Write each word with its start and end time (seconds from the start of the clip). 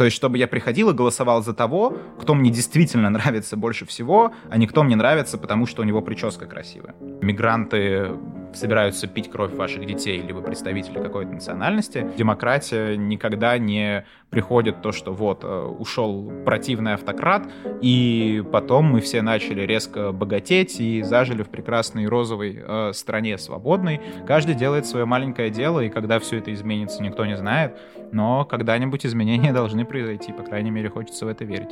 То 0.00 0.04
есть, 0.04 0.16
чтобы 0.16 0.38
я 0.38 0.48
приходил 0.48 0.88
и 0.88 0.94
голосовал 0.94 1.42
за 1.42 1.52
того, 1.52 1.98
кто 2.18 2.32
мне 2.32 2.50
действительно 2.50 3.10
нравится 3.18 3.58
больше 3.58 3.84
всего, 3.84 4.32
а 4.48 4.56
не 4.56 4.66
кто 4.66 4.82
мне 4.82 4.96
нравится, 4.96 5.36
потому 5.36 5.66
что 5.66 5.82
у 5.82 5.84
него 5.84 6.00
прическа 6.00 6.46
красивая. 6.46 6.94
Мигранты 7.20 8.08
собираются 8.52 9.06
пить 9.06 9.30
кровь 9.30 9.52
ваших 9.52 9.86
детей, 9.86 10.18
или 10.18 10.32
вы 10.32 10.42
представители 10.42 10.98
какой-то 10.98 11.32
национальности. 11.32 12.06
Демократия 12.16 12.96
никогда 12.96 13.58
не 13.58 14.04
приходит 14.30 14.82
то, 14.82 14.92
что 14.92 15.12
вот, 15.12 15.44
э, 15.44 15.46
ушел 15.46 16.32
противный 16.44 16.94
автократ, 16.94 17.48
и 17.80 18.42
потом 18.52 18.86
мы 18.86 19.00
все 19.00 19.22
начали 19.22 19.62
резко 19.62 20.12
богатеть 20.12 20.80
и 20.80 21.02
зажили 21.02 21.42
в 21.42 21.48
прекрасной 21.48 22.06
розовой 22.06 22.62
э, 22.62 22.92
стране 22.92 23.38
свободной. 23.38 24.00
Каждый 24.26 24.54
делает 24.54 24.86
свое 24.86 25.04
маленькое 25.04 25.50
дело, 25.50 25.80
и 25.80 25.88
когда 25.88 26.18
все 26.18 26.38
это 26.38 26.52
изменится, 26.52 27.02
никто 27.02 27.26
не 27.26 27.36
знает, 27.36 27.78
но 28.12 28.44
когда-нибудь 28.44 29.04
изменения 29.06 29.52
должны 29.52 29.84
произойти, 29.84 30.32
по 30.32 30.42
крайней 30.42 30.70
мере, 30.70 30.88
хочется 30.88 31.26
в 31.26 31.28
это 31.28 31.44
верить. 31.44 31.70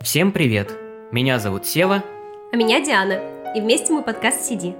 Всем 0.00 0.32
привет! 0.32 0.72
Меня 1.10 1.38
зовут 1.38 1.66
Сева. 1.66 2.02
А 2.52 2.56
меня 2.56 2.84
Диана. 2.84 3.37
И 3.54 3.60
вместе 3.60 3.94
мы 3.94 4.02
подкаст 4.02 4.42
«Сиди». 4.42 4.74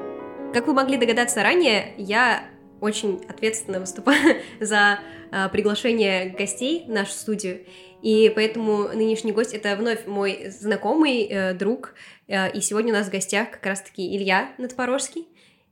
Как 0.52 0.66
вы 0.66 0.74
могли 0.74 0.98
догадаться 0.98 1.42
ранее, 1.42 1.94
я 1.96 2.44
очень 2.82 3.24
ответственно 3.26 3.80
выступаю 3.80 4.42
за 4.60 5.00
э, 5.30 5.48
приглашение 5.48 6.28
гостей 6.28 6.84
в 6.86 6.90
нашу 6.90 7.12
студию. 7.12 7.64
И 8.02 8.30
поэтому 8.34 8.88
нынешний 8.88 9.32
гость 9.32 9.54
это 9.54 9.74
вновь 9.74 10.06
мой 10.06 10.50
знакомый 10.50 11.22
э, 11.22 11.54
друг. 11.54 11.94
Э, 12.26 12.52
и 12.52 12.60
сегодня 12.60 12.92
у 12.92 12.96
нас 12.96 13.06
в 13.06 13.10
гостях 13.10 13.52
как 13.52 13.64
раз-таки 13.64 14.14
Илья 14.14 14.50
Надпорожский. 14.58 15.26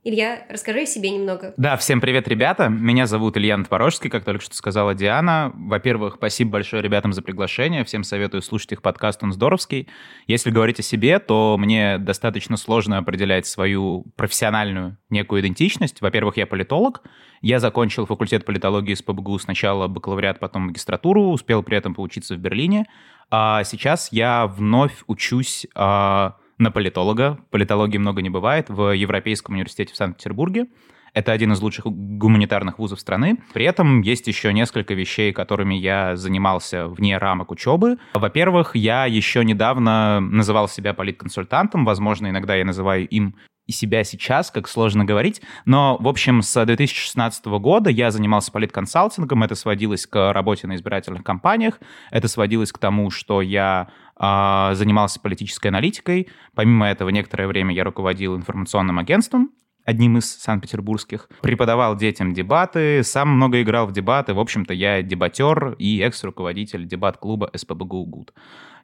Илья, 0.07 0.45
расскажи 0.47 0.83
о 0.83 0.85
себе 0.85 1.09
немного. 1.09 1.53
Да, 1.57 1.75
всем 1.75 1.99
привет, 1.99 2.29
ребята. 2.29 2.69
Меня 2.69 3.07
зовут 3.07 3.35
Илья 3.35 3.61
Творожский, 3.61 4.09
как 4.09 4.23
только 4.23 4.41
что 4.41 4.55
сказала 4.55 4.95
Диана. 4.95 5.51
Во-первых, 5.53 6.13
спасибо 6.15 6.51
большое 6.51 6.81
ребятам 6.81 7.11
за 7.11 7.21
приглашение. 7.21 7.83
Всем 7.83 8.05
советую 8.05 8.41
слушать 8.41 8.71
их 8.71 8.81
подкаст, 8.81 9.21
он 9.21 9.33
здоровский. 9.33 9.89
Если 10.25 10.49
говорить 10.49 10.79
о 10.79 10.81
себе, 10.81 11.19
то 11.19 11.57
мне 11.59 11.97
достаточно 11.97 12.55
сложно 12.55 12.99
определять 12.99 13.47
свою 13.47 14.05
профессиональную 14.15 14.97
некую 15.09 15.41
идентичность. 15.41 15.99
Во-первых, 15.99 16.37
я 16.37 16.47
политолог. 16.47 17.03
Я 17.41 17.59
закончил 17.59 18.05
факультет 18.05 18.45
политологии 18.45 18.93
с 18.93 19.01
ПБГУ 19.01 19.39
сначала 19.39 19.89
бакалавриат, 19.89 20.39
потом 20.39 20.67
магистратуру. 20.67 21.31
Успел 21.31 21.63
при 21.63 21.75
этом 21.75 21.93
поучиться 21.93 22.35
в 22.35 22.37
Берлине. 22.37 22.85
А 23.29 23.65
сейчас 23.65 24.13
я 24.13 24.47
вновь 24.47 25.03
учусь 25.07 25.67
а, 25.75 26.37
на 26.57 26.71
политолога. 26.71 27.39
Политологии 27.51 27.97
много 27.97 28.21
не 28.21 28.29
бывает 28.29 28.69
в 28.69 28.93
Европейском 28.95 29.55
университете 29.55 29.93
в 29.93 29.97
Санкт-Петербурге. 29.97 30.67
Это 31.13 31.31
один 31.31 31.53
из 31.53 31.61
лучших 31.61 31.85
гуманитарных 31.87 32.79
вузов 32.79 32.99
страны. 32.99 33.39
При 33.53 33.65
этом 33.65 34.01
есть 34.01 34.27
еще 34.27 34.53
несколько 34.53 34.93
вещей, 34.93 35.33
которыми 35.33 35.73
я 35.73 36.15
занимался 36.15 36.87
вне 36.87 37.17
рамок 37.17 37.51
учебы. 37.51 37.97
Во-первых, 38.13 38.75
я 38.75 39.05
еще 39.05 39.43
недавно 39.43 40.19
называл 40.19 40.67
себя 40.67 40.93
политконсультантом. 40.93 41.85
Возможно, 41.85 42.27
иногда 42.29 42.55
я 42.55 42.65
называю 42.65 43.07
им 43.07 43.35
и 43.67 43.71
себя 43.73 44.03
сейчас, 44.03 44.49
как 44.49 44.67
сложно 44.67 45.05
говорить. 45.05 45.41
Но, 45.65 45.97
в 45.99 46.07
общем, 46.07 46.41
с 46.41 46.65
2016 46.65 47.45
года 47.45 47.89
я 47.89 48.11
занимался 48.11 48.51
политконсалтингом. 48.51 49.43
Это 49.43 49.55
сводилось 49.55 50.07
к 50.07 50.33
работе 50.33 50.67
на 50.67 50.75
избирательных 50.75 51.23
кампаниях. 51.23 51.79
Это 52.09 52.27
сводилось 52.27 52.71
к 52.71 52.77
тому, 52.77 53.11
что 53.11 53.41
я 53.41 53.89
занимался 54.19 55.19
политической 55.19 55.67
аналитикой. 55.67 56.27
Помимо 56.55 56.87
этого, 56.87 57.09
некоторое 57.09 57.47
время 57.47 57.73
я 57.73 57.83
руководил 57.83 58.35
информационным 58.35 58.97
агентством, 58.99 59.51
одним 59.85 60.17
из 60.17 60.25
санкт-петербургских. 60.25 61.29
Преподавал 61.41 61.95
детям 61.95 62.33
дебаты, 62.33 63.03
сам 63.03 63.29
много 63.29 63.61
играл 63.61 63.87
в 63.87 63.93
дебаты. 63.93 64.33
В 64.33 64.39
общем-то, 64.39 64.73
я 64.73 65.01
дебатер 65.01 65.75
и 65.79 65.99
экс-руководитель 65.99 66.85
дебат-клуба 66.85 67.51
СПБГУ 67.55 68.05
ГУД. 68.05 68.33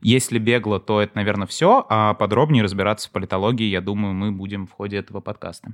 Если 0.02 0.38
бегло, 0.38 0.80
то 0.80 1.02
это, 1.02 1.16
наверное, 1.16 1.48
все, 1.48 1.86
а 1.90 2.14
подробнее 2.14 2.64
разбираться 2.64 3.10
в 3.10 3.12
политологии, 3.12 3.66
я 3.66 3.82
думаю, 3.82 4.14
мы 4.14 4.32
будем 4.32 4.68
в 4.68 4.72
ходе 4.72 4.98
этого 4.98 5.20
подкаста. 5.20 5.74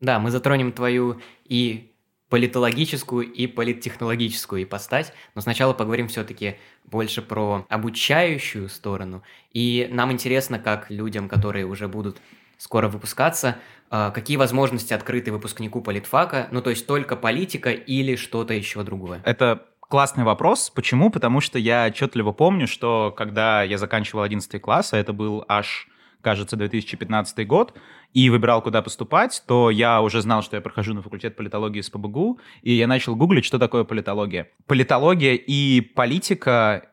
Да, 0.00 0.18
мы 0.18 0.30
затронем 0.30 0.72
твою 0.72 1.20
и 1.44 1.92
политологическую 2.30 3.30
и 3.30 3.46
политтехнологическую 3.46 4.62
ипостась, 4.62 5.12
но 5.34 5.42
сначала 5.42 5.74
поговорим 5.74 6.08
все-таки 6.08 6.56
больше 6.84 7.20
про 7.22 7.66
обучающую 7.68 8.68
сторону. 8.68 9.22
И 9.52 9.88
нам 9.90 10.12
интересно, 10.12 10.58
как 10.58 10.90
людям, 10.90 11.28
которые 11.28 11.66
уже 11.66 11.88
будут 11.88 12.18
скоро 12.56 12.88
выпускаться, 12.88 13.56
а, 13.90 14.10
какие 14.12 14.36
возможности 14.36 14.94
открыты 14.94 15.32
выпускнику 15.32 15.80
политфака, 15.80 16.48
ну 16.52 16.62
то 16.62 16.70
есть 16.70 16.86
только 16.86 17.16
политика 17.16 17.70
или 17.70 18.14
что-то 18.14 18.54
еще 18.54 18.82
другое? 18.84 19.20
Это 19.24 19.66
классный 19.80 20.22
вопрос. 20.22 20.70
Почему? 20.70 21.10
Потому 21.10 21.40
что 21.40 21.58
я 21.58 21.86
отчетливо 21.86 22.30
помню, 22.30 22.68
что 22.68 23.12
когда 23.16 23.64
я 23.64 23.76
заканчивал 23.76 24.22
11 24.22 24.62
класс, 24.62 24.92
а 24.92 24.98
это 24.98 25.12
был 25.12 25.44
аж 25.48 25.88
кажется, 26.20 26.56
2015 26.56 27.46
год, 27.46 27.74
и 28.12 28.28
выбирал, 28.28 28.62
куда 28.62 28.82
поступать, 28.82 29.42
то 29.46 29.70
я 29.70 30.00
уже 30.00 30.20
знал, 30.20 30.42
что 30.42 30.56
я 30.56 30.60
прохожу 30.60 30.94
на 30.94 31.02
факультет 31.02 31.36
политологии 31.36 31.80
с 31.80 31.90
ПБГУ, 31.90 32.40
и 32.62 32.72
я 32.72 32.86
начал 32.86 33.14
гуглить, 33.14 33.44
что 33.44 33.58
такое 33.58 33.84
политология. 33.84 34.48
Политология 34.66 35.34
и 35.34 35.80
политика 35.80 36.89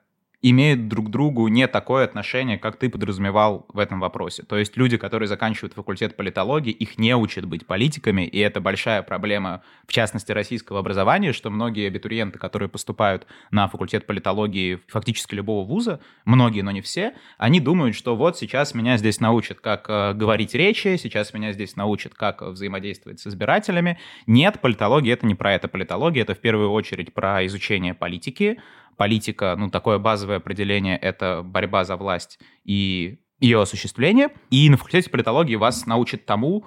имеют 0.52 0.88
друг 0.88 1.08
к 1.08 1.10
другу 1.10 1.48
не 1.48 1.68
такое 1.68 2.04
отношение, 2.04 2.58
как 2.58 2.78
ты 2.78 2.90
подразумевал 2.90 3.66
в 3.70 3.80
этом 3.80 4.00
вопросе. 4.00 4.44
То 4.44 4.58
есть 4.58 4.78
люди, 4.78 4.98
которые 4.98 5.28
заканчивают 5.28 5.74
факультет 5.74 6.16
политологии, 6.16 6.72
их 6.72 6.98
не 6.98 7.16
учат 7.16 7.46
быть 7.46 7.66
политиками, 7.66 8.22
и 8.22 8.40
это 8.40 8.62
большая 8.62 9.02
проблема, 9.02 9.64
в 9.88 9.92
частности, 9.92 10.32
российского 10.32 10.80
образования, 10.80 11.34
что 11.34 11.50
многие 11.50 11.88
абитуриенты, 11.88 12.40
которые 12.40 12.70
поступают 12.70 13.28
на 13.52 13.68
факультет 13.68 14.06
политологии 14.06 14.80
фактически 14.88 15.36
любого 15.36 15.66
вуза, 15.66 16.00
многие, 16.26 16.62
но 16.62 16.72
не 16.72 16.82
все, 16.82 17.14
они 17.38 17.60
думают, 17.60 17.96
что 17.96 18.16
вот 18.16 18.38
сейчас 18.38 18.74
меня 18.74 18.98
здесь 18.98 19.20
научат, 19.20 19.60
как 19.60 19.90
э, 19.90 20.14
говорить 20.14 20.54
речи, 20.54 20.98
сейчас 20.98 21.34
меня 21.34 21.54
здесь 21.54 21.76
научат, 21.76 22.14
как 22.14 22.42
взаимодействовать 22.42 23.20
с 23.20 23.28
избирателями. 23.28 23.98
Нет, 24.28 24.60
политология— 24.62 25.14
это 25.16 25.26
не 25.26 25.36
про 25.36 25.54
это. 25.54 25.68
Политология— 25.68 26.22
это 26.24 26.36
в 26.36 26.40
первую 26.40 26.72
очередь 26.72 27.14
про 27.14 27.46
изучение 27.46 27.94
политики, 27.94 28.60
политика, 28.98 29.56
ну, 29.58 29.70
такое 29.70 30.00
базовое 30.00 30.38
определение— 30.38 30.98
это 31.02 31.42
борьба 31.44 31.86
за 31.86 31.96
власть 31.96 32.40
и 32.66 33.20
ее 33.40 33.62
осуществление. 33.62 34.30
И 34.50 34.70
на 34.70 34.78
факультете 34.78 35.10
политологии 35.10 35.56
вас 35.56 35.86
научат 35.86 36.26
тому, 36.26 36.66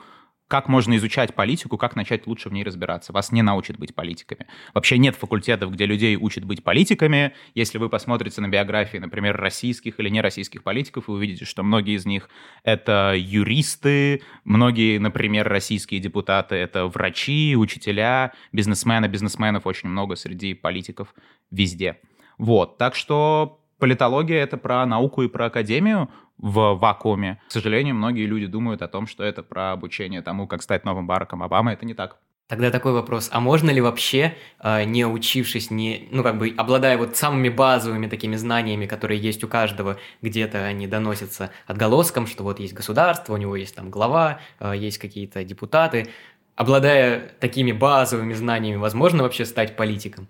как 0.50 0.68
можно 0.68 0.96
изучать 0.96 1.32
политику, 1.34 1.78
как 1.78 1.94
начать 1.94 2.26
лучше 2.26 2.48
в 2.48 2.52
ней 2.52 2.64
разбираться. 2.64 3.12
Вас 3.12 3.30
не 3.30 3.40
научат 3.40 3.78
быть 3.78 3.94
политиками. 3.94 4.48
Вообще 4.74 4.98
нет 4.98 5.14
факультетов, 5.14 5.70
где 5.70 5.86
людей 5.86 6.16
учат 6.16 6.44
быть 6.44 6.64
политиками. 6.64 7.34
Если 7.54 7.78
вы 7.78 7.88
посмотрите 7.88 8.40
на 8.40 8.48
биографии, 8.48 8.98
например, 8.98 9.36
российских 9.36 10.00
или 10.00 10.08
нероссийских 10.08 10.64
политиков, 10.64 11.06
вы 11.06 11.14
увидите, 11.14 11.44
что 11.44 11.62
многие 11.62 11.94
из 11.94 12.04
них— 12.04 12.28
это 12.64 13.14
юристы, 13.16 14.22
многие, 14.42 14.98
например, 14.98 15.48
российские 15.48 16.00
депутаты— 16.00 16.54
это 16.56 16.86
врачи, 16.86 17.54
учителя, 17.56 18.32
бизнесмены. 18.50 19.06
Бизнесменов 19.06 19.66
очень 19.66 19.88
много 19.88 20.16
среди 20.16 20.54
политиков 20.54 21.14
везде. 21.52 22.00
Вот, 22.40 22.78
так 22.78 22.94
что 22.94 23.60
политология— 23.78 24.38
это 24.42 24.56
про 24.56 24.86
науку 24.86 25.20
и 25.22 25.28
про 25.28 25.46
академию 25.46 26.08
в 26.38 26.74
вакууме. 26.74 27.38
К 27.48 27.52
сожалению, 27.52 27.94
многие 27.94 28.24
люди 28.24 28.46
думают 28.46 28.80
о 28.80 28.88
том, 28.88 29.06
что 29.06 29.22
это 29.22 29.42
про 29.42 29.72
обучение 29.72 30.22
тому, 30.22 30.46
как 30.48 30.62
стать 30.62 30.86
новым 30.86 31.06
Бараком 31.06 31.42
Обама. 31.42 31.74
Это 31.74 31.84
не 31.84 31.92
так. 31.92 32.16
Тогда 32.48 32.70
такой 32.70 32.92
вопрос, 32.92 33.28
а 33.30 33.40
можно 33.40 33.68
ли 33.68 33.82
вообще, 33.82 34.34
а, 34.58 34.84
не 34.84 35.04
учившись, 35.04 35.70
не, 35.70 36.08
ну 36.10 36.22
как 36.22 36.38
бы 36.38 36.54
обладая 36.56 36.96
вот 36.96 37.14
самыми 37.14 37.50
базовыми 37.50 38.06
такими 38.06 38.36
знаниями, 38.36 38.86
которые 38.86 39.20
есть 39.20 39.44
у 39.44 39.48
каждого, 39.48 39.98
где-то 40.22 40.64
они 40.64 40.86
доносятся 40.86 41.50
отголоском, 41.66 42.26
что 42.26 42.42
вот 42.42 42.58
есть 42.58 42.72
государство, 42.72 43.34
у 43.34 43.36
него 43.36 43.54
есть 43.54 43.76
там 43.76 43.90
глава, 43.90 44.40
а, 44.58 44.72
есть 44.72 44.96
какие-то 44.96 45.44
депутаты, 45.44 46.08
обладая 46.56 47.32
такими 47.38 47.72
базовыми 47.72 48.32
знаниями, 48.32 48.78
возможно 48.78 49.24
вообще 49.24 49.44
стать 49.44 49.76
политиком? 49.76 50.26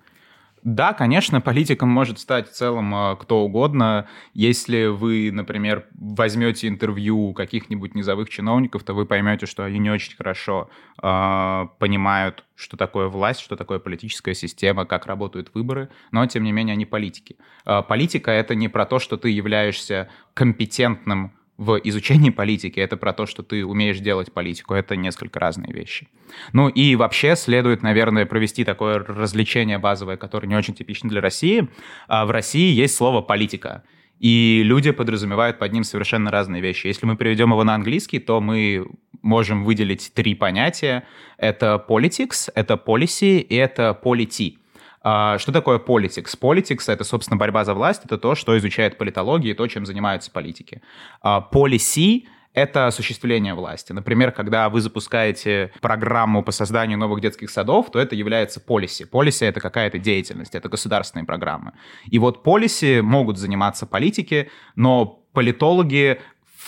Да, 0.62 0.93
конечно, 0.93 1.41
политиком 1.41 1.89
может 1.89 2.18
стать 2.18 2.51
в 2.51 2.53
целом 2.53 2.95
а, 2.95 3.16
кто 3.16 3.41
угодно. 3.45 4.09
Если 4.34 4.86
вы, 4.86 5.30
например, 5.33 5.86
возьмете 5.95 6.68
интервью 6.68 7.33
каких-нибудь 7.33 7.95
низовых 7.95 8.28
чиновников, 8.28 8.83
то 8.83 8.92
вы 8.92 9.07
поймете, 9.07 9.47
что 9.47 9.65
они 9.65 9.78
не 9.78 9.91
очень 9.91 10.16
хорошо 10.16 10.68
э, 11.03 11.66
понимают, 11.78 12.45
что 12.57 12.77
такое 12.77 13.09
власть, 13.09 13.41
что 13.41 13.57
такое 13.57 13.78
политическая 13.78 14.34
система, 14.34 14.84
как 14.84 15.07
работают 15.07 15.51
выборы, 15.54 15.89
но, 16.10 16.27
тем 16.27 16.45
не 16.45 16.53
менее, 16.53 16.74
они 16.74 16.84
политики. 16.84 17.36
Э, 17.65 17.83
политика— 17.83 18.30
это 18.33 18.54
не 18.54 18.68
про 18.68 18.84
то, 18.84 18.98
что 18.98 19.16
ты 19.16 19.30
являешься 19.30 20.10
компетентным 20.34 21.33
в 21.60 21.78
изучении 21.84 22.30
политики, 22.30 22.80
это 22.80 22.97
про 22.97 23.12
то, 23.12 23.27
что 23.27 23.42
ты 23.42 23.66
умеешь 23.66 23.98
делать 23.98 24.33
политику. 24.33 24.72
Это 24.72 24.97
несколько 24.97 25.39
разные 25.39 25.74
вещи. 25.74 26.09
Ну 26.54 26.68
и 26.68 26.97
вообще 26.97 27.36
следует, 27.36 27.83
наверное, 27.83 28.24
провести 28.24 28.65
такое 28.65 29.01
развлечение 29.01 29.77
базовое, 29.77 30.16
которое 30.16 30.48
не 30.48 30.57
очень 30.57 30.72
типично 30.72 31.10
для 31.10 31.21
России. 31.21 31.68
А 32.09 32.24
в 32.24 32.30
России 32.30 32.72
есть 32.72 32.97
слово 32.97 33.21
«политика». 33.21 33.83
И 34.21 34.62
люди 34.65 34.91
подразумевают 34.91 35.59
под 35.59 35.72
ним 35.72 35.84
совершенно 35.84 36.30
разные 36.30 36.62
вещи. 36.62 36.86
Если 36.86 37.04
мы 37.04 37.16
переведем 37.16 37.51
его 37.51 37.63
на 37.63 37.74
английский, 37.74 38.21
то 38.21 38.41
мы 38.41 38.86
можем 39.21 39.65
выделить 39.65 40.13
три 40.15 40.34
понятия. 40.34 41.04
Это 41.36 41.84
politics, 41.86 42.51
это 42.54 42.74
policy 42.74 43.39
и 43.39 43.54
это 43.54 43.98
polity. 44.03 44.56
А, 45.02 45.38
что 45.38 45.52
такое 45.52 45.78
politics? 45.78 46.38
Politics— 46.38 46.84
это, 46.92 47.04
собственно, 47.04 47.36
борьба 47.36 47.64
за 47.64 47.74
власть, 47.74 48.02
это 48.04 48.18
то, 48.18 48.34
что 48.34 48.56
изучает 48.58 48.98
политология 48.98 49.52
и 49.52 49.54
то, 49.54 49.66
чем 49.66 49.86
занимаются 49.86 50.30
политики. 50.30 50.82
А, 51.22 51.47
policy— 51.52 52.24
это 52.52 52.86
осуществление 52.86 53.54
власти. 53.54 53.92
Например, 53.92 54.32
когда 54.32 54.68
вы 54.68 54.80
запускаете 54.80 55.72
программу 55.80 56.42
по 56.42 56.52
созданию 56.52 56.98
новых 56.98 57.20
детских 57.20 57.50
садов, 57.50 57.91
то 57.91 57.98
это 57.98 58.14
является 58.14 58.60
полиси. 58.60 59.04
Полиси— 59.04 59.44
это 59.47 59.60
какая-то 59.60 59.98
деятельность, 59.98 60.54
это 60.54 60.68
государственные 60.68 61.24
программы. 61.24 61.72
И 62.06 62.18
вот 62.18 62.42
полиси 62.42 63.00
могут 63.00 63.38
заниматься 63.38 63.86
политики, 63.86 64.50
но 64.74 65.22
политологи 65.32 66.20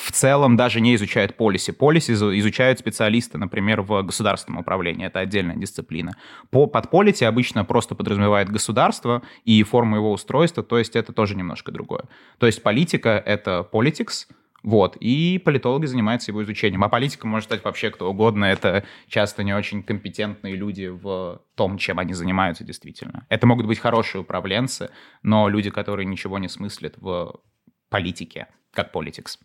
в 0.03 0.11
целом 0.11 0.57
даже 0.57 0.81
не 0.81 0.97
изучают 0.97 1.37
полиси. 1.37 1.71
Полиси 1.71 2.13
изучают 2.13 2.81
специалисты, 2.81 3.39
например, 3.39 3.83
в 3.83 4.03
государственном 4.03 4.61
управлении. 4.61 5.07
Это 5.07 5.21
отдельная 5.21 5.55
дисциплина. 5.55 6.17
По, 6.51 6.67
под 6.67 6.91
полити 6.91 7.25
обычно 7.25 7.65
просто 7.65 7.95
подразумевает 7.95 8.49
государство 8.51 9.23
и 9.45 9.63
форму 9.63 9.97
его 9.97 10.11
устройства, 10.11 10.65
то 10.65 10.79
есть 10.79 10.97
это 10.97 11.13
тоже 11.13 11.37
немножко 11.37 11.71
другое. 11.71 12.05
То 12.39 12.47
есть 12.47 12.65
политика— 12.65 13.23
это 13.27 13.69
politics, 13.73 14.27
вот, 14.65 14.97
и 14.99 15.41
политологи 15.45 15.87
занимаются 15.87 16.33
его 16.33 16.43
изучением. 16.43 16.83
А 16.83 16.89
политиком 16.89 17.31
может 17.31 17.49
стать 17.49 17.65
вообще 17.65 17.91
кто 17.91 18.11
угодно. 18.11 18.45
Это 18.45 18.85
часто 19.07 19.45
не 19.45 19.55
очень 19.55 19.85
компетентные 19.85 20.57
люди 20.57 20.89
в 20.89 21.43
том, 21.55 21.79
чем 21.79 22.01
они 22.01 22.13
занимаются 22.13 22.65
действительно. 22.65 23.25
Это 23.29 23.47
могут 23.47 23.67
быть 23.67 23.79
хорошие 23.79 24.23
управленцы, 24.23 24.91
но 25.23 25.49
люди, 25.49 25.71
которые 25.71 26.07
ничего 26.07 26.39
не 26.39 26.49
смыслят 26.49 26.95
в 26.99 27.41
политике, 27.89 28.49
как 28.73 28.91
политикс. 28.91 29.39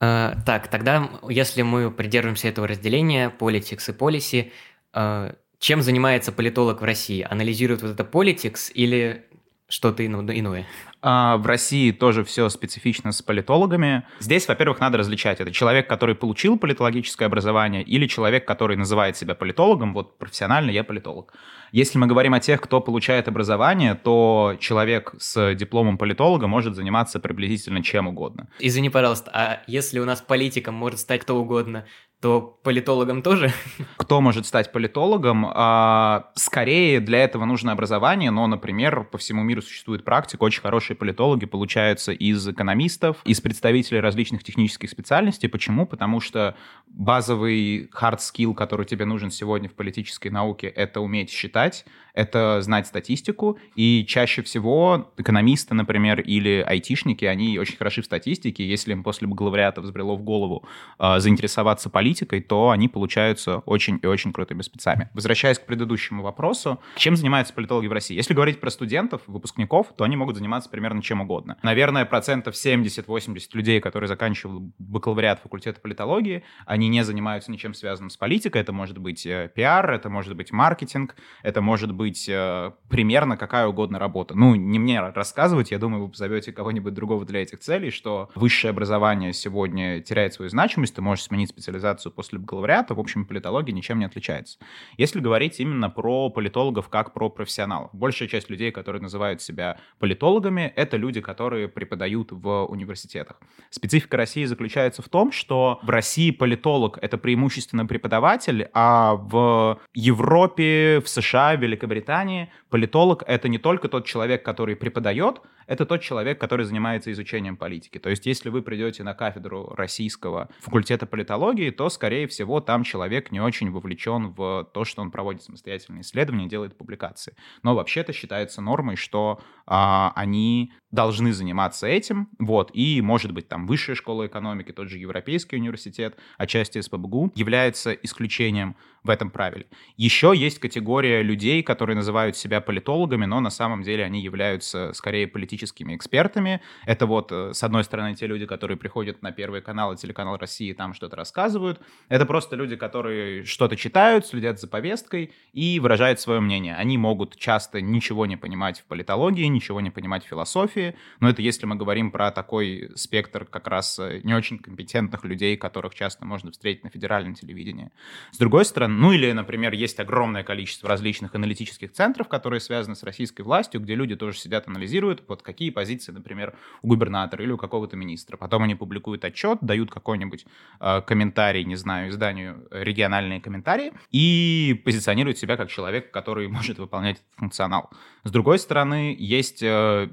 Э, 0.00 0.34
так, 0.44 0.68
тогда, 0.68 1.10
если 1.28 1.62
мы 1.62 1.90
придерживаемся 1.90 2.48
этого 2.48 2.66
разделения, 2.66 3.30
politics 3.30 3.84
и 3.88 3.92
policy, 3.92 4.52
э, 4.92 5.34
чем 5.58 5.82
занимается 5.82 6.32
политолог 6.32 6.80
в 6.80 6.84
России? 6.84 7.26
Анализирует 7.28 7.82
вот 7.82 7.92
это 7.92 8.02
politics 8.04 8.70
или 8.72 9.26
что-то 9.68 10.06
иное? 10.06 10.66
А, 11.00 11.36
в 11.36 11.46
России 11.46 11.90
тоже 11.90 12.22
все 12.24 12.48
специфично 12.48 13.12
с 13.12 13.22
политологами. 13.22 14.06
Здесь, 14.20 14.46
во-первых, 14.48 14.80
надо 14.80 14.98
различать. 14.98 15.40
Это 15.40 15.52
человек, 15.52 15.88
который 15.88 16.14
получил 16.14 16.58
политологическое 16.58 17.26
образование, 17.26 17.82
или 17.82 18.06
человек, 18.06 18.46
который 18.46 18.76
называет 18.76 19.16
себя 19.16 19.34
политологом. 19.34 19.94
Вот 19.94 20.18
профессионально 20.18 20.70
я 20.70 20.84
политолог. 20.84 21.34
Если 21.72 21.98
мы 21.98 22.06
говорим 22.06 22.34
о 22.34 22.40
тех, 22.40 22.60
кто 22.60 22.80
получает 22.80 23.26
образование, 23.26 23.94
то 23.94 24.56
человек 24.60 25.14
с 25.18 25.54
дипломом 25.54 25.98
политолога 25.98 26.46
может 26.46 26.74
заниматься 26.74 27.18
приблизительно 27.18 27.82
чем 27.82 28.06
угодно. 28.06 28.48
Извини, 28.60 28.90
пожалуйста, 28.90 29.30
а 29.34 29.62
если 29.66 29.98
у 29.98 30.04
нас 30.04 30.20
политиком 30.20 30.74
может 30.74 31.00
стать 31.00 31.22
кто 31.22 31.36
угодно, 31.36 31.84
то 32.24 32.58
политологом 32.62 33.20
тоже? 33.20 33.52
Кто 33.98 34.22
может 34.22 34.46
стать 34.46 34.72
политологом? 34.72 35.44
А, 35.46 36.30
скорее 36.34 37.00
для 37.00 37.18
этого 37.18 37.44
нужно 37.44 37.72
образование, 37.72 38.30
но, 38.30 38.46
например, 38.46 39.04
по 39.04 39.18
всему 39.18 39.42
миру 39.42 39.60
существует 39.60 40.06
практика, 40.06 40.42
очень 40.42 40.62
хорошие 40.62 40.96
политологи 40.96 41.44
получаются 41.44 42.12
из 42.12 42.48
экономистов, 42.48 43.18
из 43.26 43.42
представителей 43.42 44.00
различных 44.00 44.42
технических 44.42 44.88
специальностей. 44.88 45.50
Почему? 45.50 45.84
Потому 45.84 46.20
что 46.20 46.56
базовый 46.86 47.90
hard 47.94 48.20
skill, 48.20 48.54
который 48.54 48.86
тебе 48.86 49.04
нужен 49.04 49.30
сегодня 49.30 49.68
в 49.68 49.74
политической 49.74 50.28
науке, 50.28 50.68
это 50.68 51.02
уметь 51.02 51.28
считать, 51.28 51.84
это 52.14 52.62
знать 52.62 52.86
статистику, 52.86 53.58
и 53.74 54.04
чаще 54.06 54.42
всего 54.42 55.12
экономисты, 55.16 55.74
например, 55.74 56.20
или 56.20 56.64
айтишники, 56.66 57.24
они 57.24 57.58
очень 57.58 57.76
хороши 57.76 58.02
в 58.02 58.04
статистике, 58.04 58.66
если 58.66 58.92
им 58.92 59.02
после 59.02 59.26
бакалавриата 59.26 59.80
взбрело 59.80 60.16
в 60.16 60.22
голову 60.22 60.64
э, 60.98 61.18
заинтересоваться 61.18 61.90
политикой, 61.90 62.40
то 62.40 62.70
они 62.70 62.88
получаются 62.88 63.58
очень 63.58 63.98
и 64.02 64.06
очень 64.06 64.32
крутыми 64.32 64.62
спецами. 64.62 65.10
Возвращаясь 65.12 65.58
к 65.58 65.66
предыдущему 65.66 66.22
вопросу, 66.22 66.80
чем 66.96 67.16
занимаются 67.16 67.52
политологи 67.52 67.88
в 67.88 67.92
России? 67.92 68.14
Если 68.14 68.32
говорить 68.32 68.60
про 68.60 68.70
студентов, 68.70 69.22
выпускников, 69.26 69.88
то 69.96 70.04
они 70.04 70.16
могут 70.16 70.36
заниматься 70.36 70.70
примерно 70.70 71.02
чем 71.02 71.20
угодно. 71.20 71.58
Наверное, 71.62 72.04
процентов 72.04 72.54
70-80 72.54 73.40
людей, 73.54 73.80
которые 73.80 74.08
заканчивают 74.08 74.72
бакалавриат 74.78 75.40
факультета 75.40 75.80
политологии, 75.80 76.44
они 76.64 76.88
не 76.88 77.02
занимаются 77.04 77.50
ничем 77.50 77.74
связанным 77.74 78.10
с 78.10 78.16
политикой. 78.16 78.62
Это 78.62 78.72
может 78.72 78.98
быть 78.98 79.26
э, 79.26 79.50
пиар, 79.54 79.90
это 79.90 80.08
может 80.08 80.36
быть 80.36 80.52
маркетинг, 80.52 81.16
это 81.42 81.60
может 81.60 81.92
быть 81.92 82.03
быть 82.04 82.28
э, 82.28 82.72
примерно 82.90 83.38
какая 83.38 83.66
угодно 83.66 83.98
работа. 83.98 84.34
Ну, 84.34 84.54
не 84.54 84.78
мне 84.78 85.00
рассказывать, 85.00 85.70
я 85.70 85.78
думаю, 85.78 86.02
вы 86.04 86.10
позовете 86.10 86.52
кого-нибудь 86.52 86.92
другого 86.92 87.24
для 87.24 87.40
этих 87.40 87.60
целей, 87.60 87.90
что 87.90 88.28
высшее 88.34 88.72
образование 88.72 89.32
сегодня 89.32 90.02
теряет 90.02 90.34
свою 90.34 90.50
значимость, 90.50 90.94
ты 90.94 91.00
можешь 91.00 91.24
сменить 91.24 91.48
специализацию 91.48 92.12
после 92.12 92.38
бакалавриата, 92.38 92.94
в 92.94 93.00
общем, 93.00 93.24
политология 93.24 93.74
ничем 93.74 94.00
не 94.00 94.04
отличается. 94.04 94.58
Если 94.98 95.20
говорить 95.20 95.60
именно 95.60 95.88
про 95.88 96.28
политологов 96.28 96.90
как 96.90 97.14
про 97.14 97.30
профессионалов, 97.30 97.88
большая 97.94 98.28
часть 98.28 98.50
людей, 98.50 98.70
которые 98.70 99.00
называют 99.00 99.40
себя 99.40 99.78
политологами, 99.98 100.70
это 100.76 100.98
люди, 100.98 101.22
которые 101.22 101.68
преподают 101.68 102.32
в 102.32 102.66
университетах. 102.66 103.40
Специфика 103.70 104.18
России 104.18 104.44
заключается 104.44 105.00
в 105.00 105.08
том, 105.08 105.32
что 105.32 105.80
в 105.82 105.88
России 105.88 106.30
политолог— 106.32 106.98
это 107.02 107.16
преимущественно 107.16 107.86
преподаватель, 107.86 108.68
а 108.74 109.14
в 109.14 109.80
Европе, 109.94 111.00
в 111.02 111.08
США, 111.08 111.56
в 111.56 111.62
Великобритании 111.62 111.93
Великобритании 111.94 112.50
политолог— 112.74 113.22
это 113.28 113.48
не 113.48 113.58
только 113.58 113.88
тот 113.88 114.04
человек, 114.04 114.44
который 114.44 114.74
преподает, 114.74 115.40
это 115.68 115.86
тот 115.86 116.02
человек, 116.02 116.40
который 116.40 116.64
занимается 116.64 117.12
изучением 117.12 117.56
политики. 117.56 117.98
То 117.98 118.10
есть 118.10 118.26
если 118.26 118.48
вы 118.48 118.62
придете 118.62 119.04
на 119.04 119.14
кафедру 119.14 119.72
российского 119.76 120.48
факультета 120.58 121.06
политологии, 121.06 121.70
то, 121.70 121.88
скорее 121.88 122.26
всего, 122.26 122.60
там 122.60 122.82
человек 122.82 123.30
не 123.30 123.40
очень 123.40 123.70
вовлечен 123.70 124.32
в 124.32 124.68
то, 124.74 124.84
что 124.84 125.02
он 125.02 125.12
проводит 125.12 125.44
самостоятельные 125.44 126.00
исследования, 126.00 126.48
делает 126.48 126.76
публикации. 126.76 127.36
Но 127.62 127.76
вообще-то 127.76 128.12
считается 128.12 128.60
нормой, 128.60 128.96
что 128.96 129.40
а, 129.66 130.12
они 130.16 130.72
должны 130.90 131.32
заниматься 131.32 131.86
этим, 131.86 132.28
вот, 132.40 132.70
и, 132.72 133.00
может 133.02 133.32
быть, 133.32 133.48
там 133.48 133.66
высшая 133.66 133.94
школа 133.94 134.26
экономики, 134.26 134.72
тот 134.72 134.88
же 134.88 134.98
Европейский 134.98 135.56
университет, 135.56 136.16
отчасти 136.38 136.80
СПБГУ, 136.80 137.32
является 137.34 137.92
исключением 137.92 138.76
в 139.04 139.10
этом 139.10 139.30
правиле. 139.30 139.66
Еще 139.96 140.32
есть 140.34 140.58
категория 140.58 141.22
людей, 141.22 141.62
которые 141.62 141.94
называют 141.96 142.36
себя 142.36 142.60
политологами, 142.64 143.26
но 143.26 143.40
на 143.40 143.50
самом 143.50 143.82
деле 143.82 144.04
они 144.04 144.20
являются 144.20 144.92
скорее 144.92 145.28
политическими 145.28 145.94
экспертами. 145.94 146.60
Это 146.86 147.06
вот, 147.06 147.30
э, 147.30 147.52
с 147.54 147.62
одной 147.62 147.84
стороны, 147.84 148.14
те 148.14 148.26
люди, 148.26 148.46
которые 148.46 148.76
приходят 148.76 149.22
на 149.22 149.32
Первый 149.32 149.60
канал 149.60 149.92
и 149.92 149.96
телеканал 149.96 150.36
России, 150.36 150.72
там 150.72 150.94
что-то 150.94 151.16
рассказывают. 151.16 151.80
Это 152.08 152.26
просто 152.26 152.56
люди, 152.56 152.76
которые 152.76 153.44
что-то 153.44 153.76
читают, 153.76 154.26
следят 154.26 154.60
за 154.60 154.68
повесткой 154.68 155.32
и 155.52 155.78
выражают 155.80 156.20
свое 156.20 156.40
мнение. 156.40 156.74
Они 156.74 156.98
могут 156.98 157.36
часто 157.36 157.80
ничего 157.80 158.26
не 158.26 158.36
понимать 158.36 158.80
в 158.80 158.84
политологии, 158.84 159.44
ничего 159.44 159.80
не 159.80 159.90
понимать 159.90 160.24
в 160.24 160.28
философии, 160.28 160.94
но 161.20 161.28
это 161.28 161.42
если 161.42 161.66
мы 161.66 161.76
говорим 161.76 162.10
про 162.10 162.30
такой 162.30 162.90
спектр 162.94 163.44
как 163.44 163.68
раз 163.68 163.98
э, 163.98 164.20
не 164.24 164.34
очень 164.34 164.58
компетентных 164.58 165.24
людей, 165.24 165.56
которых 165.56 165.94
часто 165.94 166.24
можно 166.24 166.50
встретить 166.50 166.84
на 166.84 166.90
федеральном 166.90 167.34
телевидении. 167.34 167.90
С 168.32 168.38
другой 168.38 168.64
стороны, 168.64 168.94
ну 168.94 169.12
или, 169.12 169.30
например, 169.32 169.72
есть 169.72 170.00
огромное 170.00 170.42
количество 170.42 170.88
различных 170.88 171.34
аналитических 171.34 171.92
центров, 171.92 172.28
которые 172.28 172.53
связаны 172.60 172.96
с 172.96 173.02
российской 173.02 173.42
властью, 173.42 173.80
где 173.80 173.94
люди 173.94 174.16
тоже 174.16 174.38
сидят, 174.38 174.68
анализируют, 174.68 175.22
вот 175.28 175.42
какие 175.42 175.70
позиции, 175.70 176.12
например, 176.12 176.54
у 176.82 176.88
губернатора 176.88 177.42
или 177.44 177.52
у 177.52 177.56
какого-то 177.56 177.96
министра. 177.96 178.36
Потом 178.36 178.62
они 178.62 178.74
публикуют 178.74 179.24
отчет, 179.24 179.58
дают 179.60 179.90
какой-нибудь 179.90 180.46
э, 180.80 181.02
комментарий, 181.02 181.64
не 181.64 181.76
знаю, 181.76 182.10
изданию 182.10 182.66
региональные 182.70 183.40
комментарии 183.40 183.92
и 184.10 184.80
позиционируют 184.84 185.38
себя 185.38 185.56
как 185.56 185.68
человек, 185.70 186.10
который 186.10 186.48
может 186.54 186.78
выполнять 186.78 187.16
этот 187.16 187.38
функционал. 187.38 187.90
С 188.24 188.30
другой 188.30 188.58
стороны, 188.58 189.14
есть 189.18 189.62
э, 189.62 190.10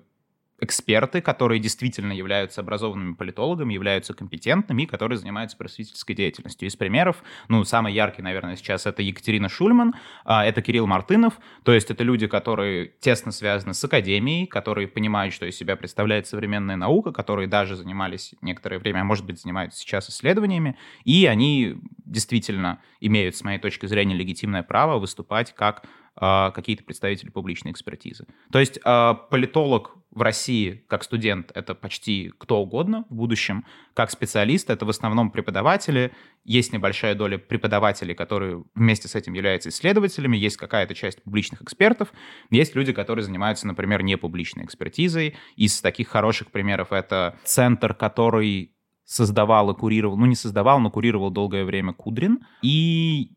эксперты, 0.62 1.22
которые 1.22 1.60
действительно 1.60 2.14
являются 2.14 2.62
образованными 2.62 3.16
политологами, 3.16 3.74
являются 3.74 4.14
компетентными, 4.14 4.86
которые 4.86 5.18
занимаются 5.18 5.58
просветительской 5.58 6.16
деятельностью. 6.16 6.68
Из 6.68 6.76
примеров, 6.76 7.24
ну, 7.48 7.64
самый 7.64 7.94
яркий, 7.94 8.22
наверное, 8.22 8.56
сейчас 8.56 8.86
это 8.86 9.02
Екатерина 9.02 9.50
Шульман, 9.50 9.96
а, 10.24 10.46
это 10.46 10.62
Кирилл 10.62 10.86
Мартынов, 10.86 11.40
то 11.64 11.74
есть 11.74 11.90
это 11.90 12.04
люди, 12.04 12.28
которые 12.28 12.94
тесно 13.00 13.32
связаны 13.32 13.74
с 13.74 13.84
академией, 13.84 14.46
которые 14.46 14.88
понимают, 14.88 15.34
что 15.34 15.48
из 15.48 15.58
себя 15.58 15.76
представляет 15.76 16.28
современная 16.28 16.76
наука, 16.76 17.12
которые 17.12 17.48
даже 17.48 17.76
занимались 17.76 18.36
некоторое 18.42 18.78
время, 18.78 19.02
а 19.02 19.04
может 19.04 19.26
быть, 19.26 19.42
занимаются 19.42 19.80
сейчас 19.80 20.10
исследованиями, 20.10 20.78
и 21.04 21.26
они 21.26 21.76
действительно 22.06 22.80
имеют, 23.00 23.36
с 23.36 23.44
моей 23.44 23.58
точки 23.58 23.88
зрения, 23.88 24.16
легитимное 24.16 24.62
право 24.62 25.00
выступать 25.00 25.56
как 25.56 25.84
какие-то 26.22 26.84
представители 26.84 27.30
публичной 27.32 27.72
экспертизы. 27.72 28.28
То 28.52 28.60
есть 28.60 28.80
а, 28.84 29.16
политолог 29.16 29.98
в 30.12 30.22
России 30.22 30.84
как 30.88 31.04
студент 31.04 31.52
это 31.56 31.74
почти 31.74 32.32
кто 32.38 32.62
угодно 32.62 33.06
в 33.10 33.16
будущем, 33.16 33.66
как 33.96 34.12
специалист 34.12 34.70
это 34.70 34.86
в 34.86 34.90
основном 34.90 35.32
преподаватели, 35.32 36.12
есть 36.44 36.74
небольшая 36.74 37.16
доля 37.16 37.40
преподавателей, 37.40 38.14
которые 38.14 38.64
вместе 38.76 39.08
с 39.08 39.16
этим 39.16 39.34
являются 39.34 39.70
исследователями, 39.70 40.38
есть 40.38 40.58
какая-то 40.58 40.94
часть 40.94 41.24
публичных 41.24 41.64
экспертов, 41.64 42.14
есть 42.52 42.76
люди, 42.76 42.94
которые 42.94 43.24
занимаются, 43.24 43.66
например, 43.66 44.04
непубличной 44.04 44.66
экспертизой. 44.66 45.36
Из 45.56 45.82
таких 45.82 46.10
хороших 46.10 46.52
примеров 46.52 46.92
это 46.92 47.40
центр, 47.46 47.94
который 47.96 48.76
создавал 49.06 49.72
и 49.72 49.76
курировал, 49.76 50.18
ну 50.18 50.26
не 50.26 50.36
создавал, 50.36 50.80
но 50.80 50.92
курировал 50.92 51.32
долгое 51.32 51.66
время 51.66 51.94
Кудрин, 51.94 52.46
и 52.62 53.32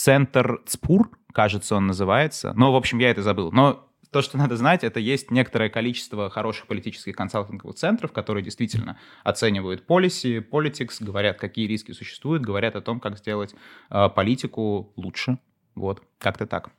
Центр 0.00 0.62
ЦПУР, 0.64 1.10
кажется, 1.32 1.74
он 1.74 1.88
называется. 1.88 2.52
Но, 2.54 2.72
в 2.72 2.76
общем, 2.76 3.00
я 3.00 3.10
это 3.10 3.20
забыл. 3.20 3.50
Но 3.50 3.90
то, 4.12 4.22
что 4.22 4.38
надо 4.38 4.56
знать, 4.56 4.84
это 4.84 5.00
есть 5.00 5.32
некоторое 5.32 5.70
количество 5.70 6.30
хороших 6.30 6.68
политических 6.68 7.16
консалтинговых 7.16 7.74
центров, 7.74 8.12
которые 8.12 8.44
действительно 8.44 8.96
оценивают 9.24 9.88
полиси, 9.88 10.38
politics, 10.38 10.98
говорят, 11.00 11.40
какие 11.40 11.66
риски 11.66 11.90
существуют, 11.90 12.44
говорят 12.44 12.76
о 12.76 12.80
том, 12.80 13.00
как 13.00 13.18
сделать 13.18 13.56
э, 13.90 14.08
политику 14.08 14.92
лучше. 14.94 15.40
Вот, 15.74 16.00
как-то 16.20 16.46
так. 16.46 16.70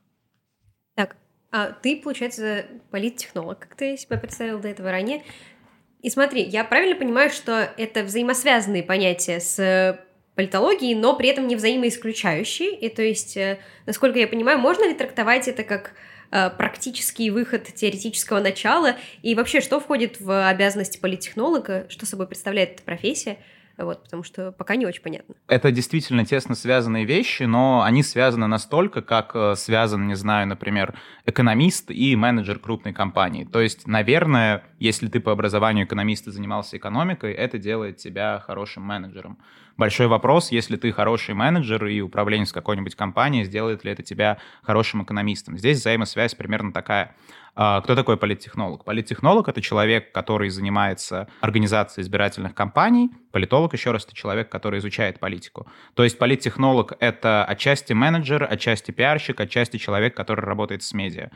Так, 0.94 1.18
а 1.50 1.72
ты, 1.72 2.00
получается, 2.00 2.64
политтехнолог, 2.90 3.58
как 3.58 3.74
ты 3.74 3.98
себя 3.98 4.16
представил 4.16 4.60
до 4.60 4.68
этого 4.68 4.90
ранее. 4.90 5.24
И 6.00 6.08
смотри, 6.08 6.42
я 6.42 6.64
правильно 6.64 6.96
понимаю, 6.96 7.28
что 7.28 7.52
это 7.52 8.02
взаимосвязанные 8.02 8.82
понятия 8.82 9.40
с 9.40 10.06
политологией, 10.40 10.94
но 10.94 11.14
при 11.16 11.28
этом 11.28 11.46
не 11.46 11.56
взаимоисключающие. 11.56 12.74
И 12.74 12.88
то 12.88 13.02
есть, 13.02 13.36
э, 13.36 13.58
насколько 13.86 14.18
я 14.18 14.26
понимаю, 14.26 14.58
можно 14.58 14.84
ли 14.84 14.94
трактовать 14.94 15.48
это 15.48 15.62
как 15.64 15.94
Э, 16.32 16.48
практический 16.48 17.28
выход 17.30 17.64
теоретического 17.74 18.38
начала, 18.38 18.94
и 19.22 19.34
вообще, 19.34 19.60
что 19.60 19.80
входит 19.80 20.20
в 20.20 20.48
обязанности 20.48 20.96
политтехнолога, 20.96 21.86
что 21.88 22.06
собой 22.06 22.28
представляет 22.28 22.74
эта 22.74 22.82
профессия, 22.84 23.38
вот, 23.76 24.04
потому 24.04 24.22
что 24.22 24.52
пока 24.52 24.76
не 24.76 24.86
очень 24.86 25.02
понятно. 25.02 25.34
Это 25.48 25.72
действительно 25.72 26.24
тесно 26.24 26.54
связанные 26.54 27.04
вещи, 27.04 27.44
но 27.44 27.82
они 27.82 28.04
связаны 28.04 28.46
настолько, 28.46 29.02
как 29.02 29.32
э, 29.34 29.56
связан, 29.56 30.06
не 30.06 30.14
знаю, 30.14 30.46
например, 30.46 30.94
экономист 31.26 31.90
и 31.90 32.14
менеджер 32.14 32.60
крупной 32.60 32.92
компании. 32.92 33.42
То 33.42 33.60
есть, 33.60 33.88
наверное, 33.88 34.62
если 34.78 35.08
ты 35.08 35.18
по 35.18 35.32
образованию 35.32 35.84
экономист 35.84 36.28
и 36.28 36.30
занимался 36.30 36.76
экономикой, 36.76 37.32
это 37.32 37.58
делает 37.58 37.96
тебя 37.96 38.38
хорошим 38.38 38.84
менеджером. 38.84 39.38
Большой 39.80 40.08
вопрос, 40.08 40.52
если 40.52 40.76
ты 40.76 40.92
хороший 40.92 41.34
менеджер 41.34 41.86
и 41.86 42.02
управленец 42.02 42.52
какой-нибудь 42.52 42.94
компании, 42.96 43.44
сделает 43.44 43.82
ли 43.82 43.90
это 43.90 44.02
тебя 44.02 44.36
хорошим 44.62 45.04
экономистом. 45.04 45.56
Здесь 45.56 45.78
взаимосвязь 45.78 46.34
примерно 46.34 46.70
такая. 46.70 47.16
А, 47.54 47.80
кто 47.80 47.94
такой 47.94 48.18
политтехнолог? 48.18 48.84
Политтехнолог— 48.84 49.48
это 49.48 49.62
человек, 49.62 50.12
который 50.12 50.50
занимается 50.50 51.28
организацией 51.40 52.04
избирательных 52.04 52.54
кампаний. 52.54 53.08
Политолог, 53.32 53.72
еще 53.72 53.90
раз, 53.90 54.04
это 54.04 54.14
человек, 54.14 54.50
который 54.50 54.80
изучает 54.80 55.18
политику. 55.18 55.66
То 55.94 56.04
есть 56.04 56.18
политтехнолог— 56.18 56.92
это 57.00 57.42
отчасти 57.46 57.94
менеджер, 57.94 58.46
отчасти 58.50 58.90
пиарщик, 58.90 59.40
отчасти 59.40 59.78
человек, 59.78 60.14
который 60.14 60.44
работает 60.44 60.82
с 60.82 60.92
медиа. 60.92 61.30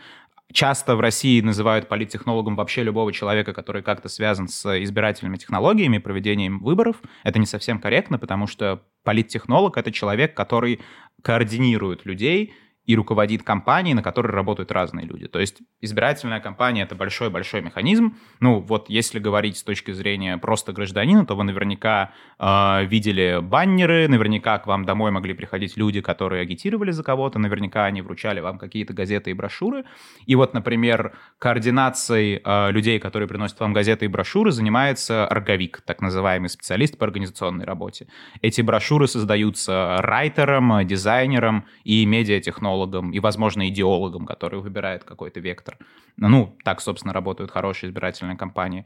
Часто 0.52 0.94
в 0.94 1.00
России 1.00 1.40
называют 1.40 1.88
политтехнологом 1.88 2.54
вообще 2.54 2.82
любого 2.82 3.12
человека, 3.12 3.52
который 3.52 3.82
как-то 3.82 4.08
связан 4.08 4.48
с 4.48 4.82
избирательными 4.82 5.36
технологиями, 5.36 5.98
проведением 5.98 6.60
выборов. 6.60 6.96
Это 7.24 7.38
не 7.38 7.46
совсем 7.46 7.80
корректно, 7.80 8.18
потому 8.18 8.46
что 8.46 8.82
политтехнолог— 9.04 9.76
это 9.78 9.90
человек, 9.90 10.36
который 10.36 10.80
координирует 11.22 12.04
людей, 12.04 12.52
и 12.86 12.96
руководит 12.96 13.42
компанией, 13.42 13.94
на 13.94 14.02
которой 14.02 14.32
работают 14.32 14.70
разные 14.70 15.06
люди. 15.06 15.26
То 15.26 15.40
есть 15.40 15.62
избирательная 15.80 16.40
кампания— 16.40 16.82
это 16.84 16.94
большой-большой 16.94 17.62
механизм. 17.62 18.16
Ну, 18.40 18.60
вот 18.60 18.90
если 18.90 19.18
говорить 19.18 19.56
с 19.56 19.62
точки 19.62 19.92
зрения 19.92 20.36
просто 20.36 20.72
гражданина, 20.72 21.24
то 21.24 21.34
вы 21.34 21.44
наверняка 21.44 22.12
э, 22.38 22.84
видели 22.84 23.38
баннеры, 23.40 24.06
наверняка 24.08 24.58
к 24.58 24.66
вам 24.66 24.84
домой 24.84 25.10
могли 25.10 25.32
приходить 25.32 25.76
люди, 25.78 26.02
которые 26.02 26.42
агитировали 26.42 26.90
за 26.90 27.02
кого-то, 27.02 27.38
наверняка 27.38 27.86
они 27.86 28.02
вручали 28.02 28.40
вам 28.40 28.58
какие-то 28.58 28.92
газеты 28.92 29.30
и 29.30 29.34
брошюры. 29.34 29.84
И 30.26 30.34
вот, 30.34 30.52
например, 30.52 31.14
координацией 31.38 32.42
э, 32.44 32.70
людей, 32.70 32.98
которые 32.98 33.28
приносят 33.28 33.58
вам 33.60 33.72
газеты 33.72 34.04
и 34.04 34.08
брошюры, 34.08 34.50
занимается 34.50 35.26
орговик, 35.26 35.80
так 35.86 36.02
называемый 36.02 36.50
специалист 36.50 36.98
по 36.98 37.06
организационной 37.06 37.64
работе. 37.64 38.08
Эти 38.42 38.60
брошюры 38.60 39.08
создаются 39.08 39.96
райтером, 40.00 40.86
дизайнером 40.86 41.64
и 41.84 42.04
медиатехнологом 42.04 42.73
технологом 42.74 43.12
и, 43.12 43.20
возможно, 43.20 43.68
идеологом, 43.68 44.26
который 44.26 44.60
выбирает 44.60 45.04
какой-то 45.04 45.40
вектор. 45.40 45.78
Ну, 46.16 46.56
так, 46.64 46.80
собственно, 46.80 47.12
работают 47.12 47.50
хорошие 47.50 47.90
избирательные 47.90 48.36
кампании. 48.36 48.84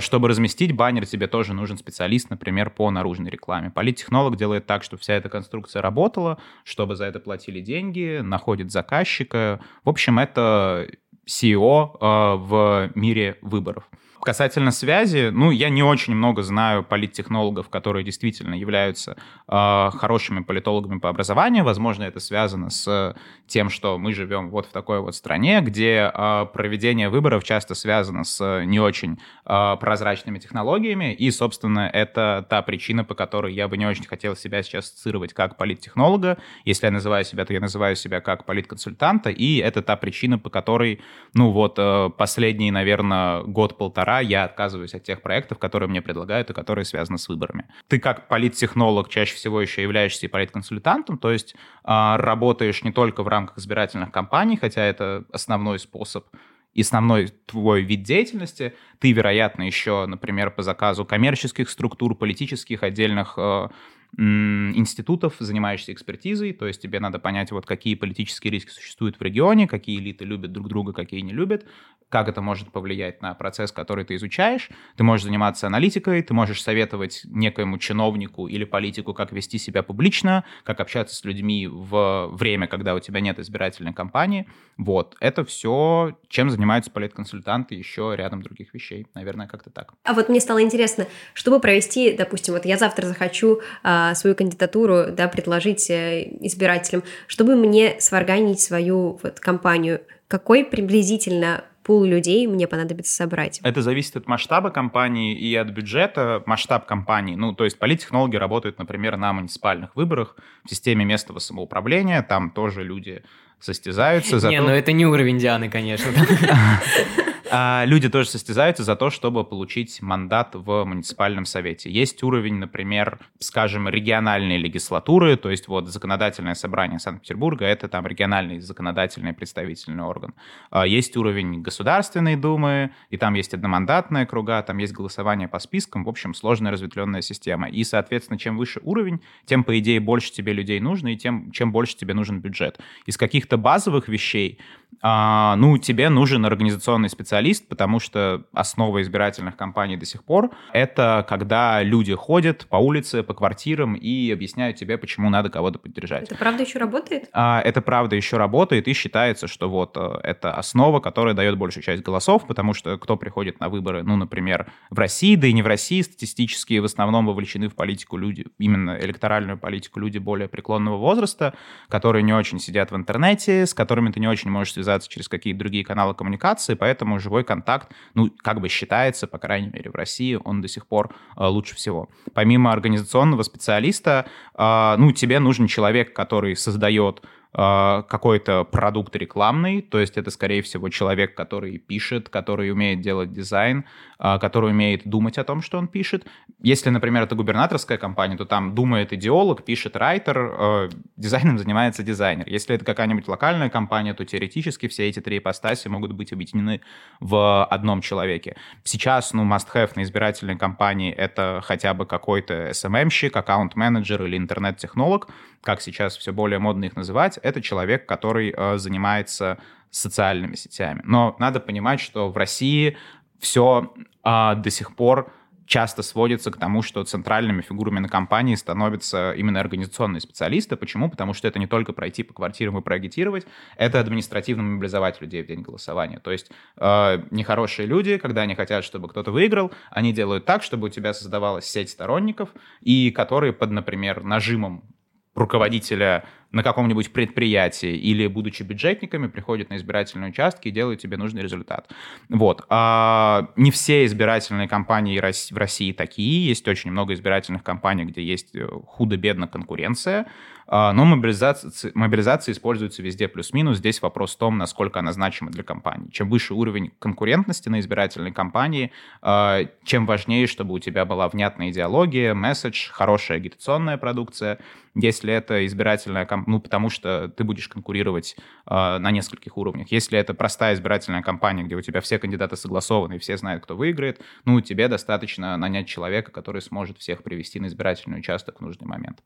Чтобы 0.00 0.28
разместить 0.28 0.72
баннер, 0.72 1.06
тебе 1.06 1.26
тоже 1.26 1.54
нужен 1.54 1.78
специалист, 1.78 2.30
например, 2.30 2.70
по 2.70 2.90
наружной 2.90 3.30
рекламе. 3.30 3.70
Политтехнолог 3.70 4.36
делает 4.36 4.66
так, 4.66 4.82
чтобы 4.82 5.00
вся 5.00 5.14
эта 5.14 5.28
конструкция 5.28 5.82
работала, 5.82 6.38
чтобы 6.64 6.96
за 6.96 7.04
это 7.04 7.20
платили 7.20 7.60
деньги, 7.60 8.20
находит 8.22 8.70
заказчика. 8.70 9.60
В 9.84 9.88
общем, 9.88 10.18
это 10.18 10.88
CEO 11.28 11.96
а, 12.00 12.36
в 12.36 12.90
мире 12.94 13.36
выборов. 13.42 13.84
Касательно 14.22 14.70
связи, 14.70 15.30
ну, 15.30 15.50
я 15.50 15.68
не 15.68 15.82
очень 15.82 16.14
много 16.14 16.42
знаю 16.42 16.82
политтехнологов, 16.82 17.68
которые 17.68 18.04
действительно 18.04 18.54
являются 18.54 19.16
э, 19.48 19.90
хорошими 19.92 20.40
политологами 20.40 20.98
по 20.98 21.10
образованию. 21.10 21.64
Возможно, 21.64 22.04
это 22.04 22.20
связано 22.20 22.70
с 22.70 23.14
тем, 23.46 23.68
что 23.68 23.98
мы 23.98 24.14
живем 24.14 24.48
вот 24.48 24.66
в 24.66 24.70
такой 24.70 25.00
вот 25.00 25.14
стране, 25.14 25.60
где 25.60 26.10
э, 26.12 26.46
проведение 26.52 27.10
выборов 27.10 27.44
часто 27.44 27.74
связано 27.74 28.24
с 28.24 28.62
не 28.64 28.80
очень 28.80 29.18
э, 29.44 29.76
прозрачными 29.78 30.38
технологиями, 30.38 31.12
и, 31.12 31.30
собственно, 31.30 31.90
это 31.92 32.46
та 32.48 32.62
причина, 32.62 33.04
по 33.04 33.14
которой 33.14 33.52
я 33.52 33.68
бы 33.68 33.76
не 33.76 33.86
очень 33.86 34.06
хотел 34.06 34.36
себя 34.36 34.62
сейчас 34.62 34.86
ассоциировать 34.86 35.34
как 35.34 35.56
политтехнолога. 35.56 36.38
Если 36.64 36.86
я 36.86 36.92
называю 36.92 37.24
себя, 37.24 37.44
то 37.44 37.52
я 37.52 37.60
называю 37.60 37.96
себя 37.96 38.20
как 38.20 38.46
политконсультанта, 38.46 39.30
и 39.30 39.58
это 39.58 39.82
та 39.82 39.96
причина, 39.96 40.38
по 40.38 40.50
которой, 40.50 41.00
ну, 41.34 41.50
вот 41.50 41.74
э, 41.78 42.10
последний, 42.16 42.70
наверное, 42.70 43.42
год-полтора 43.42 44.13
пора 44.14 44.20
я 44.20 44.44
отказываюсь 44.44 44.94
от 44.94 45.02
тех 45.02 45.22
проектов, 45.22 45.58
которые 45.58 45.88
мне 45.88 46.00
предлагают 46.00 46.50
и 46.50 46.54
которые 46.54 46.84
связаны 46.84 47.18
с 47.18 47.28
выборами. 47.28 47.66
Ты 47.88 47.98
как 47.98 48.28
политтехнолог 48.28 49.08
чаще 49.08 49.34
всего 49.34 49.60
еще 49.60 49.82
являешься 49.82 50.26
и 50.26 50.28
политконсультантом, 50.28 51.18
то 51.18 51.32
есть 51.32 51.54
э, 51.54 52.16
работаешь 52.16 52.84
не 52.84 52.92
только 52.92 53.22
в 53.22 53.28
рамках 53.28 53.58
избирательных 53.58 54.12
кампаний, 54.12 54.56
хотя 54.56 54.82
это 54.82 55.24
основной 55.32 55.78
способ 55.78 56.26
и 56.74 56.82
основной 56.82 57.28
твой 57.46 57.82
вид 57.82 58.02
деятельности, 58.02 58.74
ты, 59.00 59.12
вероятно, 59.12 59.62
еще, 59.62 60.06
например, 60.06 60.50
по 60.50 60.62
заказу 60.62 61.04
коммерческих 61.04 61.68
структур, 61.68 62.14
политических, 62.14 62.82
отдельных 62.82 63.34
э, 63.36 63.68
институтов, 64.16 65.36
занимающихся 65.38 65.92
экспертизой, 65.92 66.52
то 66.52 66.66
есть 66.66 66.80
тебе 66.80 67.00
надо 67.00 67.18
понять, 67.18 67.50
вот 67.52 67.66
какие 67.66 67.94
политические 67.94 68.52
риски 68.52 68.70
существуют 68.70 69.18
в 69.18 69.22
регионе, 69.22 69.66
какие 69.66 69.98
элиты 69.98 70.24
любят 70.24 70.52
друг 70.52 70.68
друга, 70.68 70.92
какие 70.92 71.20
не 71.20 71.32
любят, 71.32 71.66
как 72.08 72.28
это 72.28 72.40
может 72.40 72.70
повлиять 72.70 73.22
на 73.22 73.34
процесс, 73.34 73.72
который 73.72 74.04
ты 74.04 74.14
изучаешь. 74.14 74.68
Ты 74.96 75.02
можешь 75.02 75.24
заниматься 75.24 75.66
аналитикой, 75.66 76.22
ты 76.22 76.32
можешь 76.32 76.62
советовать 76.62 77.22
некоему 77.24 77.78
чиновнику 77.78 78.46
или 78.46 78.62
политику, 78.62 79.14
как 79.14 79.32
вести 79.32 79.58
себя 79.58 79.82
публично, 79.82 80.44
как 80.62 80.78
общаться 80.78 81.16
с 81.16 81.24
людьми 81.24 81.66
в 81.66 82.28
время, 82.32 82.68
когда 82.68 82.94
у 82.94 83.00
тебя 83.00 83.20
нет 83.20 83.38
избирательной 83.40 83.92
кампании. 83.92 84.46
Вот, 84.76 85.16
это 85.20 85.44
все, 85.44 86.16
чем 86.28 86.50
занимаются 86.50 86.90
политконсультанты, 86.90 87.74
еще 87.74 88.14
рядом 88.16 88.42
других 88.42 88.74
вещей. 88.74 89.06
Наверное, 89.14 89.48
как-то 89.48 89.70
так. 89.70 89.94
А 90.04 90.14
вот 90.14 90.28
мне 90.28 90.40
стало 90.40 90.62
интересно, 90.62 91.06
чтобы 91.32 91.58
провести, 91.58 92.12
допустим, 92.12 92.54
вот 92.54 92.64
я 92.64 92.76
завтра 92.76 93.06
захочу 93.06 93.60
а, 93.82 94.03
свою 94.14 94.34
кандидатуру, 94.34 95.06
да, 95.10 95.28
предложить 95.28 95.88
э, 95.90 96.28
избирателям, 96.40 97.02
чтобы 97.26 97.56
мне 97.56 97.96
сварганить 98.00 98.60
свою 98.60 99.18
вот 99.22 99.40
компанию, 99.40 100.00
какой 100.28 100.64
приблизительно 100.64 101.64
пул 101.84 102.02
людей 102.04 102.46
мне 102.46 102.66
понадобится 102.66 103.14
собрать. 103.14 103.60
Это 103.62 103.82
зависит 103.82 104.16
от 104.16 104.26
масштаба 104.26 104.70
компании 104.70 105.38
и 105.38 105.54
от 105.54 105.68
бюджета. 105.68 106.42
Масштаб 106.46 106.86
компании, 106.86 107.36
ну, 107.36 107.54
то 107.54 107.64
есть 107.64 107.78
политтехнологи 107.78 108.36
работают, 108.36 108.78
например, 108.78 109.16
на 109.16 109.32
муниципальных 109.32 109.94
выборах 109.94 110.36
в 110.64 110.70
системе 110.70 111.04
местного 111.04 111.38
самоуправления, 111.38 112.22
там 112.22 112.50
тоже 112.50 112.82
люди 112.82 113.22
состязаются. 113.60 114.40
За 114.40 114.48
не, 114.48 114.58
то... 114.58 114.64
ну 114.64 114.70
это 114.70 114.92
не 114.92 115.06
уровень 115.06 115.38
Дианы, 115.38 115.70
конечно. 115.70 116.10
А 117.50 117.84
люди 117.86 118.08
тоже 118.08 118.28
состязаются 118.28 118.84
за 118.84 118.96
то, 118.96 119.10
чтобы 119.10 119.44
получить 119.44 120.00
мандат 120.00 120.54
в 120.54 120.84
муниципальном 120.84 121.44
совете. 121.44 121.90
Есть 121.90 122.22
уровень, 122.22 122.56
например, 122.56 123.18
скажем, 123.38 123.88
региональной 123.88 124.56
легислатуры, 124.56 125.36
то 125.36 125.50
есть 125.50 125.68
вот 125.68 125.88
законодательное 125.88 126.54
собрание 126.54 126.98
Санкт-Петербурга, 126.98 127.66
это 127.66 127.88
там 127.88 128.06
региональный 128.06 128.60
законодательный 128.60 129.32
представительный 129.32 130.04
орган. 130.04 130.34
А 130.70 130.86
есть 130.86 131.16
уровень 131.16 131.60
Государственной 131.60 132.36
Думы, 132.36 132.92
и 133.10 133.16
там 133.16 133.34
есть 133.34 133.52
одномандатная 133.54 134.26
круга, 134.26 134.62
там 134.62 134.78
есть 134.78 134.92
голосование 134.92 135.48
по 135.48 135.58
спискам, 135.58 136.04
в 136.04 136.08
общем, 136.08 136.34
сложная 136.34 136.72
разветвленная 136.72 137.20
система. 137.20 137.68
И, 137.68 137.84
соответственно, 137.84 138.38
чем 138.38 138.56
выше 138.56 138.80
уровень, 138.82 139.20
тем, 139.44 139.64
по 139.64 139.78
идее, 139.78 140.00
больше 140.00 140.32
тебе 140.32 140.52
людей 140.52 140.80
нужно, 140.80 141.08
и 141.08 141.16
тем, 141.16 141.50
чем 141.50 141.72
больше 141.72 141.96
тебе 141.96 142.14
нужен 142.14 142.40
бюджет. 142.40 142.80
Из 143.06 143.16
каких-то 143.16 143.56
базовых 143.56 144.08
вещей 144.08 144.58
а, 145.02 145.56
ну, 145.56 145.76
тебе 145.78 146.08
нужен 146.08 146.44
организационный 146.46 147.08
специалист, 147.08 147.68
потому 147.68 148.00
что 148.00 148.44
основа 148.52 149.02
избирательных 149.02 149.56
кампаний 149.56 149.96
до 149.96 150.06
сих 150.06 150.24
пор— 150.24 150.50
это 150.72 151.24
когда 151.28 151.82
люди 151.82 152.14
ходят 152.14 152.66
по 152.68 152.76
улице, 152.76 153.22
по 153.22 153.34
квартирам 153.34 153.94
и 153.94 154.30
объясняют 154.30 154.76
тебе, 154.76 154.98
почему 154.98 155.30
надо 155.30 155.50
кого-то 155.50 155.78
поддержать. 155.78 156.24
Это 156.24 156.36
правда 156.36 156.62
еще 156.62 156.78
работает? 156.78 157.28
А, 157.32 157.60
это 157.60 157.82
правда 157.82 158.16
еще 158.16 158.36
работает, 158.36 158.88
и 158.88 158.92
считается, 158.92 159.46
что 159.46 159.68
вот 159.68 159.96
э, 159.96 160.20
это 160.22 160.54
основа, 160.54 161.00
которая 161.00 161.34
дает 161.34 161.58
большую 161.58 161.82
часть 161.82 162.02
голосов, 162.02 162.46
потому 162.46 162.74
что 162.74 162.96
кто 162.98 163.16
приходит 163.16 163.60
на 163.60 163.68
выборы, 163.68 164.02
ну, 164.02 164.16
например, 164.16 164.72
в 164.90 164.98
России, 164.98 165.36
да 165.36 165.46
и 165.46 165.52
не 165.52 165.62
в 165.62 165.66
России, 165.66 166.00
статистически 166.02 166.78
в 166.78 166.84
основном 166.84 167.26
вовлечены 167.26 167.68
в 167.68 167.74
политику 167.74 168.16
люди, 168.16 168.46
именно 168.58 168.98
электоральную 169.00 169.58
политику 169.58 170.00
люди 170.00 170.18
более 170.18 170.48
преклонного 170.48 170.96
возраста, 170.96 171.54
которые 171.88 172.22
не 172.22 172.32
очень 172.32 172.58
сидят 172.58 172.90
в 172.90 172.96
интернете, 172.96 173.66
с 173.66 173.74
которыми 173.74 174.10
ты 174.10 174.20
не 174.20 174.28
очень 174.28 174.50
можешь 174.50 174.72
связаться 174.72 174.83
связаться 174.84 175.08
через 175.08 175.28
какие-то 175.28 175.58
другие 175.58 175.84
каналы 175.84 176.14
коммуникации, 176.14 176.74
поэтому 176.74 177.18
живой 177.18 177.44
контакт, 177.44 177.90
ну, 178.14 178.30
как 178.42 178.60
бы 178.60 178.68
считается, 178.68 179.26
по 179.26 179.38
крайней 179.38 179.68
мере, 179.68 179.90
в 179.90 179.94
России, 179.94 180.38
он 180.44 180.60
до 180.60 180.68
сих 180.68 180.86
пор 180.86 181.14
э, 181.36 181.44
лучше 181.44 181.74
всего. 181.74 182.08
Помимо 182.34 182.72
организационного 182.72 183.42
специалиста, 183.42 184.26
э, 184.56 184.94
ну, 184.98 185.12
тебе 185.12 185.40
нужен 185.40 185.66
человек, 185.66 186.14
который 186.14 186.54
создает 186.56 187.22
какой-то 187.54 188.64
продукт 188.64 189.14
рекламный, 189.14 189.80
то 189.80 190.00
есть 190.00 190.16
это, 190.16 190.30
скорее 190.30 190.60
всего, 190.62 190.88
человек, 190.88 191.36
который 191.36 191.78
пишет, 191.78 192.28
который 192.28 192.72
умеет 192.72 193.00
делать 193.00 193.32
дизайн, 193.32 193.84
а, 194.18 194.38
который 194.38 194.70
умеет 194.70 195.02
думать 195.04 195.38
о 195.38 195.44
том, 195.44 195.62
что 195.62 195.78
он 195.78 195.86
пишет. 195.86 196.26
Если, 196.60 196.90
например, 196.90 197.22
это 197.22 197.36
губернаторская 197.36 197.96
компания, 197.96 198.36
то 198.36 198.44
там 198.44 198.74
думает 198.74 199.12
идеолог, 199.12 199.64
пишет 199.64 199.96
райтер, 199.96 200.36
а, 200.38 200.88
дизайном 201.16 201.58
занимается 201.58 202.02
дизайнер. 202.02 202.48
Если 202.48 202.74
это 202.74 202.84
какая-нибудь 202.84 203.28
локальная 203.28 203.70
компания, 203.70 204.14
то 204.14 204.24
теоретически 204.24 204.88
все 204.88 205.08
эти 205.08 205.20
три 205.20 205.38
ипостаси 205.38 205.86
могут 205.86 206.12
быть 206.12 206.32
объединены 206.32 206.80
в 207.20 207.64
одном 207.66 208.00
человеке. 208.00 208.56
Сейчас, 208.82 209.32
ну, 209.32 209.44
must-have 209.44 209.92
на 209.94 210.02
избирательной 210.02 210.56
кампании— 210.56 211.12
это 211.12 211.60
хотя 211.62 211.94
бы 211.94 212.04
какой-то 212.06 212.70
SMM-щик, 212.70 213.36
аккаунт-менеджер 213.36 214.24
или 214.24 214.36
интернет-технолог, 214.36 215.28
как 215.64 215.80
сейчас 215.80 216.16
все 216.16 216.32
более 216.32 216.58
модно 216.58 216.84
их 216.84 216.94
называть, 216.94 217.38
это 217.42 217.60
человек, 217.60 218.06
который 218.06 218.54
э, 218.56 218.78
занимается 218.78 219.58
социальными 219.90 220.54
сетями. 220.54 221.00
Но 221.04 221.36
надо 221.38 221.60
понимать, 221.60 222.00
что 222.00 222.30
в 222.30 222.36
России 222.36 222.96
все 223.40 223.92
э, 224.24 224.54
до 224.56 224.70
сих 224.70 224.94
пор 224.94 225.32
часто 225.66 226.02
сводится 226.02 226.50
к 226.50 226.58
тому, 226.58 226.82
что 226.82 227.04
центральными 227.04 227.62
фигурами 227.62 227.98
на 227.98 228.08
компании 228.08 228.54
становятся 228.54 229.32
именно 229.32 229.60
организационные 229.60 230.20
специалисты. 230.20 230.76
Почему? 230.76 231.08
Потому 231.10 231.32
что 231.32 231.48
это 231.48 231.58
не 231.58 231.66
только 231.66 231.92
пройти 231.92 232.22
по 232.22 232.34
квартирам 232.34 232.78
и 232.78 232.82
проагитировать, 232.82 233.46
это 233.76 234.00
административно 234.00 234.62
мобилизовать 234.62 235.20
людей 235.20 235.42
в 235.42 235.46
день 235.46 235.62
голосования. 235.62 236.18
То 236.18 236.30
есть 236.30 236.50
э, 236.76 237.22
нехорошие 237.30 237.86
люди, 237.86 238.18
когда 238.18 238.42
они 238.42 238.54
хотят, 238.54 238.84
чтобы 238.84 239.08
кто-то 239.08 239.30
выиграл, 239.30 239.72
они 239.90 240.12
делают 240.12 240.44
так, 240.44 240.62
чтобы 240.62 240.86
у 240.86 240.90
тебя 240.90 241.14
создавалась 241.14 241.64
сеть 241.64 241.90
сторонников, 241.90 242.50
и 242.80 243.10
которые 243.10 243.52
под, 243.52 243.70
например, 243.70 244.22
нажимом 244.22 244.84
руководителя 245.34 246.24
на 246.54 246.62
каком-нибудь 246.62 247.12
предприятии 247.12 247.96
или, 247.96 248.26
будучи 248.26 248.62
бюджетниками, 248.62 249.26
приходят 249.26 249.70
на 249.70 249.76
избирательные 249.76 250.30
участки 250.30 250.68
и 250.68 250.70
делают 250.70 251.00
тебе 251.00 251.16
нужный 251.16 251.42
результат. 251.42 251.90
Вот. 252.28 252.64
А 252.68 253.50
не 253.56 253.70
все 253.70 254.04
избирательные 254.06 254.68
кампании 254.68 255.18
в 255.18 255.56
России 255.56 255.92
такие. 255.92 256.46
Есть 256.46 256.66
очень 256.68 256.90
много 256.90 257.12
избирательных 257.14 257.62
кампаний, 257.62 258.04
где 258.04 258.22
есть 258.22 258.54
э, 258.54 258.66
худо-бедно 258.86 259.48
конкуренция. 259.48 260.26
А, 260.66 260.92
но 260.92 261.04
мобилизация, 261.04 261.92
мобилизация 261.94 262.52
используется 262.52 263.02
везде 263.02 263.28
плюс-минус. 263.28 263.78
Здесь 263.78 264.00
вопрос 264.00 264.34
в 264.34 264.38
том, 264.38 264.56
насколько 264.56 265.00
она 265.00 265.12
значима 265.12 265.50
для 265.50 265.62
компании. 265.62 266.08
Чем 266.10 266.30
выше 266.30 266.54
уровень 266.54 266.92
конкурентности 266.98 267.68
на 267.68 267.80
избирательной 267.80 268.32
кампании, 268.32 268.90
а, 269.20 269.60
чем 269.84 270.06
важнее, 270.06 270.46
чтобы 270.46 270.74
у 270.74 270.78
тебя 270.78 271.04
была 271.04 271.28
внятная 271.28 271.70
идеология, 271.70 272.34
месседж, 272.34 272.88
хорошая 272.90 273.38
агитационная 273.38 273.98
продукция. 273.98 274.58
Если 274.94 275.32
это 275.32 275.66
избирательная 275.66 276.24
кампания, 276.24 276.43
ну, 276.46 276.60
потому 276.60 276.90
что 276.90 277.28
ты 277.28 277.44
будешь 277.44 277.68
конкурировать 277.68 278.36
на 278.66 279.10
нескольких 279.10 279.56
уровнях. 279.56 279.90
Если 279.90 280.18
это 280.18 280.34
простая 280.34 280.74
избирательная 280.74 281.22
кампания, 281.22 281.64
где 281.64 281.76
у 281.76 281.80
тебя 281.82 282.00
все 282.00 282.18
кандидаты 282.18 282.56
согласованы 282.56 283.14
и 283.14 283.18
все 283.18 283.36
знают, 283.36 283.64
кто 283.64 283.76
выиграет, 283.76 284.20
ну, 284.44 284.60
тебе 284.60 284.88
достаточно 284.88 285.56
нанять 285.56 285.86
человека, 285.86 286.30
который 286.30 286.62
сможет 286.62 286.98
всех 286.98 287.22
привести 287.22 287.60
на 287.60 287.66
избирательный 287.66 288.18
участок 288.18 288.60
в 288.60 288.62
нужный 288.62 288.86
момент. 288.86 289.20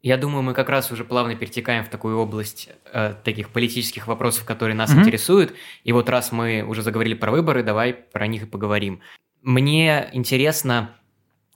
Я 0.00 0.16
думаю, 0.16 0.42
мы 0.42 0.54
как 0.54 0.68
раз 0.68 0.90
уже 0.92 1.04
плавно 1.04 1.34
перетекаем 1.34 1.84
в 1.84 1.88
такую 1.88 2.16
область 2.18 2.70
э, 2.92 3.14
таких 3.24 3.50
политических 3.50 4.06
вопросов, 4.06 4.44
которые 4.44 4.74
нас 4.74 4.90
mm-hmm. 4.90 5.00
интересуют. 5.00 5.54
И 5.84 5.92
вот 5.92 6.08
раз 6.08 6.32
мы 6.32 6.62
уже 6.62 6.82
заговорили 6.82 7.14
про 7.14 7.30
выборы, 7.30 7.62
давай 7.62 7.92
про 7.92 8.26
них 8.26 8.44
и 8.44 8.46
поговорим. 8.46 9.02
Мне 9.42 10.08
интересно, 10.12 10.90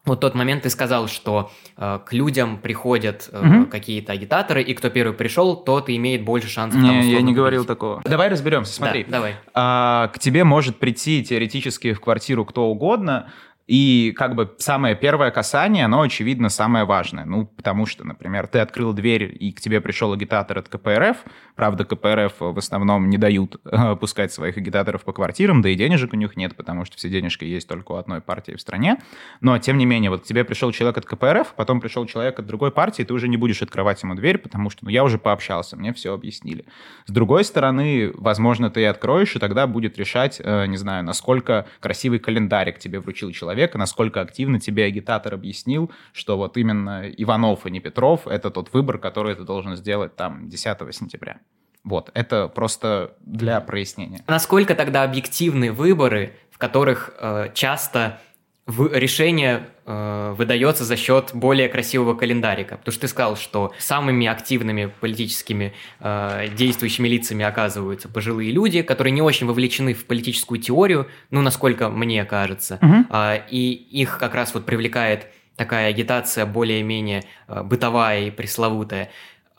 вот 0.05 0.21
тот 0.21 0.35
момент 0.35 0.64
ты 0.64 0.71
сказал, 0.71 1.07
что 1.07 1.53
э, 1.77 2.01
к 2.05 2.12
людям 2.12 2.59
приходят 2.59 3.29
э, 3.31 3.61
угу. 3.61 3.66
какие-то 3.66 4.12
агитаторы, 4.12 4.61
и 4.61 4.75
кто 4.75 4.90
первый 4.90 5.12
пришел, 5.12 5.55
тот 5.55 5.88
имеет 5.90 6.25
больше 6.25 6.49
шансов. 6.49 6.81
Не, 6.81 6.88
я 6.88 6.95
не 6.95 7.14
победить. 7.14 7.37
говорил 7.37 7.64
такого. 7.64 8.03
Давай 8.05 8.29
разберемся, 8.29 8.73
смотри. 8.73 9.05
Да, 9.05 9.11
давай. 9.11 9.37
А, 9.55 10.09
к 10.09 10.18
тебе 10.18 10.42
может 10.42 10.79
прийти 10.79 11.23
теоретически 11.23 11.92
в 11.92 12.01
квартиру 12.01 12.45
кто 12.45 12.64
угодно, 12.64 13.31
и 13.66 14.12
как 14.16 14.35
бы 14.35 14.55
самое 14.59 14.96
первое 14.96 15.31
касание, 15.31 15.85
оно, 15.85 16.03
очевидно, 16.03 16.48
самое 16.48 16.85
важное. 16.85 17.25
Ну, 17.25 17.46
потому 17.46 17.87
что, 17.87 18.05
например, 18.05 18.46
ты 18.46 18.59
открыл 18.59 18.92
дверь, 18.92 19.35
и 19.38 19.53
к 19.53 19.61
тебе 19.61 19.81
пришел 19.81 20.12
агитатор 20.12 20.59
от 20.59 20.68
КПРФ. 20.68 21.18
Правда, 21.57 21.85
КПРФ 21.85 22.35
в 22.40 22.59
основном 22.59 23.09
не 23.09 23.18
дают 23.18 23.57
э, 23.64 23.96
пускать 23.96 24.33
своих 24.33 24.57
агитаторов 24.57 25.05
по 25.05 25.12
квартирам, 25.12 25.62
да 25.62 25.68
и 25.68 25.75
денежек 25.75 26.12
у 26.12 26.16
них 26.16 26.37
нет, 26.37 26.57
потому 26.57 26.85
что 26.85 26.96
все 26.96 27.09
денежки 27.09 27.44
есть 27.44 27.68
только 27.68 27.92
у 27.92 27.94
одной 27.96 28.20
партии 28.20 28.53
в 28.53 28.61
стране. 28.61 28.98
Но, 29.40 29.57
тем 29.59 29.79
не 29.79 29.87
менее, 29.87 30.11
вот 30.11 30.22
к 30.22 30.25
тебе 30.25 30.44
пришел 30.44 30.72
человек 30.72 30.98
от 30.98 31.07
КПРФ, 31.07 31.55
потом 31.55 31.81
пришел 31.81 32.05
человек 32.07 32.38
от 32.38 32.46
другой 32.46 32.72
партии, 32.72 33.05
ты 33.05 33.14
уже 33.14 33.29
не 33.29 33.37
будешь 33.37 33.62
открывать 33.62 34.03
ему 34.03 34.14
дверь, 34.14 34.38
потому 34.38 34.70
что 34.70 34.85
ну, 34.85 34.90
я 34.90 35.05
уже 35.05 35.18
пообщался, 35.18 35.77
мне 35.77 35.92
все 35.92 36.12
объяснили. 36.12 36.64
С 37.07 37.12
другой 37.12 37.44
стороны, 37.44 38.11
возможно, 38.14 38.70
ты 38.70 38.83
и 38.83 38.85
откроешь, 38.85 39.37
и 39.37 39.38
тогда 39.38 39.66
будет 39.66 39.96
решать, 39.98 40.40
э, 40.42 40.66
не 40.66 40.77
знаю, 40.77 41.05
насколько 41.05 41.66
красивый 41.81 42.18
календарик 42.18 42.79
тебе 42.79 43.01
вручил 43.01 43.31
человек, 43.31 43.52
человека, 43.53 43.79
насколько 43.79 44.21
активно 44.21 44.59
тебе 44.59 44.85
агитатор 44.85 45.35
объяснил, 45.35 45.91
что 46.12 46.37
вот 46.37 46.57
именно 46.57 47.09
Иванов 47.09 47.67
и 47.67 47.71
не 47.71 47.81
Петров— 47.81 48.27
это 48.27 48.51
тот 48.51 48.73
выбор, 48.73 48.99
который 48.99 49.35
ты 49.35 49.45
должен 49.45 49.77
сделать 49.77 50.17
там 50.17 50.49
10 50.49 50.95
сентября. 50.95 51.38
Вот, 51.85 52.11
это 52.15 52.49
просто 52.49 53.15
для 53.21 53.61
прояснения. 53.61 54.21
Насколько 54.27 54.75
тогда 54.75 55.03
объективны 55.03 55.73
выборы, 55.73 56.35
в 56.51 56.59
которых 56.59 57.12
э, 57.19 57.51
часто 57.55 58.21
в 58.66 58.92
решение 58.92 59.68
э, 59.87 60.35
выдается 60.38 60.85
за 60.85 60.96
счет 60.96 61.31
более 61.35 61.68
красивого 61.68 62.14
календарика. 62.14 62.77
Потому 62.77 62.92
что 62.92 63.01
ты 63.03 63.09
сказал, 63.09 63.37
что 63.37 63.72
самыми 63.79 64.29
активными 64.29 64.92
политическими 65.01 65.72
э, 65.98 66.48
действующими 66.55 67.09
лицами 67.09 67.44
оказываются 67.44 68.09
пожилые 68.09 68.53
люди, 68.53 68.83
которые 68.83 69.12
не 69.12 69.22
очень 69.22 69.48
вовлечены 69.48 69.94
в 69.94 70.05
политическую 70.05 70.61
теорию, 70.61 71.09
ну, 71.31 71.42
насколько 71.42 71.88
мне 71.88 72.25
кажется. 72.25 72.79
Угу. 72.81 73.07
Э, 73.11 73.40
и 73.51 73.72
их 73.72 74.18
как 74.18 74.35
раз 74.37 74.55
вот 74.55 74.64
привлекает 74.64 75.27
такая 75.57 75.88
агитация 75.88 76.46
более-менее 76.46 77.25
э, 77.48 77.62
бытовая 77.64 78.27
и 78.27 78.31
пресловутая 78.31 79.11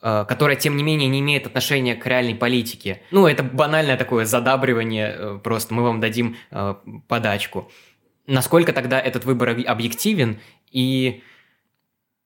э, 0.01 0.25
которая, 0.29 0.55
тем 0.55 0.77
не 0.77 0.83
менее, 0.83 1.09
не 1.09 1.19
имеет 1.19 1.45
отношения 1.45 1.95
к 1.95 2.07
реальной 2.07 2.35
политике. 2.35 3.01
Ну, 3.11 3.27
это 3.27 3.43
банальное 3.43 3.97
такое 3.97 4.23
задабривание, 4.23 5.13
э, 5.13 5.39
просто 5.43 5.73
мы 5.73 5.83
вам 5.83 5.99
дадим 5.99 6.37
э, 6.51 6.75
подачку 7.09 7.69
насколько 8.27 8.73
тогда 8.73 8.99
этот 8.99 9.25
выбор 9.25 9.49
объективен 9.65 10.39
и 10.71 11.23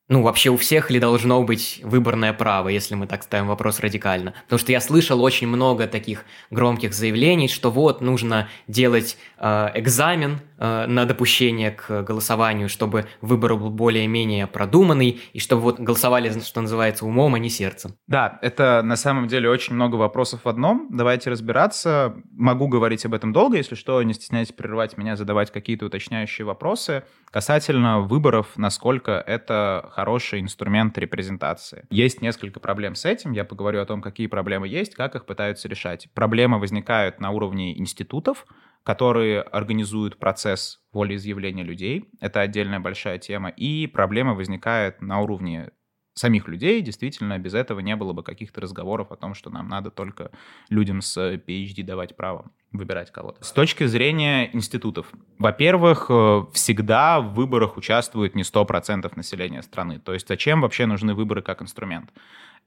ну, 0.09 0.21
вообще 0.21 0.49
у 0.49 0.57
всех 0.57 0.89
ли 0.89 0.99
должно 0.99 1.43
быть 1.43 1.81
выборное 1.83 2.31
право, 2.31 2.69
если 2.69 2.95
мы 2.95 3.07
так 3.07 3.23
ставим 3.23 3.47
вопрос 3.47 3.81
радикально? 3.81 4.33
Потому 4.43 4.59
что 4.59 4.71
я 4.71 4.79
слышал 4.79 5.21
очень 5.21 5.47
много 5.47 5.85
таких 5.85 6.23
громких 6.49 6.93
заявлений, 6.93 7.49
что 7.49 7.71
вот 7.71 7.99
нужно 7.99 8.49
делать 8.67 9.17
э, 9.37 9.71
экзамен 9.75 10.39
на 10.57 11.05
допущение 11.05 11.71
к 11.71 12.03
голосованию, 12.03 12.69
чтобы 12.69 13.05
выбор 13.21 13.55
был 13.55 13.69
более-менее 13.69 14.47
продуманный, 14.47 15.21
и 15.33 15.39
чтобы 15.39 15.61
вот 15.61 15.79
голосовали, 15.79 16.39
что 16.39 16.61
называется, 16.61 17.05
умом, 17.05 17.35
а 17.35 17.39
не 17.39 17.49
сердцем. 17.49 17.95
Да, 18.07 18.39
это 18.41 18.81
на 18.83 18.95
самом 18.95 19.27
деле 19.27 19.49
очень 19.49 19.75
много 19.75 19.95
вопросов 19.95 20.45
в 20.45 20.49
одном. 20.49 20.87
Давайте 20.91 21.29
разбираться. 21.29 22.15
Могу 22.31 22.67
говорить 22.67 23.05
об 23.05 23.13
этом 23.13 23.33
долго, 23.33 23.57
если 23.57 23.75
что, 23.75 24.01
не 24.03 24.13
стесняйтесь 24.13 24.53
прерывать 24.53 24.97
меня, 24.97 25.15
задавать 25.15 25.51
какие-то 25.51 25.85
уточняющие 25.85 26.45
вопросы 26.45 27.03
касательно 27.31 27.99
выборов, 27.99 28.53
насколько 28.55 29.11
это 29.11 29.89
хороший 29.91 30.39
инструмент 30.39 30.97
репрезентации. 30.97 31.85
Есть 31.89 32.21
несколько 32.21 32.59
проблем 32.59 32.95
с 32.95 33.05
этим. 33.05 33.31
Я 33.31 33.45
поговорю 33.45 33.81
о 33.81 33.85
том, 33.85 34.01
какие 34.01 34.27
проблемы 34.27 34.67
есть, 34.67 34.95
как 34.95 35.15
их 35.15 35.25
пытаются 35.25 35.67
решать. 35.67 36.07
Проблемы 36.13 36.59
возникают 36.59 37.19
на 37.19 37.31
уровне 37.31 37.77
институтов, 37.77 38.45
которые 38.87 39.41
организуют 39.41 40.17
процесс 40.17 40.79
волеизъявления 40.93 41.65
людей. 41.65 42.09
Это 42.21 42.39
отдельная 42.39 42.79
большая 42.79 43.17
тема. 43.17 43.49
И 43.49 43.85
проблема 43.85 44.33
возникает 44.33 45.01
на 45.01 45.19
уровне 45.19 45.71
самих 46.17 46.47
людей. 46.47 46.81
Действительно, 46.81 47.37
без 47.37 47.53
этого 47.53 47.79
не 47.79 47.95
было 47.95 48.13
бы 48.13 48.23
каких-то 48.23 48.61
разговоров 48.61 49.11
о 49.11 49.15
том, 49.15 49.33
что 49.33 49.49
нам 49.49 49.67
надо 49.67 49.91
только 49.91 50.31
людям 50.69 51.01
с 51.01 51.17
PhD 51.17 51.83
давать 51.83 52.15
право 52.15 52.51
выбирать 52.71 53.11
кого-то. 53.11 53.43
С 53.43 53.51
точки 53.51 53.85
зрения 53.85 54.49
институтов. 54.53 55.07
Во-первых, 55.37 56.07
э, 56.09 56.45
всегда 56.53 57.21
в 57.21 57.33
выборах 57.33 57.77
участвует 57.77 58.35
не 58.35 58.43
100% 58.43 59.15
населения 59.15 59.61
страны. 59.61 59.99
То 59.99 60.13
есть 60.13 60.27
зачем 60.27 60.61
вообще 60.61 60.85
нужны 60.85 61.13
выборы 61.13 61.41
как 61.41 61.61
инструмент? 61.61 62.11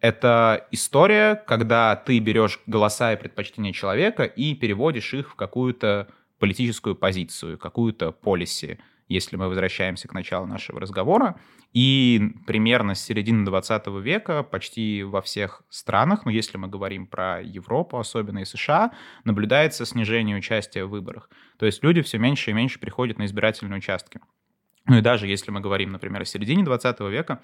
Это 0.01 0.67
история, 0.71 1.35
когда 1.47 1.95
ты 1.95 2.19
берешь 2.21 2.61
голоса 2.67 3.13
и 3.13 3.17
предпочтения 3.17 3.73
человека 3.73 4.25
и 4.25 4.55
переводишь 4.55 5.13
их 5.13 5.31
в 5.31 5.35
какую-то 5.35 6.09
политическую 6.39 6.97
позицию, 6.97 7.59
какую-то 7.59 8.13
полиси, 8.13 8.79
если 9.11 9.37
мы 9.37 9.49
возвращаемся 9.49 10.09
к 10.09 10.15
началу 10.15 10.47
нашего 10.47 10.81
разговора. 10.81 11.39
И 11.73 12.33
примерно 12.47 12.95
с 12.95 13.03
середины 13.03 13.45
20 13.45 13.87
века 14.03 14.43
почти 14.43 15.03
во 15.03 15.21
всех 15.21 15.63
странах, 15.69 16.25
ну 16.25 16.31
если 16.31 16.57
мы 16.57 16.69
говорим 16.69 17.07
про 17.07 17.43
Европу, 17.43 17.99
особенно 17.99 18.39
и 18.39 18.45
США, 18.45 18.93
наблюдается 19.25 19.85
снижение 19.85 20.37
участия 20.37 20.85
в 20.85 20.91
выборах. 20.91 21.29
То 21.59 21.67
есть 21.67 21.83
люди 21.83 22.03
все 22.03 22.19
меньше 22.19 22.51
и 22.51 22.55
меньше 22.55 22.79
приходят 22.79 23.19
на 23.19 23.27
избирательные 23.27 23.79
участки. 23.79 24.21
Ну 24.87 24.99
и 24.99 25.01
даже 25.01 25.27
если 25.27 25.51
мы 25.51 25.61
говорим, 25.61 25.91
например, 25.91 26.23
о 26.23 26.25
середине 26.25 26.65
20 26.65 27.01
века, 27.01 27.43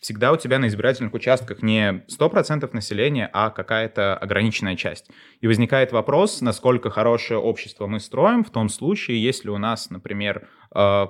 всегда 0.00 0.32
у 0.32 0.36
тебя 0.36 0.58
на 0.58 0.68
избирательных 0.68 1.14
участках 1.14 1.62
не 1.62 2.04
100% 2.08 2.68
населения, 2.72 3.28
а 3.32 3.50
какая-то 3.50 4.16
ограниченная 4.16 4.76
часть. 4.76 5.10
И 5.40 5.46
возникает 5.46 5.92
вопрос, 5.92 6.40
насколько 6.40 6.90
хорошее 6.90 7.40
общество 7.40 7.86
мы 7.86 8.00
строим 8.00 8.44
в 8.44 8.50
том 8.50 8.68
случае, 8.68 9.22
если 9.22 9.48
у 9.48 9.58
нас, 9.58 9.90
например, 9.90 10.48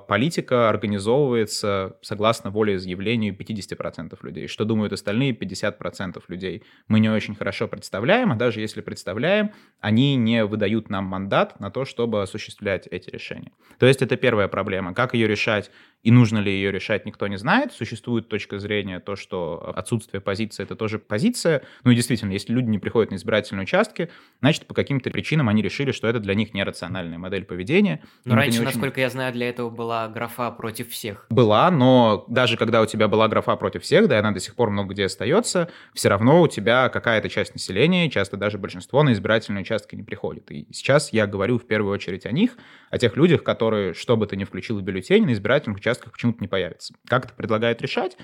политика 0.09 0.69
организовывается 0.69 1.97
согласно 2.01 2.51
волеизъявлению 2.51 3.35
50% 3.35 4.17
людей. 4.23 4.47
Что 4.47 4.65
думают 4.65 4.93
остальные 4.93 5.33
50% 5.33 6.23
людей? 6.29 6.63
Мы 6.87 7.01
не 7.01 7.09
очень 7.09 7.35
хорошо 7.35 7.67
представляем, 7.67 8.31
а 8.31 8.37
даже 8.37 8.61
если 8.61 8.81
представляем, 8.81 9.53
они 9.81 10.15
не 10.15 10.45
выдают 10.45 10.89
нам 10.89 11.05
мандат 11.05 11.59
на 11.59 11.71
то, 11.71 11.85
чтобы 11.85 12.23
осуществлять 12.23 12.87
эти 12.87 13.11
решения. 13.11 13.51
То 13.79 13.87
есть 13.87 14.03
это 14.03 14.17
первая 14.17 14.49
проблема. 14.49 14.95
Как 14.95 15.15
ее 15.15 15.27
решать 15.27 15.71
и 16.07 16.13
нужно 16.13 16.39
ли 16.39 16.53
ее 16.53 16.71
решать, 16.71 17.05
никто 17.05 17.27
не 17.27 17.37
знает. 17.37 17.73
Существует 17.73 18.29
точка 18.29 18.61
зрения, 18.61 19.01
то, 19.01 19.17
что 19.17 19.73
отсутствие 19.75 20.21
позиции— 20.21 20.63
это 20.65 20.77
тоже 20.77 21.01
позиция. 21.01 21.63
Ну 21.83 21.91
и 21.91 21.97
действительно, 21.97 22.31
если 22.31 22.53
люди 22.53 22.69
не 22.69 22.79
приходят 22.79 23.11
на 23.11 23.17
избирательные 23.17 23.65
участки, 23.65 24.11
значит, 24.41 24.67
по 24.67 24.75
каким-то 24.75 25.11
причинам 25.11 25.49
они 25.49 25.63
решили, 25.63 25.91
что 25.91 26.07
это 26.07 26.21
для 26.21 26.35
них 26.35 26.55
нерациональная 26.55 27.19
модель 27.19 27.45
поведения. 27.45 28.05
Но 28.25 28.37
раньше, 28.37 28.61
очень... 28.61 28.67
насколько 28.67 29.01
я 29.01 29.11
знаю, 29.11 29.33
для 29.33 29.49
этого 29.49 29.56
была 29.59 30.09
графа 30.09 30.51
против 30.51 30.91
всех. 30.91 31.27
Была, 31.31 31.71
но 31.71 32.25
даже 32.29 32.57
когда 32.57 32.81
у 32.83 32.87
тебя 32.87 33.09
была 33.09 33.29
графа 33.29 33.57
против 33.57 33.83
всех, 33.83 34.09
да, 34.09 34.17
и 34.17 34.19
она 34.19 34.33
до 34.33 34.41
сих 34.41 34.55
пор 34.55 34.71
много 34.71 34.95
где 34.95 35.07
остается, 35.07 35.69
все 35.95 36.09
равно 36.09 36.43
у 36.43 36.49
тебя 36.49 36.89
какая-то 36.89 37.29
часть 37.29 37.55
населения, 37.55 38.11
часто 38.11 38.37
даже 38.37 38.59
большинство 38.59 39.03
на 39.03 39.13
избирательные 39.13 39.63
участки 39.63 39.95
не 39.95 40.03
приходит. 40.03 40.51
И 40.51 40.67
сейчас 40.73 41.13
я 41.13 41.27
говорю 41.27 41.59
в 41.59 41.67
первую 41.67 41.93
очередь 41.93 42.27
о 42.27 42.33
них, 42.33 42.53
о 42.91 42.99
тех 42.99 43.17
людях, 43.17 43.43
которые, 43.43 43.95
что 43.95 44.17
бы 44.17 44.27
ты 44.27 44.37
ни 44.37 44.45
включил 44.45 44.79
в 44.79 44.83
бюллетень, 44.83 45.27
на 45.27 45.33
избирательных 45.33 45.79
участках 45.79 46.13
почему-то 46.13 46.39
не 46.41 46.49
появится. 46.49 46.95
Как 47.09 47.27
это 47.27 47.35
предлагают 47.35 47.83
решать? 47.83 48.17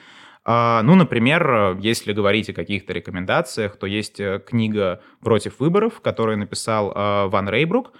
А, 0.44 0.82
ну, 0.82 0.96
например, 0.96 1.76
если 1.80 2.12
говорить 2.12 2.50
о 2.50 2.52
каких-то 2.52 2.92
рекомендациях, 2.92 3.76
то 3.76 3.86
есть 3.86 4.18
э, 4.18 4.40
книга 4.44 5.00
«Против 5.20 5.60
выборов», 5.60 6.00
которую 6.00 6.38
написал 6.38 6.90
э, 6.90 7.28
Ван 7.28 7.48
Рейбрук. 7.48 7.92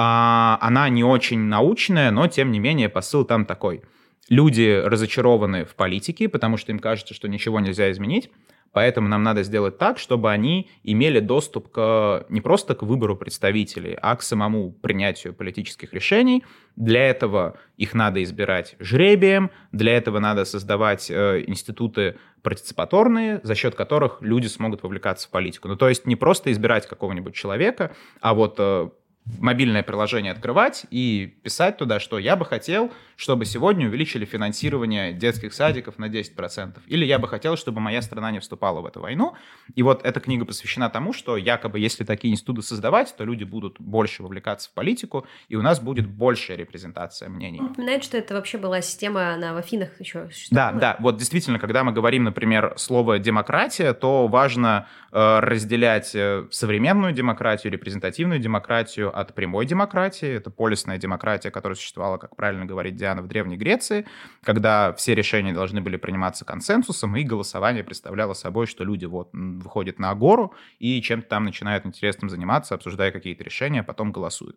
А, 0.00 0.58
она 0.60 0.88
не 0.88 1.02
очень 1.02 1.40
научная, 1.40 2.12
но, 2.12 2.28
тем 2.28 2.52
не 2.52 2.60
менее, 2.60 2.88
посыл 2.88 3.24
там 3.24 3.44
такой. 3.44 3.82
Люди 4.28 4.80
разочарованы 4.84 5.64
в 5.64 5.74
политике, 5.74 6.28
потому 6.28 6.56
что 6.56 6.70
им 6.70 6.78
кажется, 6.78 7.14
что 7.14 7.26
ничего 7.26 7.58
нельзя 7.58 7.90
изменить. 7.90 8.30
Поэтому 8.72 9.08
нам 9.08 9.24
надо 9.24 9.42
сделать 9.42 9.76
так, 9.76 9.98
чтобы 9.98 10.30
они 10.30 10.70
имели 10.84 11.18
доступ 11.18 11.72
к, 11.72 12.26
не 12.28 12.40
просто 12.40 12.76
к 12.76 12.84
выбору 12.84 13.16
представителей, 13.16 13.98
а 14.00 14.14
к 14.14 14.22
самому 14.22 14.70
принятию 14.70 15.34
политических 15.34 15.92
решений. 15.92 16.44
Для 16.76 17.08
этого 17.08 17.58
их 17.76 17.92
надо 17.92 18.22
избирать 18.22 18.76
жребием, 18.78 19.50
для 19.72 19.96
этого 19.96 20.20
надо 20.20 20.44
создавать 20.44 21.10
э, 21.10 21.42
институты 21.44 22.18
партиципаторные, 22.42 23.40
за 23.42 23.56
счет 23.56 23.74
которых 23.74 24.18
люди 24.20 24.46
смогут 24.46 24.84
вовлекаться 24.84 25.26
в 25.26 25.32
политику. 25.32 25.66
Ну, 25.66 25.74
то 25.74 25.88
есть 25.88 26.06
не 26.06 26.14
просто 26.14 26.52
избирать 26.52 26.86
какого-нибудь 26.86 27.34
человека, 27.34 27.96
а 28.20 28.34
вот 28.34 28.56
э, 28.58 28.90
мобильное 29.38 29.82
приложение 29.82 30.32
открывать 30.32 30.86
и 30.90 31.38
писать 31.42 31.76
туда, 31.76 32.00
что 32.00 32.18
я 32.18 32.36
бы 32.36 32.44
хотел, 32.44 32.92
чтобы 33.16 33.44
сегодня 33.44 33.88
увеличили 33.88 34.24
финансирование 34.24 35.12
детских 35.12 35.52
садиков 35.52 35.98
на 35.98 36.06
10%. 36.06 36.78
Или 36.86 37.04
я 37.04 37.18
бы 37.18 37.28
хотел, 37.28 37.56
чтобы 37.56 37.80
моя 37.80 38.00
страна 38.00 38.30
не 38.30 38.38
вступала 38.38 38.80
в 38.80 38.86
эту 38.86 39.00
войну. 39.00 39.34
И 39.74 39.82
вот 39.82 40.04
эта 40.04 40.20
книга 40.20 40.44
посвящена 40.44 40.88
тому, 40.88 41.12
что 41.12 41.36
якобы 41.36 41.80
если 41.80 42.04
такие 42.04 42.32
институты 42.32 42.62
создавать, 42.62 43.14
то 43.16 43.24
люди 43.24 43.44
будут 43.44 43.80
больше 43.80 44.22
вовлекаться 44.22 44.70
в 44.70 44.72
политику, 44.72 45.26
и 45.48 45.56
у 45.56 45.62
нас 45.62 45.80
будет 45.80 46.08
большая 46.08 46.56
репрезентация 46.56 47.28
мнений. 47.28 47.60
Напоминает, 47.60 48.04
что 48.04 48.16
это 48.16 48.34
вообще 48.34 48.56
была 48.56 48.80
система 48.82 49.36
на 49.36 49.52
в 49.54 49.56
Афинах 49.56 50.00
еще. 50.00 50.28
Да, 50.50 50.72
да. 50.72 50.96
Вот 51.00 51.16
действительно, 51.16 51.58
когда 51.58 51.82
мы 51.84 51.92
говорим, 51.92 52.24
например, 52.24 52.74
слово 52.76 53.18
«демократия», 53.18 53.92
то 53.94 54.28
важно 54.28 54.86
э, 55.10 55.40
разделять 55.40 56.14
э, 56.14 56.46
современную 56.50 57.12
демократию, 57.12 57.72
репрезентативную 57.72 58.38
демократию 58.38 59.17
от 59.20 59.34
прямой 59.34 59.66
демократии. 59.66 60.28
Это 60.28 60.50
полисная 60.50 60.98
демократия, 60.98 61.50
которая 61.50 61.76
существовала, 61.76 62.18
как 62.18 62.36
правильно 62.36 62.66
говорить 62.66 62.96
Диана, 62.96 63.20
в 63.22 63.26
Древней 63.26 63.56
Греции, 63.56 64.06
когда 64.42 64.92
все 64.92 65.14
решения 65.14 65.52
должны 65.52 65.80
были 65.80 65.96
приниматься 65.96 66.44
консенсусом, 66.44 67.16
и 67.16 67.24
голосование 67.24 67.82
представляло 67.82 68.34
собой, 68.34 68.66
что 68.66 68.84
люди 68.84 69.06
вот 69.06 69.30
выходят 69.32 69.98
на 69.98 70.10
агору 70.10 70.54
и 70.78 71.02
чем-то 71.02 71.28
там 71.28 71.44
начинают 71.44 71.84
интересным 71.84 72.30
заниматься, 72.30 72.74
обсуждая 72.74 73.10
какие-то 73.10 73.42
решения, 73.42 73.80
а 73.80 73.84
потом 73.84 74.12
голосуют. 74.12 74.56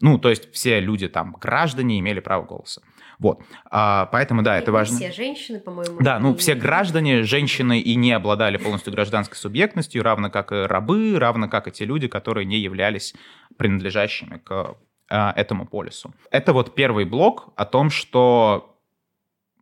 Ну, 0.00 0.18
то 0.18 0.28
есть 0.28 0.52
все 0.52 0.80
люди 0.80 1.08
там, 1.08 1.36
граждане, 1.40 1.98
имели 1.98 2.20
право 2.20 2.44
голоса. 2.44 2.82
Вот. 3.22 3.40
А, 3.70 4.06
поэтому, 4.06 4.42
да, 4.42 4.58
и 4.58 4.60
это 4.60 4.72
важно. 4.72 4.96
Все 4.96 5.12
женщины, 5.12 5.60
по-моему. 5.60 6.00
Да, 6.00 6.18
ну, 6.18 6.34
все 6.34 6.56
граждане, 6.56 7.22
женщины 7.22 7.78
и 7.80 7.94
не 7.94 8.10
обладали 8.10 8.56
полностью 8.56 8.92
гражданской 8.92 9.36
субъектностью, 9.36 10.02
равно 10.02 10.28
как 10.28 10.50
и 10.50 10.56
рабы, 10.66 11.14
равно 11.16 11.48
как 11.48 11.68
и 11.68 11.70
те 11.70 11.84
люди, 11.84 12.08
которые 12.08 12.44
не 12.44 12.58
являлись 12.58 13.14
принадлежащими 13.56 14.38
к 14.38 14.76
а, 15.08 15.32
этому 15.36 15.66
полису. 15.66 16.12
Это 16.32 16.52
вот 16.52 16.74
первый 16.74 17.04
блок 17.04 17.52
о 17.54 17.64
том, 17.64 17.90
что 17.90 18.71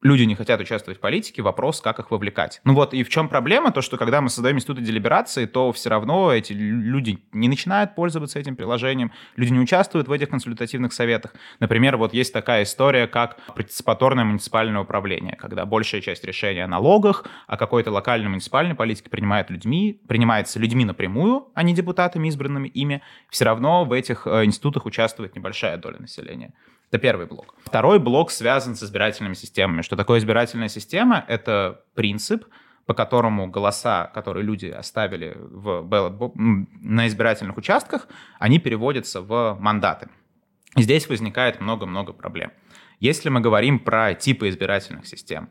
люди 0.02 0.22
не 0.22 0.34
хотят 0.34 0.60
участвовать 0.60 0.98
в 0.98 1.00
политике, 1.00 1.42
вопрос, 1.42 1.80
как 1.80 1.98
их 1.98 2.10
вовлекать. 2.10 2.60
Ну 2.64 2.74
вот, 2.74 2.94
и 2.94 3.02
в 3.02 3.08
чем 3.08 3.28
проблема? 3.28 3.70
То, 3.70 3.82
что 3.82 3.96
когда 3.96 4.20
мы 4.20 4.30
создаем 4.30 4.56
институты 4.56 4.82
делиберации, 4.82 5.46
то 5.46 5.72
все 5.72 5.90
равно 5.90 6.32
эти 6.32 6.52
люди 6.52 7.18
не 7.32 7.48
начинают 7.48 7.94
пользоваться 7.94 8.38
этим 8.38 8.56
приложением, 8.56 9.12
люди 9.36 9.52
не 9.52 9.60
участвуют 9.60 10.08
в 10.08 10.12
этих 10.12 10.30
консультативных 10.30 10.92
советах. 10.92 11.34
Например, 11.58 11.96
вот 11.96 12.14
есть 12.14 12.32
такая 12.32 12.62
история, 12.62 13.06
как 13.06 13.36
партиципаторное 13.54 14.24
муниципальное 14.24 14.80
управление, 14.80 15.36
когда 15.36 15.66
большая 15.66 16.00
часть 16.00 16.24
решения 16.24 16.64
о 16.64 16.68
налогах, 16.68 17.26
о 17.46 17.56
какой-то 17.56 17.90
локальной 17.90 18.28
муниципальной 18.28 18.74
политике 18.74 19.10
принимает 19.10 19.50
людьми, 19.50 20.00
принимается 20.08 20.58
людьми 20.58 20.84
напрямую, 20.84 21.48
а 21.54 21.62
не 21.62 21.74
депутатами, 21.74 22.28
избранными 22.28 22.68
ими. 22.68 23.02
Все 23.28 23.44
равно 23.44 23.84
в 23.84 23.92
этих 23.92 24.26
э, 24.26 24.44
институтах 24.44 24.86
участвует 24.86 25.36
небольшая 25.36 25.76
доля 25.76 25.98
населения. 25.98 26.52
Это 26.90 26.98
первый 26.98 27.26
блок. 27.26 27.54
Второй 27.64 28.00
блок 28.00 28.32
связан 28.32 28.74
с 28.74 28.82
избирательными 28.82 29.34
системами. 29.34 29.82
Что 29.82 29.96
такое 29.96 30.18
избирательная 30.18 30.68
система? 30.68 31.24
Это 31.28 31.84
принцип, 31.94 32.44
по 32.86 32.94
которому 32.94 33.48
голоса, 33.48 34.10
которые 34.12 34.44
люди 34.44 34.66
оставили 34.66 35.36
в 35.38 35.82
ballot, 35.82 36.32
на 36.34 37.06
избирательных 37.06 37.56
участках, 37.56 38.08
они 38.40 38.58
переводятся 38.58 39.20
в 39.20 39.56
мандаты. 39.60 40.08
здесь 40.76 41.08
возникает 41.08 41.60
много-много 41.60 42.12
проблем. 42.12 42.52
Если 42.98 43.28
мы 43.28 43.40
говорим 43.40 43.78
про 43.78 44.14
типы 44.14 44.48
избирательных 44.48 45.06
систем, 45.06 45.48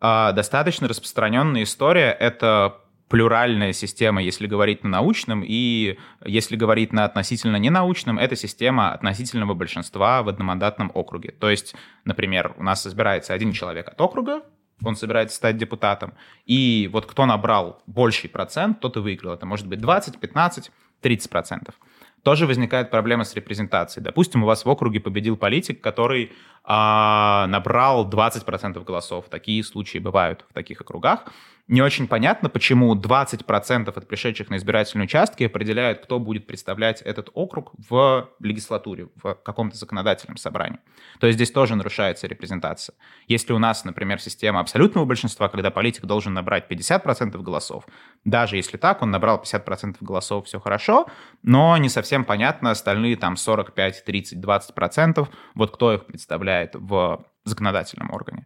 а, 0.00 0.32
достаточно 0.32 0.88
распространенная 0.88 1.62
история— 1.62 2.10
это 2.20 2.80
плюральная 3.10 3.72
система, 3.72 4.22
если 4.22 4.46
говорить 4.46 4.84
на 4.84 4.88
научном, 4.88 5.42
и 5.44 5.98
если 6.24 6.54
говорить 6.54 6.92
на 6.92 7.04
относительно 7.04 7.56
ненаучном, 7.56 8.20
это 8.20 8.36
система 8.36 8.92
относительного 8.92 9.52
большинства 9.54 10.22
в 10.22 10.28
одномандатном 10.28 10.92
округе. 10.94 11.32
То 11.32 11.50
есть, 11.50 11.74
например, 12.04 12.54
у 12.56 12.62
нас 12.62 12.86
избирается 12.86 13.34
один 13.34 13.50
человек 13.52 13.88
от 13.88 14.00
округа, 14.00 14.42
он 14.84 14.94
собирается 14.94 15.36
стать 15.36 15.58
депутатом, 15.58 16.14
и 16.46 16.88
вот 16.92 17.06
кто 17.06 17.26
набрал 17.26 17.82
больший 17.86 18.30
процент, 18.30 18.78
тот 18.78 18.96
и 18.96 19.00
выиграл. 19.00 19.34
Это 19.34 19.44
может 19.44 19.66
быть 19.66 19.80
20, 19.80 20.20
15, 20.20 20.70
30 21.00 21.30
процентов. 21.30 21.74
Тоже 22.22 22.46
возникает 22.46 22.90
проблема 22.90 23.24
с 23.24 23.34
репрезентацией. 23.34 24.04
Допустим, 24.04 24.44
у 24.44 24.46
вас 24.46 24.64
в 24.64 24.68
округе 24.68 25.00
победил 25.00 25.36
политик, 25.36 25.80
который 25.80 26.32
а, 26.64 27.46
набрал 27.48 28.08
20% 28.08 28.84
голосов. 28.84 29.26
Такие 29.30 29.64
случаи 29.64 29.98
бывают 29.98 30.44
в 30.48 30.52
таких 30.52 30.82
округах. 30.82 31.24
Не 31.70 31.82
очень 31.82 32.08
понятно, 32.08 32.48
почему 32.48 32.96
20% 32.96 33.88
от 33.96 34.08
пришедших 34.08 34.50
на 34.50 34.56
избирательные 34.56 35.04
участки 35.04 35.44
определяют, 35.44 36.00
кто 36.00 36.18
будет 36.18 36.48
представлять 36.48 37.00
этот 37.00 37.30
округ 37.32 37.72
в 37.88 38.28
легислатуре, 38.40 39.06
в 39.14 39.34
каком-то 39.36 39.76
законодательном 39.76 40.36
собрании. 40.36 40.80
То 41.20 41.28
есть 41.28 41.36
здесь 41.36 41.52
тоже 41.52 41.76
нарушается 41.76 42.26
репрезентация. 42.26 42.96
Если 43.28 43.52
у 43.52 43.60
нас, 43.60 43.84
например, 43.84 44.20
система 44.20 44.58
абсолютного 44.58 45.04
большинства, 45.04 45.48
когда 45.48 45.70
политик 45.70 46.06
должен 46.06 46.34
набрать 46.34 46.68
50% 46.68 47.40
голосов, 47.40 47.86
даже 48.24 48.56
если 48.56 48.76
так, 48.76 49.00
он 49.00 49.12
набрал 49.12 49.40
50% 49.40 49.98
голосов, 50.00 50.46
все 50.46 50.58
хорошо, 50.58 51.06
но 51.44 51.76
не 51.76 51.88
совсем 51.88 52.24
понятно 52.24 52.72
остальные 52.72 53.16
там 53.16 53.36
45, 53.36 54.04
30, 54.04 54.44
20%, 54.44 55.28
вот 55.54 55.70
кто 55.70 55.94
их 55.94 56.06
представляет 56.06 56.74
в 56.74 57.24
законодательном 57.44 58.10
органе. 58.10 58.44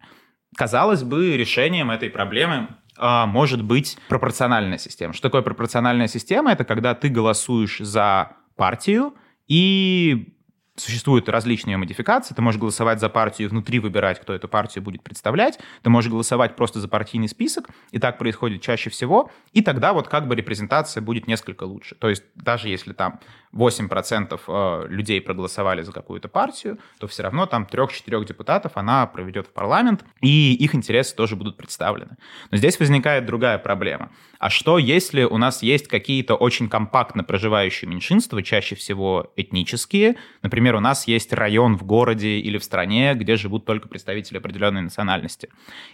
Казалось 0.58 1.02
бы, 1.02 1.38
решением 1.38 1.90
этой 1.90 2.10
проблемы 2.10 2.68
может 2.98 3.62
быть 3.62 3.98
пропорциональная 4.08 4.78
система. 4.78 5.12
Что 5.12 5.28
такое 5.28 5.42
пропорциональная 5.42 6.08
система? 6.08 6.52
Это 6.52 6.64
когда 6.64 6.94
ты 6.94 7.08
голосуешь 7.08 7.78
за 7.78 8.32
партию, 8.56 9.14
и 9.46 10.34
Существуют 10.76 11.28
различные 11.28 11.76
модификации. 11.76 12.34
Ты 12.34 12.42
можешь 12.42 12.60
голосовать 12.60 12.98
за 12.98 13.08
партию 13.08 13.46
и 13.46 13.48
внутри 13.48 13.78
выбирать, 13.78 14.20
кто 14.20 14.32
эту 14.32 14.48
партию 14.48 14.82
будет 14.82 15.04
представлять. 15.04 15.60
Ты 15.82 15.90
можешь 15.90 16.10
голосовать 16.10 16.56
просто 16.56 16.80
за 16.80 16.88
партийный 16.88 17.28
список, 17.28 17.68
и 17.92 18.00
так 18.00 18.18
происходит 18.18 18.60
чаще 18.60 18.90
всего. 18.90 19.30
И 19.52 19.62
тогда 19.62 19.92
вот 19.92 20.08
как 20.08 20.26
бы 20.26 20.34
репрезентация 20.34 21.00
будет 21.00 21.28
несколько 21.28 21.62
лучше. 21.62 21.94
То 21.94 22.08
есть 22.08 22.24
даже 22.34 22.68
если 22.68 22.92
там 22.92 23.20
8% 23.54 24.40
э, 24.46 24.86
людей 24.88 25.20
проголосовали 25.20 25.82
за 25.82 25.92
какую-то 25.92 26.28
партию, 26.28 26.78
то 26.98 27.06
все 27.06 27.22
равно 27.22 27.46
там 27.46 27.66
3-4 27.70 28.24
депутатов 28.24 28.72
она 28.74 29.06
проведет 29.06 29.46
в 29.46 29.52
парламент, 29.52 30.04
и 30.20 30.54
их 30.54 30.74
интересы 30.74 31.14
тоже 31.14 31.36
будут 31.36 31.56
представлены. 31.56 32.16
Но 32.50 32.56
здесь 32.56 32.78
возникает 32.80 33.26
другая 33.26 33.58
проблема. 33.58 34.10
А 34.38 34.50
что, 34.50 34.78
если 34.78 35.22
у 35.22 35.38
нас 35.38 35.62
есть 35.62 35.88
какие-то 35.88 36.34
очень 36.34 36.68
компактно 36.68 37.24
проживающие 37.24 37.88
меньшинства, 37.88 38.42
чаще 38.42 38.74
всего 38.74 39.32
этнические? 39.36 40.16
Например, 40.42 40.74
у 40.74 40.80
нас 40.80 41.06
есть 41.06 41.32
район 41.32 41.76
в 41.76 41.84
городе 41.84 42.38
или 42.40 42.58
в 42.58 42.64
стране, 42.64 43.14
где 43.14 43.36
живут 43.36 43.64
только 43.64 43.88
представители 43.88 44.38
определенной 44.38 44.82
национальности. 44.82 45.48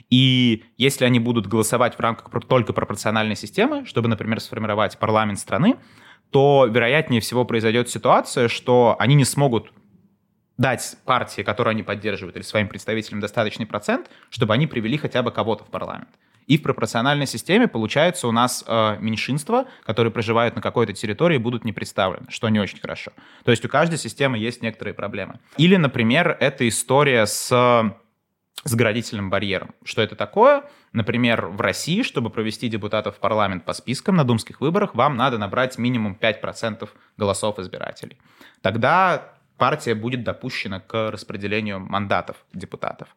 И 0.09 0.65
если 0.79 1.05
они 1.05 1.21
будут 1.21 1.47
голосовать 1.47 1.97
в 1.97 2.01
рамках 2.01 2.31
только 2.47 2.73
пропорциональной 2.73 3.37
системы, 3.37 3.85
чтобы, 3.85 4.09
например, 4.09 4.41
сформировать 4.41 4.99
парламент 4.99 5.39
страны, 5.39 5.77
то 6.31 6.67
вероятнее 6.71 7.21
всего 7.21 7.45
произойдет 7.45 7.89
ситуация, 7.89 8.49
что 8.49 8.97
они 8.99 9.15
не 9.15 9.25
смогут 9.25 9.73
дать 10.57 10.97
партии, 11.07 11.43
которую 11.43 11.73
они 11.73 11.83
поддерживают, 11.83 12.37
или 12.37 12.43
своим 12.43 12.69
представителям 12.69 13.21
достаточный 13.21 13.67
процент, 13.67 14.11
чтобы 14.29 14.53
они 14.55 14.67
привели 14.67 14.99
хотя 14.99 15.23
бы 15.23 15.31
кого-то 15.33 15.65
в 15.65 15.69
парламент. 15.69 16.11
И 16.47 16.59
в 16.59 16.63
пропорциональной 16.63 17.27
системе, 17.27 17.69
получается, 17.69 18.27
у 18.27 18.33
нас 18.33 18.65
э, 18.67 18.97
меньшинства, 19.01 19.67
которые 19.85 20.13
проживают 20.13 20.57
на 20.57 20.61
какой-то 20.61 20.93
территории, 20.93 21.39
будут 21.39 21.65
не 21.65 21.73
представлены, 21.73 22.27
что 22.29 22.49
не 22.49 22.59
очень 22.59 22.81
хорошо. 22.81 23.13
То 23.45 23.53
есть 23.53 23.65
у 23.65 23.69
каждой 23.69 23.99
системы 23.99 24.37
есть 24.37 24.61
некоторые 24.61 24.93
проблемы. 24.93 25.39
Или, 25.57 25.77
например, 25.77 26.37
эта 26.41 26.69
история 26.69 27.25
с 27.27 27.95
заградительным 28.65 29.31
барьером. 29.31 29.71
Что 29.85 30.03
это 30.03 30.17
такое? 30.17 30.65
Например, 30.93 31.47
в 31.47 31.61
России, 31.61 32.03
чтобы 32.03 32.31
провести 32.31 32.69
депутатов 32.69 33.17
в 33.17 33.21
парламент 33.21 33.65
по 33.65 33.73
спискам 33.73 34.17
на 34.17 34.25
думских 34.25 34.61
выборах, 34.61 34.95
вам 34.95 35.17
надо 35.17 35.39
набрать 35.39 35.79
минимум 35.79 36.17
5% 36.21 36.89
голосов 37.17 37.59
избирателей. 37.61 38.19
Тогда 38.61 39.33
партия 39.57 39.95
будет 39.95 40.25
допущена 40.25 40.81
к 40.81 41.11
распределению 41.11 41.81
мандатов 41.81 42.37
депутатов. 42.53 43.09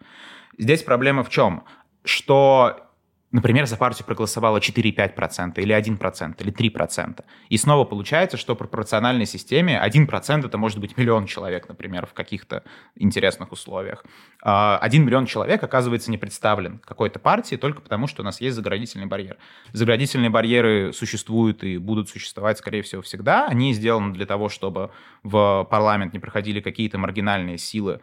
Здесь 0.57 0.83
проблема 0.83 1.23
в 1.23 1.29
чем? 1.29 1.63
Что 2.03 2.82
например, 3.33 3.65
за 3.65 3.75
партию 3.75 4.05
проголосовало 4.05 4.59
4,5% 4.59 5.53
или 5.57 5.75
1% 5.75 6.35
или 6.39 6.53
3%. 6.53 7.25
И 7.49 7.57
снова 7.57 7.83
получается, 7.83 8.37
что 8.37 8.53
в 8.53 8.57
пропорциональной 8.57 9.25
системе 9.25 9.81
1% 9.83 10.45
это 10.45 10.57
может 10.57 10.79
быть 10.79 10.97
миллион 10.97 11.25
человек, 11.25 11.67
например, 11.67 12.05
в 12.05 12.13
каких-то 12.13 12.63
интересных 12.95 13.51
условиях. 13.51 14.05
А, 14.41 14.77
один 14.77 15.03
миллион 15.03 15.25
человек 15.25 15.61
оказывается 15.63 16.11
не 16.11 16.17
представлен 16.17 16.79
какой-то 16.79 17.19
партии 17.19 17.55
только 17.55 17.81
потому, 17.81 18.07
что 18.07 18.21
у 18.21 18.25
нас 18.25 18.39
есть 18.39 18.55
заградительный 18.55 19.07
барьер. 19.07 19.37
Заградительные 19.73 20.29
барьеры 20.29 20.93
существуют 20.93 21.63
и 21.63 21.77
будут 21.77 22.09
существовать, 22.09 22.59
скорее 22.59 22.83
всего, 22.83 23.01
всегда. 23.01 23.47
Они 23.47 23.73
сделаны 23.73 24.13
для 24.13 24.27
того, 24.27 24.47
чтобы 24.47 24.91
в 25.23 25.67
парламент 25.71 26.13
не 26.13 26.19
проходили 26.19 26.61
какие-то 26.61 26.99
маргинальные 26.99 27.57
силы, 27.57 27.99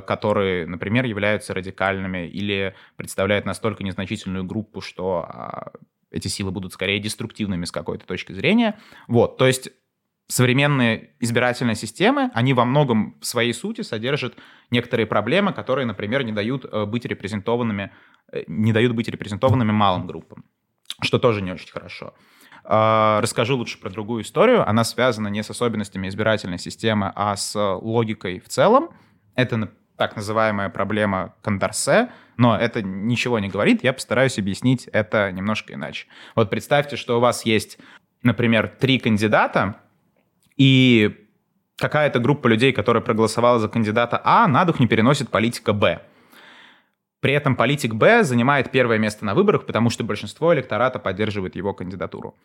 которые, 0.00 0.66
например, 0.66 1.04
являются 1.04 1.54
радикальными 1.54 2.28
или 2.28 2.74
представляют 2.96 3.44
настолько 3.44 3.82
незначительную 3.82 4.44
группу, 4.44 4.80
что 4.80 5.26
а, 5.28 5.72
эти 6.10 6.28
силы 6.28 6.50
будут 6.52 6.72
скорее 6.72 7.00
деструктивными 7.00 7.64
с 7.64 7.72
какой-то 7.72 8.06
точки 8.06 8.32
зрения. 8.32 8.78
Вот, 9.08 9.36
то 9.36 9.46
есть 9.46 9.70
современные 10.28 11.10
избирательные 11.20 11.74
системы, 11.74 12.30
они 12.34 12.54
во 12.54 12.64
многом 12.64 13.16
в 13.20 13.26
своей 13.26 13.52
сути 13.52 13.82
содержат 13.82 14.34
некоторые 14.70 15.06
проблемы, 15.06 15.52
которые, 15.52 15.86
например, 15.86 16.24
не 16.24 16.32
дают 16.32 16.64
э, 16.64 16.86
быть 16.86 17.04
репрезентованными, 17.04 17.92
э, 18.32 18.44
не 18.46 18.72
дают 18.72 18.92
быть 18.92 19.08
репрезентованными 19.08 19.72
малым 19.72 20.06
группам, 20.06 20.44
что 21.02 21.18
тоже 21.18 21.42
не 21.42 21.52
очень 21.52 21.70
хорошо. 21.70 22.14
А, 22.64 23.20
расскажу 23.20 23.56
лучше 23.56 23.78
про 23.78 23.90
другую 23.90 24.22
историю. 24.22 24.66
Она 24.66 24.84
связана 24.84 25.28
не 25.28 25.42
с 25.42 25.50
особенностями 25.50 26.08
избирательной 26.08 26.58
системы, 26.58 27.12
а 27.14 27.36
с 27.36 27.54
логикой 27.54 28.40
в 28.40 28.48
целом. 28.48 28.90
Это 29.34 29.70
так 29.96 30.16
называемая 30.16 30.70
проблема 30.70 31.34
Кондорсе, 31.42 32.10
но 32.36 32.56
это 32.58 32.82
ничего 32.82 33.38
не 33.38 33.48
говорит, 33.48 33.84
я 33.84 33.92
постараюсь 33.92 34.38
объяснить 34.38 34.88
это 34.92 35.30
немножко 35.30 35.74
иначе. 35.74 36.06
Вот 36.34 36.50
представьте, 36.50 36.96
что 36.96 37.18
у 37.18 37.20
вас 37.20 37.46
есть, 37.46 37.78
например, 38.22 38.68
три 38.80 38.98
кандидата, 38.98 39.76
и 40.56 41.26
какая-то 41.76 42.20
группа 42.20 42.46
людей, 42.46 42.72
которая 42.72 43.02
проголосовала 43.02 43.58
за 43.58 43.68
кандидата 43.68 44.20
А, 44.24 44.46
на 44.46 44.64
дух 44.64 44.80
не 44.80 44.86
переносит 44.86 45.30
политика 45.30 45.72
Б. 45.72 46.00
При 47.20 47.32
этом 47.32 47.56
политик 47.56 47.94
Б 47.94 48.22
занимает 48.22 48.70
первое 48.70 48.98
место 48.98 49.24
на 49.24 49.34
выборах, 49.34 49.64
потому 49.64 49.88
что 49.88 50.04
большинство 50.04 50.52
электората 50.52 50.98
поддерживает 50.98 51.56
его 51.56 51.72
кандидатуру. 51.72 52.36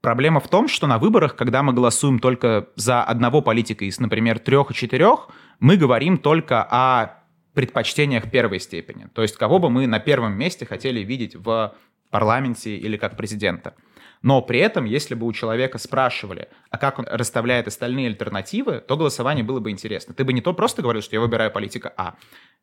Проблема 0.00 0.38
в 0.38 0.46
том, 0.46 0.68
что 0.68 0.86
на 0.86 0.98
выборах, 0.98 1.34
когда 1.34 1.64
мы 1.64 1.72
голосуем 1.72 2.20
только 2.20 2.68
за 2.76 3.02
одного 3.02 3.42
политика 3.42 3.84
из, 3.84 3.98
например, 3.98 4.38
трех 4.38 4.70
и 4.70 4.74
четырех, 4.74 5.28
мы 5.60 5.76
говорим 5.76 6.18
только 6.18 6.62
о 6.62 7.18
предпочтениях 7.54 8.30
первой 8.30 8.60
степени. 8.60 9.08
То 9.12 9.22
есть 9.22 9.36
кого 9.36 9.58
бы 9.58 9.70
мы 9.70 9.86
на 9.86 9.98
первом 9.98 10.38
месте 10.38 10.64
хотели 10.64 11.00
видеть 11.00 11.34
в 11.34 11.74
парламенте 12.10 12.76
или 12.76 12.96
как 12.96 13.16
президента. 13.16 13.74
Но 14.22 14.42
при 14.42 14.58
этом, 14.60 14.84
если 14.84 15.14
бы 15.14 15.26
у 15.26 15.32
человека 15.32 15.78
спрашивали, 15.78 16.48
а 16.70 16.78
как 16.78 16.98
он 16.98 17.06
расставляет 17.08 17.66
остальные 17.68 18.08
альтернативы, 18.08 18.80
то 18.80 18.96
голосование 18.96 19.44
было 19.44 19.60
бы 19.60 19.70
интересно. 19.70 20.14
Ты 20.14 20.24
бы 20.24 20.32
не 20.32 20.40
то 20.40 20.52
просто 20.52 20.82
говорил, 20.82 21.02
что 21.02 21.16
я 21.16 21.20
выбираю 21.20 21.50
политика 21.50 21.92
А, 21.96 22.16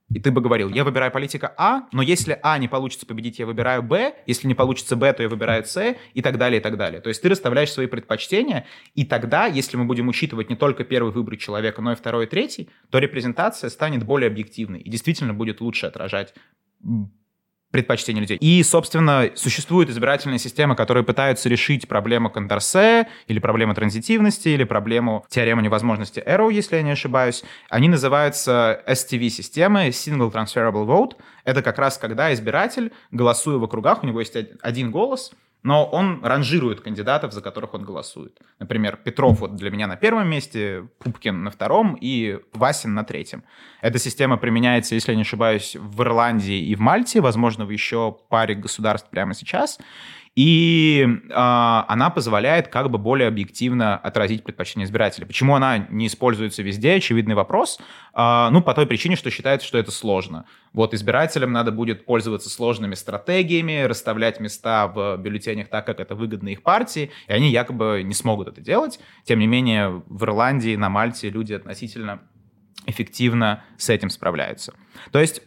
и 0.10 0.20
ты 0.20 0.32
бы 0.32 0.42
говорил, 0.42 0.70
я 0.70 0.84
выбираю 0.84 1.12
политика 1.12 1.54
А, 1.58 1.88
но 1.92 2.02
если 2.02 2.40
А 2.44 2.58
не 2.58 2.68
получится 2.68 3.06
победить, 3.06 3.40
я 3.40 3.46
выбираю 3.46 3.82
Б, 3.82 4.14
если 4.28 4.48
не 4.48 4.54
получится 4.54 4.96
Б, 4.96 5.12
то 5.14 5.24
я 5.24 5.30
выбираю 5.30 5.66
С, 5.66 5.96
и 6.14 6.22
так 6.22 6.38
далее, 6.38 6.60
и 6.60 6.64
так 6.64 6.78
далее. 6.78 7.02
То 7.02 7.10
есть 7.10 7.22
ты 7.22 7.30
расставляешь 7.30 7.72
свои 7.72 7.88
предпочтения, 7.88 8.68
и 8.94 9.04
тогда, 9.04 9.48
если 9.48 9.78
мы 9.78 9.86
будем 9.86 10.08
учитывать 10.08 10.50
не 10.50 10.56
только 10.56 10.84
первый 10.84 11.12
выбор 11.12 11.38
человека, 11.38 11.82
но 11.82 11.94
и 11.94 11.96
второй 11.96 12.26
и 12.26 12.28
третий, 12.28 12.70
то 12.92 13.00
репрезентация 13.00 13.70
станет 13.70 14.04
более 14.04 14.28
объективной 14.28 14.80
и 14.80 14.90
действительно 14.90 15.34
будет 15.34 15.60
лучше 15.60 15.88
отражать 15.88 16.36
предпочтения 17.76 18.22
людей. 18.22 18.38
И, 18.38 18.64
собственно, 18.64 19.30
существуют 19.36 19.90
избирательные 19.90 20.40
системы, 20.40 20.78
которые 20.78 21.04
пытаются 21.04 21.50
решить 21.50 21.90
проблему 21.90 22.30
Кондорсе, 22.30 23.10
или 23.28 23.40
проблему 23.40 23.74
транзитивности, 23.74 24.48
или 24.48 24.64
проблему 24.64 25.26
теоремы 25.30 25.62
невозможности 25.62 26.24
Arrow, 26.26 26.50
если 26.54 26.78
я 26.78 26.84
не 26.84 26.92
ошибаюсь. 26.92 27.44
Они 27.70 27.90
называются 27.90 28.82
STV-системы, 28.88 29.90
Single 29.90 30.32
Transferable 30.32 30.86
Vote. 30.86 31.18
Это 31.44 31.62
как 31.62 31.78
раз 31.78 31.98
когда 31.98 32.34
избиратель, 32.34 32.94
голосуя 33.12 33.58
в 33.58 33.66
округах, 33.66 34.04
у 34.04 34.08
него 34.08 34.22
есть 34.22 34.38
один 34.62 34.90
голос— 34.90 35.34
но 35.66 35.84
он 35.84 36.24
ранжирует 36.24 36.82
кандидатов, 36.82 37.34
за 37.34 37.42
которых 37.42 37.74
он 37.74 37.84
голосует. 37.84 38.40
Например, 38.60 38.98
Петров 39.04 39.40
вот 39.40 39.56
для 39.56 39.72
меня 39.72 39.88
на 39.88 39.96
первом 39.96 40.30
месте, 40.30 40.88
Пупкин 41.00 41.44
на 41.44 41.50
втором 41.50 41.98
и 42.00 42.40
Васин 42.54 42.94
на 42.94 43.04
третьем. 43.04 43.44
Эта 43.82 43.98
система 43.98 44.38
применяется, 44.38 44.94
если 44.94 45.14
я 45.14 45.16
не 45.16 45.24
ошибаюсь, 45.24 45.76
в 45.76 46.04
Ирландии 46.04 46.60
и 46.60 46.76
в 46.76 46.82
Мальте, 46.82 47.20
возможно, 47.20 47.66
в 47.66 47.72
еще 47.72 48.16
паре 48.30 48.54
государств 48.54 49.10
прямо 49.10 49.34
сейчас. 49.34 49.80
И 50.36 51.08
э, 51.08 51.34
она 51.34 52.10
позволяет 52.10 52.68
как 52.68 52.92
бы 52.92 52.98
более 52.98 53.30
объективно 53.30 53.96
отразить 53.96 54.44
предпочтение 54.44 54.86
избирателя. 54.86 55.26
Почему 55.26 55.56
она 55.56 55.78
не 55.78 56.08
используется 56.08 56.62
везде, 56.62 56.96
очевидный 56.96 57.36
вопрос. 57.36 57.80
Э, 58.14 58.50
ну, 58.52 58.62
по 58.62 58.74
той 58.74 58.86
причине, 58.86 59.16
что 59.16 59.30
считается, 59.30 59.66
что 59.66 59.78
это 59.78 59.92
сложно. 59.92 60.46
Вот 60.74 60.94
избирателям 60.94 61.54
надо 61.54 61.72
будет 61.72 62.06
пользоваться 62.06 62.50
сложными 62.50 62.96
стратегиями, 62.96 63.84
расставлять 63.84 64.42
места 64.42 64.88
в 64.88 65.16
бюллетенях 65.18 65.70
так, 65.70 65.86
как 65.86 66.02
это 66.02 66.16
выгодно 66.16 66.50
их 66.50 66.64
партии, 66.64 67.12
и 67.28 67.32
они 67.32 67.50
якобы 67.50 68.02
не 68.04 68.14
смогут 68.14 68.50
это 68.50 68.60
делать. 68.60 69.00
Тем 69.24 69.40
не 69.40 69.48
менее, 69.48 70.04
в 70.08 70.24
Ирландии, 70.26 70.76
на 70.76 70.90
Мальте 70.90 71.30
люди 71.30 71.54
относительно 71.54 72.20
эффективно 72.88 73.64
с 73.78 73.90
этим 73.90 74.10
справляются. 74.10 74.74
То 75.14 75.20
есть 75.20 75.42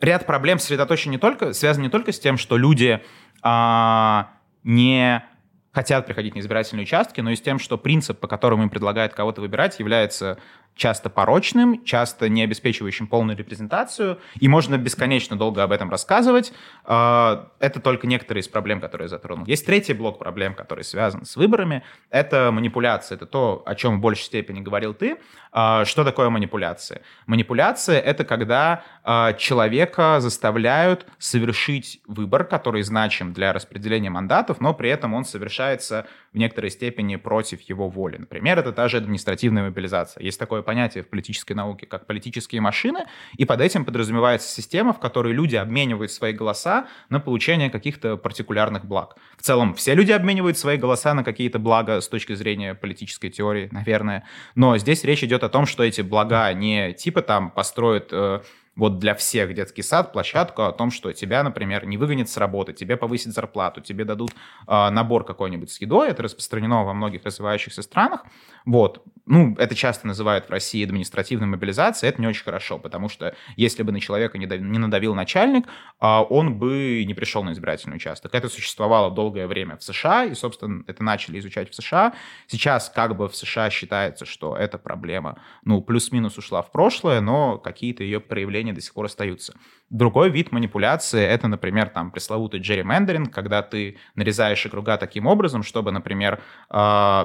ряд 0.00 0.26
проблем 0.26 0.58
сосредоточен 0.58 1.10
не 1.10 1.18
только, 1.18 1.52
связан 1.52 1.82
не 1.82 1.88
только 1.88 2.12
с 2.12 2.18
тем, 2.18 2.36
что 2.36 2.56
люди 2.56 3.02
а, 3.48 4.30
не 4.64 5.22
хотят 5.70 6.04
приходить 6.04 6.34
на 6.34 6.40
избирательные 6.40 6.82
участки, 6.82 7.20
но 7.20 7.30
и 7.30 7.36
с 7.36 7.40
тем, 7.40 7.60
что 7.60 7.78
принцип, 7.78 8.18
по 8.18 8.26
которому 8.26 8.64
им 8.64 8.70
предлагают 8.70 9.12
кого-то 9.12 9.40
выбирать, 9.40 9.78
является 9.78 10.38
часто 10.76 11.08
порочным, 11.08 11.82
часто 11.84 12.28
не 12.28 12.44
обеспечивающим 12.44 13.06
полную 13.06 13.36
репрезентацию, 13.36 14.18
и 14.38 14.46
можно 14.46 14.76
бесконечно 14.76 15.36
долго 15.36 15.62
об 15.62 15.72
этом 15.72 15.90
рассказывать. 15.90 16.52
А, 16.84 17.48
это 17.58 17.80
только 17.80 18.06
некоторые 18.06 18.42
из 18.42 18.48
проблем, 18.48 18.80
которые 18.80 19.06
я 19.06 19.08
затронул. 19.08 19.46
Есть 19.46 19.66
третий 19.66 19.94
блок 19.94 20.18
проблем, 20.18 20.54
который 20.54 20.84
связан 20.84 21.24
с 21.24 21.36
выборами. 21.36 21.82
Это 22.10 22.50
манипуляция, 22.52 23.16
это 23.16 23.26
то, 23.26 23.62
о 23.64 23.74
чем 23.74 23.98
в 23.98 24.00
большей 24.00 24.24
степени 24.24 24.60
говорил 24.60 24.92
ты. 24.92 25.16
А, 25.50 25.86
что 25.86 26.04
такое 26.04 26.28
манипуляция? 26.28 27.00
Манипуляция— 27.26 27.98
это 28.00 28.24
когда 28.24 28.84
а, 29.02 29.32
человека 29.32 30.20
заставляют 30.20 31.06
совершить 31.18 32.00
выбор, 32.06 32.44
который 32.44 32.82
значим 32.82 33.32
для 33.32 33.54
распределения 33.54 34.10
мандатов, 34.10 34.60
но 34.60 34.74
при 34.74 34.90
этом 34.90 35.14
он 35.14 35.24
совершается 35.24 36.06
в 36.34 36.36
некоторой 36.36 36.70
степени 36.70 37.16
против 37.16 37.62
его 37.62 37.88
воли. 37.88 38.18
Например, 38.18 38.58
это 38.58 38.72
та 38.72 38.88
же 38.88 38.98
административная 38.98 39.64
мобилизация. 39.64 40.22
Есть 40.22 40.38
такое 40.38 40.60
понятие 40.66 41.02
в 41.02 41.08
политической 41.08 41.54
науке, 41.54 41.86
как 41.86 42.06
политические 42.06 42.60
машины, 42.60 43.06
и 43.38 43.46
под 43.46 43.62
этим 43.62 43.86
подразумевается 43.86 44.48
система, 44.48 44.92
в 44.92 45.00
которой 45.00 45.32
люди 45.32 45.56
обменивают 45.56 46.12
свои 46.12 46.34
голоса 46.34 46.88
на 47.08 47.20
получение 47.20 47.70
каких-то 47.70 48.18
партикулярных 48.18 48.84
благ. 48.84 49.16
В 49.38 49.42
целом, 49.42 49.74
все 49.74 49.94
люди 49.94 50.12
обменивают 50.12 50.58
свои 50.58 50.76
голоса 50.76 51.14
на 51.14 51.24
какие-то 51.24 51.58
блага 51.58 52.02
с 52.02 52.08
точки 52.08 52.34
зрения 52.34 52.74
политической 52.74 53.30
теории, 53.30 53.68
наверное, 53.72 54.24
но 54.54 54.76
здесь 54.76 55.04
речь 55.04 55.24
идет 55.24 55.42
о 55.42 55.48
том, 55.48 55.64
что 55.64 55.82
эти 55.82 56.02
блага 56.02 56.52
не 56.52 56.92
типа 56.92 57.22
там 57.22 57.50
построят 57.50 58.08
э, 58.10 58.40
вот 58.76 58.98
для 58.98 59.14
всех 59.14 59.54
детский 59.54 59.82
сад 59.82 60.12
площадку 60.12 60.62
о 60.62 60.72
том, 60.72 60.90
что 60.90 61.12
тебя, 61.12 61.42
например, 61.42 61.86
не 61.86 61.96
выгонят 61.96 62.28
с 62.28 62.36
работы, 62.36 62.74
тебе 62.74 62.96
повысят 62.96 63.32
зарплату, 63.32 63.80
тебе 63.80 64.04
дадут 64.04 64.32
э, 64.68 64.90
набор 64.90 65.24
какой-нибудь 65.24 65.70
с 65.70 65.80
едой. 65.80 66.10
Это 66.10 66.22
распространено 66.22 66.84
во 66.84 66.92
многих 66.92 67.24
развивающихся 67.24 67.82
странах. 67.82 68.24
Вот. 68.66 69.02
Ну, 69.24 69.56
это 69.58 69.74
часто 69.74 70.06
называют 70.06 70.46
в 70.46 70.50
России 70.50 70.84
административной 70.84 71.46
мобилизацией. 71.46 72.10
Это 72.10 72.20
не 72.20 72.28
очень 72.28 72.44
хорошо, 72.44 72.78
потому 72.78 73.08
что 73.08 73.34
если 73.56 73.82
бы 73.82 73.92
на 73.92 74.00
человека 74.00 74.38
не, 74.38 74.46
не 74.46 74.78
надавил 74.78 75.14
начальник, 75.14 75.66
э, 75.66 76.06
он 76.06 76.58
бы 76.58 77.02
не 77.06 77.14
пришел 77.14 77.42
на 77.42 77.52
избирательный 77.52 77.96
участок. 77.96 78.34
Это 78.34 78.48
существовало 78.50 79.10
долгое 79.10 79.46
время 79.46 79.78
в 79.78 79.82
США, 79.82 80.26
и, 80.26 80.34
собственно, 80.34 80.84
это 80.86 81.02
начали 81.02 81.38
изучать 81.38 81.70
в 81.70 81.74
США. 81.74 82.12
Сейчас 82.46 82.90
как 82.94 83.16
бы 83.16 83.28
в 83.28 83.34
США 83.34 83.70
считается, 83.70 84.26
что 84.26 84.54
эта 84.54 84.76
проблема, 84.76 85.40
ну, 85.64 85.80
плюс-минус 85.80 86.36
ушла 86.36 86.60
в 86.60 86.70
прошлое, 86.70 87.22
но 87.22 87.56
какие-то 87.56 88.04
ее 88.04 88.20
проявления 88.20 88.65
явления 88.66 88.72
до 88.72 88.80
сих 88.80 88.94
пор 88.94 89.06
остаются. 89.06 89.54
Другой 89.90 90.30
вид 90.30 90.52
манипуляции— 90.52 91.22
это, 91.34 91.48
например, 91.48 91.88
там 91.88 92.10
пресловутый 92.10 92.60
джерримендеринг, 92.60 93.32
когда 93.32 93.62
ты 93.62 93.96
нарезаешь 94.14 94.66
округа 94.66 94.96
таким 94.96 95.26
образом, 95.26 95.62
чтобы, 95.62 95.92
например, 95.92 96.40
э, 96.70 97.24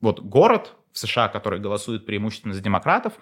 вот 0.00 0.20
город 0.20 0.74
в 0.92 0.98
США, 0.98 1.28
который 1.28 1.60
голосует 1.60 2.06
преимущественно 2.06 2.54
за 2.54 2.60
демократов, 2.60 3.12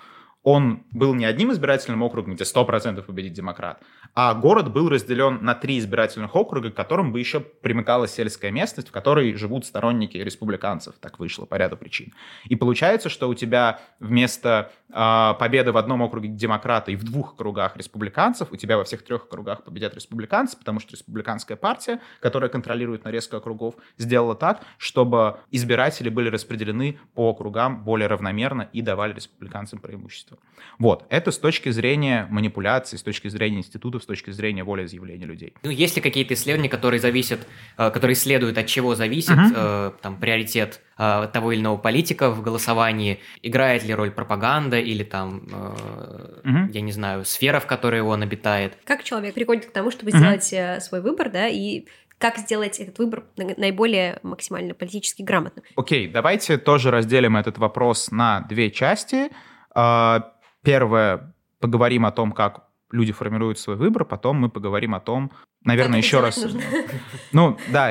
он 0.45 0.85
был 0.93 1.15
не 1.15 1.25
одним 1.25 1.53
избирательным 1.53 2.03
округом, 2.03 2.35
где 2.35 2.45
100% 2.45 3.03
победит 3.03 3.33
демократ, 3.33 3.83
а 4.15 4.35
город 4.35 4.71
был 4.71 4.91
разделен 4.91 5.39
на 5.43 5.55
три 5.55 5.79
избирательных 5.79 6.37
округа, 6.37 6.71
к 6.71 6.75
которым 6.75 7.13
бы 7.13 7.19
еще 7.19 7.41
примыкала 7.41 8.07
сельская 8.07 8.51
местность, 8.51 8.89
в 8.89 8.93
которой 8.93 9.35
живут 9.35 9.65
сторонники 9.65 10.19
республиканцев. 10.19 10.95
Так 11.01 11.19
вышло 11.19 11.47
по 11.47 11.55
ряду 11.55 11.79
причин. 11.79 12.13
И 12.45 12.57
получается, 12.57 13.09
что 13.09 13.29
у 13.29 13.35
тебя 13.35 13.81
вместо 13.99 14.71
э, 14.93 15.35
победы 15.39 15.73
в 15.73 15.79
одном 15.79 16.03
округе 16.03 16.29
демократа 16.29 16.93
и 16.93 16.97
в 16.97 17.05
двух 17.05 17.33
округах 17.33 17.79
республиканцев, 17.79 18.53
у 18.53 18.57
тебя 18.57 18.77
во 18.77 18.85
всех 18.85 19.03
трех 19.03 19.25
округах 19.25 19.65
победят 19.65 19.95
республиканцы, 19.95 20.59
потому 20.59 20.79
что 20.79 20.93
республиканская 20.93 21.57
партия, 21.57 22.01
которая 22.21 22.51
контролирует 22.51 23.05
нарезку 23.05 23.37
округов, 23.37 23.77
сделала 23.97 24.35
так, 24.35 24.61
чтобы 24.77 25.39
избиратели 25.51 26.11
были 26.11 26.29
распределены 26.29 26.99
по 27.15 27.31
округам 27.31 27.83
более 27.83 28.09
равномерно 28.09 28.69
и 28.73 28.83
давали 28.83 29.15
республиканцам 29.15 29.79
преимущество 29.79 30.34
общества. 30.35 30.55
Вот, 30.79 31.07
это 31.09 31.31
с 31.31 31.39
точки 31.39 31.71
зрения 31.71 32.27
манипуляции, 32.31 32.97
с 32.97 33.03
точки 33.03 33.29
зрения 33.29 33.59
институтов, 33.59 34.03
с 34.03 34.07
точки 34.07 34.31
зрения 34.31 34.65
волеизъявления 34.65 35.27
людей. 35.27 35.55
Ну, 35.63 35.71
есть 35.71 35.97
ли 35.97 36.03
какие-то 36.03 36.35
исследования, 36.35 36.69
которые 36.69 37.01
зависят, 37.01 37.47
э, 37.79 37.91
которые 37.91 38.15
исследуют, 38.15 38.59
от 38.59 38.67
чего 38.67 38.95
зависит 38.95 39.31
uh-huh. 39.31 39.95
там 40.01 40.19
приоритет 40.19 40.81
э, 40.99 41.29
того 41.33 41.53
или 41.53 41.61
иного 41.61 41.77
политика 41.77 42.31
в 42.31 42.43
голосовании, 42.43 43.21
играет 43.43 43.85
ли 43.85 43.95
роль 43.95 44.11
пропаганда 44.11 44.79
или 44.79 45.05
там, 45.05 45.45
uh-huh. 45.47 46.71
я 46.73 46.81
не 46.81 46.93
знаю, 46.93 47.25
сфера, 47.25 47.61
в 47.61 47.67
которой 47.67 48.01
он 48.01 48.23
обитает. 48.23 48.77
Как 48.85 49.05
человек 49.05 49.35
приходит 49.35 49.67
к 49.67 49.71
тому, 49.71 49.91
чтобы 49.91 50.11
uh-huh. 50.11 50.41
сделать 50.41 50.83
свой 50.83 51.01
выбор, 51.01 51.31
да, 51.31 51.49
и 51.49 51.85
как 52.19 52.39
сделать 52.39 52.79
этот 52.79 52.99
выбор 52.99 53.25
наиболее 53.37 54.19
максимально 54.23 54.73
политически 54.75 55.23
грамотным. 55.23 55.65
Окей, 55.77 56.07
okay, 56.07 56.11
давайте 56.11 56.59
тоже 56.59 56.91
разделим 56.91 57.37
этот 57.37 57.59
вопрос 57.59 58.11
на 58.11 58.41
две 58.49 58.71
части. 58.71 59.31
А, 59.75 60.33
первое, 60.63 61.35
поговорим 61.61 62.07
о 62.07 62.13
том, 62.13 62.33
как 62.33 62.65
люди 62.91 63.13
формируют 63.13 63.59
свой 63.59 63.77
выбор, 63.77 64.05
потом 64.05 64.37
мы 64.37 64.49
поговорим 64.49 64.95
о 64.95 65.01
том, 65.01 65.33
наверное, 65.65 65.99
как 65.99 66.05
еще 66.05 66.21
раз. 66.21 66.37
Нужно. 66.37 66.61
Ну, 67.33 67.59
да, 67.73 67.91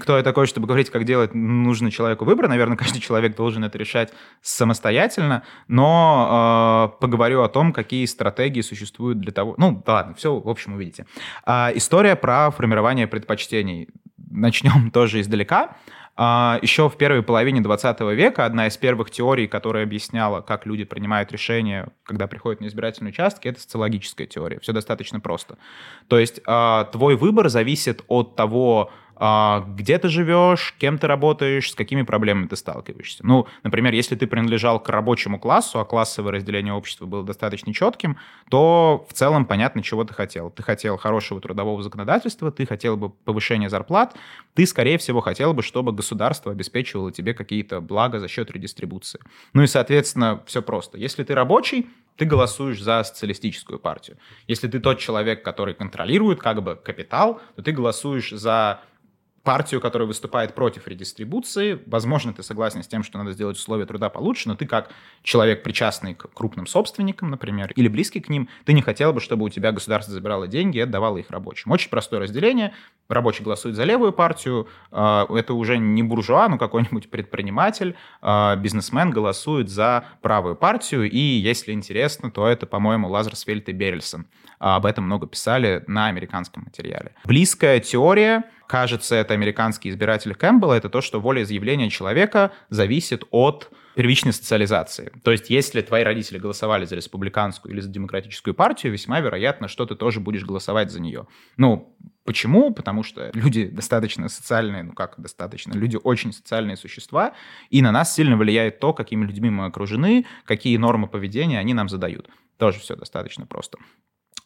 кто 0.00 0.16
я 0.16 0.22
такой, 0.22 0.46
чтобы 0.46 0.68
говорить, 0.68 0.90
как 0.90 1.04
делать 1.04 1.34
нужно 1.34 1.90
человеку 1.90 2.24
выбор. 2.24 2.48
Наверное, 2.48 2.76
каждый 2.78 3.00
человек 3.00 3.34
должен 3.34 3.64
это 3.64 3.76
решать 3.76 4.12
самостоятельно, 4.40 5.42
но 5.66 6.92
э, 6.94 7.00
поговорю 7.00 7.42
о 7.42 7.48
том, 7.48 7.72
какие 7.72 8.06
стратегии 8.06 8.60
существуют 8.60 9.18
для 9.18 9.32
того... 9.32 9.54
Ну, 9.58 9.82
да 9.84 9.94
ладно, 9.94 10.14
все, 10.14 10.38
в 10.38 10.48
общем, 10.48 10.74
увидите. 10.74 11.06
Э, 11.44 11.70
история 11.74 12.14
про 12.14 12.50
формирование 12.50 13.08
предпочтений. 13.08 13.88
Начнем 14.30 14.90
тоже 14.92 15.20
издалека. 15.20 15.70
А, 15.70 15.76
Еще 16.16 16.88
в 16.88 16.96
первой 16.96 17.24
половине 17.24 17.60
20 17.60 18.00
века 18.12 18.44
одна 18.44 18.68
из 18.68 18.76
первых 18.76 19.10
теорий, 19.10 19.48
которая 19.48 19.82
объясняла, 19.82 20.42
как 20.42 20.64
люди 20.64 20.84
принимают 20.84 21.32
решения, 21.32 21.88
когда 22.04 22.28
приходят 22.28 22.60
на 22.60 22.66
избирательные 22.66 23.10
участки, 23.10 23.48
это 23.48 23.60
социологическая 23.60 24.28
теория. 24.28 24.60
Все 24.60 24.72
достаточно 24.72 25.18
просто. 25.18 25.58
То 26.06 26.18
есть 26.18 26.40
а, 26.46 26.84
твой 26.84 27.16
выбор 27.16 27.48
зависит 27.48 28.04
от 28.06 28.36
того, 28.36 28.92
а, 28.92 29.03
где 29.16 29.98
ты 29.98 30.08
живешь, 30.08 30.74
кем 30.78 30.98
ты 30.98 31.06
работаешь, 31.06 31.70
с 31.70 31.74
какими 31.74 32.02
проблемами 32.02 32.46
ты 32.46 32.56
сталкиваешься. 32.56 33.24
Ну, 33.24 33.46
например, 33.62 33.92
если 33.94 34.16
ты 34.16 34.26
принадлежал 34.26 34.80
к 34.80 34.88
рабочему 34.88 35.38
классу, 35.38 35.78
а 35.78 35.84
классовое 35.84 36.32
разделение 36.32 36.72
общества 36.72 37.06
было 37.06 37.22
достаточно 37.24 37.72
четким, 37.72 38.18
то 38.50 39.06
в 39.08 39.12
целом 39.12 39.46
понятно, 39.46 39.82
чего 39.82 40.04
ты 40.04 40.14
хотел. 40.14 40.50
Ты 40.50 40.62
хотел 40.62 40.96
хорошего 40.96 41.40
трудового 41.40 41.82
законодательства, 41.82 42.50
ты 42.50 42.66
хотел 42.66 42.96
бы 42.96 43.10
повышения 43.10 43.68
зарплат, 43.68 44.16
ты, 44.54 44.66
скорее 44.66 44.98
всего, 44.98 45.20
хотел 45.20 45.54
бы, 45.54 45.62
чтобы 45.62 45.92
государство 45.92 46.52
обеспечивало 46.52 47.12
тебе 47.12 47.34
какие-то 47.34 47.80
блага 47.80 48.18
за 48.18 48.28
счет 48.28 48.50
редистрибуции. 48.50 49.20
Ну 49.52 49.62
и, 49.62 49.66
соответственно, 49.66 50.42
все 50.46 50.62
просто. 50.62 50.98
Если 50.98 51.24
ты 51.24 51.34
рабочий, 51.34 51.88
ты 52.16 52.24
голосуешь 52.24 52.80
за 52.80 53.02
социалистическую 53.02 53.78
партию. 53.78 54.16
Если 54.46 54.68
ты 54.68 54.78
тот 54.78 54.98
человек, 54.98 55.42
который 55.44 55.74
контролирует 55.74 56.40
как 56.40 56.62
бы 56.62 56.76
капитал, 56.76 57.40
то 57.56 57.62
ты 57.62 57.72
голосуешь 57.72 58.30
за 58.30 58.80
партию, 59.44 59.80
которая 59.80 60.08
выступает 60.08 60.54
против 60.54 60.88
редистрибуции. 60.88 61.78
Возможно, 61.86 62.32
ты 62.32 62.42
согласен 62.42 62.82
с 62.82 62.88
тем, 62.88 63.04
что 63.04 63.18
надо 63.18 63.32
сделать 63.32 63.56
условия 63.56 63.84
труда 63.84 64.08
получше, 64.08 64.48
но 64.48 64.56
ты 64.56 64.66
как 64.66 64.90
человек, 65.22 65.62
причастный 65.62 66.14
к 66.14 66.32
крупным 66.32 66.66
собственникам, 66.66 67.30
например, 67.30 67.70
или 67.76 67.88
близкий 67.88 68.20
к 68.20 68.30
ним, 68.30 68.48
ты 68.64 68.72
не 68.72 68.80
хотел 68.80 69.12
бы, 69.12 69.20
чтобы 69.20 69.44
у 69.44 69.48
тебя 69.50 69.70
государство 69.70 70.12
забирало 70.14 70.48
деньги 70.48 70.78
и 70.78 70.80
отдавало 70.80 71.18
их 71.18 71.30
рабочим. 71.30 71.70
Очень 71.70 71.90
простое 71.90 72.20
разделение. 72.20 72.72
Рабочий 73.08 73.44
голосует 73.44 73.76
за 73.76 73.84
левую 73.84 74.12
партию, 74.12 74.66
а, 74.90 75.26
это 75.28 75.52
уже 75.52 75.76
не 75.76 76.02
буржуа, 76.02 76.48
но 76.48 76.56
какой-нибудь 76.56 77.10
предприниматель, 77.10 77.96
а, 78.22 78.56
бизнесмен 78.56 79.10
голосует 79.10 79.68
за 79.68 80.06
правую 80.22 80.56
партию, 80.56 81.10
и 81.10 81.18
если 81.18 81.72
интересно, 81.72 82.30
то 82.30 82.48
это, 82.48 82.64
по-моему, 82.64 83.08
Лазарсфельд 83.08 83.68
и 83.68 83.72
Берельсон. 83.72 84.26
А, 84.58 84.76
об 84.76 84.86
этом 84.86 85.04
много 85.04 85.26
писали 85.26 85.84
на 85.86 86.06
американском 86.06 86.62
материале. 86.64 87.12
Близкая 87.24 87.80
теория 87.80 88.44
кажется, 88.66 89.14
это 89.14 89.34
американский 89.34 89.90
избиратель 89.90 90.34
Кэмпбелла, 90.34 90.74
это 90.74 90.88
то, 90.88 91.00
что 91.00 91.20
волеизъявление 91.20 91.90
человека 91.90 92.52
зависит 92.70 93.24
от 93.30 93.70
первичной 93.94 94.32
социализации. 94.32 95.12
То 95.22 95.30
есть, 95.30 95.50
если 95.50 95.80
твои 95.80 96.02
родители 96.02 96.38
голосовали 96.38 96.84
за 96.84 96.96
республиканскую 96.96 97.72
или 97.72 97.80
за 97.80 97.88
демократическую 97.88 98.54
партию, 98.54 98.92
весьма 98.92 99.20
вероятно, 99.20 99.68
что 99.68 99.86
ты 99.86 99.94
тоже 99.94 100.20
будешь 100.20 100.44
голосовать 100.44 100.90
за 100.90 101.00
нее. 101.00 101.26
Ну, 101.56 101.96
почему? 102.24 102.72
Потому 102.72 103.02
что 103.02 103.30
люди 103.34 103.66
достаточно 103.66 104.28
социальные, 104.28 104.82
ну 104.82 104.92
как 104.92 105.14
достаточно, 105.18 105.72
люди 105.74 105.98
очень 106.02 106.32
социальные 106.32 106.76
существа, 106.76 107.34
и 107.70 107.82
на 107.82 107.92
нас 107.92 108.14
сильно 108.14 108.36
влияет 108.36 108.80
то, 108.80 108.92
какими 108.92 109.24
людьми 109.24 109.50
мы 109.50 109.66
окружены, 109.66 110.26
какие 110.44 110.76
нормы 110.76 111.06
поведения 111.06 111.58
они 111.58 111.74
нам 111.74 111.88
задают. 111.88 112.28
Тоже 112.58 112.80
все 112.80 112.96
достаточно 112.96 113.46
просто. 113.46 113.78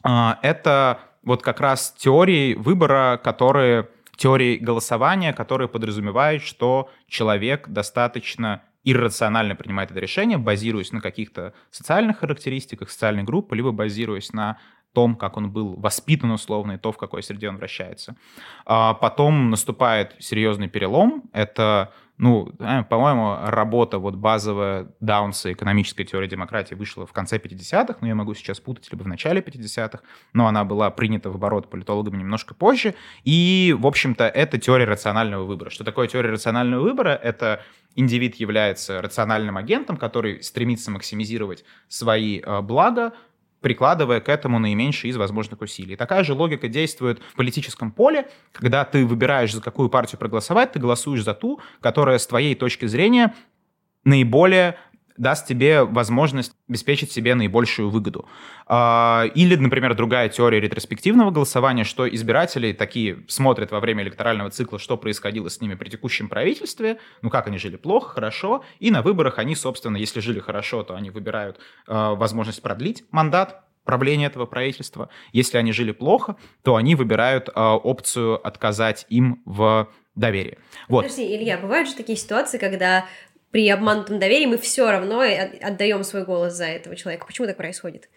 А, 0.03 0.39
это 0.43 0.99
вот 1.23 1.41
как 1.41 1.59
раз 1.59 1.93
теории 1.97 2.53
выбора, 2.53 3.19
которые 3.23 3.89
теории 4.19 4.57
голосования, 4.57 5.33
которые 5.33 5.69
подразумевают, 5.69 6.43
что 6.43 6.89
человек 7.07 7.69
достаточно 7.69 8.63
иррационально 8.83 9.55
принимает 9.55 9.91
это 9.91 9.99
решение, 9.99 10.37
базируясь 10.37 10.91
на 10.91 10.99
каких-то 10.99 11.53
социальных 11.71 12.19
характеристиках, 12.19 12.89
социальной 12.89 13.23
группы, 13.23 13.55
либо 13.55 13.71
базируясь 13.71 14.33
на 14.33 14.57
том, 14.93 15.15
как 15.15 15.37
он 15.37 15.51
был 15.51 15.75
воспитан 15.75 16.31
условно, 16.31 16.73
и 16.73 16.77
то, 16.77 16.91
в 16.91 16.97
какой 16.97 17.23
среде 17.23 17.47
он 17.47 17.57
вращается. 17.57 18.17
А 18.65 18.93
потом 18.93 19.51
наступает 19.51 20.15
серьезный 20.19 20.67
перелом. 20.67 21.23
Это 21.31 21.93
ну, 22.19 22.51
э, 22.59 22.83
по-моему, 22.83 23.37
работа 23.45 23.97
вот 23.97 24.15
базовая 24.15 24.91
Даунса 24.99 25.53
экономической 25.53 26.03
теории 26.03 26.27
демократии 26.27 26.75
вышла 26.75 27.05
в 27.05 27.13
конце 27.13 27.37
50-х, 27.37 27.99
но 28.01 28.07
я 28.07 28.13
могу 28.13 28.33
сейчас 28.33 28.59
путать, 28.59 28.89
либо 28.91 29.03
в 29.03 29.07
начале 29.07 29.39
50-х, 29.39 30.01
но 30.33 30.45
она 30.45 30.65
была 30.65 30.89
принята 30.89 31.29
в 31.29 31.35
оборот 31.35 31.69
политологами 31.69 32.17
немножко 32.17 32.53
позже. 32.53 32.93
И, 33.23 33.73
в 33.79 33.87
общем-то, 33.87 34.27
это 34.27 34.57
теория 34.57 34.83
рационального 34.83 35.45
выбора. 35.45 35.69
Что 35.69 35.85
такое 35.85 36.09
теория 36.09 36.31
рационального 36.31 36.81
выбора? 36.83 37.11
Это 37.11 37.63
индивид 37.95 38.35
является 38.35 39.01
рациональным 39.01 39.55
агентом, 39.55 39.95
который 39.95 40.43
стремится 40.43 40.91
максимизировать 40.91 41.63
свои 41.87 42.41
э, 42.41 42.61
блага, 42.61 43.13
прикладывая 43.61 44.21
к 44.21 44.29
этому 44.29 44.59
наименьшее 44.59 45.11
из 45.11 45.17
возможных 45.17 45.61
усилий. 45.61 45.95
Такая 45.95 46.23
же 46.23 46.33
логика 46.33 46.67
действует 46.67 47.19
в 47.19 47.35
политическом 47.35 47.91
поле, 47.91 48.27
когда 48.51 48.85
ты 48.85 49.05
выбираешь, 49.05 49.53
за 49.53 49.61
какую 49.61 49.89
партию 49.89 50.19
проголосовать, 50.19 50.71
ты 50.73 50.79
голосуешь 50.79 51.23
за 51.23 51.33
ту, 51.33 51.59
которая 51.81 52.17
с 52.17 52.27
твоей 52.27 52.55
точки 52.55 52.85
зрения 52.85 53.33
наиболее 54.03 54.77
даст 55.19 55.45
тебе 55.45 55.83
возможность 55.83 56.53
обеспечить 56.67 57.11
себе 57.11 57.35
наибольшую 57.35 57.89
выгоду. 57.89 58.25
А, 58.65 59.25
или, 59.35 59.55
например, 59.55 59.93
другая 59.93 60.29
теория 60.29 60.59
ретроспективного 60.61 61.29
голосования, 61.29 61.83
что 61.83 62.07
избиратели 62.07 62.71
такие 62.71 63.25
смотрят 63.27 63.71
во 63.71 63.81
время 63.81 64.03
электорального 64.03 64.49
цикла, 64.49 64.79
что 64.79 64.97
происходило 64.97 65.49
с 65.49 65.59
ними 65.61 65.75
при 65.75 65.89
текущем 65.89 66.29
правительстве, 66.29 66.99
ну 67.21 67.29
как 67.29 67.47
они 67.47 67.57
жили 67.57 67.75
плохо, 67.75 68.09
хорошо, 68.15 68.63
и 68.79 68.89
на 68.91 69.01
выборах 69.01 69.37
они, 69.39 69.55
собственно, 69.55 69.97
если 69.97 70.21
жили 70.21 70.39
хорошо, 70.39 70.83
то 70.83 70.95
они 70.95 71.09
выбирают 71.11 71.59
а, 71.85 72.15
возможность 72.15 72.61
продлить 72.61 73.03
мандат, 73.11 73.63
правления 73.83 74.27
этого 74.27 74.45
правительства. 74.45 75.09
Если 75.33 75.57
они 75.57 75.71
жили 75.71 75.91
плохо, 75.91 76.35
то 76.61 76.75
они 76.75 76.93
выбирают 76.93 77.49
э, 77.49 77.51
опцию 77.59 78.45
отказать 78.45 79.07
им 79.09 79.41
в 79.45 79.89
доверии. 80.13 80.59
Вот. 80.87 81.03
Подожди, 81.03 81.35
Илья, 81.35 81.57
бывают 81.57 81.89
же 81.89 81.95
такие 81.95 82.17
ситуации, 82.17 82.57
когда 82.57 83.05
при 83.51 83.67
обманутом 83.69 84.19
доверии 84.19 84.45
мы 84.45 84.57
все 84.57 84.89
равно 84.91 85.21
отдаем 85.21 86.03
свой 86.03 86.23
голос 86.23 86.53
за 86.53 86.65
этого 86.65 86.95
человека. 86.95 87.25
Почему 87.25 87.47
так 87.47 87.57
происходит? 87.57 88.09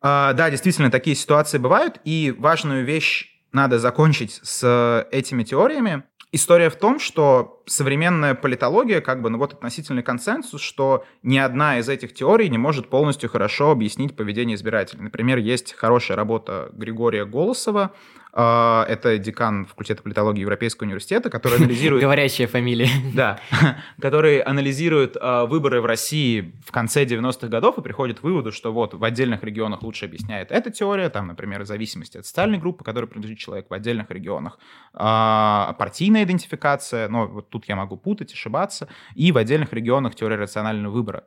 А, 0.00 0.32
да, 0.32 0.50
действительно, 0.50 0.90
такие 0.90 1.16
ситуации 1.16 1.58
бывают, 1.58 2.00
и 2.04 2.34
важную 2.36 2.84
вещь 2.84 3.40
надо 3.52 3.78
закончить 3.78 4.40
с 4.42 5.06
этими 5.10 5.44
теориями. 5.44 6.02
История 6.32 6.68
в 6.68 6.76
том, 6.76 6.98
что 6.98 7.53
современная 7.66 8.34
политология, 8.34 9.00
как 9.00 9.22
бы, 9.22 9.30
ну 9.30 9.38
вот 9.38 9.54
относительный 9.54 10.02
консенсус, 10.02 10.60
что 10.60 11.04
ни 11.22 11.38
одна 11.38 11.78
из 11.78 11.88
этих 11.88 12.14
теорий 12.14 12.48
не 12.48 12.58
может 12.58 12.88
полностью 12.88 13.30
хорошо 13.30 13.70
объяснить 13.70 14.16
поведение 14.16 14.56
избирателей. 14.56 15.02
Например, 15.02 15.38
есть 15.38 15.74
хорошая 15.74 16.16
работа 16.16 16.70
Григория 16.72 17.24
Голосова 17.24 17.92
а, 18.36 18.84
это 18.88 19.16
декан 19.16 19.64
факультета 19.64 20.02
политологии 20.02 20.40
Европейского 20.40 20.86
университета, 20.86 21.30
который 21.30 21.58
анализирует... 21.58 22.02
Говорящая 22.02 22.48
фамилия. 22.48 22.88
Да, 23.14 23.38
который 24.00 24.40
анализирует 24.40 25.16
а, 25.20 25.46
выборы 25.46 25.80
в 25.80 25.86
России 25.86 26.52
в 26.66 26.72
конце 26.72 27.04
90-х 27.04 27.46
годов 27.46 27.78
и 27.78 27.82
приходит 27.82 28.20
к 28.20 28.24
выводу, 28.24 28.50
что 28.50 28.72
вот 28.72 28.94
в 28.94 29.04
отдельных 29.04 29.44
регионах 29.44 29.82
лучше 29.82 30.06
объясняет 30.06 30.50
эта 30.50 30.72
теория, 30.72 31.10
там, 31.10 31.28
например, 31.28 31.64
зависимости 31.64 32.18
от 32.18 32.26
социальной 32.26 32.58
группы, 32.58 32.82
которой 32.82 33.06
принадлежит 33.06 33.38
человек 33.38 33.70
в 33.70 33.72
отдельных 33.72 34.10
регионах, 34.10 34.58
а, 34.92 35.76
партийная 35.78 36.24
идентификация, 36.24 37.08
но 37.08 37.28
вот 37.28 37.50
тут 37.54 37.68
я 37.68 37.76
могу 37.76 37.96
путать, 37.96 38.32
ошибаться, 38.32 38.88
и 39.14 39.30
в 39.30 39.38
отдельных 39.38 39.72
регионах 39.72 40.16
теория 40.16 40.36
рационального 40.36 40.92
выбора. 40.92 41.22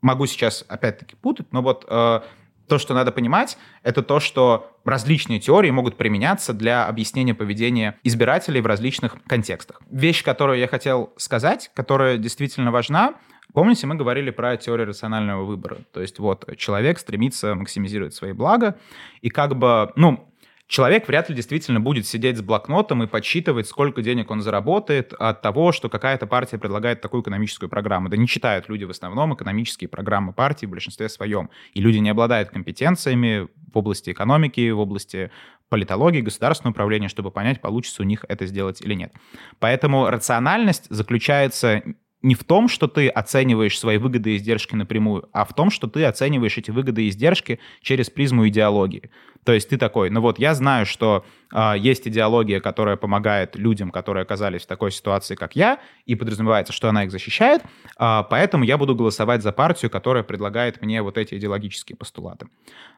Могу 0.00 0.26
сейчас 0.26 0.64
опять-таки 0.68 1.14
путать, 1.14 1.52
но 1.52 1.62
вот 1.62 1.86
то, 1.86 2.78
что 2.78 2.94
надо 2.94 3.12
понимать, 3.12 3.56
это 3.84 4.02
то, 4.02 4.18
что 4.18 4.76
различные 4.84 5.38
теории 5.38 5.70
могут 5.70 5.96
применяться 5.96 6.52
для 6.52 6.86
объяснения 6.86 7.34
поведения 7.34 7.98
избирателей 8.02 8.60
в 8.60 8.66
различных 8.66 9.22
контекстах. 9.24 9.80
Вещь, 9.90 10.24
которую 10.24 10.58
я 10.58 10.66
хотел 10.66 11.12
сказать, 11.16 11.70
которая 11.74 12.18
действительно 12.18 12.72
важна, 12.72 13.14
Помните, 13.52 13.86
мы 13.86 13.96
говорили 13.96 14.30
про 14.30 14.56
теорию 14.56 14.86
рационального 14.86 15.44
выбора. 15.44 15.78
То 15.92 16.00
есть 16.00 16.18
вот 16.18 16.48
человек 16.56 16.98
стремится 16.98 17.54
максимизировать 17.54 18.14
свои 18.14 18.32
блага, 18.32 18.78
и 19.20 19.28
как 19.28 19.56
бы, 19.56 19.92
ну, 19.94 20.31
человек 20.66 21.08
вряд 21.08 21.28
ли 21.28 21.34
действительно 21.34 21.80
будет 21.80 22.06
сидеть 22.06 22.38
с 22.38 22.42
блокнотом 22.42 23.02
и 23.02 23.06
подсчитывать, 23.06 23.66
сколько 23.66 24.02
денег 24.02 24.30
он 24.30 24.40
заработает 24.40 25.12
от 25.12 25.42
того, 25.42 25.72
что 25.72 25.88
какая-то 25.88 26.26
партия 26.26 26.58
предлагает 26.58 27.00
такую 27.00 27.22
экономическую 27.22 27.68
программу. 27.68 28.08
Да 28.08 28.16
не 28.16 28.26
читают 28.26 28.68
люди 28.68 28.84
в 28.84 28.90
основном 28.90 29.34
экономические 29.34 29.88
программы 29.88 30.32
партии 30.32 30.66
в 30.66 30.70
большинстве 30.70 31.08
своем. 31.08 31.50
И 31.74 31.80
люди 31.80 31.98
не 31.98 32.10
обладают 32.10 32.50
компетенциями 32.50 33.48
в 33.72 33.78
области 33.78 34.10
экономики, 34.10 34.70
в 34.70 34.78
области 34.78 35.30
политологии, 35.68 36.20
государственного 36.20 36.72
управления, 36.72 37.08
чтобы 37.08 37.30
понять, 37.30 37.60
получится 37.60 38.02
у 38.02 38.04
них 38.04 38.24
это 38.28 38.46
сделать 38.46 38.82
или 38.82 38.94
нет. 38.94 39.12
Поэтому 39.58 40.10
рациональность 40.10 40.86
заключается 40.90 41.82
не 42.22 42.34
в 42.34 42.44
том, 42.44 42.68
что 42.68 42.86
ты 42.86 43.08
оцениваешь 43.08 43.78
свои 43.78 43.98
выгоды 43.98 44.32
и 44.32 44.36
издержки 44.36 44.74
напрямую, 44.74 45.28
а 45.32 45.44
в 45.44 45.54
том, 45.54 45.70
что 45.70 45.88
ты 45.88 46.04
оцениваешь 46.04 46.56
эти 46.56 46.70
выгоды 46.70 47.04
и 47.04 47.08
издержки 47.08 47.58
через 47.80 48.10
призму 48.10 48.46
идеологии. 48.48 49.10
То 49.44 49.52
есть 49.52 49.68
ты 49.68 49.76
такой, 49.76 50.10
ну 50.10 50.20
вот 50.20 50.38
я 50.38 50.54
знаю, 50.54 50.86
что 50.86 51.24
э, 51.52 51.74
есть 51.78 52.06
идеология, 52.06 52.60
которая 52.60 52.96
помогает 52.96 53.56
людям, 53.56 53.90
которые 53.90 54.22
оказались 54.22 54.62
в 54.62 54.66
такой 54.66 54.92
ситуации, 54.92 55.34
как 55.34 55.56
я, 55.56 55.80
и 56.06 56.14
подразумевается, 56.14 56.72
что 56.72 56.88
она 56.88 57.04
их 57.04 57.10
защищает, 57.10 57.62
э, 57.98 58.22
поэтому 58.30 58.64
я 58.64 58.78
буду 58.78 58.94
голосовать 58.94 59.42
за 59.42 59.52
партию, 59.52 59.90
которая 59.90 60.22
предлагает 60.22 60.80
мне 60.80 61.02
вот 61.02 61.18
эти 61.18 61.34
идеологические 61.34 61.96
постулаты. 61.96 62.46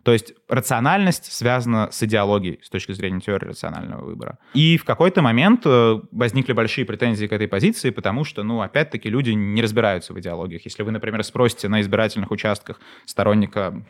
То 0.02 0.12
есть 0.12 0.34
рациональность 0.48 1.32
связана 1.32 1.88
с 1.90 2.02
идеологией 2.02 2.60
с 2.62 2.68
точки 2.68 2.92
зрения 2.92 3.20
теории 3.20 3.46
рационального 3.46 4.04
выбора. 4.04 4.38
И 4.52 4.76
в 4.76 4.84
какой-то 4.84 5.22
момент 5.22 5.62
э, 5.64 6.00
возникли 6.12 6.52
большие 6.52 6.84
претензии 6.84 7.26
к 7.26 7.32
этой 7.32 7.48
позиции, 7.48 7.88
потому 7.88 8.24
что, 8.24 8.42
ну, 8.42 8.60
опять-таки, 8.60 9.08
люди 9.08 9.30
не 9.30 9.62
разбираются 9.62 10.12
в 10.12 10.20
идеологиях. 10.20 10.62
Если 10.66 10.82
вы, 10.82 10.90
например, 10.90 11.24
спросите 11.24 11.68
на 11.68 11.80
избирательных 11.80 12.30
участках 12.30 12.80
сторонника 13.06 13.82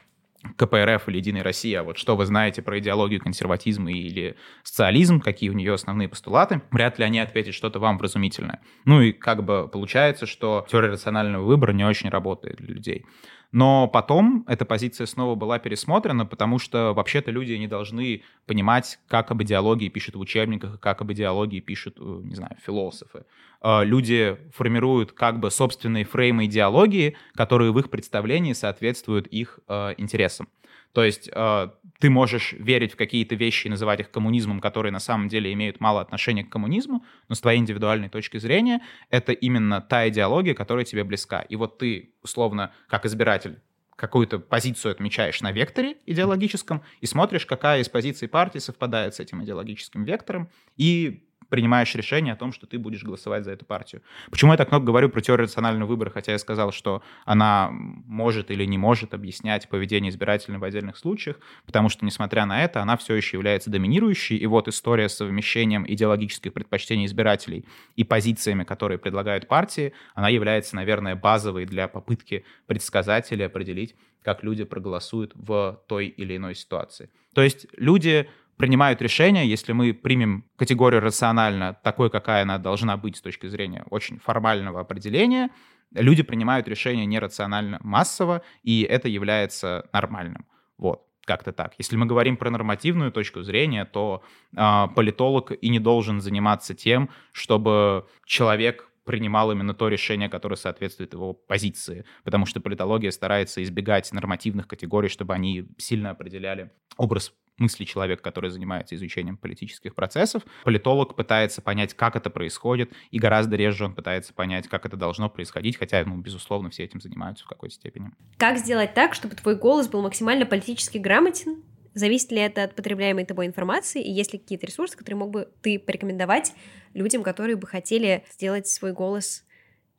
КПРФ 0.57 1.09
или 1.09 1.17
Единой 1.19 1.43
России, 1.43 1.75
а 1.75 1.83
вот 1.83 1.99
что 1.99 2.17
вы 2.17 2.27
знаете 2.27 2.63
про 2.63 2.79
идеологию 2.79 3.21
консерватизма 3.21 3.93
или 3.93 4.37
социализм, 4.63 5.21
какие 5.21 5.51
у 5.51 5.55
нее 5.55 5.75
основные 5.75 6.09
постулаты, 6.09 6.63
вряд 6.71 6.99
ли 6.99 7.05
они 7.05 7.19
ответят 7.19 7.55
что-то 7.55 7.79
вам 7.79 7.99
вразумительное. 7.99 8.61
Ну 8.85 9.01
и 9.01 9.13
как 9.13 9.45
бы 9.45 9.69
получается, 9.69 10.27
что 10.27 10.67
теория 10.71 10.91
рационального 10.91 11.45
выбора 11.45 11.73
не 11.73 11.85
очень 11.85 12.09
работает 12.09 12.57
для 12.57 12.75
людей. 12.75 13.07
Но 13.55 13.87
потом 13.87 14.45
эта 14.49 14.65
позиция 14.65 15.07
снова 15.07 15.37
была 15.37 15.61
пересмотрена, 15.61 16.27
потому 16.27 16.59
что 16.59 16.93
вообще-то 16.93 17.31
люди 17.31 17.53
не 17.53 17.69
должны 17.69 18.23
понимать, 18.47 18.99
как 19.07 19.31
об 19.31 19.45
идеологии 19.45 19.89
пишут 19.89 20.17
в 20.17 20.21
учебниках, 20.21 20.81
как 20.81 21.01
об 21.03 21.13
идеологии 21.13 21.61
пишут, 21.61 21.99
э, 22.01 22.21
не 22.25 22.35
знаю, 22.35 22.57
философы. 22.67 23.27
Э, 23.63 23.85
люди 23.85 24.37
формируют 24.53 25.13
как 25.13 25.39
бы 25.39 25.53
собственные 25.53 26.05
фреймы 26.05 26.47
идеологии, 26.47 27.17
которые 27.37 27.71
в 27.71 27.79
их 27.79 27.91
представлении 27.91 28.55
соответствуют 28.55 29.29
их 29.29 29.61
э, 29.69 29.95
интересам. 29.99 30.49
То 30.95 31.03
есть 31.03 31.29
э, 31.31 31.69
ты 31.99 32.09
можешь 32.09 32.53
верить 32.53 32.93
в 32.93 32.97
какие-то 32.97 33.35
вещи 33.35 33.67
и 33.67 33.71
называть 33.71 33.99
их 33.99 34.13
коммунизмом, 34.13 34.61
которые 34.61 34.93
на 34.93 35.01
самом 35.01 35.29
деле 35.29 35.53
имеют 35.53 35.81
мало 35.81 36.01
отношения 36.01 36.45
к 36.45 36.51
коммунизму, 36.51 37.05
но 37.29 37.35
с 37.35 37.41
твоей 37.41 37.59
индивидуальной 37.59 38.09
точки 38.09 38.39
зрения 38.39 38.81
это 39.11 39.33
именно 39.33 39.81
та 39.81 40.09
идеология, 40.09 40.55
которая 40.55 40.85
тебе 40.85 41.03
близка. 41.03 41.41
И 41.43 41.57
вот 41.57 41.79
ты, 41.79 42.15
условно, 42.23 42.73
как 42.89 43.07
избиратель, 43.07 43.61
какую-то 43.97 44.39
позицию 44.39 44.93
отмечаешь 44.93 45.41
на 45.41 45.51
векторе 45.51 45.97
идеологическом 46.07 46.83
и 47.01 47.07
смотришь, 47.07 47.45
какая 47.45 47.81
из 47.81 47.89
позиций 47.89 48.29
партии 48.29 48.59
совпадает 48.59 49.17
с 49.17 49.21
этим 49.21 49.43
идеологическим 49.43 50.05
вектором, 50.05 50.49
и 50.77 51.27
принимаешь 51.55 51.95
решение 51.95 52.33
о 52.33 52.37
том, 52.37 52.51
что 52.53 52.67
ты 52.67 52.81
будешь 52.81 53.05
голосовать 53.05 53.45
за 53.45 53.53
эту 53.53 53.65
партию. 53.65 54.03
Почему 54.29 54.51
я 54.51 54.59
так 54.59 54.73
много 54.73 54.87
говорю 54.87 55.09
про 55.09 55.21
теорию 55.21 55.47
рационального 55.47 55.89
выбора, 55.89 56.11
хотя 56.11 56.33
я 56.33 56.39
сказал, 56.39 56.73
что 56.73 57.01
она 57.25 57.71
может 57.71 58.51
или 58.51 58.65
не 58.65 58.77
может 58.77 59.15
объяснять 59.15 59.69
поведение 59.69 60.11
избирателя 60.11 60.59
в 60.59 60.65
отдельных 60.65 60.97
случаях, 60.97 61.39
потому 61.65 61.91
что, 61.91 62.05
несмотря 62.05 62.45
на 62.45 62.65
это, 62.65 62.83
она 62.83 62.97
все 62.97 63.15
еще 63.15 63.37
является 63.37 63.71
доминирующей, 63.71 64.37
и 64.37 64.47
вот 64.47 64.67
история 64.67 65.09
с 65.09 65.15
совмещением 65.15 65.85
идеологических 65.87 66.53
предпочтений 66.53 67.07
избирателей 67.07 67.65
и 67.95 68.03
позициями, 68.03 68.65
которые 68.65 68.99
предлагают 68.99 69.47
партии, 69.47 69.93
она 70.17 70.29
является, 70.31 70.75
наверное, 70.75 71.15
базовой 71.15 71.67
для 71.67 71.87
попытки 71.87 72.45
предсказать 72.67 73.31
или 73.31 73.45
определить, 73.45 73.95
как 74.25 74.43
люди 74.43 74.65
проголосуют 74.65 75.31
в 75.37 75.81
той 75.87 76.09
или 76.09 76.37
иной 76.37 76.57
ситуации. 76.57 77.11
То 77.33 77.43
есть 77.43 77.67
люди 77.77 78.29
принимают 78.57 79.03
решения, 79.03 79.47
если 79.47 79.73
мы 79.73 79.93
примем 79.93 80.45
категорию 80.57 81.01
рационально 81.01 81.75
такой, 81.83 82.11
какая 82.11 82.43
она 82.43 82.59
должна 82.59 82.97
быть 82.97 83.17
с 83.17 83.21
точки 83.21 83.47
зрения 83.47 83.85
очень 83.91 84.19
формального 84.19 84.81
определения, 84.81 85.51
люди 85.93 86.23
принимают 86.23 86.69
решения 86.69 87.07
нерационально 87.07 87.79
массово, 87.83 88.43
и 88.63 88.83
это 88.83 89.09
является 89.09 89.89
нормальным. 89.93 90.47
Вот 90.79 91.03
как-то 91.25 91.53
так. 91.53 91.75
Если 91.79 91.97
мы 91.97 92.07
говорим 92.07 92.37
про 92.37 92.51
нормативную 92.51 93.11
точку 93.11 93.43
зрения, 93.43 93.85
то 93.87 94.23
э, 94.55 94.87
политолог 94.95 95.53
и 95.53 95.69
не 95.71 95.79
должен 95.79 96.21
заниматься 96.21 96.75
тем, 96.75 97.09
чтобы 97.33 98.07
человек 98.27 98.91
принимал 99.05 99.53
именно 99.53 99.75
то 99.75 99.89
решение, 99.89 100.29
которое 100.29 100.57
соответствует 100.57 101.13
его 101.13 101.35
позиции, 101.35 102.05
потому 102.25 102.47
что 102.47 102.61
политология 102.61 103.11
старается 103.11 103.63
избегать 103.63 104.11
нормативных 104.13 104.67
категорий, 104.67 105.09
чтобы 105.09 105.35
они 105.35 105.67
сильно 105.79 106.11
определяли 106.11 106.71
образ 106.97 107.33
мысли 107.59 107.85
человека, 107.85 108.23
который 108.23 108.51
занимается 108.51 108.95
изучением 108.95 109.37
политических 109.37 109.95
процессов. 109.95 110.43
Политолог 110.65 111.15
пытается 111.15 111.63
понять, 111.63 111.95
как 111.95 112.17
это 112.17 112.31
происходит, 112.31 112.93
и 113.11 113.19
гораздо 113.19 113.57
реже 113.57 113.85
он 113.85 113.95
пытается 113.95 114.35
понять, 114.35 114.69
как 114.69 114.87
это 114.87 114.97
должно 114.97 115.29
происходить, 115.29 115.77
хотя, 115.77 116.05
ну, 116.05 116.17
безусловно, 116.17 116.71
все 116.71 116.85
этим 116.85 117.01
занимаются 117.01 117.45
в 117.45 117.49
какой-то 117.49 117.75
степени. 117.75 118.11
Как 118.39 118.59
сделать 118.59 118.95
так, 118.95 119.15
чтобы 119.15 119.37
твой 119.37 119.57
голос 119.57 119.89
был 119.89 120.03
максимально 120.03 120.47
политически 120.47 120.99
грамотен? 120.99 121.63
Зависит 121.95 122.33
ли 122.33 122.39
это 122.39 122.65
от 122.65 122.75
потребляемой 122.75 123.25
тобой 123.25 123.47
информации, 123.47 124.03
и 124.03 124.11
есть 124.11 124.33
ли 124.33 124.41
какие-то 124.41 124.67
ресурсы, 124.67 124.97
которые 124.97 125.17
мог 125.19 125.31
бы 125.31 125.49
ты 125.63 125.79
порекомендовать 125.79 126.53
людям, 126.93 127.23
которые 127.23 127.55
бы 127.55 127.69
хотели 127.69 128.25
сделать 128.33 128.67
свой 128.67 128.93
голос 128.93 129.45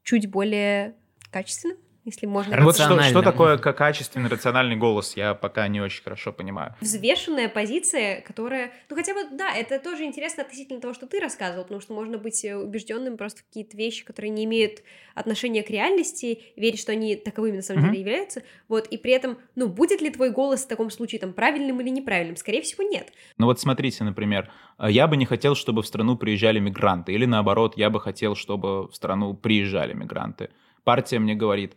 чуть 0.04 0.30
более 0.30 0.96
качественным? 1.32 1.78
Если 2.06 2.28
можно. 2.28 2.56
Вот 2.62 2.76
что, 2.76 3.02
что 3.02 3.22
такое 3.24 3.58
качественный 3.58 4.30
рациональный 4.30 4.76
голос, 4.76 5.18
я 5.18 5.34
пока 5.34 5.68
не 5.68 5.82
очень 5.82 6.04
хорошо 6.04 6.32
понимаю. 6.32 6.76
Взвешенная 6.80 7.50
позиция, 7.50 8.22
которая, 8.22 8.72
ну 8.90 8.96
хотя 8.96 9.14
бы, 9.14 9.26
да, 9.32 9.52
это 9.54 9.80
тоже 9.80 10.04
интересно 10.04 10.44
относительно 10.44 10.80
того, 10.80 10.94
что 10.94 11.08
ты 11.08 11.20
рассказывал, 11.20 11.64
потому 11.64 11.82
что 11.82 11.94
можно 11.94 12.20
быть 12.20 12.46
э, 12.46 12.56
убежденным 12.56 13.18
просто 13.18 13.42
в 13.42 13.46
какие-то 13.46 13.76
вещи, 13.76 14.06
которые 14.06 14.30
не 14.30 14.46
имеют 14.46 14.84
отношения 15.16 15.64
к 15.64 15.70
реальности, 15.72 16.44
верить, 16.56 16.80
что 16.80 16.92
они 16.92 17.16
таковыми 17.16 17.58
на 17.58 17.62
самом 17.64 17.86
mm-hmm. 17.86 17.88
деле 17.88 18.00
являются, 18.00 18.44
вот, 18.68 18.88
и 18.88 18.98
при 18.98 19.12
этом, 19.12 19.40
ну, 19.56 19.68
будет 19.68 20.02
ли 20.02 20.12
твой 20.12 20.30
голос 20.30 20.64
в 20.64 20.68
таком 20.68 20.92
случае 20.92 21.20
там 21.20 21.34
правильным 21.34 21.82
или 21.82 21.90
неправильным? 21.90 22.36
Скорее 22.36 22.62
всего, 22.62 22.84
нет. 22.84 23.12
Ну 23.38 23.48
вот 23.48 23.60
смотрите, 23.60 24.04
например, 24.04 24.52
э, 24.78 24.92
я 24.92 25.08
бы 25.08 25.18
не 25.18 25.26
хотел, 25.26 25.56
чтобы 25.56 25.82
в 25.82 25.88
страну 25.88 26.18
приезжали 26.18 26.60
мигранты, 26.60 27.14
или 27.14 27.26
наоборот, 27.26 27.76
я 27.78 27.90
бы 27.90 28.00
хотел, 28.00 28.36
чтобы 28.36 28.88
в 28.90 28.96
страну 28.96 29.34
приезжали 29.34 29.94
мигранты. 29.94 30.52
Партия 30.84 31.18
мне 31.18 31.34
говорит, 31.34 31.74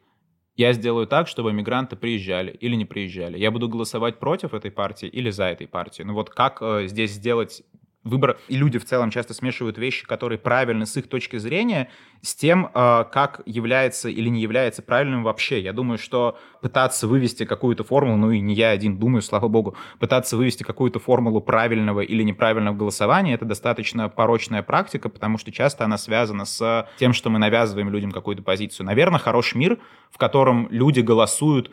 я 0.59 0.73
сделаю 0.73 1.07
так, 1.07 1.29
чтобы 1.29 1.53
мигранты 1.53 1.95
приезжали 1.95 2.51
или 2.51 2.75
не 2.75 2.85
приезжали. 2.85 3.39
Я 3.39 3.53
буду 3.53 3.69
голосовать 3.69 4.19
против 4.19 4.55
этой 4.55 4.73
партии 4.73 5.07
или 5.09 5.31
за 5.31 5.45
этой 5.45 5.69
партией. 5.69 6.05
Ну 6.05 6.15
вот 6.15 6.31
как 6.31 6.59
э, 6.61 6.89
здесь 6.89 7.13
сделать 7.13 7.63
выбор, 8.09 8.39
и 8.49 8.57
люди 8.57 8.79
в 8.79 8.85
целом 8.85 9.11
часто 9.11 9.35
смешивают 9.35 9.79
вещи, 9.79 10.07
которые 10.07 10.39
правильны 10.39 10.87
с 10.87 10.97
их 10.97 11.09
точки 11.09 11.37
зрения, 11.37 11.89
с 12.23 12.35
тем, 12.35 12.71
э, 12.75 13.05
как 13.13 13.43
является 13.47 14.09
или 14.09 14.29
не 14.29 14.41
является 14.41 14.83
правильным 14.83 15.23
вообще. 15.23 15.61
Я 15.61 15.73
думаю, 15.73 15.99
что 15.99 16.39
пытаться 16.61 17.07
вывести 17.07 17.45
какую-то 17.45 17.85
формулу, 17.85 18.17
ну 18.17 18.31
и 18.31 18.41
не 18.41 18.55
я 18.55 18.71
один 18.71 18.99
думаю, 18.99 19.23
слава 19.23 19.49
богу, 19.49 19.77
пытаться 19.99 20.37
вывести 20.37 20.63
какую-то 20.63 20.99
формулу 20.99 21.41
правильного 21.41 22.01
или 22.01 22.23
неправильного 22.23 22.75
голосования, 22.75 23.35
это 23.35 23.45
достаточно 23.45 24.09
порочная 24.09 24.63
практика, 24.63 25.09
потому 25.09 25.39
что 25.39 25.53
часто 25.53 25.85
она 25.85 25.99
связана 25.99 26.45
с 26.45 26.89
тем, 26.99 27.13
что 27.13 27.31
мы 27.31 27.39
навязываем 27.39 27.91
людям 27.91 28.11
какую-то 28.11 28.43
позицию. 28.43 28.87
Наверное, 28.87 29.19
хороший 29.21 29.59
мир, 29.59 29.79
в 30.11 30.19
котором 30.19 30.69
люди 30.71 31.01
голосуют 31.01 31.71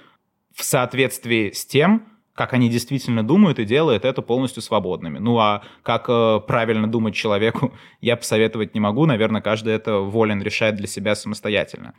в 0.53 0.63
соответствии 0.63 1.51
с 1.51 1.65
тем, 1.65 2.03
как 2.35 2.53
они 2.53 2.69
действительно 2.69 3.25
думают 3.25 3.59
и 3.59 3.65
делают 3.65 4.05
это 4.05 4.21
полностью 4.21 4.61
свободными. 4.61 5.17
Ну 5.17 5.39
а 5.39 5.63
как 5.83 6.05
э, 6.09 6.41
правильно 6.45 6.87
думать 6.87 7.15
человеку, 7.15 7.73
я 8.01 8.17
посоветовать 8.17 8.73
не 8.73 8.79
могу. 8.79 9.05
Наверное, 9.05 9.41
каждый 9.41 9.73
это 9.73 9.99
волен 9.99 10.41
решать 10.41 10.75
для 10.75 10.87
себя 10.87 11.15
самостоятельно. 11.15 11.95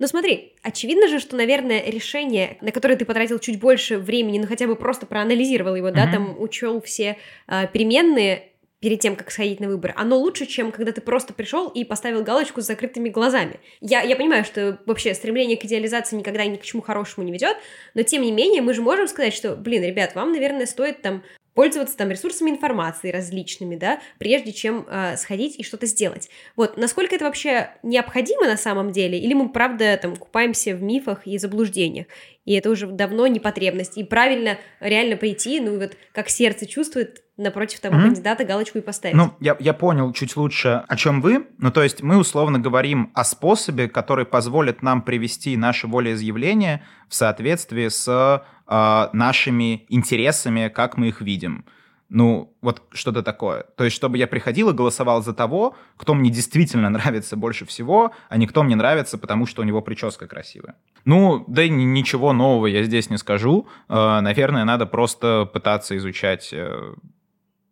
Но 0.00 0.06
смотри, 0.06 0.54
очевидно 0.62 1.08
же, 1.08 1.18
что, 1.18 1.36
наверное, 1.36 1.82
решение, 1.84 2.58
на 2.60 2.70
которое 2.70 2.96
ты 2.96 3.04
потратил 3.04 3.38
чуть 3.40 3.58
больше 3.58 3.98
времени, 3.98 4.38
ну 4.38 4.46
хотя 4.46 4.66
бы 4.66 4.76
просто 4.76 5.06
проанализировал 5.06 5.74
его, 5.74 5.88
mm-hmm. 5.88 5.94
да, 5.94 6.12
там 6.12 6.40
учел 6.40 6.80
все 6.80 7.16
э, 7.48 7.66
переменные, 7.72 8.52
перед 8.80 9.00
тем, 9.00 9.16
как 9.16 9.30
сходить 9.30 9.60
на 9.60 9.68
выборы, 9.68 9.94
оно 9.96 10.18
лучше, 10.18 10.46
чем 10.46 10.70
когда 10.70 10.92
ты 10.92 11.00
просто 11.00 11.32
пришел 11.32 11.68
и 11.68 11.84
поставил 11.84 12.22
галочку 12.22 12.60
с 12.60 12.66
закрытыми 12.66 13.08
глазами. 13.08 13.60
Я, 13.80 14.02
я 14.02 14.16
понимаю, 14.16 14.44
что 14.44 14.78
вообще 14.86 15.14
стремление 15.14 15.56
к 15.56 15.64
идеализации 15.64 16.16
никогда 16.16 16.44
ни 16.46 16.56
к 16.56 16.62
чему 16.62 16.82
хорошему 16.82 17.26
не 17.26 17.32
ведет, 17.32 17.56
но 17.94 18.02
тем 18.02 18.22
не 18.22 18.32
менее 18.32 18.62
мы 18.62 18.74
же 18.74 18.82
можем 18.82 19.08
сказать, 19.08 19.34
что, 19.34 19.56
блин, 19.56 19.82
ребят, 19.82 20.14
вам, 20.14 20.32
наверное, 20.32 20.66
стоит 20.66 21.02
там 21.02 21.22
пользоваться 21.58 21.96
там 21.96 22.08
ресурсами 22.08 22.50
информации 22.50 23.10
различными, 23.10 23.74
да, 23.74 24.00
прежде 24.18 24.52
чем 24.52 24.86
э, 24.88 25.16
сходить 25.16 25.58
и 25.58 25.64
что-то 25.64 25.86
сделать. 25.86 26.30
Вот, 26.54 26.76
насколько 26.76 27.16
это 27.16 27.24
вообще 27.24 27.70
необходимо 27.82 28.46
на 28.46 28.56
самом 28.56 28.92
деле, 28.92 29.18
или 29.18 29.34
мы, 29.34 29.48
правда, 29.48 29.98
там, 30.00 30.14
купаемся 30.14 30.76
в 30.76 30.82
мифах 30.84 31.26
и 31.26 31.36
заблуждениях, 31.36 32.06
и 32.44 32.54
это 32.54 32.70
уже 32.70 32.86
давно 32.86 33.26
не 33.26 33.40
потребность, 33.40 33.98
и 33.98 34.04
правильно 34.04 34.56
реально 34.78 35.16
пойти, 35.16 35.58
ну, 35.58 35.80
вот, 35.80 35.96
как 36.12 36.28
сердце 36.28 36.64
чувствует, 36.64 37.24
напротив 37.38 37.80
того 37.80 37.96
mm-hmm. 37.96 38.02
кандидата 38.02 38.44
галочку 38.44 38.78
и 38.78 38.80
поставить. 38.80 39.16
Ну, 39.16 39.32
я, 39.40 39.56
я 39.60 39.72
понял 39.72 40.12
чуть 40.12 40.36
лучше, 40.36 40.82
о 40.86 40.96
чем 40.96 41.20
вы. 41.20 41.46
Ну, 41.58 41.70
то 41.70 41.82
есть 41.82 42.02
мы 42.02 42.18
условно 42.18 42.58
говорим 42.58 43.10
о 43.14 43.24
способе, 43.24 43.88
который 43.88 44.24
позволит 44.24 44.82
нам 44.82 45.02
привести 45.02 45.56
наше 45.56 45.86
волеизъявление 45.86 46.82
в 47.08 47.14
соответствии 47.14 47.88
с 47.88 48.08
э, 48.08 49.08
нашими 49.12 49.86
интересами, 49.88 50.68
как 50.68 50.96
мы 50.96 51.08
их 51.08 51.20
видим. 51.20 51.64
Ну, 52.10 52.56
вот 52.62 52.82
что-то 52.90 53.22
такое. 53.22 53.64
То 53.76 53.84
есть, 53.84 53.94
чтобы 53.94 54.16
я 54.16 54.26
приходил 54.26 54.70
и 54.70 54.72
голосовал 54.72 55.22
за 55.22 55.34
того, 55.34 55.76
кто 55.96 56.14
мне 56.14 56.30
действительно 56.30 56.88
нравится 56.90 57.36
больше 57.36 57.66
всего, 57.66 58.12
а 58.28 58.36
не 58.36 58.46
кто 58.46 58.62
мне 58.62 58.76
нравится, 58.76 59.18
потому 59.18 59.46
что 59.46 59.62
у 59.62 59.64
него 59.64 59.82
прическа 59.82 60.26
красивая. 60.26 60.74
Ну, 61.04 61.44
да 61.46 61.62
и 61.62 61.68
ничего 61.68 62.32
нового 62.32 62.66
я 62.66 62.82
здесь 62.82 63.10
не 63.10 63.18
скажу. 63.18 63.68
Э, 63.88 64.20
наверное, 64.20 64.64
надо 64.64 64.86
просто 64.86 65.48
пытаться 65.52 65.96
изучать 65.96 66.50
э, 66.52 66.94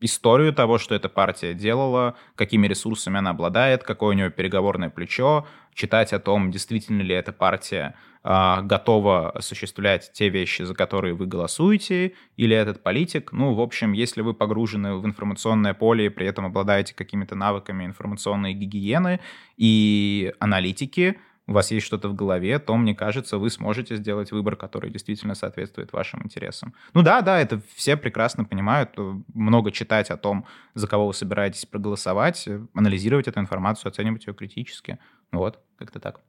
историю 0.00 0.52
того, 0.52 0.78
что 0.78 0.94
эта 0.94 1.08
партия 1.08 1.54
делала, 1.54 2.16
какими 2.34 2.66
ресурсами 2.66 3.18
она 3.18 3.30
обладает, 3.30 3.82
какое 3.82 4.10
у 4.10 4.18
нее 4.18 4.30
переговорное 4.30 4.90
плечо, 4.90 5.46
читать 5.74 6.12
о 6.12 6.18
том, 6.18 6.50
действительно 6.50 7.02
ли 7.02 7.14
эта 7.14 7.32
партия 7.32 7.94
э, 8.24 8.62
готова 8.62 9.30
осуществлять 9.30 10.10
те 10.12 10.28
вещи, 10.28 10.62
за 10.62 10.74
которые 10.74 11.14
вы 11.14 11.26
голосуете, 11.26 12.14
или 12.36 12.56
этот 12.56 12.82
политик. 12.82 13.32
Ну, 13.32 13.54
в 13.54 13.60
общем, 13.60 13.92
если 13.92 14.22
вы 14.22 14.34
погружены 14.34 14.96
в 14.96 15.06
информационное 15.06 15.74
поле 15.74 16.06
и 16.06 16.10
при 16.10 16.26
этом 16.26 16.46
обладаете 16.46 16.94
какими-то 16.94 17.34
навыками 17.34 17.84
информационной 17.84 18.54
гигиены 18.54 19.20
и 19.56 20.32
аналитики, 20.38 21.18
у 21.48 21.52
вас 21.52 21.70
есть 21.70 21.86
что-то 21.86 22.08
в 22.08 22.14
голове, 22.14 22.58
то, 22.58 22.76
мне 22.76 22.94
кажется, 22.94 23.38
вы 23.38 23.50
сможете 23.50 23.96
сделать 23.96 24.32
выбор, 24.32 24.56
который 24.56 24.90
действительно 24.90 25.34
соответствует 25.34 25.92
вашим 25.92 26.22
интересам. 26.24 26.74
Ну 26.92 27.02
да, 27.02 27.20
да, 27.20 27.40
это 27.40 27.60
все 27.74 27.96
прекрасно 27.96 28.44
понимают. 28.44 28.90
Много 29.32 29.70
читать 29.70 30.10
о 30.10 30.16
том, 30.16 30.44
за 30.74 30.88
кого 30.88 31.06
вы 31.06 31.14
собираетесь 31.14 31.64
проголосовать, 31.64 32.48
анализировать 32.74 33.28
эту 33.28 33.38
информацию, 33.40 33.90
оценивать 33.90 34.26
ее 34.26 34.34
критически. 34.34 34.98
Ну 35.30 35.38
вот, 35.38 35.60
как-то 35.78 36.00
так. 36.00 36.20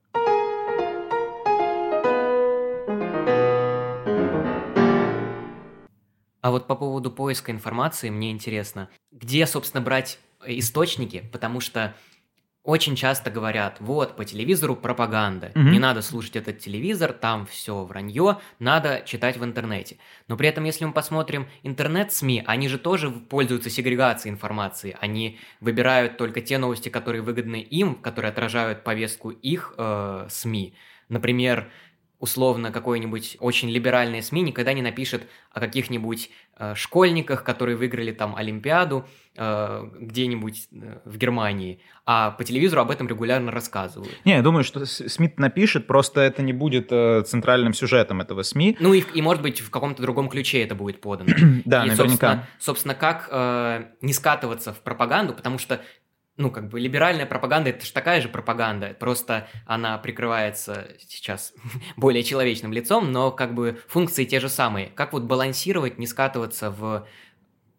А 6.41 6.51
вот 6.51 6.67
по 6.67 6.75
поводу 6.75 7.11
поиска 7.11 7.51
информации 7.51 8.09
мне 8.09 8.31
интересно, 8.31 8.89
где, 9.11 9.45
собственно, 9.47 9.81
брать 9.81 10.19
источники, 10.45 11.27
потому 11.33 11.59
что 11.59 11.95
очень 12.67 12.97
часто 12.97 13.31
говорят, 13.31 13.77
вот, 13.79 14.17
по 14.17 14.25
телевизору 14.25 14.75
пропаганда, 14.75 15.51
угу. 15.55 15.69
не 15.69 15.79
надо 15.79 16.01
слушать 16.01 16.35
этот 16.35 16.59
телевизор, 16.59 17.13
там 17.13 17.45
все 17.45 17.85
вранье, 17.85 18.39
надо 18.59 19.03
читать 19.05 19.37
в 19.37 19.43
интернете. 19.45 19.95
Но 20.27 20.35
при 20.35 20.49
этом, 20.49 20.65
если 20.65 20.83
мы 20.83 20.91
посмотрим 20.91 21.47
интернет-СМИ, 21.63 22.43
они 22.45 22.67
же 22.67 22.77
тоже 22.77 23.09
пользуются 23.09 23.69
сегрегацией 23.69 24.33
информации, 24.33 24.97
они 24.99 25.39
выбирают 25.61 26.17
только 26.17 26.41
те 26.41 26.57
новости, 26.57 26.89
которые 26.89 27.21
выгодны 27.21 27.61
им, 27.61 27.95
которые 27.95 28.31
отражают 28.31 28.83
повестку 28.83 29.29
их 29.29 29.73
э, 29.77 30.27
СМИ. 30.29 30.73
Например, 31.07 31.71
условно 32.19 32.71
какой-нибудь 32.71 33.37
очень 33.39 33.69
либеральный 33.69 34.23
СМИ 34.23 34.41
никогда 34.41 34.73
не 34.73 34.81
напишет 34.81 35.27
о 35.51 35.59
каких-нибудь 35.59 36.29
э, 36.57 36.73
школьниках, 36.75 37.43
которые 37.43 37.77
выиграли 37.77 38.11
там 38.11 38.35
Олимпиаду 38.35 39.05
э, 39.35 39.89
где-нибудь 39.99 40.67
э, 40.71 40.99
в 41.05 41.17
Германии, 41.17 41.79
а 42.05 42.31
по 42.31 42.43
телевизору 42.43 42.81
об 42.81 42.91
этом 42.91 43.07
регулярно 43.07 43.51
рассказывают. 43.51 44.13
Не, 44.25 44.33
я 44.33 44.41
думаю, 44.41 44.63
что 44.63 44.85
Смит 44.85 45.37
напишет, 45.39 45.85
просто 45.85 46.21
это 46.21 46.41
не 46.41 46.53
будет 46.53 46.87
э, 46.91 47.21
центральным 47.21 47.73
сюжетом 47.73 48.21
этого 48.21 48.41
СМИ. 48.41 48.77
Ну 48.79 48.93
и, 48.93 49.03
и 49.13 49.21
может 49.21 49.43
быть 49.43 49.59
в 49.59 49.69
каком-то 49.69 50.01
другом 50.01 50.29
ключе 50.29 50.63
это 50.63 50.73
будет 50.73 51.01
подано. 51.01 51.29
да, 51.65 51.85
и, 51.85 51.89
наверняка. 51.89 51.95
Собственно, 51.97 52.47
собственно 52.59 52.95
как 52.95 53.27
э, 53.31 53.85
не 54.01 54.13
скатываться 54.13 54.73
в 54.73 54.81
пропаганду, 54.81 55.33
потому 55.33 55.59
что 55.59 55.81
ну, 56.37 56.51
как 56.51 56.69
бы 56.69 56.79
либеральная 56.79 57.25
пропаганда 57.25 57.71
это 57.71 57.85
же 57.85 57.91
такая 57.91 58.21
же 58.21 58.29
пропаганда, 58.29 58.95
просто 58.99 59.47
она 59.65 59.97
прикрывается 59.97 60.87
сейчас 61.07 61.53
более 61.97 62.23
человечным 62.23 62.71
лицом, 62.71 63.11
но 63.11 63.31
как 63.31 63.53
бы 63.53 63.79
функции 63.87 64.25
те 64.25 64.39
же 64.39 64.47
самые. 64.47 64.87
Как 64.87 65.13
вот 65.13 65.23
балансировать, 65.23 65.97
не 65.97 66.07
скатываться 66.07 66.69
в 66.69 67.07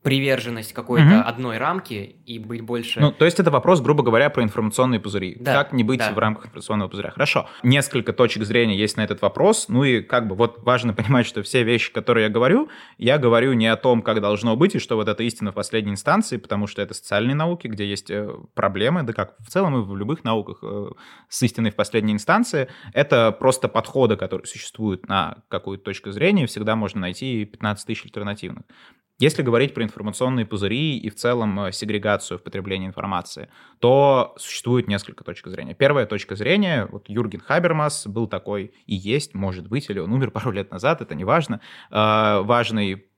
приверженность 0.09 0.73
какой-то 0.73 1.07
угу. 1.07 1.23
одной 1.27 1.59
рамки 1.59 2.17
и 2.25 2.39
быть 2.39 2.63
больше... 2.63 2.99
Ну, 2.99 3.13
то 3.13 3.27
есть 3.27 3.39
это 3.39 3.51
вопрос, 3.51 3.83
грубо 3.83 4.03
говоря, 4.03 4.31
про 4.31 4.43
информационные 4.43 5.01
пузыри. 5.01 5.37
Да, 5.39 5.53
как 5.53 5.75
не 5.75 5.85
быть 5.85 5.99
да. 5.99 6.13
в 6.13 6.19
рамках 6.19 6.47
информационного 6.47 6.89
пузыря? 6.89 7.11
Хорошо. 7.11 7.47
Несколько 7.63 8.15
точек 8.15 8.45
зрения 8.45 8.75
есть 8.75 8.97
на 8.97 9.03
этот 9.03 9.21
вопрос. 9.21 9.69
Ну 9.69 9.85
и 9.85 10.01
как 10.01 10.27
бы 10.27 10.35
вот 10.35 10.63
важно 10.63 10.95
понимать, 10.99 11.27
что 11.27 11.43
все 11.43 11.63
вещи, 11.63 11.93
которые 11.93 12.25
я 12.25 12.31
говорю, 12.31 12.71
я 12.97 13.19
говорю 13.19 13.53
не 13.53 13.67
о 13.67 13.77
том, 13.77 14.01
как 14.01 14.23
должно 14.23 14.57
быть, 14.57 14.75
и 14.75 14.79
что 14.79 14.97
вот 14.97 15.09
это 15.09 15.23
истина 15.23 15.53
в 15.53 15.55
последней 15.55 15.93
инстанции, 15.93 16.39
потому 16.39 16.67
что 16.67 16.81
это 16.81 16.95
социальные 16.95 17.35
науки, 17.35 17.67
где 17.67 17.87
есть 17.87 18.11
э, 18.11 18.31
проблемы, 18.55 19.03
да 19.03 19.13
как 19.13 19.35
в 19.41 19.51
целом 19.51 19.77
и 19.77 19.85
в 19.85 19.95
любых 19.95 20.25
науках 20.25 20.61
э, 20.63 20.87
с 21.29 21.43
истиной 21.43 21.71
в 21.71 21.77
последней 21.77 22.15
инстанции. 22.15 22.69
Это 22.95 23.31
просто 23.33 23.69
подходы, 23.69 24.17
которые 24.17 24.47
существуют 24.47 25.07
на 25.07 25.43
какую-то 25.49 25.85
точку 25.85 26.13
зрения, 26.13 26.47
всегда 26.47 26.77
можно 26.77 27.03
найти 27.03 27.45
15 27.45 27.87
тысяч 27.87 28.05
альтернативных. 28.07 28.65
Если 29.21 29.43
говорить 29.43 29.75
про 29.75 29.83
информационные 29.83 30.47
пузыри 30.47 30.97
и 30.97 31.11
в 31.11 31.17
целом 31.17 31.59
э, 31.61 31.73
сегрегацию 31.73 32.39
в 32.39 32.43
потреблении 32.45 32.87
информации, 32.87 33.49
то 33.81 34.33
существует 34.39 34.87
несколько 34.87 35.25
точек 35.25 35.49
зрения. 35.49 35.75
Первая 35.75 36.07
точка 36.07 36.37
зрения, 36.37 36.87
вот 36.87 37.09
Юрген 37.09 37.41
Хабермас 37.41 38.07
был 38.07 38.29
такой 38.29 38.73
и 38.87 38.95
есть, 38.95 39.35
может 39.35 39.67
быть, 39.67 39.91
или 39.91 39.99
он 39.99 40.13
умер 40.13 40.31
пару 40.31 40.53
лет 40.53 40.71
назад, 40.71 41.01
это 41.01 41.17
не 41.17 41.25
важно, 41.25 41.61
э, 41.91 42.43
важный 42.43 43.09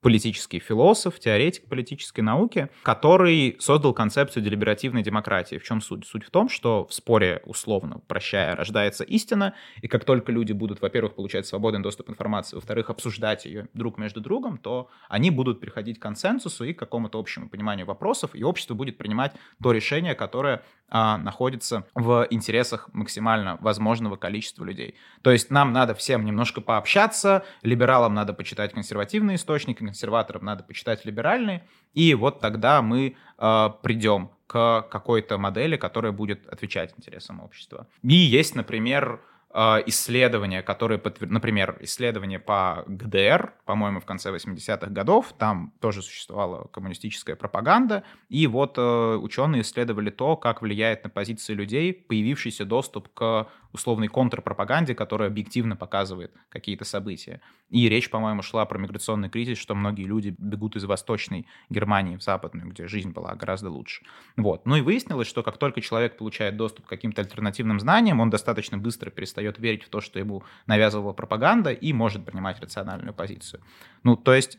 политический 0.00 0.58
философ, 0.58 1.18
теоретик 1.18 1.68
политической 1.68 2.20
науки, 2.20 2.68
который 2.82 3.56
создал 3.58 3.92
концепцию 3.92 4.42
делиберативной 4.42 5.02
демократии. 5.02 5.58
В 5.58 5.64
чем 5.64 5.80
суть? 5.80 6.06
Суть 6.06 6.24
в 6.24 6.30
том, 6.30 6.48
что 6.48 6.86
в 6.86 6.94
споре, 6.94 7.42
условно 7.44 8.00
прощая, 8.06 8.56
рождается 8.56 9.04
истина, 9.04 9.54
и 9.82 9.88
как 9.88 10.04
только 10.04 10.32
люди 10.32 10.52
будут, 10.52 10.80
во-первых, 10.80 11.14
получать 11.14 11.46
свободный 11.46 11.82
доступ 11.82 12.06
к 12.06 12.10
информации, 12.10 12.56
во-вторых, 12.56 12.90
обсуждать 12.90 13.44
ее 13.44 13.68
друг 13.74 13.98
между 13.98 14.20
другом, 14.20 14.58
то 14.58 14.88
они 15.08 15.30
будут 15.30 15.60
приходить 15.60 15.98
к 15.98 16.02
консенсусу 16.02 16.64
и 16.64 16.72
к 16.72 16.78
какому-то 16.78 17.18
общему 17.18 17.48
пониманию 17.48 17.86
вопросов, 17.86 18.30
и 18.34 18.42
общество 18.42 18.74
будет 18.74 18.96
принимать 18.96 19.32
то 19.62 19.72
решение, 19.72 20.14
которое 20.14 20.62
а, 20.90 21.18
находится 21.18 21.84
в 21.94 22.26
интересах 22.30 22.88
максимально 22.92 23.56
возможного 23.60 24.16
количества 24.16 24.64
людей. 24.64 24.96
То 25.22 25.30
есть 25.30 25.50
нам 25.50 25.72
надо 25.72 25.94
всем 25.94 26.24
немножко 26.24 26.60
пообщаться, 26.60 27.44
либералам 27.62 28.14
надо 28.14 28.32
почитать 28.34 28.72
консервативные 28.72 29.36
источники, 29.36 29.78
консерваторам 29.78 30.44
надо 30.44 30.64
почитать 30.64 31.04
либеральные, 31.04 31.64
и 31.94 32.14
вот 32.14 32.40
тогда 32.40 32.82
мы 32.82 33.16
э, 33.38 33.68
придем 33.82 34.30
к 34.46 34.82
какой-то 34.90 35.38
модели, 35.38 35.76
которая 35.76 36.10
будет 36.10 36.46
отвечать 36.48 36.92
интересам 36.96 37.40
общества. 37.40 37.86
И 38.02 38.14
есть, 38.14 38.56
например, 38.56 39.20
а, 39.20 39.29
исследования, 39.52 40.62
которые, 40.62 41.00
например, 41.20 41.76
исследования 41.80 42.38
по 42.38 42.84
ГДР, 42.86 43.54
по-моему, 43.64 44.00
в 44.00 44.04
конце 44.04 44.30
80-х 44.30 44.86
годов, 44.90 45.34
там 45.38 45.72
тоже 45.80 46.02
существовала 46.02 46.68
коммунистическая 46.68 47.34
пропаганда, 47.34 48.04
и 48.28 48.46
вот 48.46 48.78
э, 48.78 49.16
ученые 49.16 49.62
исследовали 49.62 50.10
то, 50.10 50.36
как 50.36 50.62
влияет 50.62 51.02
на 51.04 51.10
позиции 51.10 51.54
людей 51.54 51.92
появившийся 51.92 52.64
доступ 52.64 53.12
к 53.12 53.48
условной 53.72 54.08
контрпропаганде, 54.08 54.94
которая 54.94 55.28
объективно 55.28 55.76
показывает 55.76 56.32
какие-то 56.48 56.84
события. 56.84 57.40
И 57.68 57.88
речь, 57.88 58.10
по-моему, 58.10 58.42
шла 58.42 58.64
про 58.64 58.78
миграционный 58.78 59.28
кризис, 59.28 59.58
что 59.58 59.74
многие 59.74 60.04
люди 60.04 60.34
бегут 60.38 60.76
из 60.76 60.84
Восточной 60.84 61.46
Германии 61.68 62.16
в 62.16 62.22
Западную, 62.22 62.68
где 62.68 62.86
жизнь 62.88 63.10
была 63.10 63.34
гораздо 63.34 63.70
лучше. 63.70 64.02
Вот. 64.36 64.66
Ну 64.66 64.76
и 64.76 64.80
выяснилось, 64.80 65.28
что 65.28 65.42
как 65.42 65.58
только 65.58 65.80
человек 65.80 66.16
получает 66.16 66.56
доступ 66.56 66.86
к 66.86 66.88
каким-то 66.88 67.22
альтернативным 67.22 67.80
знаниям, 67.80 68.20
он 68.20 68.30
достаточно 68.30 68.78
быстро 68.78 69.10
перестает 69.10 69.58
верить 69.58 69.84
в 69.84 69.88
то, 69.88 70.00
что 70.00 70.18
ему 70.18 70.42
навязывала 70.66 71.12
пропаганда, 71.12 71.72
и 71.72 71.92
может 71.92 72.24
принимать 72.24 72.60
рациональную 72.60 73.14
позицию. 73.14 73.62
Ну, 74.02 74.16
то 74.16 74.34
есть 74.34 74.58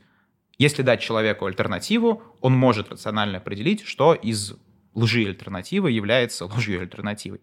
если 0.62 0.84
дать 0.84 1.02
человеку 1.02 1.48
альтернативу, 1.48 2.22
он 2.40 2.54
может 2.54 2.92
рационально 2.92 3.40
определить, 3.40 3.82
что 3.82 4.14
из 4.14 4.54
лжи 4.94 5.26
альтернативы 5.26 5.92
является 5.92 6.46
ложью 6.46 6.82
альтернативой. 6.82 7.42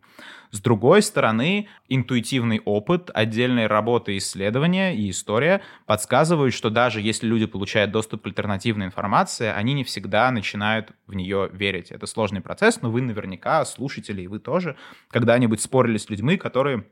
С 0.50 0.60
другой 0.60 1.02
стороны, 1.02 1.68
интуитивный 1.88 2.60
опыт, 2.64 3.10
отдельные 3.12 3.66
работы 3.66 4.16
исследования 4.16 4.94
и 4.94 5.10
история 5.10 5.62
подсказывают, 5.86 6.54
что 6.54 6.70
даже 6.70 7.00
если 7.00 7.26
люди 7.26 7.46
получают 7.46 7.90
доступ 7.90 8.22
к 8.22 8.26
альтернативной 8.26 8.86
информации, 8.86 9.46
они 9.46 9.74
не 9.74 9.84
всегда 9.84 10.30
начинают 10.30 10.92
в 11.06 11.14
нее 11.14 11.50
верить. 11.52 11.90
Это 11.90 12.06
сложный 12.06 12.40
процесс, 12.40 12.82
но 12.82 12.90
вы 12.90 13.02
наверняка, 13.02 13.64
слушатели, 13.64 14.22
и 14.22 14.26
вы 14.26 14.38
тоже, 14.38 14.76
когда-нибудь 15.08 15.60
спорили 15.60 15.98
с 15.98 16.08
людьми, 16.08 16.36
которые 16.36 16.84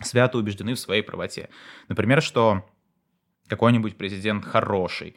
свято 0.00 0.38
убеждены 0.38 0.74
в 0.74 0.78
своей 0.78 1.02
правоте. 1.02 1.48
Например, 1.88 2.22
что 2.22 2.64
какой-нибудь 3.48 3.96
президент 3.96 4.44
хороший, 4.44 5.14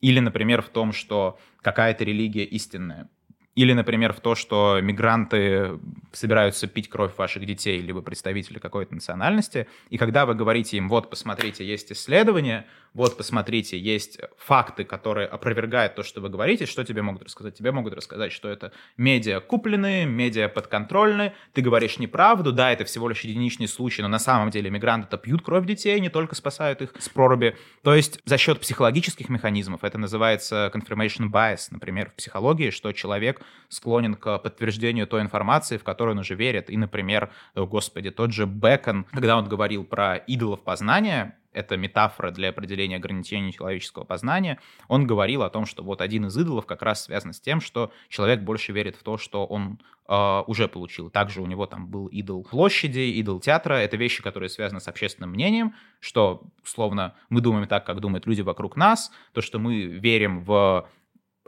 или, 0.00 0.18
например, 0.18 0.62
в 0.62 0.68
том, 0.68 0.92
что 0.92 1.38
какая-то 1.62 2.04
религия 2.04 2.44
истинная. 2.44 3.08
Или, 3.54 3.74
например, 3.74 4.14
в 4.14 4.20
то, 4.20 4.34
что 4.34 4.80
мигранты 4.80 5.78
собираются 6.12 6.66
пить 6.66 6.88
кровь 6.88 7.12
ваших 7.18 7.44
детей, 7.44 7.80
либо 7.80 8.00
представители 8.00 8.58
какой-то 8.58 8.94
национальности, 8.94 9.66
и 9.90 9.98
когда 9.98 10.24
вы 10.24 10.34
говорите 10.34 10.78
им, 10.78 10.88
вот, 10.88 11.10
посмотрите, 11.10 11.66
есть 11.66 11.92
исследования, 11.92 12.66
вот, 12.94 13.16
посмотрите, 13.16 13.78
есть 13.78 14.18
факты, 14.36 14.84
которые 14.84 15.26
опровергают 15.26 15.94
то, 15.94 16.02
что 16.02 16.20
вы 16.20 16.28
говорите, 16.28 16.66
что 16.66 16.84
тебе 16.84 17.02
могут 17.02 17.22
рассказать? 17.22 17.54
Тебе 17.56 17.72
могут 17.72 17.94
рассказать, 17.94 18.32
что 18.32 18.48
это 18.48 18.72
медиа 18.96 19.40
купленные, 19.40 20.04
медиа 20.04 20.48
подконтрольные, 20.48 21.34
ты 21.52 21.62
говоришь 21.62 21.98
неправду, 21.98 22.52
да, 22.52 22.72
это 22.72 22.84
всего 22.84 23.08
лишь 23.08 23.22
единичный 23.22 23.68
случай, 23.68 24.02
но 24.02 24.08
на 24.08 24.18
самом 24.18 24.50
деле 24.50 24.70
мигранты-то 24.70 25.16
пьют 25.16 25.42
кровь 25.42 25.66
детей, 25.66 25.98
не 26.00 26.10
только 26.10 26.34
спасают 26.34 26.82
их 26.82 26.92
с 26.98 27.08
проруби. 27.08 27.56
То 27.82 27.94
есть 27.94 28.20
за 28.24 28.36
счет 28.36 28.60
психологических 28.60 29.28
механизмов, 29.28 29.84
это 29.84 29.98
называется 29.98 30.70
confirmation 30.74 31.30
bias, 31.30 31.68
например, 31.70 32.10
в 32.10 32.14
психологии, 32.14 32.70
что 32.70 32.92
человек 32.92 33.40
склонен 33.68 34.14
к 34.14 34.38
подтверждению 34.38 35.06
той 35.06 35.22
информации, 35.22 35.78
в 35.78 35.84
которую 35.84 36.14
он 36.14 36.20
уже 36.20 36.34
верит. 36.34 36.68
И, 36.68 36.76
например, 36.76 37.30
господи, 37.54 38.10
тот 38.10 38.32
же 38.32 38.44
Бекон, 38.44 39.04
когда 39.12 39.38
он 39.38 39.48
говорил 39.48 39.84
про 39.84 40.16
идолов 40.16 40.62
познания, 40.62 41.38
это 41.52 41.76
метафора 41.76 42.30
для 42.30 42.50
определения 42.50 42.96
ограничений 42.96 43.52
человеческого 43.52 44.04
познания, 44.04 44.58
он 44.88 45.06
говорил 45.06 45.42
о 45.42 45.50
том, 45.50 45.66
что 45.66 45.82
вот 45.82 46.00
один 46.00 46.26
из 46.26 46.36
идолов 46.36 46.66
как 46.66 46.82
раз 46.82 47.04
связан 47.04 47.32
с 47.32 47.40
тем, 47.40 47.60
что 47.60 47.92
человек 48.08 48.40
больше 48.40 48.72
верит 48.72 48.96
в 48.96 49.02
то, 49.02 49.18
что 49.18 49.46
он 49.46 49.78
э, 50.08 50.42
уже 50.46 50.68
получил. 50.68 51.10
Также 51.10 51.40
у 51.40 51.46
него 51.46 51.66
там 51.66 51.86
был 51.86 52.06
идол 52.06 52.44
площади, 52.44 53.00
идол 53.00 53.40
театра. 53.40 53.74
Это 53.74 53.96
вещи, 53.96 54.22
которые 54.22 54.48
связаны 54.48 54.80
с 54.80 54.88
общественным 54.88 55.30
мнением, 55.30 55.74
что, 56.00 56.42
условно, 56.62 57.14
мы 57.28 57.40
думаем 57.40 57.66
так, 57.66 57.84
как 57.86 58.00
думают 58.00 58.26
люди 58.26 58.40
вокруг 58.40 58.76
нас, 58.76 59.10
то, 59.32 59.40
что 59.40 59.58
мы 59.58 59.82
верим 59.82 60.40
в 60.40 60.88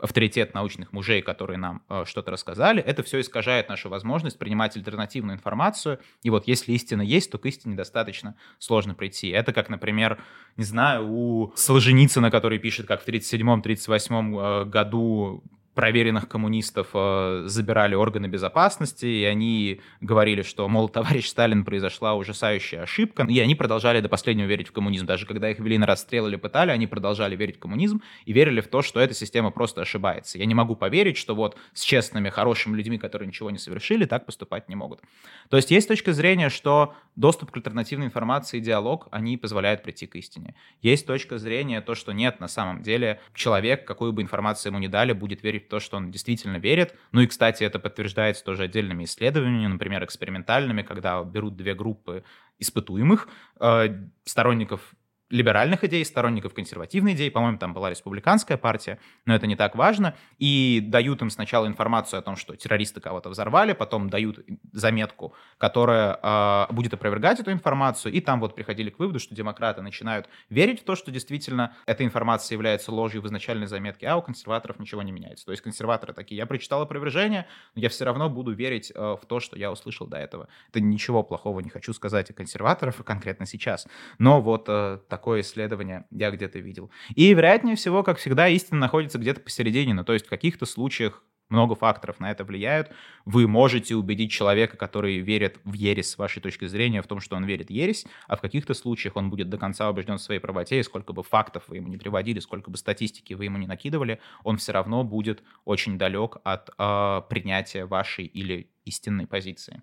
авторитет 0.05 0.53
научных 0.53 0.93
мужей, 0.93 1.21
которые 1.21 1.57
нам 1.57 1.83
э, 1.89 2.03
что-то 2.05 2.31
рассказали, 2.31 2.81
это 2.81 3.03
все 3.03 3.19
искажает 3.19 3.69
нашу 3.69 3.89
возможность 3.89 4.39
принимать 4.39 4.77
альтернативную 4.77 5.35
информацию. 5.35 5.99
И 6.23 6.29
вот 6.29 6.47
если 6.47 6.71
истина 6.71 7.01
есть, 7.01 7.29
то 7.31 7.37
к 7.37 7.45
истине 7.45 7.75
достаточно 7.75 8.35
сложно 8.57 8.95
прийти. 8.95 9.29
Это 9.29 9.51
как, 9.51 9.69
например, 9.69 10.19
не 10.55 10.63
знаю, 10.63 11.07
у 11.11 11.53
Солженицына, 11.55 12.31
который 12.31 12.59
пишет, 12.59 12.87
как 12.87 13.03
в 13.03 13.07
1937-1938 13.07 14.61
э, 14.61 14.65
году 14.65 15.43
проверенных 15.75 16.27
коммунистов 16.27 16.87
э, 16.93 17.43
забирали 17.45 17.95
органы 17.95 18.27
безопасности, 18.27 19.05
и 19.05 19.23
они 19.25 19.81
говорили, 19.99 20.41
что, 20.41 20.67
мол, 20.67 20.87
товарищ 20.89 21.27
Сталин 21.27 21.65
произошла 21.65 22.15
ужасающая 22.15 22.81
ошибка, 22.81 23.23
и 23.29 23.39
они 23.39 23.55
продолжали 23.55 23.99
до 23.99 24.07
последнего 24.07 24.47
верить 24.47 24.69
в 24.69 24.71
коммунизм. 24.71 25.05
Даже 25.05 25.25
когда 25.25 25.51
их 25.51 25.59
вели 25.59 25.77
на 25.77 25.85
расстрел 25.85 26.27
или 26.27 26.37
пытали, 26.37 26.71
они 26.71 26.87
продолжали 26.87 27.35
верить 27.35 27.57
в 27.57 27.59
коммунизм 27.59 28.01
и 28.25 28.31
верили 28.31 28.61
в 28.61 28.67
то, 28.67 28.81
что 28.81 29.01
эта 29.01 29.13
система 29.13 29.51
просто 29.51 29.81
ошибается. 29.81 30.37
Я 30.37 30.45
не 30.45 30.55
могу 30.55 30.75
поверить, 30.75 31.17
что 31.17 31.35
вот 31.35 31.57
с 31.73 31.81
честными, 31.81 32.29
хорошими 32.29 32.77
людьми, 32.77 32.97
которые 32.97 33.27
ничего 33.27 33.51
не 33.51 33.57
совершили, 33.57 34.05
так 34.05 34.25
поступать 34.25 34.69
не 34.69 34.75
могут. 34.75 35.01
То 35.49 35.57
есть 35.57 35.71
есть 35.71 35.89
точка 35.89 36.13
зрения, 36.13 36.49
что 36.49 36.95
доступ 37.17 37.51
к 37.51 37.57
альтернативной 37.57 38.07
информации 38.07 38.57
и 38.57 38.61
диалог, 38.61 39.09
они 39.11 39.35
позволяют 39.35 39.83
прийти 39.83 40.07
к 40.07 40.15
истине. 40.15 40.55
Есть 40.81 41.05
точка 41.05 41.37
зрения, 41.37 41.81
то, 41.81 41.95
что 41.95 42.13
нет, 42.13 42.39
на 42.39 42.47
самом 42.47 42.81
деле 42.81 43.19
человек, 43.33 43.85
какую 43.85 44.13
бы 44.13 44.21
информацию 44.21 44.71
ему 44.71 44.79
ни 44.79 44.87
дали, 44.87 45.11
будет 45.11 45.43
верить 45.43 45.64
в 45.65 45.69
то, 45.69 45.79
что 45.79 45.97
он 45.97 46.11
действительно 46.11 46.57
верит. 46.57 46.95
Ну 47.11 47.21
и, 47.21 47.27
кстати, 47.27 47.63
это 47.63 47.79
подтверждается 47.79 48.43
тоже 48.43 48.63
отдельными 48.63 49.03
исследованиями, 49.03 49.73
например, 49.73 50.03
экспериментальными, 50.03 50.81
когда 50.81 51.23
берут 51.23 51.55
две 51.55 51.75
группы 51.75 52.23
испытуемых, 52.59 53.27
э, 53.59 54.07
сторонников 54.23 54.93
либеральных 55.29 55.83
идей, 55.83 56.05
сторонников 56.05 56.53
консервативной 56.53 57.13
идеи, 57.13 57.29
по-моему, 57.29 57.57
там 57.57 57.73
была 57.73 57.89
республиканская 57.89 58.57
партия, 58.57 58.99
но 59.25 59.33
это 59.33 59.47
не 59.47 59.55
так 59.55 59.75
важно, 59.75 60.15
и 60.37 60.81
дают 60.83 61.21
им 61.21 61.29
сначала 61.29 61.65
информацию 61.65 62.19
о 62.19 62.21
том, 62.21 62.35
что 62.35 62.55
террористы 62.55 63.01
кого-то 63.01 63.29
взорвали, 63.29 63.73
потом 63.73 64.09
дают 64.09 64.45
заметку, 64.71 65.33
которая 65.57 66.19
э, 66.21 66.73
будет 66.73 66.93
опровергать 66.93 67.39
эту 67.39 67.51
информацию, 67.51 68.13
и 68.13 68.21
там 68.21 68.39
вот 68.39 68.55
приходили 68.55 68.91
к 68.91 68.99
выводу, 68.99 69.19
что 69.19 69.33
демократы 69.33 69.81
начинают 69.81 70.29
верить 70.49 70.81
в 70.81 70.83
то, 70.83 70.95
что 70.95 71.09
действительно 71.11 71.75
эта 71.87 72.05
информация 72.05 72.55
является 72.55 72.91
ложью 72.91 73.21
в 73.23 73.25
изначальной 73.27 73.67
заметке, 73.67 74.07
а 74.07 74.17
у 74.17 74.21
консерваторов 74.21 74.79
ничего 74.79 75.01
не 75.01 75.11
меняется. 75.11 75.45
То 75.45 75.51
есть 75.51 75.63
консерваторы 75.63 76.13
такие, 76.13 76.37
я 76.37 76.45
прочитал 76.45 76.83
опровержение, 76.83 77.47
но 77.73 77.81
я 77.81 77.89
все 77.89 78.05
равно 78.05 78.29
буду 78.29 78.51
верить 78.51 78.91
э, 78.93 78.99
в 78.99 79.25
то, 79.25 79.39
что 79.39 79.57
я 79.57 79.71
услышал 79.71 80.05
до 80.05 80.17
этого. 80.17 80.47
Это 80.69 80.81
ничего 80.81 81.23
плохого 81.23 81.61
не 81.61 81.69
хочу 81.69 81.93
сказать 81.93 82.29
о 82.29 82.33
консерваторах 82.33 82.95
конкретно 83.03 83.47
сейчас, 83.47 83.87
но 84.19 84.41
вот 84.41 84.65
э, 84.67 84.99
такой 85.15 85.15
такое 85.25 85.41
исследование 85.41 86.05
я 86.11 86.29
где-то 86.29 86.59
видел. 86.59 86.91
И, 87.15 87.33
вероятнее 87.33 87.75
всего, 87.75 88.03
как 88.03 88.19
всегда, 88.19 88.47
истина 88.47 88.79
находится 88.79 89.17
где-то 89.17 89.41
посередине, 89.41 89.95
ну, 89.95 90.03
то 90.03 90.13
есть 90.13 90.27
в 90.27 90.29
каких-то 90.29 90.67
случаях 90.67 91.23
много 91.49 91.73
факторов 91.73 92.19
на 92.19 92.29
это 92.29 92.43
влияют. 92.43 92.91
Вы 93.25 93.47
можете 93.47 93.95
убедить 93.95 94.31
человека, 94.31 94.77
который 94.77 95.17
верит 95.17 95.59
в 95.63 95.73
ересь 95.73 96.11
с 96.11 96.17
вашей 96.19 96.43
точки 96.43 96.67
зрения, 96.67 97.01
в 97.01 97.07
том, 97.07 97.21
что 97.21 97.35
он 97.35 97.45
верит 97.45 97.67
в 97.67 97.71
ересь, 97.71 98.05
а 98.27 98.35
в 98.35 98.41
каких-то 98.41 98.75
случаях 98.75 99.15
он 99.15 99.31
будет 99.31 99.49
до 99.49 99.57
конца 99.57 99.89
убежден 99.89 100.17
в 100.17 100.21
своей 100.21 100.39
правоте, 100.39 100.79
и 100.79 100.83
сколько 100.83 101.11
бы 101.11 101.23
фактов 101.23 101.63
вы 101.67 101.77
ему 101.77 101.87
не 101.87 101.97
приводили, 101.97 102.39
сколько 102.39 102.69
бы 102.69 102.77
статистики 102.77 103.33
вы 103.33 103.45
ему 103.45 103.57
не 103.57 103.67
накидывали, 103.67 104.19
он 104.43 104.57
все 104.57 104.73
равно 104.73 105.03
будет 105.03 105.41
очень 105.65 105.97
далек 105.97 106.37
от 106.43 106.69
э, 106.77 107.21
принятия 107.29 107.85
вашей 107.85 108.25
или 108.25 108.69
истинной 108.85 109.25
позиции. 109.25 109.81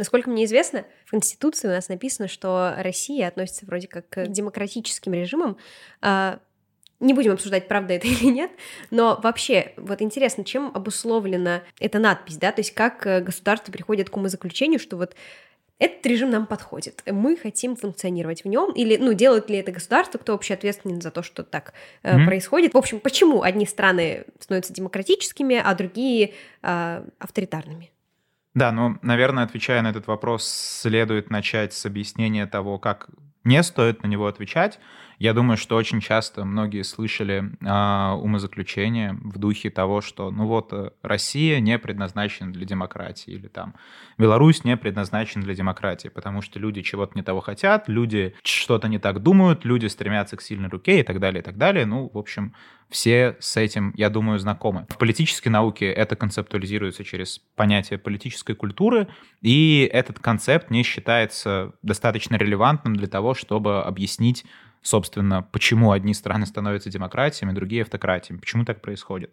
Насколько 0.00 0.30
мне 0.30 0.46
известно, 0.46 0.86
в 1.04 1.10
Конституции 1.10 1.68
у 1.68 1.72
нас 1.72 1.90
написано, 1.90 2.26
что 2.26 2.72
Россия 2.78 3.28
относится 3.28 3.66
вроде 3.66 3.86
как 3.86 4.08
к 4.08 4.26
демократическим 4.28 5.12
режимам. 5.12 5.58
А, 6.00 6.38
не 7.00 7.12
будем 7.12 7.32
обсуждать, 7.32 7.68
правда 7.68 7.92
это 7.92 8.06
или 8.06 8.24
нет, 8.24 8.50
но 8.90 9.20
вообще, 9.22 9.74
вот 9.76 10.00
интересно, 10.00 10.42
чем 10.42 10.70
обусловлена 10.72 11.64
эта 11.78 11.98
надпись, 11.98 12.38
да, 12.38 12.50
то 12.50 12.60
есть 12.62 12.72
как 12.72 13.06
э, 13.06 13.20
государство 13.20 13.72
приходит 13.72 14.08
к 14.08 14.16
умозаключению, 14.16 14.80
что 14.80 14.96
вот 14.96 15.14
этот 15.78 16.06
режим 16.06 16.30
нам 16.30 16.46
подходит, 16.46 17.02
мы 17.04 17.36
хотим 17.36 17.76
функционировать 17.76 18.42
в 18.42 18.48
нем, 18.48 18.72
или, 18.72 18.96
ну, 18.96 19.12
делает 19.12 19.50
ли 19.50 19.58
это 19.58 19.70
государство, 19.70 20.16
кто 20.16 20.32
вообще 20.32 20.54
ответственен 20.54 21.02
за 21.02 21.10
то, 21.10 21.22
что 21.22 21.44
так 21.44 21.74
э, 22.02 22.16
mm-hmm. 22.16 22.24
происходит. 22.24 22.72
В 22.72 22.78
общем, 22.78 23.00
почему 23.00 23.42
одни 23.42 23.66
страны 23.66 24.24
становятся 24.38 24.72
демократическими, 24.72 25.60
а 25.62 25.74
другие 25.74 26.32
э, 26.62 27.04
авторитарными? 27.18 27.90
Да, 28.54 28.72
ну, 28.72 28.98
наверное, 29.02 29.44
отвечая 29.44 29.80
на 29.82 29.88
этот 29.90 30.06
вопрос, 30.08 30.44
следует 30.48 31.30
начать 31.30 31.72
с 31.72 31.86
объяснения 31.86 32.46
того, 32.46 32.78
как 32.78 33.08
не 33.44 33.62
стоит 33.62 34.02
на 34.02 34.08
него 34.08 34.26
отвечать. 34.26 34.80
Я 35.20 35.34
думаю, 35.34 35.58
что 35.58 35.76
очень 35.76 36.00
часто 36.00 36.46
многие 36.46 36.80
слышали 36.80 37.52
э, 37.60 38.12
умозаключение 38.14 39.18
в 39.22 39.38
духе 39.38 39.68
того, 39.68 40.00
что, 40.00 40.30
ну 40.30 40.46
вот, 40.46 40.72
э, 40.72 40.92
Россия 41.02 41.60
не 41.60 41.78
предназначена 41.78 42.50
для 42.50 42.64
демократии, 42.64 43.32
или 43.32 43.46
там 43.46 43.74
Беларусь 44.16 44.64
не 44.64 44.78
предназначена 44.78 45.44
для 45.44 45.54
демократии, 45.54 46.08
потому 46.08 46.40
что 46.40 46.58
люди 46.58 46.80
чего-то 46.80 47.12
не 47.16 47.22
того 47.22 47.40
хотят, 47.40 47.86
люди 47.86 48.34
что-то 48.44 48.88
не 48.88 48.98
так 48.98 49.22
думают, 49.22 49.66
люди 49.66 49.88
стремятся 49.88 50.38
к 50.38 50.40
сильной 50.40 50.70
руке 50.70 51.00
и 51.00 51.02
так 51.02 51.20
далее, 51.20 51.42
и 51.42 51.44
так 51.44 51.58
далее. 51.58 51.84
Ну, 51.84 52.10
в 52.10 52.16
общем, 52.16 52.54
все 52.88 53.36
с 53.40 53.58
этим, 53.58 53.92
я 53.98 54.08
думаю, 54.08 54.38
знакомы. 54.38 54.86
В 54.88 54.96
политической 54.96 55.50
науке 55.50 55.92
это 55.92 56.16
концептуализируется 56.16 57.04
через 57.04 57.40
понятие 57.56 57.98
политической 57.98 58.54
культуры, 58.54 59.06
и 59.42 59.86
этот 59.92 60.18
концепт 60.18 60.70
не 60.70 60.82
считается 60.82 61.74
достаточно 61.82 62.36
релевантным 62.36 62.96
для 62.96 63.06
того, 63.06 63.34
чтобы 63.34 63.82
объяснить 63.82 64.46
собственно, 64.82 65.42
почему 65.42 65.92
одни 65.92 66.14
страны 66.14 66.46
становятся 66.46 66.90
демократиями, 66.90 67.52
другие 67.52 67.82
автократиями, 67.82 68.40
почему 68.40 68.64
так 68.64 68.80
происходит. 68.80 69.32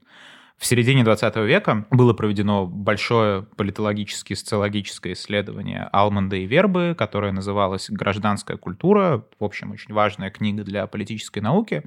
В 0.57 0.65
середине 0.65 1.03
20 1.03 1.35
века 1.37 1.85
было 1.91 2.13
проведено 2.13 2.65
большое 2.65 3.43
политологическое 3.43 4.35
социологическое 4.35 5.13
исследование 5.13 5.87
Алманда 5.91 6.35
и 6.35 6.47
Вербы, 6.47 6.95
которое 6.97 7.31
называлось 7.31 7.91
«Гражданская 7.91 8.57
культура», 8.57 9.23
в 9.39 9.43
общем, 9.43 9.71
очень 9.71 9.93
важная 9.93 10.31
книга 10.31 10.63
для 10.63 10.87
политической 10.87 11.39
науки, 11.39 11.83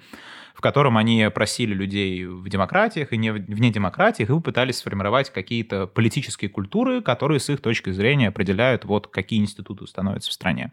в 0.55 0.61
котором 0.61 0.97
они 0.99 1.29
просили 1.35 1.75
людей 1.75 2.25
в 2.27 2.49
демократиях 2.49 3.13
и 3.13 3.17
не 3.17 3.33
вне 3.33 3.73
демократиях 3.73 4.31
и 4.31 4.33
попытались 4.33 4.77
сформировать 4.77 5.31
какие-то 5.31 5.89
политические 5.89 6.49
культуры, 6.49 7.03
которые 7.03 7.41
с 7.41 7.51
их 7.51 7.61
точки 7.61 7.91
зрения 7.91 8.29
определяют, 8.29 8.85
вот 8.85 9.09
какие 9.09 9.41
институты 9.41 9.89
становятся 9.89 10.31
в 10.31 10.33
стране. 10.33 10.73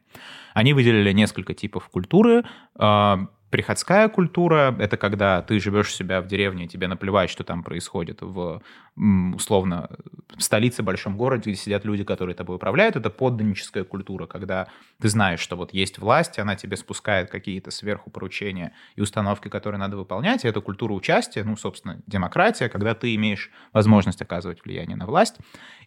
Они 0.53 0.73
выделили 0.73 1.11
несколько 1.13 1.55
типов 1.55 1.89
культуры, 1.89 2.43
а, 2.75 3.27
Приходская 3.49 4.09
культура— 4.09 4.75
это 4.79 4.97
когда 4.97 5.41
ты 5.41 5.59
живешь 5.59 5.87
у 5.87 5.91
себя 5.91 6.21
в 6.21 6.27
деревне, 6.27 6.67
тебе 6.67 6.87
наплевать, 6.87 7.29
что 7.29 7.45
там 7.45 7.63
происходит 7.63 8.21
в, 8.21 8.61
условно, 8.95 9.89
в 10.35 10.43
столице, 10.43 10.83
большом 10.83 11.15
городе, 11.15 11.51
где 11.51 11.59
сидят 11.59 11.85
люди, 11.85 12.03
которые 12.03 12.35
тобой 12.35 12.57
управляют. 12.57 12.97
Это 12.97 13.09
подданническая 13.09 13.85
культура, 13.85 14.25
когда 14.25 14.67
ты 14.99 15.07
знаешь, 15.07 15.39
что 15.39 15.55
вот 15.55 15.73
есть 15.73 15.97
власть, 15.97 16.39
она 16.39 16.57
тебе 16.57 16.75
спускает 16.75 17.29
какие-то 17.29 17.71
сверху 17.71 18.09
поручения 18.09 18.73
и 18.97 19.01
установки, 19.01 19.47
которые 19.47 19.79
надо 19.79 19.95
выполнять. 19.95 20.43
И 20.43 20.47
это 20.47 20.59
культура 20.59 20.91
участия, 20.91 21.45
ну, 21.45 21.55
собственно, 21.55 22.01
демократия, 22.05 22.67
когда 22.67 22.95
ты 22.95 23.15
имеешь 23.15 23.49
возможность 23.71 24.21
оказывать 24.21 24.65
влияние 24.65 24.97
на 24.97 25.05
власть. 25.05 25.37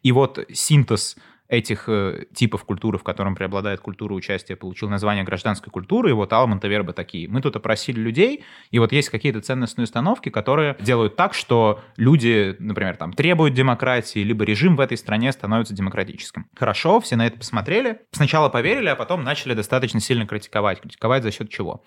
И 0.03 0.13
вот 0.13 0.39
синтез 0.51 1.17
этих 1.51 1.89
э, 1.89 2.27
типов 2.33 2.65
культуры, 2.65 2.97
в 2.97 3.03
котором 3.03 3.35
преобладает 3.35 3.81
культура 3.81 4.15
участия, 4.15 4.55
получил 4.55 4.89
название 4.89 5.25
гражданской 5.25 5.71
культуры, 5.71 6.11
и 6.11 6.13
вот 6.13 6.33
Алман 6.33 6.61
Верба 6.63 6.93
такие. 6.93 7.29
Мы 7.29 7.43
тут 7.43 7.57
опросили 7.57 7.99
людей, 8.01 8.45
и 8.71 8.79
вот 8.79 8.93
есть 8.93 9.11
какие-то 9.11 9.41
ценностные 9.41 9.85
установки, 9.85 10.29
которые 10.29 10.77
делают 10.81 11.17
так, 11.17 11.35
что 11.35 11.81
люди, 11.97 12.55
например, 12.61 12.97
там 12.97 13.13
требуют 13.13 13.55
демократии, 13.55 14.21
либо 14.21 14.45
режим 14.45 14.77
в 14.77 14.81
этой 14.81 14.97
стране 14.97 15.33
становится 15.33 15.75
демократическим. 15.75 16.47
Хорошо, 16.57 17.01
все 17.01 17.17
на 17.17 17.27
это 17.27 17.39
посмотрели, 17.39 18.01
сначала 18.13 18.49
поверили, 18.49 18.89
а 18.89 18.95
потом 18.95 19.25
начали 19.25 19.55
достаточно 19.55 19.99
сильно 19.99 20.27
критиковать. 20.27 20.81
Критиковать 20.81 21.25
за 21.25 21.33
счет 21.33 21.51
чего? 21.51 21.83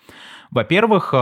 Во-первых, 0.50 1.14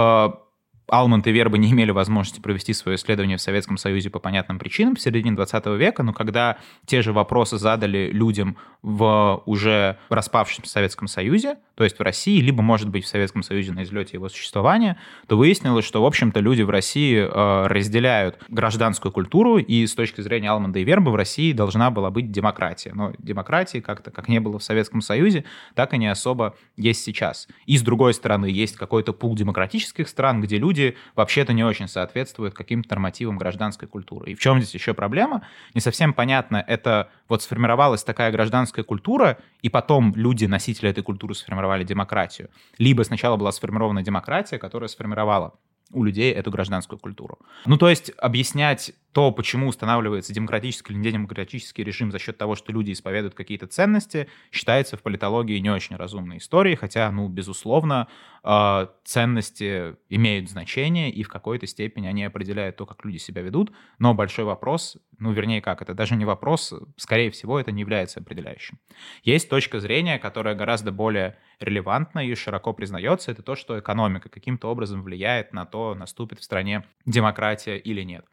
Алмонт 0.89 1.27
и 1.27 1.33
Верба 1.33 1.59
не 1.59 1.71
имели 1.71 1.91
возможности 1.91 2.41
провести 2.41 2.73
свое 2.73 2.97
исследование 2.97 3.37
в 3.37 3.41
Советском 3.41 3.77
Союзе 3.77 4.11
по 4.11 4.19
понятным 4.19 4.59
причинам 4.59 4.97
в 4.97 5.01
середине 5.01 5.37
20 5.37 5.67
века, 5.79 6.03
но 6.03 6.13
когда 6.13 6.59
те 6.87 7.03
же 7.03 7.13
вопросы 7.13 7.59
задали 7.59 8.11
людям 8.13 8.57
в 8.83 9.43
уже 9.47 9.99
распавшемся 10.09 10.71
Советском 10.71 11.07
Союзе, 11.07 11.59
то 11.75 11.85
есть 11.85 11.99
в 11.99 12.03
России, 12.03 12.41
либо, 12.41 12.63
может 12.63 12.89
быть, 12.89 13.05
в 13.05 13.09
Советском 13.09 13.43
Союзе 13.43 13.73
на 13.73 13.85
излете 13.85 14.17
его 14.17 14.29
существования, 14.29 14.99
то 15.29 15.37
выяснилось, 15.37 15.85
что, 15.85 16.03
в 16.03 16.07
общем-то, 16.07 16.41
люди 16.41 16.63
в 16.63 16.71
России 16.71 17.17
э, 17.17 17.67
разделяют 17.69 18.39
гражданскую 18.49 19.13
культуру, 19.13 19.59
и 19.59 19.87
с 19.87 19.95
точки 19.95 20.21
зрения 20.21 20.51
Алмонда 20.51 20.81
и 20.81 20.85
Верба 20.85 21.11
в 21.11 21.15
России 21.15 21.53
должна 21.53 21.91
была 21.91 22.11
быть 22.11 22.31
демократия. 22.33 22.93
Но 22.93 23.13
демократии 23.19 23.79
как-то, 23.79 24.11
как 24.11 24.29
не 24.29 24.41
было 24.41 24.59
в 24.59 24.65
Советском 24.65 25.01
Союзе, 25.01 25.45
так 25.75 25.95
и 25.95 25.99
не 25.99 26.09
особо 26.09 26.57
есть 26.77 27.03
сейчас. 27.03 27.47
И, 27.67 27.79
с 27.79 27.83
другой 27.83 28.15
стороны, 28.15 28.47
есть 28.47 28.77
какой-то 28.77 29.13
пул 29.13 29.37
демократических 29.37 30.09
стран, 30.09 30.41
где 30.41 30.59
люди 30.59 30.72
вообще-то 31.15 31.53
не 31.53 31.65
очень 31.65 31.89
соответствуют 31.89 32.55
каким-то 32.55 32.91
нормативам 32.91 33.39
гражданской 33.39 33.89
культуры. 33.89 34.33
И 34.33 34.35
в 34.35 34.41
чем 34.41 34.61
здесь 34.61 34.75
еще 34.75 34.95
проблема? 34.95 35.47
Не 35.75 35.81
совсем 35.81 36.13
понятно, 36.13 36.65
это 36.67 37.11
вот 37.29 37.43
сформировалась 37.43 38.05
такая 38.05 38.31
гражданская 38.33 38.85
культура, 38.85 39.39
и 39.63 39.69
потом 39.69 40.13
люди, 40.17 40.47
носители 40.47 40.91
этой 40.91 41.03
культуры, 41.03 41.35
сформировали 41.35 41.85
демократию. 41.85 42.51
Либо 42.79 43.03
сначала 43.03 43.37
была 43.37 43.53
сформирована 43.53 44.03
демократия, 44.03 44.59
которая 44.59 44.89
сформировала 44.89 45.55
у 45.93 46.05
людей 46.05 46.33
эту 46.33 46.51
гражданскую 46.51 46.99
культуру. 46.99 47.39
Ну, 47.67 47.77
то 47.77 47.89
есть 47.89 48.13
объяснять 48.19 48.93
то, 49.13 49.31
почему 49.31 49.69
устанавливается 49.69 50.33
демократический 50.33 50.93
или 50.93 51.01
недемократический 51.01 51.85
режим 51.85 52.11
за 52.11 52.19
счет 52.19 52.39
того, 52.39 52.57
что 52.57 52.73
люди 52.73 52.93
исповедуют 52.93 53.35
какие-то 53.35 53.67
ценности, 53.67 54.29
считается 54.51 54.97
в 54.97 55.03
политологии 55.03 55.59
не 55.59 55.71
очень 55.71 55.97
разумной 55.97 56.39
историей, 56.39 56.77
хотя, 56.77 57.11
ну, 57.13 57.29
безусловно, 57.29 58.09
э, 58.43 58.87
ценности 59.05 59.97
имеют 60.09 60.51
значение, 60.51 61.11
и 61.11 61.23
в 61.23 61.29
какой-то 61.29 61.67
степени 61.67 62.07
они 62.07 62.25
определяют 62.25 62.77
то, 62.77 62.87
как 62.87 63.05
люди 63.05 63.19
себя 63.19 63.43
ведут, 63.43 63.73
но 63.99 64.15
большой 64.15 64.47
вопрос, 64.47 64.97
ну, 65.19 65.33
вернее, 65.33 65.61
как, 65.61 65.83
это 65.83 65.95
даже 65.95 66.17
не 66.17 66.25
вопрос, 66.25 66.73
скорее 66.97 67.31
всего, 67.31 67.61
это 67.61 67.71
не 67.71 67.81
является 67.81 68.21
определяющим. 68.21 68.79
Есть 69.25 69.51
точка 69.51 69.79
зрения, 69.81 70.19
которая 70.19 70.55
гораздо 70.55 70.91
более 70.91 71.37
релевантна 71.61 72.27
и 72.27 72.35
широко 72.35 72.73
признается, 72.73 73.31
это 73.31 73.43
то, 73.43 73.57
что 73.57 73.79
экономика 73.79 74.31
каким-то 74.31 74.71
образом 74.71 75.03
влияет 75.03 75.53
на 75.53 75.67
то, 75.67 75.95
наступит 75.95 76.41
в 76.41 76.45
стране 76.45 76.85
демократия 77.05 77.77
или 77.77 78.03
нет. 78.03 78.25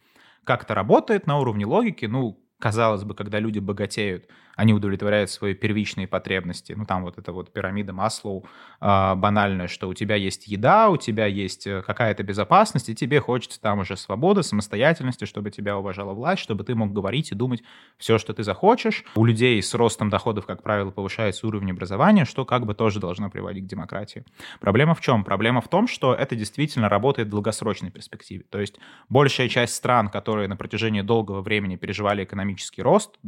Как 0.50 0.64
это 0.64 0.74
работает 0.74 1.28
на 1.28 1.38
уровне 1.38 1.64
логики? 1.68 2.06
Ну, 2.06 2.44
казалось 2.60 3.04
бы, 3.04 3.16
когда 3.16 3.40
люди 3.40 3.60
богатеют, 3.60 4.26
они 4.60 4.74
удовлетворяют 4.74 5.30
свои 5.30 5.54
первичные 5.54 6.06
потребности. 6.06 6.74
Ну, 6.76 6.86
там 6.86 7.04
вот 7.04 7.18
эта 7.18 7.32
вот 7.32 7.54
пирамида 7.54 7.94
Маслоу 7.94 8.44
э, 8.82 9.16
банальная, 9.16 9.70
что 9.70 9.88
у 9.88 9.94
тебя 9.94 10.16
есть 10.16 10.48
еда, 10.48 10.90
у 10.90 10.98
тебя 10.98 11.28
есть 11.28 11.66
э, 11.66 11.82
какая-то 11.82 12.24
безопасность, 12.24 12.90
и 12.90 12.96
тебе 12.96 13.22
хочется 13.22 13.62
там 13.62 13.80
уже 13.80 13.96
свободы, 13.96 14.44
самостоятельности, 14.44 15.24
чтобы 15.24 15.50
тебя 15.50 15.78
уважала 15.78 16.14
власть, 16.14 16.42
чтобы 16.42 16.66
ты 16.66 16.76
мог 16.76 16.92
говорить 16.92 17.32
и 17.32 17.36
думать 17.36 17.64
все, 17.98 18.18
что 18.18 18.34
ты 18.34 18.44
захочешь. 18.44 19.06
У 19.16 19.24
людей 19.24 19.64
с 19.64 19.74
ростом 19.74 20.10
доходов, 20.10 20.46
как 20.46 20.62
правило, 20.62 20.92
повышается 20.92 21.48
уровень 21.48 21.72
образования, 21.72 22.26
что 22.26 22.44
как 22.44 22.66
бы 22.66 22.74
тоже 22.74 23.00
должно 23.00 23.30
приводить 23.30 23.64
к 23.64 23.68
демократии. 23.68 24.26
Проблема 24.60 24.94
в 24.94 25.00
чем? 25.00 25.24
Проблема 25.24 25.62
в 25.62 25.70
том, 25.70 25.88
что 25.88 26.14
это 26.14 26.36
действительно 26.36 26.90
работает 26.90 27.30
в 27.30 27.32
долгосрочной 27.32 27.92
перспективе. 27.92 28.44
То 28.50 28.60
есть 28.60 28.78
большая 29.08 29.48
часть 29.48 29.76
стран, 29.76 30.10
которые 30.10 30.50
на 30.50 30.58
протяжении 30.58 31.00
долгого 31.00 31.40
времени 31.40 31.78
переживали 31.78 32.26
экономический 32.50 32.82
рост, 32.82 33.20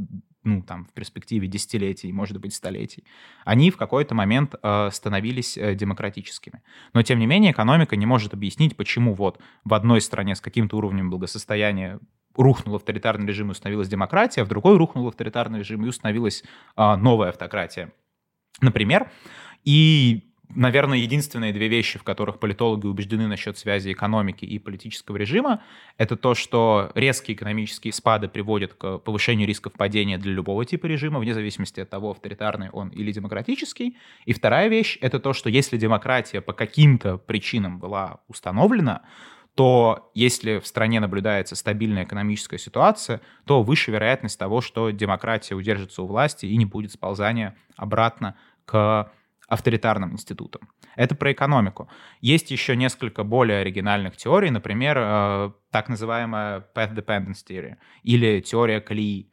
ну, 0.43 0.63
там, 0.63 0.85
в 0.85 0.93
перспективе 0.93 1.47
десятилетий, 1.47 2.11
может 2.11 2.39
быть, 2.39 2.53
столетий, 2.53 3.05
они 3.45 3.69
в 3.69 3.77
какой-то 3.77 4.15
момент 4.15 4.55
э, 4.61 4.89
становились 4.91 5.57
э, 5.57 5.75
демократическими. 5.75 6.63
Но, 6.93 7.03
тем 7.03 7.19
не 7.19 7.27
менее, 7.27 7.51
экономика 7.51 7.95
не 7.95 8.05
может 8.05 8.33
объяснить, 8.33 8.75
почему 8.75 9.13
вот 9.13 9.39
в 9.63 9.73
одной 9.73 10.01
стране 10.01 10.35
с 10.35 10.41
каким-то 10.41 10.77
уровнем 10.77 11.09
благосостояния 11.09 11.99
рухнул 12.35 12.75
авторитарный 12.75 13.27
режим 13.27 13.49
и 13.49 13.51
установилась 13.51 13.89
демократия, 13.89 14.41
а 14.41 14.45
в 14.45 14.47
другой 14.47 14.77
рухнул 14.77 15.07
авторитарный 15.07 15.59
режим 15.59 15.85
и 15.85 15.89
установилась 15.89 16.43
а, 16.75 16.97
новая 16.97 17.29
автократия. 17.29 17.93
Например, 18.61 19.11
и 19.63 20.30
наверное, 20.55 20.97
единственные 20.97 21.53
две 21.53 21.67
вещи, 21.67 21.99
в 21.99 22.03
которых 22.03 22.39
политологи 22.39 22.87
убеждены 22.87 23.27
насчет 23.27 23.57
связи 23.57 23.91
экономики 23.91 24.45
и 24.45 24.59
политического 24.59 25.17
режима, 25.17 25.61
это 25.97 26.15
то, 26.15 26.35
что 26.35 26.91
резкие 26.95 27.35
экономические 27.35 27.93
спады 27.93 28.27
приводят 28.27 28.73
к 28.73 28.97
повышению 28.99 29.47
рисков 29.47 29.73
падения 29.73 30.17
для 30.17 30.33
любого 30.33 30.65
типа 30.65 30.85
режима, 30.85 31.19
вне 31.19 31.33
зависимости 31.33 31.79
от 31.79 31.89
того, 31.89 32.11
авторитарный 32.11 32.69
он 32.69 32.89
или 32.89 33.11
демократический. 33.11 33.97
И 34.25 34.33
вторая 34.33 34.67
вещь— 34.67 34.97
это 35.01 35.19
то, 35.19 35.33
что 35.33 35.49
если 35.49 35.77
демократия 35.77 36.41
по 36.41 36.53
каким-то 36.53 37.17
причинам 37.17 37.79
была 37.79 38.19
установлена, 38.27 39.01
то 39.55 40.11
если 40.13 40.59
в 40.59 40.67
стране 40.67 40.99
наблюдается 40.99 41.55
стабильная 41.55 42.05
экономическая 42.05 42.57
ситуация, 42.57 43.21
то 43.45 43.63
выше 43.63 43.91
вероятность 43.91 44.39
того, 44.39 44.61
что 44.61 44.91
демократия 44.91 45.55
удержится 45.55 46.03
у 46.03 46.07
власти 46.07 46.45
и 46.45 46.55
не 46.55 46.65
будет 46.65 46.93
сползания 46.93 47.55
обратно 47.75 48.37
к 48.65 49.11
авторитарным 49.51 50.13
институтам. 50.13 50.69
Это 50.95 51.13
про 51.13 51.33
экономику. 51.33 51.89
Есть 52.21 52.51
еще 52.51 52.77
несколько 52.77 53.25
более 53.25 53.59
оригинальных 53.59 54.15
теорий, 54.15 54.49
например, 54.49 54.97
э, 54.97 55.51
так 55.71 55.89
называемая 55.89 56.65
path 56.73 56.95
dependence 56.95 57.43
theory 57.45 57.75
или 58.03 58.39
теория 58.39 58.79
колеи. 58.79 59.29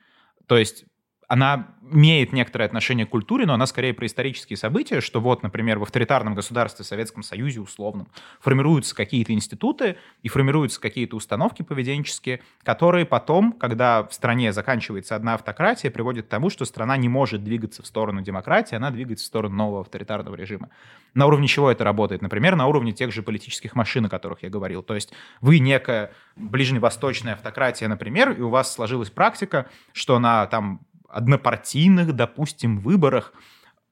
То 0.48 0.58
есть 0.58 0.86
она 1.28 1.68
имеет 1.90 2.32
некоторое 2.32 2.64
отношение 2.64 3.06
к 3.06 3.10
культуре, 3.10 3.46
но 3.46 3.54
она 3.54 3.66
скорее 3.66 3.94
про 3.94 4.06
исторические 4.06 4.56
события, 4.56 5.00
что 5.00 5.20
вот, 5.20 5.42
например, 5.42 5.78
в 5.78 5.82
авторитарном 5.82 6.34
государстве, 6.34 6.84
Советском 6.84 7.22
Союзе 7.22 7.60
условном, 7.60 8.08
формируются 8.40 8.94
какие-то 8.94 9.32
институты 9.32 9.96
и 10.22 10.28
формируются 10.28 10.80
какие-то 10.80 11.16
установки 11.16 11.62
поведенческие, 11.62 12.40
которые 12.62 13.04
потом, 13.04 13.52
когда 13.52 14.04
в 14.04 14.12
стране 14.12 14.52
заканчивается 14.52 15.16
одна 15.16 15.34
автократия, 15.34 15.90
приводят 15.90 16.26
к 16.26 16.28
тому, 16.28 16.50
что 16.50 16.64
страна 16.64 16.96
не 16.96 17.08
может 17.08 17.44
двигаться 17.44 17.82
в 17.82 17.86
сторону 17.86 18.22
демократии, 18.22 18.74
она 18.74 18.90
двигается 18.90 19.24
в 19.24 19.28
сторону 19.28 19.56
нового 19.56 19.80
авторитарного 19.82 20.34
режима. 20.34 20.70
На 21.14 21.26
уровне 21.26 21.46
чего 21.46 21.70
это 21.70 21.84
работает? 21.84 22.22
Например, 22.22 22.56
на 22.56 22.66
уровне 22.66 22.92
тех 22.92 23.12
же 23.12 23.22
политических 23.22 23.74
машин, 23.74 24.06
о 24.06 24.08
которых 24.08 24.42
я 24.42 24.50
говорил. 24.50 24.82
То 24.82 24.94
есть 24.94 25.12
вы 25.40 25.58
некая 25.58 26.12
ближневосточная 26.36 27.34
автократия, 27.34 27.88
например, 27.88 28.32
и 28.32 28.40
у 28.40 28.48
вас 28.48 28.72
сложилась 28.72 29.10
практика, 29.10 29.66
что 29.92 30.18
на 30.18 30.46
там 30.46 30.80
однопартийных, 31.08 32.14
допустим, 32.14 32.78
выборах 32.78 33.32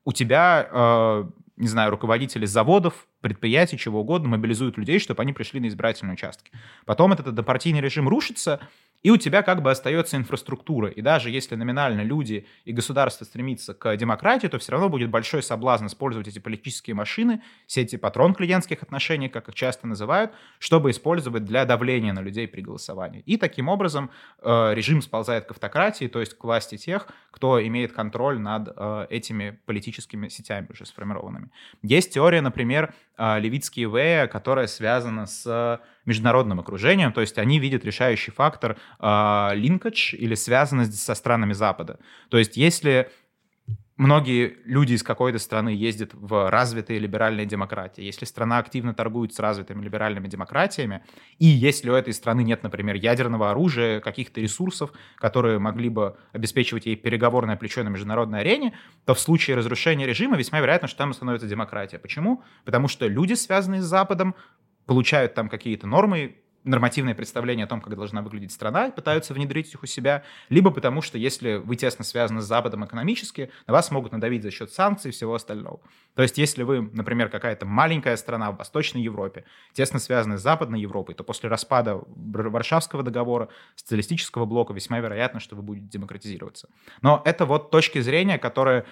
у 0.04 0.12
тебя, 0.12 0.68
э, 0.70 1.24
не 1.56 1.68
знаю, 1.68 1.90
руководители 1.90 2.46
заводов, 2.46 3.08
предприятий, 3.20 3.78
чего 3.78 4.00
угодно, 4.00 4.28
мобилизуют 4.28 4.78
людей, 4.78 4.98
чтобы 4.98 5.22
они 5.22 5.32
пришли 5.32 5.60
на 5.60 5.68
избирательные 5.68 6.14
участки. 6.14 6.50
Потом 6.84 7.12
этот 7.12 7.28
однопартийный 7.28 7.80
режим 7.80 8.08
рушится, 8.08 8.60
и 9.02 9.10
у 9.10 9.16
тебя 9.16 9.42
как 9.42 9.62
бы 9.62 9.70
остается 9.70 10.16
инфраструктура. 10.16 10.88
И 10.88 11.00
даже 11.00 11.30
если 11.30 11.54
номинально 11.54 12.00
люди 12.00 12.46
и 12.64 12.72
государство 12.72 13.24
стремится 13.24 13.72
к 13.72 13.96
демократии, 13.96 14.48
то 14.48 14.58
все 14.58 14.72
равно 14.72 14.88
будет 14.88 15.10
большой 15.10 15.42
соблазн 15.42 15.86
использовать 15.86 16.26
эти 16.26 16.38
политические 16.38 16.94
машины, 16.94 17.40
все 17.66 17.82
эти 17.82 17.94
патрон 17.96 18.34
клиентских 18.34 18.82
отношений, 18.82 19.28
как 19.28 19.48
их 19.48 19.54
часто 19.54 19.86
называют, 19.86 20.32
чтобы 20.58 20.90
использовать 20.90 21.44
для 21.44 21.64
давления 21.64 22.12
на 22.12 22.20
людей 22.20 22.48
при 22.48 22.62
голосовании. 22.62 23.22
И 23.26 23.36
таким 23.36 23.68
образом 23.68 24.10
э, 24.42 24.74
режим 24.74 25.00
сползает 25.00 25.46
к 25.46 25.52
автократии, 25.52 26.06
то 26.06 26.18
есть 26.18 26.34
к 26.34 26.42
власти 26.42 26.76
тех, 26.76 27.06
кто 27.30 27.64
имеет 27.64 27.92
контроль 27.92 28.40
над 28.40 28.72
э, 28.74 29.06
этими 29.08 29.60
политическими 29.66 30.28
сетями 30.28 30.66
уже 30.70 30.84
сформированными. 30.84 31.50
Есть 31.82 32.14
теория, 32.14 32.40
например, 32.40 32.92
Левицкие 33.18 33.88
Вея, 33.90 34.26
которая 34.26 34.66
связана 34.66 35.26
с 35.26 35.80
международным 36.04 36.60
окружением, 36.60 37.12
то 37.12 37.20
есть 37.20 37.38
они 37.38 37.58
видят 37.58 37.84
решающий 37.84 38.30
фактор 38.30 38.76
э, 39.00 39.50
линкадж 39.54 40.14
или 40.14 40.34
связанность 40.34 40.98
со 40.98 41.14
странами 41.14 41.52
Запада. 41.52 41.98
То 42.28 42.38
есть 42.38 42.56
если 42.56 43.10
многие 43.96 44.58
люди 44.64 44.94
из 44.94 45.02
какой-то 45.02 45.38
страны 45.38 45.70
ездят 45.70 46.10
в 46.12 46.50
развитые 46.50 46.98
либеральные 46.98 47.46
демократии. 47.46 48.02
Если 48.02 48.24
страна 48.24 48.58
активно 48.58 48.94
торгует 48.94 49.34
с 49.34 49.38
развитыми 49.38 49.82
либеральными 49.82 50.28
демократиями, 50.28 51.02
и 51.38 51.46
если 51.46 51.90
у 51.90 51.94
этой 51.94 52.12
страны 52.12 52.42
нет, 52.42 52.62
например, 52.62 52.96
ядерного 52.96 53.50
оружия, 53.50 54.00
каких-то 54.00 54.40
ресурсов, 54.40 54.92
которые 55.16 55.58
могли 55.58 55.88
бы 55.88 56.16
обеспечивать 56.32 56.86
ей 56.86 56.96
переговорное 56.96 57.56
плечо 57.56 57.82
на 57.82 57.88
международной 57.88 58.40
арене, 58.40 58.74
то 59.04 59.14
в 59.14 59.20
случае 59.20 59.56
разрушения 59.56 60.06
режима 60.06 60.36
весьма 60.36 60.60
вероятно, 60.60 60.88
что 60.88 60.98
там 60.98 61.14
становится 61.14 61.48
демократия. 61.48 61.98
Почему? 61.98 62.42
Потому 62.64 62.88
что 62.88 63.06
люди, 63.06 63.34
связанные 63.34 63.82
с 63.82 63.86
Западом, 63.86 64.34
получают 64.86 65.34
там 65.34 65.48
какие-то 65.48 65.86
нормы, 65.86 66.36
нормативное 66.66 67.14
представление 67.14 67.64
о 67.64 67.68
том, 67.68 67.80
как 67.80 67.94
должна 67.94 68.22
выглядеть 68.22 68.52
страна, 68.52 68.88
и 68.88 68.90
пытаются 68.90 69.32
внедрить 69.32 69.72
их 69.72 69.82
у 69.82 69.86
себя, 69.86 70.24
либо 70.48 70.70
потому 70.70 71.00
что 71.00 71.16
если 71.16 71.56
вы 71.56 71.76
тесно 71.76 72.04
связаны 72.04 72.42
с 72.42 72.44
Западом 72.44 72.84
экономически, 72.84 73.50
на 73.66 73.72
вас 73.72 73.90
могут 73.90 74.12
надавить 74.12 74.42
за 74.42 74.50
счет 74.50 74.72
санкций 74.72 75.10
и 75.10 75.12
всего 75.12 75.34
остального. 75.34 75.80
То 76.14 76.22
есть 76.22 76.38
если 76.38 76.62
вы, 76.62 76.82
например, 76.92 77.28
какая-то 77.28 77.66
маленькая 77.66 78.16
страна 78.16 78.50
в 78.50 78.56
Восточной 78.56 79.02
Европе, 79.02 79.44
тесно 79.72 79.98
связаны 79.98 80.38
с 80.38 80.42
Западной 80.42 80.80
Европой, 80.80 81.14
то 81.14 81.24
после 81.24 81.48
распада 81.48 82.00
Варшавского 82.06 83.02
договора, 83.02 83.48
социалистического 83.76 84.44
блока, 84.44 84.74
весьма 84.74 84.98
вероятно, 84.98 85.40
что 85.40 85.56
вы 85.56 85.62
будете 85.62 85.86
демократизироваться. 85.86 86.68
Но 87.02 87.22
это 87.24 87.46
вот 87.46 87.70
точки 87.70 88.00
зрения, 88.00 88.38
которые 88.38 88.86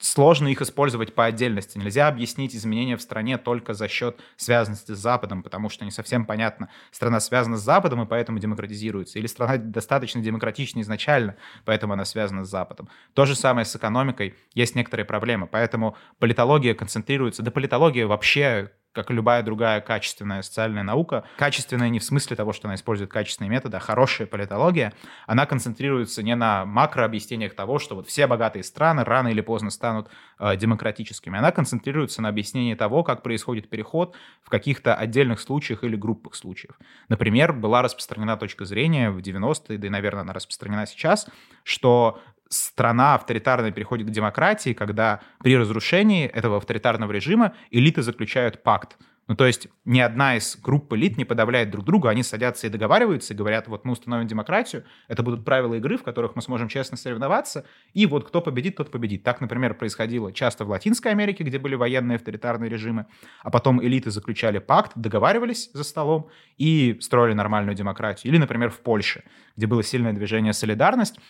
сложно 0.00 0.48
их 0.48 0.62
использовать 0.62 1.14
по 1.14 1.26
отдельности. 1.26 1.78
Нельзя 1.78 2.08
объяснить 2.08 2.56
изменения 2.56 2.96
в 2.96 3.02
стране 3.02 3.38
только 3.38 3.74
за 3.74 3.86
счет 3.86 4.18
связанности 4.36 4.92
с 4.92 4.98
Западом, 4.98 5.42
потому 5.42 5.68
что 5.68 5.84
не 5.84 5.90
совсем 5.90 6.24
понятно, 6.24 6.70
страна 6.90 7.20
связана 7.20 7.58
с 7.58 7.62
Западом 7.62 8.02
и 8.02 8.06
поэтому 8.06 8.38
демократизируется, 8.38 9.18
или 9.18 9.26
страна 9.26 9.58
достаточно 9.58 10.22
демократична 10.22 10.80
изначально, 10.80 11.36
поэтому 11.64 11.92
она 11.92 12.04
связана 12.04 12.44
с 12.44 12.50
Западом. 12.50 12.88
То 13.14 13.26
же 13.26 13.36
самое 13.36 13.64
с 13.64 13.76
экономикой, 13.76 14.34
есть 14.54 14.74
некоторые 14.74 15.04
проблемы, 15.04 15.46
поэтому 15.46 15.96
политология 16.18 16.74
концентрируется, 16.74 17.42
да 17.42 17.50
политология 17.50 18.06
вообще 18.06 18.72
как 18.92 19.10
и 19.10 19.14
любая 19.14 19.42
другая 19.42 19.80
качественная 19.80 20.42
социальная 20.42 20.82
наука, 20.82 21.24
качественная 21.36 21.88
не 21.88 21.98
в 21.98 22.04
смысле 22.04 22.36
того, 22.36 22.52
что 22.52 22.68
она 22.68 22.74
использует 22.74 23.10
качественные 23.10 23.50
методы, 23.50 23.76
а 23.76 23.80
хорошая 23.80 24.26
политология, 24.26 24.92
она 25.26 25.46
концентрируется 25.46 26.22
не 26.22 26.34
на 26.34 26.64
макрообъяснениях 26.64 27.54
того, 27.54 27.78
что 27.78 27.94
вот 27.94 28.08
все 28.08 28.26
богатые 28.26 28.64
страны 28.64 29.04
рано 29.04 29.28
или 29.28 29.40
поздно 29.40 29.70
станут 29.70 30.08
э, 30.38 30.56
демократическими, 30.56 31.38
она 31.38 31.52
концентрируется 31.52 32.22
на 32.22 32.28
объяснении 32.28 32.74
того, 32.74 33.04
как 33.04 33.22
происходит 33.22 33.70
переход 33.70 34.16
в 34.42 34.50
каких-то 34.50 34.94
отдельных 34.94 35.40
случаях 35.40 35.84
или 35.84 35.96
группах 35.96 36.34
случаев. 36.34 36.78
Например, 37.08 37.52
была 37.52 37.82
распространена 37.82 38.36
точка 38.36 38.64
зрения 38.64 39.10
в 39.10 39.18
90-е, 39.18 39.78
да 39.78 39.86
и, 39.86 39.90
наверное, 39.90 40.22
она 40.22 40.32
распространена 40.32 40.86
сейчас, 40.86 41.28
что 41.62 42.20
страна 42.50 43.14
авторитарная 43.14 43.70
переходит 43.70 44.08
к 44.08 44.10
демократии, 44.10 44.74
когда 44.74 45.20
при 45.42 45.56
разрушении 45.56 46.26
этого 46.26 46.58
авторитарного 46.58 47.12
режима 47.12 47.54
элиты 47.70 48.02
заключают 48.02 48.62
пакт. 48.62 48.98
Ну, 49.28 49.36
то 49.36 49.46
есть 49.46 49.68
ни 49.84 50.00
одна 50.00 50.36
из 50.36 50.56
групп 50.56 50.92
элит 50.92 51.16
не 51.16 51.24
подавляет 51.24 51.70
друг 51.70 51.84
друга, 51.84 52.10
они 52.10 52.24
садятся 52.24 52.66
и 52.66 52.70
договариваются, 52.70 53.32
и 53.32 53.36
говорят, 53.36 53.68
вот 53.68 53.84
мы 53.84 53.92
установим 53.92 54.26
демократию, 54.26 54.84
это 55.06 55.22
будут 55.22 55.44
правила 55.44 55.74
игры, 55.74 55.96
в 55.98 56.02
которых 56.02 56.34
мы 56.34 56.42
сможем 56.42 56.66
честно 56.66 56.96
соревноваться, 56.96 57.64
и 57.92 58.06
вот 58.06 58.26
кто 58.26 58.40
победит, 58.40 58.74
тот 58.74 58.90
победит. 58.90 59.22
Так, 59.22 59.40
например, 59.40 59.74
происходило 59.74 60.32
часто 60.32 60.64
в 60.64 60.70
Латинской 60.70 61.12
Америке, 61.12 61.44
где 61.44 61.60
были 61.60 61.76
военные 61.76 62.16
авторитарные 62.16 62.68
режимы, 62.68 63.06
а 63.44 63.50
потом 63.52 63.80
элиты 63.80 64.10
заключали 64.10 64.58
пакт, 64.58 64.92
договаривались 64.96 65.70
за 65.74 65.84
столом 65.84 66.28
и 66.58 66.98
строили 67.00 67.34
нормальную 67.34 67.76
демократию. 67.76 68.32
Или, 68.32 68.40
например, 68.40 68.70
в 68.70 68.80
Польше, 68.80 69.22
где 69.56 69.68
было 69.68 69.84
сильное 69.84 70.12
движение 70.12 70.52
«Солидарность», 70.52 71.20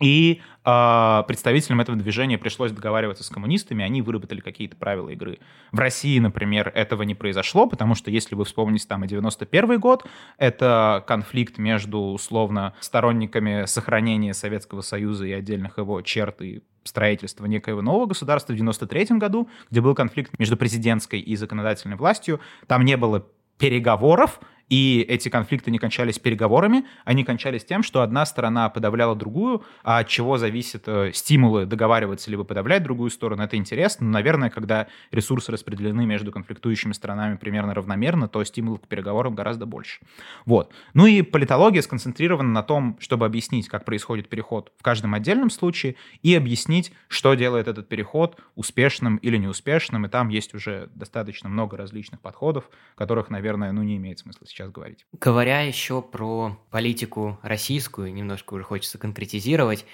и 0.00 0.40
э, 0.64 1.22
представителям 1.26 1.80
этого 1.80 1.98
движения 1.98 2.38
пришлось 2.38 2.72
договариваться 2.72 3.24
с 3.24 3.28
коммунистами, 3.28 3.84
они 3.84 4.02
выработали 4.02 4.40
какие-то 4.40 4.76
правила 4.76 5.08
игры. 5.10 5.38
В 5.72 5.78
России, 5.78 6.18
например, 6.18 6.70
этого 6.74 7.02
не 7.02 7.14
произошло, 7.14 7.66
потому 7.66 7.94
что, 7.94 8.10
если 8.10 8.34
вы 8.34 8.44
вспомните 8.44 8.86
там 8.86 9.04
и 9.04 9.08
91 9.08 9.78
год, 9.80 10.06
это 10.36 11.04
конфликт 11.06 11.58
между, 11.58 11.98
условно, 11.98 12.74
сторонниками 12.80 13.66
сохранения 13.66 14.34
Советского 14.34 14.82
Союза 14.82 15.26
и 15.26 15.32
отдельных 15.32 15.78
его 15.78 16.02
черт 16.02 16.40
и 16.42 16.62
строительства 16.84 17.46
некоего 17.46 17.82
нового 17.82 18.06
государства 18.06 18.52
в 18.52 18.56
93 18.56 19.18
году, 19.18 19.48
где 19.70 19.80
был 19.80 19.94
конфликт 19.94 20.38
между 20.38 20.56
президентской 20.56 21.20
и 21.20 21.36
законодательной 21.36 21.96
властью. 21.96 22.40
Там 22.66 22.84
не 22.84 22.96
было 22.96 23.26
переговоров, 23.58 24.40
и 24.68 25.04
эти 25.08 25.28
конфликты 25.28 25.70
не 25.70 25.78
кончались 25.78 26.18
переговорами, 26.18 26.84
они 27.04 27.24
кончались 27.24 27.64
тем, 27.64 27.82
что 27.82 28.02
одна 28.02 28.26
сторона 28.26 28.68
подавляла 28.68 29.16
другую, 29.16 29.64
а 29.82 29.98
от 29.98 30.08
чего 30.08 30.38
зависят 30.38 30.84
э, 30.86 31.12
стимулы 31.14 31.66
договариваться 31.66 32.30
либо 32.30 32.44
подавлять 32.44 32.82
другую 32.82 33.10
сторону, 33.10 33.42
это 33.42 33.56
интересно. 33.56 34.06
Но, 34.06 34.12
наверное, 34.12 34.50
когда 34.50 34.88
ресурсы 35.10 35.52
распределены 35.52 36.06
между 36.06 36.32
конфликтующими 36.32 36.92
сторонами 36.92 37.36
примерно 37.36 37.74
равномерно, 37.74 38.28
то 38.28 38.42
стимулов 38.44 38.82
к 38.82 38.88
переговорам 38.88 39.34
гораздо 39.34 39.66
больше. 39.66 40.00
Вот. 40.44 40.72
Ну 40.94 41.06
и 41.06 41.22
политология 41.22 41.82
сконцентрирована 41.82 42.50
на 42.50 42.62
том, 42.62 42.96
чтобы 43.00 43.26
объяснить, 43.26 43.68
как 43.68 43.84
происходит 43.84 44.28
переход 44.28 44.72
в 44.78 44.82
каждом 44.82 45.14
отдельном 45.14 45.50
случае, 45.50 45.96
и 46.22 46.34
объяснить, 46.34 46.92
что 47.08 47.34
делает 47.34 47.68
этот 47.68 47.88
переход 47.88 48.40
успешным 48.54 49.16
или 49.18 49.36
неуспешным, 49.36 50.06
и 50.06 50.08
там 50.08 50.28
есть 50.28 50.54
уже 50.54 50.90
достаточно 50.94 51.48
много 51.48 51.76
различных 51.76 52.20
подходов, 52.20 52.68
которых, 52.96 53.30
наверное, 53.30 53.72
ну 53.72 53.82
не 53.82 53.96
имеет 53.96 54.18
смысла 54.18 54.46
сейчас 54.46 54.57
сейчас 54.58 54.70
говорить. 54.70 55.06
Говоря 55.12 55.60
еще 55.60 56.02
про 56.02 56.58
политику 56.70 57.38
российскую, 57.42 58.12
немножко 58.12 58.54
уже 58.54 58.64
хочется 58.64 58.98
конкретизировать, 58.98 59.86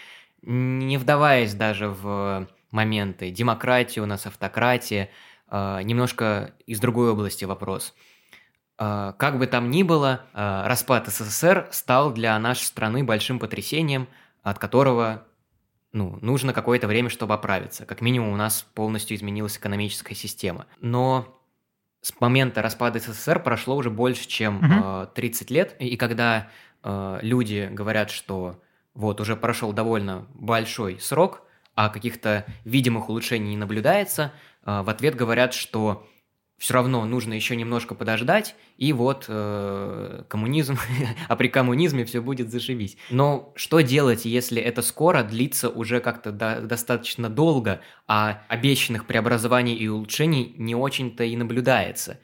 не 0.43 0.97
вдаваясь 0.97 1.55
даже 1.55 1.89
в 1.89 2.49
моменты 2.71 3.31
демократии 3.31 4.01
у 4.01 4.07
нас, 4.07 4.27
автократия, 4.27 5.11
а, 5.49 5.83
немножко 5.83 6.55
из 6.67 6.81
другой 6.81 7.11
области 7.11 7.45
вопрос. 7.45 7.95
А, 8.79 9.13
как 9.13 9.39
бы 9.39 9.47
там 9.47 9.71
ни 9.71 9.83
было, 9.83 10.23
а, 10.33 10.67
распад 10.67 11.09
СССР 11.09 11.69
стал 11.71 12.13
для 12.13 12.39
нашей 12.39 12.65
страны 12.65 13.05
большим 13.05 13.39
потрясением, 13.39 14.09
от 14.43 14.59
которого 14.59 15.27
ну, 15.93 16.19
нужно 16.23 16.53
какое-то 16.53 16.89
время, 16.89 17.09
чтобы 17.09 17.35
оправиться. 17.35 17.87
Как 17.87 18.01
минимум 18.01 18.31
у 18.31 18.37
нас 18.37 18.67
полностью 18.75 19.17
изменилась 19.17 19.57
экономическая 19.57 20.17
система. 20.17 20.67
Но 20.81 21.41
с 22.05 22.21
момента 22.21 22.61
распада 22.61 22.99
СССР 22.99 23.43
прошло 23.43 23.77
уже 23.77 23.89
больше, 23.89 24.29
чем 24.29 24.59
угу. 24.59 25.07
30 25.15 25.51
лет, 25.51 25.75
и 25.79 25.97
когда 25.97 26.49
люди 26.85 27.71
говорят, 27.73 28.11
что 28.11 28.61
вот 28.93 29.23
уже 29.23 29.37
прошел 29.37 29.73
довольно 29.73 30.27
большой 30.35 31.01
срок, 31.01 31.41
а 31.75 31.89
каких-то 31.89 32.45
видимых 32.65 33.09
улучшений 33.09 33.51
не 33.53 33.57
наблюдается, 33.57 34.33
в 34.65 34.91
ответ 34.91 35.15
говорят, 35.15 35.55
что 35.55 36.07
все 36.59 36.75
равно 36.75 37.05
нужно 37.05 37.35
еще 37.35 37.57
немножко 37.57 37.95
подождать, 37.95 38.55
и 38.79 38.93
вот 38.93 39.27
э, 39.29 40.25
коммунизм, 40.29 40.79
а 41.29 41.37
при 41.37 41.49
коммунизме 41.49 42.05
все 42.05 42.21
будет 42.23 42.51
зашибись. 42.51 42.97
Но 43.11 43.53
что 43.57 43.81
делать, 43.81 44.25
если 44.25 44.63
это 44.63 44.83
скоро 44.83 45.23
длится 45.23 45.69
уже 45.69 46.01
как-то 46.01 46.33
до, 46.33 46.61
достаточно 46.61 47.29
долго, 47.29 47.81
а 48.07 48.43
обещанных 48.49 49.07
преобразований 49.07 49.75
и 49.75 49.89
улучшений 49.89 50.55
не 50.57 50.75
очень-то 50.75 51.25
и 51.25 51.37
наблюдается? 51.37 52.21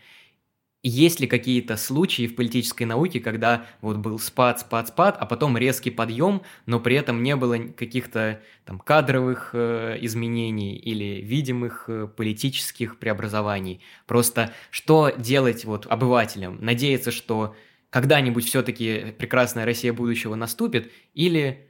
Есть 0.83 1.21
ли 1.21 1.27
какие-то 1.27 1.77
случаи 1.77 2.27
в 2.27 2.35
политической 2.35 2.85
науке, 2.85 3.21
когда 3.21 3.67
вот 3.83 3.99
был 3.99 4.19
спад, 4.19 4.61
спад, 4.61 4.89
спад, 4.89 5.17
а 5.21 5.27
потом 5.27 5.59
резкий 5.59 5.91
подъем, 5.91 6.41
но 6.65 6.81
при 6.81 6.97
этом 6.97 7.23
не 7.23 7.37
было 7.37 7.59
каких-то 7.59 8.41
там 8.65 8.79
кадровых 8.79 9.51
э, 9.53 9.99
изменений 10.01 10.77
или 10.77 11.21
видимых 11.21 11.85
э, 11.89 12.09
политических 12.09 12.99
преобразований? 12.99 13.83
Просто 14.07 14.55
что 14.71 15.11
делать 15.11 15.67
вот 15.67 15.87
обывателям? 15.87 16.57
Надеяться, 16.65 17.11
что 17.11 17.55
когда-нибудь 17.91 18.47
все-таки 18.47 19.15
прекрасная 19.19 19.67
Россия 19.67 19.93
будущего 19.93 20.35
наступит, 20.35 20.91
или 21.13 21.69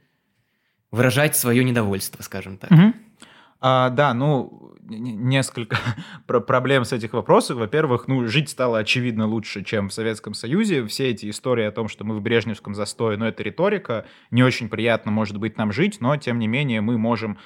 выражать 0.89 1.35
свое 1.35 1.65
недовольство, 1.65 2.23
скажем 2.23 2.57
так? 2.57 2.71
Угу. 2.71 2.93
А, 3.59 3.89
да, 3.89 4.13
ну, 4.13 4.70
несколько 4.99 5.77
проблем 6.25 6.85
с 6.85 6.93
этих 6.93 7.13
вопросов. 7.13 7.57
Во-первых, 7.57 8.07
ну, 8.07 8.27
жить 8.27 8.49
стало 8.49 8.79
очевидно 8.79 9.27
лучше, 9.27 9.63
чем 9.63 9.89
в 9.89 9.93
Советском 9.93 10.33
Союзе. 10.33 10.85
Все 10.85 11.09
эти 11.09 11.29
истории 11.29 11.65
о 11.65 11.71
том, 11.71 11.87
что 11.87 12.03
мы 12.03 12.15
в 12.15 12.21
Брежневском 12.21 12.75
застое, 12.75 13.17
ну, 13.17 13.25
это 13.25 13.43
риторика. 13.43 14.05
Не 14.29 14.43
очень 14.43 14.69
приятно, 14.69 15.11
может 15.11 15.37
быть, 15.37 15.57
нам 15.57 15.71
жить, 15.71 15.97
но, 15.99 16.15
тем 16.17 16.39
не 16.39 16.47
менее, 16.47 16.81
мы 16.81 16.97
можем 16.97 17.37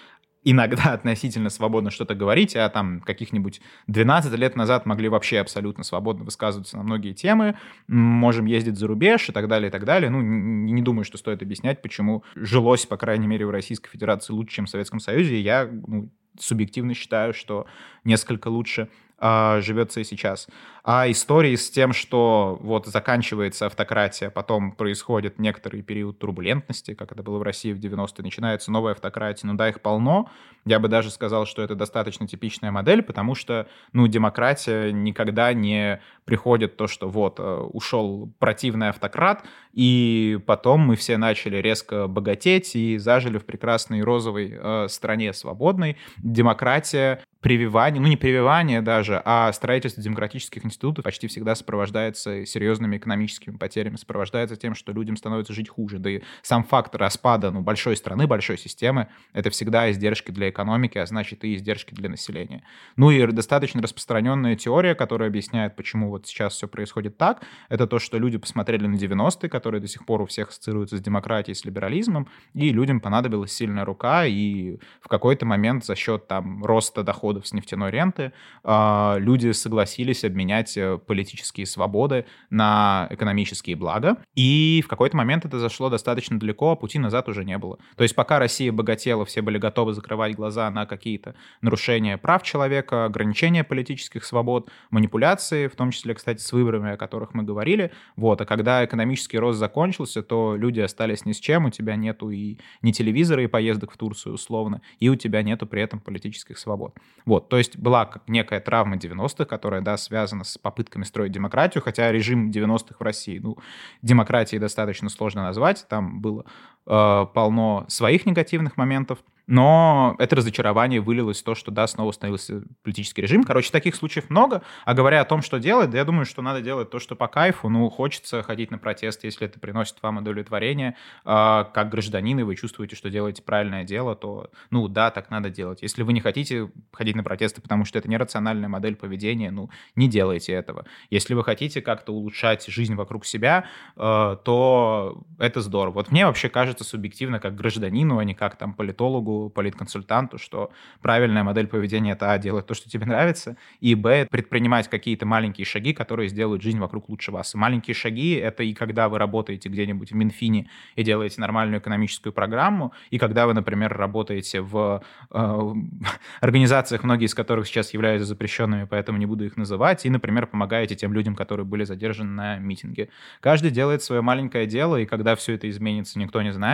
иногда 0.46 0.84
относительно 0.94 1.50
свободно 1.50 1.92
что-то 1.92 2.16
говорить, 2.16 2.56
а 2.56 2.70
там 2.70 3.02
каких-нибудь 3.02 3.60
12 3.88 4.32
лет 4.38 4.56
назад 4.56 4.86
могли 4.86 5.10
вообще 5.10 5.40
абсолютно 5.40 5.84
свободно 5.84 6.24
высказываться 6.24 6.78
на 6.78 6.84
многие 6.84 7.14
темы, 7.14 7.58
можем 7.88 8.46
ездить 8.46 8.78
за 8.78 8.88
рубеж 8.88 9.28
и 9.28 9.34
так 9.34 9.50
далее, 9.50 9.68
и 9.68 9.72
так 9.72 9.84
далее. 9.84 10.10
Ну, 10.10 10.22
не, 10.22 10.82
думаю, 10.82 11.04
что 11.04 11.18
стоит 11.18 11.42
объяснять, 11.42 11.82
почему 11.82 12.24
жилось, 12.36 12.86
по 12.86 12.96
крайней 12.96 13.28
мере, 13.28 13.46
в 13.46 13.50
Российской 13.50 13.90
Федерации 13.90 14.32
лучше, 14.32 14.56
чем 14.56 14.68
в 14.68 14.70
Советском 14.70 15.00
Союзе. 15.00 15.42
Я 15.42 15.68
ну, 15.68 16.10
субъективно 16.40 16.94
считаю, 16.94 17.34
что 17.34 17.66
несколько 18.04 18.50
лучше 18.50 18.90
а, 19.18 19.62
живется 19.62 20.02
и 20.02 20.04
сейчас. 20.04 20.48
А 20.84 21.10
истории 21.10 21.56
с 21.56 21.72
тем, 21.72 21.94
что 21.94 22.60
вот 22.62 22.86
заканчивается 22.86 23.66
автократия, 23.66 24.30
потом 24.30 24.72
происходит 24.72 25.40
некоторый 25.40 25.82
период 25.82 26.20
турбулентности, 26.20 26.94
как 26.94 27.12
это 27.12 27.24
было 27.24 27.40
в 27.40 27.42
России 27.42 27.74
в 27.74 27.80
90-е, 27.80 28.24
начинается 28.24 28.72
новая 28.72 28.92
автократия, 28.92 29.50
ну 29.50 29.56
да, 29.56 29.70
их 29.70 29.82
полно. 29.82 30.30
Я 30.66 30.80
бы 30.80 30.88
даже 30.88 31.10
сказал, 31.10 31.46
что 31.46 31.64
это 31.64 31.76
достаточно 31.76 32.28
типичная 32.28 32.72
модель, 32.72 33.02
потому 33.02 33.36
что, 33.36 33.68
ну, 33.94 34.08
демократия 34.08 34.92
никогда 34.92 35.54
не 35.54 36.02
приходит 36.26 36.78
то, 36.78 36.88
что 36.88 37.10
вот, 37.10 37.40
э, 37.40 37.44
ушел 37.44 38.32
противный 38.38 38.90
автократ, 38.90 39.44
и 39.76 40.40
потом 40.46 40.80
мы 40.80 40.96
все 40.96 41.18
начали 41.18 41.58
резко 41.58 42.08
богатеть 42.08 42.76
и 42.76 42.98
зажили 42.98 43.38
в 43.38 43.46
прекрасной 43.46 44.02
розовой 44.02 44.58
э, 44.58 44.88
стране 44.90 45.34
свободной. 45.34 45.98
Демократия 46.18 47.22
прививание, 47.46 48.02
ну 48.02 48.08
не 48.08 48.18
прививание 48.18 48.82
даже, 48.82 49.22
а 49.24 49.54
строительство 49.54 50.02
демократических 50.02 50.66
институтов 50.66 51.06
почти 51.06 51.28
всегда 51.28 51.54
сопровождается 51.54 52.44
серьезными 52.44 52.98
экономическими 52.98 53.56
потерями, 53.56 53.98
сопровождается 53.98 54.56
тем, 54.56 54.74
что 54.74 54.92
людям 54.94 55.16
становится 55.16 55.54
жить 55.54 55.70
хуже. 55.70 56.00
Да 56.00 56.10
и 56.10 56.22
сам 56.42 56.64
факт 56.64 56.96
распада 56.96 57.52
ну, 57.52 57.62
большой 57.62 57.98
страны, 57.98 58.26
большой 58.26 58.58
системы— 58.58 59.10
это 59.34 59.52
всегда 59.52 59.92
издержки 59.92 60.32
для 60.32 60.50
экономики, 60.50 60.98
а 60.98 61.06
значит 61.06 61.44
и 61.44 61.54
издержки 61.54 61.94
для 61.94 62.10
населения. 62.10 62.64
Ну 62.96 63.12
и 63.12 63.24
достаточно 63.28 63.80
распространенная 63.80 64.56
теория, 64.56 64.96
которая 64.96 65.30
объясняет, 65.30 65.76
почему 65.76 66.10
вот 66.10 66.26
сейчас 66.26 66.54
все 66.54 66.68
происходит 66.68 67.20
так, 67.20 67.44
это 67.70 67.86
то, 67.86 68.00
что 68.00 68.18
люди 68.18 68.40
посмотрели 68.40 68.88
на 68.88 68.96
90-е, 68.96 69.50
которые 69.66 69.82
до 69.82 69.88
сих 69.88 70.06
пор 70.06 70.22
у 70.22 70.28
всех 70.28 70.50
ассоциируются 70.50 70.98
с 70.98 71.02
демократией, 71.02 71.56
с 71.56 71.66
либерализмом, 71.66 72.28
и 72.54 72.70
людям 72.70 73.00
понадобилась 73.00 73.52
сильная 73.52 73.84
рука, 73.84 74.28
и 74.28 74.78
в 75.02 75.08
какой-то 75.08 75.48
момент 75.48 75.84
за 75.84 75.96
счет 75.96 76.28
там 76.28 76.64
роста 76.64 77.02
доходов 77.02 77.48
с 77.48 77.54
нефтяной 77.54 77.90
ренты, 77.90 78.32
а, 78.64 79.16
люди 79.18 79.52
согласились 79.54 80.24
обменять 80.24 80.78
э, 80.78 81.00
политические 81.00 81.66
свободы 81.66 82.26
на 82.52 83.08
экономические 83.10 83.76
блага. 83.76 84.18
И 84.36 84.84
в 84.86 84.88
какой-то 84.88 85.18
момент 85.18 85.46
это 85.46 85.58
зашло 85.58 85.90
достаточно 85.90 86.38
далеко, 86.38 86.74
а 86.74 86.76
пути 86.76 87.00
назад 87.00 87.28
уже 87.28 87.44
не 87.44 87.58
было. 87.58 87.80
То 87.96 88.04
есть 88.04 88.14
пока 88.14 88.38
Россия 88.38 88.72
богатела, 88.72 89.26
все 89.26 89.42
были 89.42 89.58
готовы 89.58 89.94
закрывать 89.94 90.36
глаза 90.36 90.70
на 90.70 90.86
какие-то 90.86 91.34
нарушения 91.62 92.20
прав 92.20 92.44
человека, 92.44 93.06
ограничения 93.06 93.64
политических 93.64 94.26
свобод, 94.26 94.70
манипуляции, 94.92 95.68
в 95.68 95.76
том 95.76 95.90
числе, 95.90 96.14
кстати, 96.14 96.40
с 96.40 96.54
выборами, 96.54 96.92
о 96.92 96.98
которых 96.98 97.34
мы 97.34 97.42
говорили. 97.42 97.92
Вот. 98.16 98.42
А 98.42 98.46
когда 98.46 98.86
экономический 98.86 99.40
рост 99.40 99.55
закончился, 99.56 100.22
то 100.24 100.56
люди 100.56 100.80
остались 100.80 101.26
ни 101.26 101.32
с 101.32 101.40
чем, 101.40 101.66
у 101.66 101.70
тебя 101.70 101.96
нету 101.96 102.30
и 102.30 102.58
не 102.82 102.94
телевизора, 102.94 103.44
и 103.44 103.48
поездок 103.48 103.92
в 103.92 103.98
Турцию 103.98 104.36
условно, 104.36 104.82
и 105.00 105.10
у 105.10 105.16
тебя 105.16 105.42
нету 105.44 105.68
при 105.68 105.82
этом 105.82 106.00
политических 106.00 106.58
свобод. 106.58 106.96
Вот, 107.26 107.50
то 107.50 107.58
есть 107.58 107.78
была 107.78 108.06
как 108.06 108.28
некая 108.28 108.60
травма 108.60 108.98
90-х, 108.98 109.46
которая, 109.46 109.82
да, 109.82 109.98
связана 109.98 110.44
с 110.44 110.58
попытками 110.58 111.04
строить 111.04 111.32
демократию, 111.32 111.84
хотя 111.84 112.12
режим 112.12 112.50
90-х 112.50 112.96
в 113.00 113.02
России, 113.02 113.40
ну, 113.40 113.58
демократией 114.02 114.60
достаточно 114.60 115.10
сложно 115.10 115.44
назвать, 115.44 115.86
там 115.90 116.22
было 116.22 116.46
полно 116.86 117.86
своих 117.88 118.26
негативных 118.26 118.78
моментов, 118.78 119.20
но 119.48 120.16
это 120.18 120.36
разочарование 120.36 121.02
вылилось 121.02 121.42
в 121.42 121.44
то, 121.44 121.56
что, 121.56 121.72
да, 121.72 121.86
снова 121.88 122.10
установился 122.10 122.64
политический 122.84 123.22
режим. 123.22 123.44
Короче, 123.44 123.72
таких 123.72 123.96
случаев 123.96 124.30
много. 124.30 124.64
А 124.86 124.94
говоря 124.94 125.22
о 125.22 125.26
том, 125.26 125.42
что 125.42 125.60
делать, 125.60 125.92
да 125.92 126.00
я 126.00 126.06
думаю, 126.06 126.26
что 126.26 126.42
надо 126.42 126.62
делать 126.62 126.90
то, 126.90 127.00
что 127.00 127.16
по 127.16 127.28
кайфу. 127.28 127.70
Ну, 127.70 127.90
хочется 127.90 128.42
ходить 128.42 128.72
на 128.72 128.78
протест, 128.78 129.24
если 129.24 129.46
это 129.46 129.60
приносит 129.60 129.98
вам 130.02 130.18
удовлетворение. 130.18 130.96
А, 131.24 131.66
как 131.66 131.90
гражданин, 131.90 132.40
и 132.40 132.44
вы 132.44 132.56
чувствуете, 132.56 132.96
что 132.96 133.10
делаете 133.10 133.44
правильное 133.44 133.84
дело, 133.84 134.16
то, 134.16 134.50
ну, 134.72 134.88
да, 134.88 135.12
так 135.12 135.30
надо 135.30 135.50
делать. 135.50 135.82
Если 135.82 136.02
вы 136.02 136.14
не 136.14 136.22
хотите 136.22 136.72
ходить 136.92 137.16
на 137.16 137.24
протесты, 137.24 137.62
потому 137.62 137.86
что 137.86 138.00
это 138.00 138.10
нерациональная 138.10 138.70
модель 138.70 138.96
поведения, 138.96 139.52
ну, 139.52 139.70
не 139.96 140.08
делайте 140.08 140.54
этого. 140.54 140.86
Если 141.12 141.36
вы 141.36 141.44
хотите 141.44 141.82
как-то 141.82 142.14
улучшать 142.14 142.66
жизнь 142.66 142.96
вокруг 142.96 143.26
себя, 143.26 143.66
э, 143.96 144.38
то 144.44 145.24
это 145.38 145.62
здорово. 145.62 145.96
Вот 145.96 146.12
мне 146.12 146.26
вообще 146.26 146.50
кажется 146.50 146.75
субъективно, 146.84 147.40
как 147.40 147.56
гражданину, 147.56 148.18
а 148.18 148.24
не 148.24 148.34
как 148.34 148.58
там 148.58 148.74
политологу, 148.74 149.50
политконсультанту, 149.50 150.38
что 150.38 150.72
правильная 151.02 151.44
модель 151.44 151.68
поведения— 151.68 152.12
это, 152.14 152.32
а, 152.32 152.38
делать 152.38 152.66
то, 152.66 152.74
что 152.74 152.90
тебе 152.90 153.06
нравится, 153.06 153.58
и, 153.80 153.96
б, 153.96 154.28
предпринимать 154.30 154.90
какие-то 154.90 155.26
маленькие 155.26 155.66
шаги, 155.66 155.94
которые 155.94 156.30
сделают 156.30 156.62
жизнь 156.62 156.80
вокруг 156.80 157.10
лучше 157.10 157.32
вас. 157.32 157.54
И 157.56 157.58
маленькие 157.58 157.94
шаги— 157.94 158.34
это 158.34 158.64
и 158.64 158.74
когда 158.74 159.10
вы 159.10 159.20
работаете 159.20 159.70
где-нибудь 159.70 160.12
в 160.12 160.16
Минфине 160.16 160.70
и 160.96 161.04
делаете 161.04 161.42
нормальную 161.42 161.80
экономическую 161.80 162.34
программу, 162.34 162.94
и 163.10 163.18
когда 163.18 163.48
вы, 163.48 163.54
например, 163.54 163.96
работаете 163.96 164.62
в 164.62 165.04
э, 165.32 165.74
организациях, 166.42 167.04
многие 167.04 167.26
из 167.26 167.34
которых 167.34 167.68
сейчас 167.68 167.94
являются 167.94 168.28
запрещенными, 168.28 168.86
поэтому 168.86 169.18
не 169.18 169.26
буду 169.26 169.46
их 169.46 169.58
называть, 169.58 170.06
и, 170.06 170.10
например, 170.10 170.48
помогаете 170.48 170.96
тем 170.96 171.14
людям, 171.14 171.36
которые 171.36 171.66
были 171.66 171.84
задержаны 171.84 172.32
на 172.32 172.58
митинге. 172.58 173.10
Каждый 173.40 173.72
делает 173.72 174.04
свое 174.04 174.22
маленькое 174.22 174.66
дело, 174.66 174.98
и 174.98 175.06
когда 175.06 175.36
все 175.36 175.54
это 175.54 175.70
изменится, 175.70 176.20
никто 176.20 176.42
не 176.42 176.52
знает, 176.52 176.65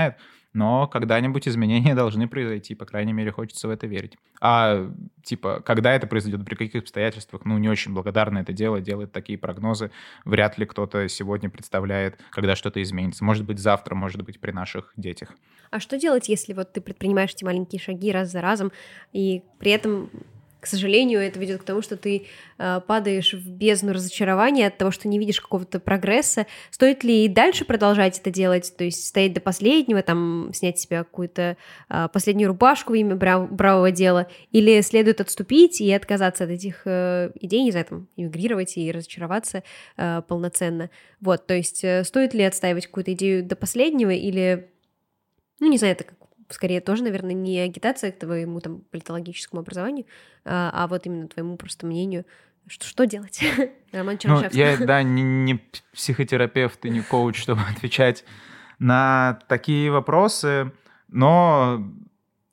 но 0.53 0.87
когда-нибудь 0.87 1.47
изменения 1.47 1.95
должны 1.95 2.27
произойти, 2.27 2.75
по 2.75 2.85
крайней 2.85 3.13
мере, 3.13 3.31
хочется 3.31 3.67
в 3.67 3.71
это 3.71 3.87
верить. 3.87 4.17
А, 4.41 4.91
типа, 5.23 5.61
когда 5.65 5.93
это 5.93 6.07
произойдет, 6.07 6.43
при 6.45 6.55
каких 6.55 6.81
обстоятельствах, 6.81 7.45
ну, 7.45 7.57
не 7.57 7.69
очень 7.69 7.93
благодарно 7.93 8.39
это 8.39 8.53
дело, 8.53 8.81
делает 8.81 9.11
такие 9.11 9.37
прогнозы. 9.37 9.91
Вряд 10.25 10.57
ли 10.57 10.65
кто-то 10.65 11.07
сегодня 11.07 11.49
представляет, 11.49 12.19
когда 12.31 12.55
что-то 12.55 12.81
изменится. 12.81 13.23
Может 13.23 13.45
быть, 13.45 13.59
завтра, 13.59 13.95
может 13.95 14.21
быть, 14.23 14.39
при 14.39 14.51
наших 14.51 14.93
детях. 14.97 15.29
А 15.69 15.79
что 15.79 15.97
делать, 15.97 16.27
если 16.27 16.53
вот 16.53 16.73
ты 16.73 16.81
предпринимаешь 16.81 17.31
эти 17.31 17.45
маленькие 17.45 17.79
шаги 17.79 18.11
раз 18.11 18.31
за 18.31 18.41
разом, 18.41 18.71
и 19.13 19.43
при 19.59 19.71
этом 19.71 20.09
к 20.61 20.67
сожалению, 20.67 21.19
это 21.19 21.39
ведет 21.39 21.61
к 21.61 21.63
тому, 21.63 21.81
что 21.81 21.97
ты 21.97 22.27
э, 22.59 22.81
падаешь 22.85 23.33
в 23.33 23.49
бездну 23.49 23.93
разочарования 23.93 24.67
от 24.67 24.77
того, 24.77 24.91
что 24.91 25.07
не 25.07 25.17
видишь 25.17 25.41
какого-то 25.41 25.79
прогресса. 25.79 26.45
Стоит 26.69 27.03
ли 27.03 27.25
и 27.25 27.27
дальше 27.27 27.65
продолжать 27.65 28.19
это 28.19 28.29
делать, 28.29 28.71
то 28.77 28.83
есть 28.83 29.07
стоять 29.07 29.33
до 29.33 29.41
последнего, 29.41 30.03
там, 30.03 30.51
снять 30.53 30.77
с 30.77 30.83
себя 30.83 30.99
какую-то 30.99 31.57
э, 31.89 32.07
последнюю 32.13 32.49
рубашку 32.49 32.91
во 32.91 32.97
имя 32.97 33.15
брав- 33.15 33.51
бравого 33.51 33.89
дела, 33.89 34.27
или 34.51 34.79
следует 34.81 35.19
отступить 35.19 35.81
и 35.81 35.91
отказаться 35.91 36.43
от 36.43 36.51
этих 36.51 36.83
э, 36.85 37.31
идей, 37.39 37.63
не 37.63 37.71
знаю, 37.71 37.87
там, 37.87 38.07
эмигрировать 38.15 38.77
и 38.77 38.91
разочароваться 38.91 39.63
полноценно. 39.95 40.91
Вот, 41.19 41.47
то 41.47 41.55
есть 41.55 41.83
стоит 42.05 42.35
ли 42.35 42.43
отстаивать 42.43 42.85
какую-то 42.85 43.13
идею 43.13 43.43
до 43.43 43.55
последнего, 43.55 44.11
или, 44.11 44.69
ну, 45.59 45.69
не 45.69 45.77
знаю, 45.79 45.93
это 45.93 46.03
как 46.03 46.17
скорее 46.53 46.81
тоже, 46.81 47.03
наверное, 47.03 47.33
не 47.33 47.59
агитация 47.59 48.11
к 48.11 48.19
твоему 48.19 48.59
там 48.59 48.81
политологическому 48.91 49.61
образованию, 49.61 50.05
а, 50.45 50.71
а 50.73 50.87
вот 50.87 51.05
именно 51.05 51.27
твоему 51.27 51.57
просто 51.57 51.85
мнению, 51.85 52.25
что, 52.67 52.85
что 52.85 53.05
делать? 53.05 53.43
Роман 53.91 54.19
ну, 54.23 54.43
я, 54.51 54.77
да, 54.85 55.03
не, 55.03 55.21
не 55.21 55.59
психотерапевт 55.93 56.85
и 56.85 56.89
не 56.89 57.01
коуч, 57.01 57.37
чтобы 57.41 57.61
отвечать 57.61 58.23
на 58.79 59.39
такие 59.47 59.91
вопросы, 59.91 60.71
но 61.07 61.83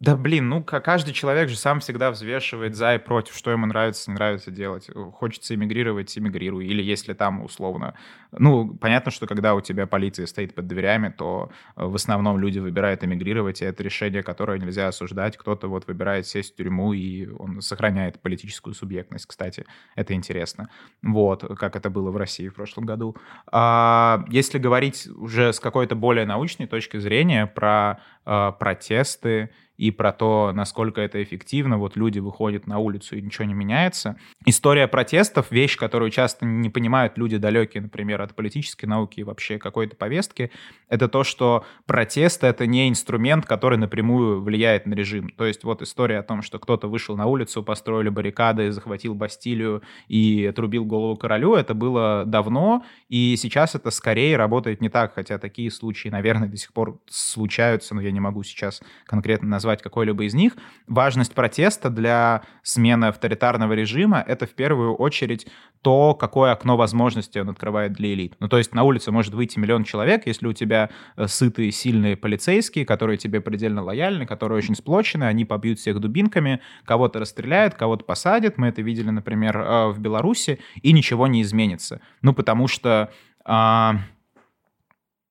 да, 0.00 0.16
блин, 0.16 0.48
ну 0.48 0.62
каждый 0.62 1.12
человек 1.12 1.48
же 1.48 1.56
сам 1.56 1.80
всегда 1.80 2.12
взвешивает 2.12 2.76
за 2.76 2.94
и 2.94 2.98
против, 2.98 3.34
что 3.34 3.50
ему 3.50 3.66
нравится, 3.66 4.08
не 4.08 4.14
нравится 4.14 4.52
делать. 4.52 4.88
Хочется 5.14 5.56
эмигрировать, 5.56 6.16
эмигрируй. 6.16 6.66
Или 6.66 6.84
если 6.84 7.14
там 7.14 7.42
условно... 7.42 7.94
Ну, 8.30 8.76
понятно, 8.76 9.10
что 9.10 9.26
когда 9.26 9.56
у 9.56 9.60
тебя 9.60 9.88
полиция 9.88 10.26
стоит 10.26 10.54
под 10.54 10.68
дверями, 10.68 11.08
то 11.08 11.50
э, 11.74 11.84
в 11.84 11.96
основном 11.96 12.38
люди 12.38 12.60
выбирают 12.60 13.02
эмигрировать, 13.02 13.60
и 13.60 13.64
это 13.64 13.82
решение, 13.82 14.22
которое 14.22 14.60
нельзя 14.60 14.86
осуждать. 14.86 15.36
Кто-то 15.36 15.66
вот 15.66 15.88
выбирает 15.88 16.26
сесть 16.28 16.52
в 16.52 16.56
тюрьму, 16.56 16.92
и 16.92 17.26
он 17.26 17.60
сохраняет 17.60 18.20
политическую 18.20 18.74
субъектность, 18.74 19.26
кстати. 19.26 19.64
Это 19.96 20.14
интересно. 20.14 20.68
Вот, 21.02 21.42
как 21.58 21.74
это 21.74 21.90
было 21.90 22.12
в 22.12 22.16
России 22.16 22.48
в 22.48 22.54
прошлом 22.54 22.86
году. 22.86 23.16
А 23.50 24.24
если 24.28 24.58
говорить 24.58 25.08
уже 25.16 25.52
с 25.52 25.58
какой-то 25.58 25.96
более 25.96 26.26
научной 26.26 26.68
точки 26.68 26.98
зрения 26.98 27.46
про 27.46 28.00
э, 28.26 28.52
протесты 28.60 29.50
и 29.78 29.92
про 29.92 30.12
то, 30.12 30.52
насколько 30.52 31.00
это 31.00 31.22
эффективно. 31.22 31.78
Вот 31.78 31.96
люди 31.96 32.18
выходят 32.18 32.66
на 32.66 32.78
улицу 32.78 33.16
и 33.16 33.22
ничего 33.22 33.44
не 33.44 33.54
меняется. 33.54 34.18
История 34.44 34.88
протестов— 34.88 35.46
вещь, 35.50 35.76
которую 35.76 36.10
часто 36.10 36.44
не 36.44 36.68
понимают 36.68 37.16
люди 37.16 37.38
далекие, 37.38 37.82
например, 37.82 38.20
от 38.20 38.34
политической 38.34 38.86
науки 38.86 39.20
и 39.20 39.22
вообще 39.22 39.58
какой-то 39.58 39.94
повестки. 39.96 40.50
Это 40.88 41.08
то, 41.08 41.22
что 41.22 41.64
протест— 41.86 42.42
это 42.44 42.66
не 42.66 42.88
инструмент, 42.88 43.46
который 43.46 43.78
напрямую 43.78 44.42
влияет 44.42 44.84
на 44.86 44.94
режим. 44.94 45.30
То 45.30 45.46
есть 45.46 45.62
вот 45.62 45.80
история 45.80 46.18
о 46.18 46.22
том, 46.24 46.42
что 46.42 46.58
кто-то 46.58 46.88
вышел 46.88 47.16
на 47.16 47.26
улицу, 47.26 47.62
построили 47.62 48.08
баррикады, 48.08 48.72
захватил 48.72 49.14
Бастилию 49.14 49.82
и 50.08 50.44
отрубил 50.44 50.84
голову 50.84 51.16
королю, 51.16 51.54
это 51.54 51.74
было 51.74 52.24
давно, 52.26 52.84
и 53.08 53.36
сейчас 53.36 53.76
это 53.76 53.92
скорее 53.92 54.36
работает 54.36 54.80
не 54.80 54.88
так, 54.88 55.14
хотя 55.14 55.38
такие 55.38 55.70
случаи, 55.70 56.08
наверное, 56.08 56.48
до 56.48 56.56
сих 56.56 56.72
пор 56.72 57.00
случаются, 57.08 57.94
но 57.94 58.00
я 58.00 58.10
не 58.10 58.20
могу 58.20 58.42
сейчас 58.42 58.82
конкретно 59.06 59.48
назвать 59.48 59.67
назвать 59.68 59.82
какой-либо 59.82 60.24
из 60.24 60.34
них, 60.34 60.56
важность 60.86 61.34
протеста 61.34 61.90
для 61.90 62.42
смены 62.62 63.06
авторитарного 63.06 63.74
режима— 63.74 64.24
это 64.26 64.46
в 64.46 64.50
первую 64.50 64.94
очередь 64.94 65.46
то, 65.82 66.14
какое 66.14 66.52
окно 66.52 66.76
возможностей 66.76 67.40
он 67.40 67.50
открывает 67.50 67.92
для 67.92 68.14
элит. 68.14 68.34
Ну, 68.40 68.48
то 68.48 68.56
есть 68.56 68.74
на 68.74 68.82
улице 68.82 69.10
может 69.10 69.34
выйти 69.34 69.58
миллион 69.58 69.84
человек, 69.84 70.26
если 70.26 70.46
у 70.46 70.54
тебя 70.54 70.88
э, 71.16 71.26
сытые, 71.26 71.70
сильные 71.70 72.16
полицейские, 72.16 72.86
которые 72.86 73.18
тебе 73.18 73.40
предельно 73.40 73.82
лояльны, 73.82 74.24
которые 74.24 74.56
очень 74.56 74.74
сплочены, 74.74 75.24
они 75.24 75.44
побьют 75.44 75.78
всех 75.78 76.00
дубинками, 76.00 76.60
кого-то 76.86 77.18
расстреляют, 77.18 77.74
кого-то 77.74 78.04
посадят. 78.04 78.56
Мы 78.56 78.68
это 78.68 78.80
видели, 78.80 79.10
например, 79.10 79.58
э, 79.58 79.88
в 79.88 79.98
Беларуси, 79.98 80.58
и 80.82 80.92
ничего 80.92 81.26
не 81.26 81.42
изменится. 81.42 82.00
Ну, 82.22 82.32
потому 82.32 82.68
что 82.68 83.10
а, 83.44 83.96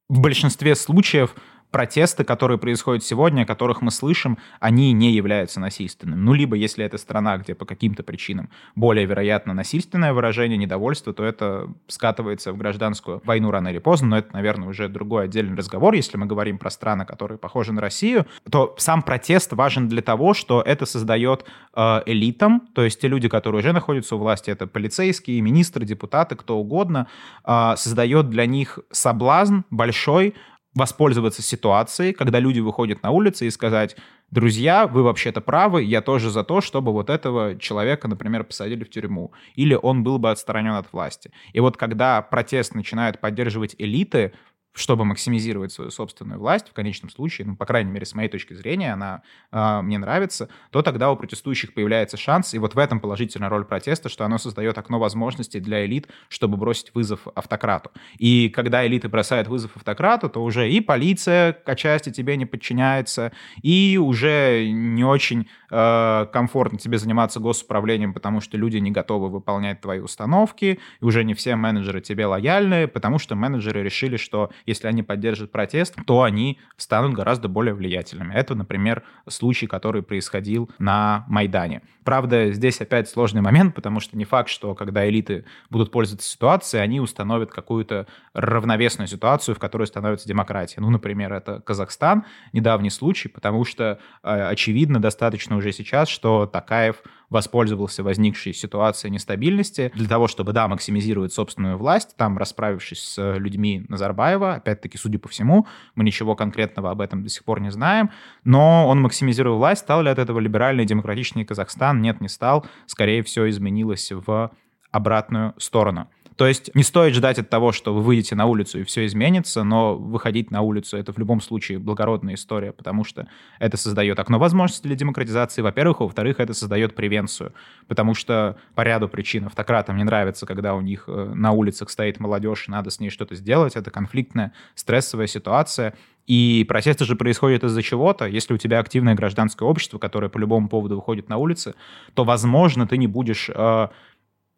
в 0.10 0.20
большинстве 0.22 0.76
случаев 0.76 1.36
протесты, 1.72 2.24
которые 2.24 2.58
происходят 2.58 3.04
сегодня, 3.04 3.44
о 3.44 3.46
которых 3.46 3.82
мы 3.82 3.92
слышим, 3.92 4.38
они 4.60 4.94
не 4.94 5.12
являются 5.12 5.60
насильственными. 5.60 6.20
Ну, 6.20 6.34
либо 6.34 6.56
если 6.56 6.86
это 6.86 6.98
страна, 6.98 7.38
где 7.38 7.56
по 7.56 7.66
каким-то 7.66 8.04
причинам 8.04 8.50
более 8.76 9.06
вероятно 9.06 9.54
насильственное 9.54 10.14
выражение 10.14 10.58
недовольства, 10.58 11.14
то 11.14 11.24
это 11.24 11.68
скатывается 11.88 12.54
в 12.54 12.58
гражданскую 12.58 13.22
войну 13.26 13.52
рано 13.52 13.68
или 13.70 13.80
поздно, 13.80 14.08
но 14.08 14.18
это, 14.20 14.34
наверное, 14.34 14.70
уже 14.70 14.88
другой 14.88 15.26
отдельный 15.26 15.56
разговор. 15.56 15.94
Если 15.94 16.18
мы 16.18 16.26
говорим 16.26 16.58
про 16.58 16.70
страны, 16.70 17.06
которые 17.06 17.38
похожи 17.38 17.74
на 17.74 17.82
Россию, 17.82 18.26
то 18.50 18.76
сам 18.78 19.02
протест 19.02 19.54
важен 19.54 19.88
для 19.88 20.02
того, 20.02 20.34
что 20.34 20.62
это 20.62 20.86
создает 20.86 21.46
э, 21.76 22.02
элитам, 22.06 22.62
то 22.74 22.84
есть 22.84 23.02
те 23.02 23.08
люди, 23.08 23.28
которые 23.28 23.60
уже 23.60 23.74
находятся 23.74 24.16
у 24.16 24.20
власти, 24.20 24.50
это 24.50 24.68
полицейские, 24.68 25.42
министры, 25.42 25.86
депутаты, 25.86 26.36
кто 26.36 26.58
угодно, 26.58 27.08
э, 27.46 27.74
создает 27.76 28.30
для 28.30 28.46
них 28.46 28.80
соблазн 28.92 29.62
большой 29.70 30.36
воспользоваться 30.78 31.42
ситуацией, 31.42 32.14
когда 32.14 32.40
люди 32.40 32.60
выходят 32.60 33.02
на 33.02 33.10
улицы 33.10 33.48
и 33.48 33.52
сказать, 33.52 33.96
друзья, 34.30 34.86
вы 34.86 35.02
вообще-то 35.02 35.42
правы, 35.42 35.84
я 35.84 36.02
тоже 36.02 36.30
за 36.30 36.44
то, 36.44 36.62
чтобы 36.62 36.92
вот 36.92 37.10
этого 37.10 37.58
человека, 37.58 38.08
например, 38.08 38.44
посадили 38.44 38.84
в 38.84 38.90
тюрьму, 38.90 39.32
или 39.56 39.74
он 39.74 40.04
был 40.04 40.20
бы 40.20 40.30
отстранен 40.30 40.74
от 40.74 40.94
власти. 40.94 41.32
И 41.54 41.60
вот 41.60 41.78
когда 41.78 42.22
протест 42.22 42.76
начинают 42.76 43.20
поддерживать 43.20 43.76
элиты, 43.80 44.34
чтобы 44.78 45.06
максимизировать 45.06 45.72
свою 45.72 45.90
собственную 45.90 46.40
власть, 46.40 46.70
в 46.70 46.74
конечном 46.74 47.10
случае, 47.10 47.48
ну, 47.48 47.56
по 47.56 47.66
крайней 47.66 47.92
мере, 47.92 48.06
с 48.06 48.14
моей 48.14 48.30
точки 48.30 48.54
зрения, 48.54 48.94
она 48.94 49.24
э, 49.52 49.82
мне 49.82 49.98
нравится, 49.98 50.50
то 50.70 50.84
тогда 50.84 51.12
у 51.12 51.16
протестующих 51.16 51.74
появляется 51.74 52.16
шанс, 52.16 52.54
и 52.54 52.60
вот 52.60 52.76
в 52.76 52.78
этом 52.78 53.00
положительная 53.00 53.50
роль 53.50 53.66
протеста, 53.66 54.08
что 54.08 54.24
оно 54.24 54.38
создает 54.38 54.78
окно 54.78 55.00
возможностей 55.00 55.60
для 55.60 55.84
элит, 55.86 56.08
чтобы 56.30 56.58
бросить 56.58 56.94
вызов 56.94 57.28
автократу. 57.34 57.92
И 58.20 58.50
когда 58.50 58.86
элиты 58.86 59.10
бросают 59.10 59.48
вызов 59.48 59.76
автократу, 59.76 60.30
то 60.30 60.44
уже 60.44 60.70
и 60.70 60.80
полиция 60.80 61.54
к 61.54 61.76
части 61.76 62.12
тебе 62.12 62.38
не 62.38 62.46
подчиняется, 62.46 63.32
и 63.64 64.00
уже 64.00 64.70
не 64.70 65.04
очень 65.04 65.50
э, 65.72 66.28
комфортно 66.32 66.78
тебе 66.78 67.00
заниматься 67.00 67.40
госуправлением, 67.40 68.14
потому 68.14 68.42
что 68.42 68.58
люди 68.58 68.78
не 68.78 68.92
готовы 68.92 69.30
выполнять 69.30 69.82
твои 69.82 70.00
установки, 70.00 70.80
и 71.02 71.06
уже 71.06 71.24
не 71.24 71.34
все 71.34 71.56
менеджеры 71.56 72.00
тебе 72.02 72.28
лояльны, 72.28 72.88
потому 72.88 73.18
что 73.18 73.36
менеджеры 73.36 73.82
решили, 73.82 74.18
что 74.18 74.52
если 74.68 74.88
они 74.88 75.02
поддержат 75.02 75.52
протест, 75.52 75.96
то 76.06 76.22
они 76.22 76.60
станут 76.76 77.14
гораздо 77.14 77.48
более 77.48 77.74
влиятельными. 77.74 78.34
Это, 78.34 78.54
например, 78.54 79.04
случай, 79.28 79.66
который 79.66 80.04
происходил 80.04 80.70
на 80.78 81.26
Майдане. 81.28 81.82
Правда, 82.04 82.54
здесь 82.54 82.80
опять 82.80 83.10
сложный 83.10 83.42
момент, 83.42 83.76
потому 83.76 84.00
что 84.00 84.18
не 84.18 84.24
факт, 84.26 84.50
что 84.50 84.76
когда 84.76 85.10
элиты 85.10 85.46
будут 85.70 85.92
пользоваться 85.92 86.30
ситуацией, 86.30 86.82
они 86.82 87.02
установят 87.02 87.52
какую-то 87.52 88.08
равновесную 88.34 89.08
ситуацию, 89.08 89.56
в 89.56 89.60
которой 89.60 89.88
становится 89.88 90.28
демократия. 90.28 90.80
Ну, 90.80 90.90
например, 90.90 91.34
это 91.34 91.60
Казахстан, 91.62 92.26
недавний 92.54 92.90
случай, 92.90 93.28
потому 93.28 93.66
что 93.66 94.00
э, 94.24 94.30
очевидно 94.30 95.02
достаточно 95.02 95.58
уже 95.58 95.72
сейчас, 95.72 96.08
что 96.08 96.46
Такаев 96.46 97.04
воспользовался 97.30 98.04
возникшей 98.04 98.54
ситуацией 98.54 99.12
нестабильности 99.12 99.92
для 99.96 100.08
того, 100.08 100.28
чтобы, 100.28 100.54
да, 100.54 100.68
максимизировать 100.68 101.34
собственную 101.34 101.78
власть, 101.78 102.16
там, 102.16 102.38
расправившись 102.38 103.02
с 103.02 103.38
людьми 103.38 103.86
Назарбаева, 103.90 104.56
опять-таки, 104.56 104.98
судя 104.98 105.20
по 105.20 105.28
всему, 105.28 105.68
мы 105.96 106.04
ничего 106.04 106.36
конкретного 106.36 106.92
об 106.92 107.02
этом 107.02 107.24
до 107.24 107.30
сих 107.30 107.44
пор 107.44 107.60
не 107.60 107.72
знаем, 107.72 108.12
но 108.44 108.88
он 108.88 109.02
максимизировал 109.02 109.58
власть, 109.58 109.82
стал 109.82 110.02
ли 110.02 110.10
от 110.10 110.20
этого 110.20 110.40
либеральный 110.40 110.86
демократичный 110.86 111.46
Казахстан? 111.46 112.02
Нет, 112.02 112.22
не 112.22 112.30
стал. 112.30 112.66
Скорее, 112.86 113.24
все 113.24 113.50
изменилось 113.50 114.12
в 114.12 114.52
обратную 114.92 115.54
сторону. 115.58 116.10
То 116.38 116.46
есть 116.46 116.74
не 116.76 116.84
стоит 116.84 117.16
ждать 117.16 117.40
от 117.40 117.50
того, 117.50 117.72
что 117.72 117.94
вы 117.96 118.02
выйдете 118.02 118.36
на 118.36 118.46
улицу 118.46 118.80
и 118.80 118.84
все 118.84 119.08
изменится, 119.08 119.64
но 119.64 119.98
выходить 119.98 120.52
на 120.52 120.62
улицу— 120.62 120.96
это 120.98 121.12
в 121.12 121.18
любом 121.18 121.42
случае 121.42 121.80
благородная 121.80 122.36
история, 122.36 122.72
потому 122.72 123.04
что 123.04 123.28
это 123.60 123.76
создает 123.76 124.20
окно 124.20 124.38
возможностей 124.38 124.88
для 124.88 124.96
демократизации, 124.96 125.64
во-первых, 125.64 126.02
а 126.02 126.04
во-вторых, 126.04 126.40
это 126.40 126.54
создает 126.54 126.96
превенцию, 126.96 127.54
потому 127.88 128.14
что 128.14 128.58
по 128.76 128.82
ряду 128.82 129.10
причин 129.10 129.48
автократам 129.48 129.98
не 129.98 130.04
нравится, 130.04 130.46
когда 130.46 130.76
у 130.76 130.82
них 130.82 131.06
э, 131.08 131.34
на 131.34 131.52
улицах 131.54 131.90
стоит 131.90 132.20
молодежь, 132.20 132.68
надо 132.68 132.92
с 132.92 133.00
ней 133.00 133.10
что-то 133.10 133.34
сделать, 133.34 133.76
это 133.76 133.90
конфликтная, 133.90 134.54
стрессовая 134.76 135.28
ситуация, 135.28 135.96
и 136.28 136.66
протесты 136.68 137.06
же 137.06 137.16
происходят 137.16 137.64
из-за 137.64 137.82
чего-то. 137.82 138.26
Если 138.26 138.54
у 138.54 138.58
тебя 138.58 138.80
активное 138.80 139.16
гражданское 139.16 139.66
общество, 139.66 139.98
которое 139.98 140.28
по 140.28 140.38
любому 140.38 140.68
поводу 140.68 140.96
выходит 140.96 141.30
на 141.30 141.38
улицы, 141.38 141.74
то, 142.14 142.26
возможно, 142.26 142.86
ты 142.86 142.98
не 142.98 143.08
будешь 143.08 143.50
э, 143.50 143.88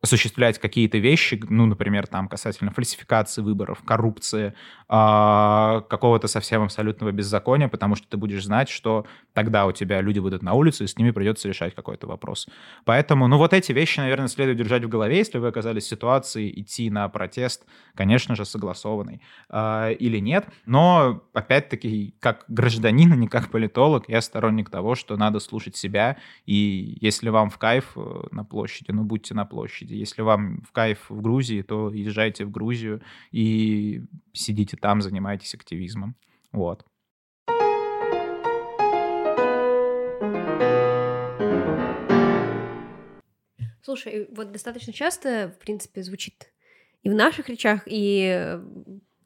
осуществлять 0.01 0.59
какие-то 0.59 0.97
вещи, 0.97 1.41
ну, 1.49 1.65
например, 1.65 2.07
там 2.07 2.29
касательно 2.29 2.71
фальсификации 2.71 3.41
выборов, 3.41 3.83
коррупции, 3.85 4.53
а, 4.87 5.81
какого-то 5.89 6.27
совсем 6.27 6.63
абсолютного 6.63 7.11
беззакония, 7.11 7.67
потому 7.67 7.95
что 7.95 8.07
ты 8.07 8.15
будешь 8.15 8.43
знать, 8.43 8.69
что 8.69 9.05
тогда 9.33 9.65
у 9.65 9.73
тебя 9.73 9.99
люди 10.01 10.19
выйдут 10.19 10.41
на 10.41 10.53
улицу, 10.53 10.85
и 10.85 10.87
с 10.87 10.97
ними 10.97 11.11
придется 11.11 11.49
решать 11.49 11.75
какой-то 11.75 12.07
вопрос. 12.07 12.47
Поэтому, 12.85 13.27
ну, 13.27 13.37
вот 13.37 13.53
эти 13.53 13.73
вещи, 13.73 13.99
наверное, 13.99 14.29
следует 14.29 14.57
держать 14.57 14.85
в 14.85 14.89
голове, 14.89 15.17
если 15.17 15.37
вы 15.37 15.47
оказались 15.47 15.83
в 15.83 15.89
ситуации 15.89 16.49
идти 16.61 16.89
на 16.89 17.07
протест, 17.09 17.65
конечно 17.93 18.35
же, 18.35 18.45
согласованный 18.45 19.21
э, 19.49 19.93
или 19.99 20.19
нет. 20.19 20.47
Но, 20.65 21.23
опять-таки, 21.33 22.15
как 22.19 22.45
гражданин, 22.47 23.11
а 23.11 23.15
не 23.17 23.27
как 23.27 23.51
политолог, 23.51 24.07
я 24.07 24.21
сторонник 24.21 24.69
того, 24.69 24.95
что 24.95 25.17
надо 25.17 25.39
слушать 25.39 25.75
себя, 25.75 26.17
и 26.45 26.97
если 27.01 27.29
вам 27.29 27.49
в 27.49 27.57
кайф 27.57 27.91
э, 27.97 28.21
на 28.31 28.45
площади, 28.45 28.91
ну, 28.91 29.03
будьте 29.03 29.33
на 29.33 29.45
площади. 29.45 29.88
Если 29.95 30.21
вам 30.21 30.61
в 30.61 30.71
кайф 30.71 31.09
в 31.09 31.21
Грузии, 31.21 31.61
то 31.61 31.91
езжайте 31.93 32.45
в 32.45 32.51
Грузию 32.51 33.01
и 33.31 34.01
сидите 34.33 34.77
там, 34.77 35.01
занимайтесь 35.01 35.53
активизмом. 35.53 36.15
Вот. 36.51 36.85
Слушай, 43.81 44.27
вот 44.31 44.51
достаточно 44.51 44.93
часто, 44.93 45.49
в 45.49 45.59
принципе, 45.59 46.03
звучит 46.03 46.51
и 47.01 47.09
в 47.09 47.15
наших 47.15 47.49
речах, 47.49 47.83
и 47.85 48.59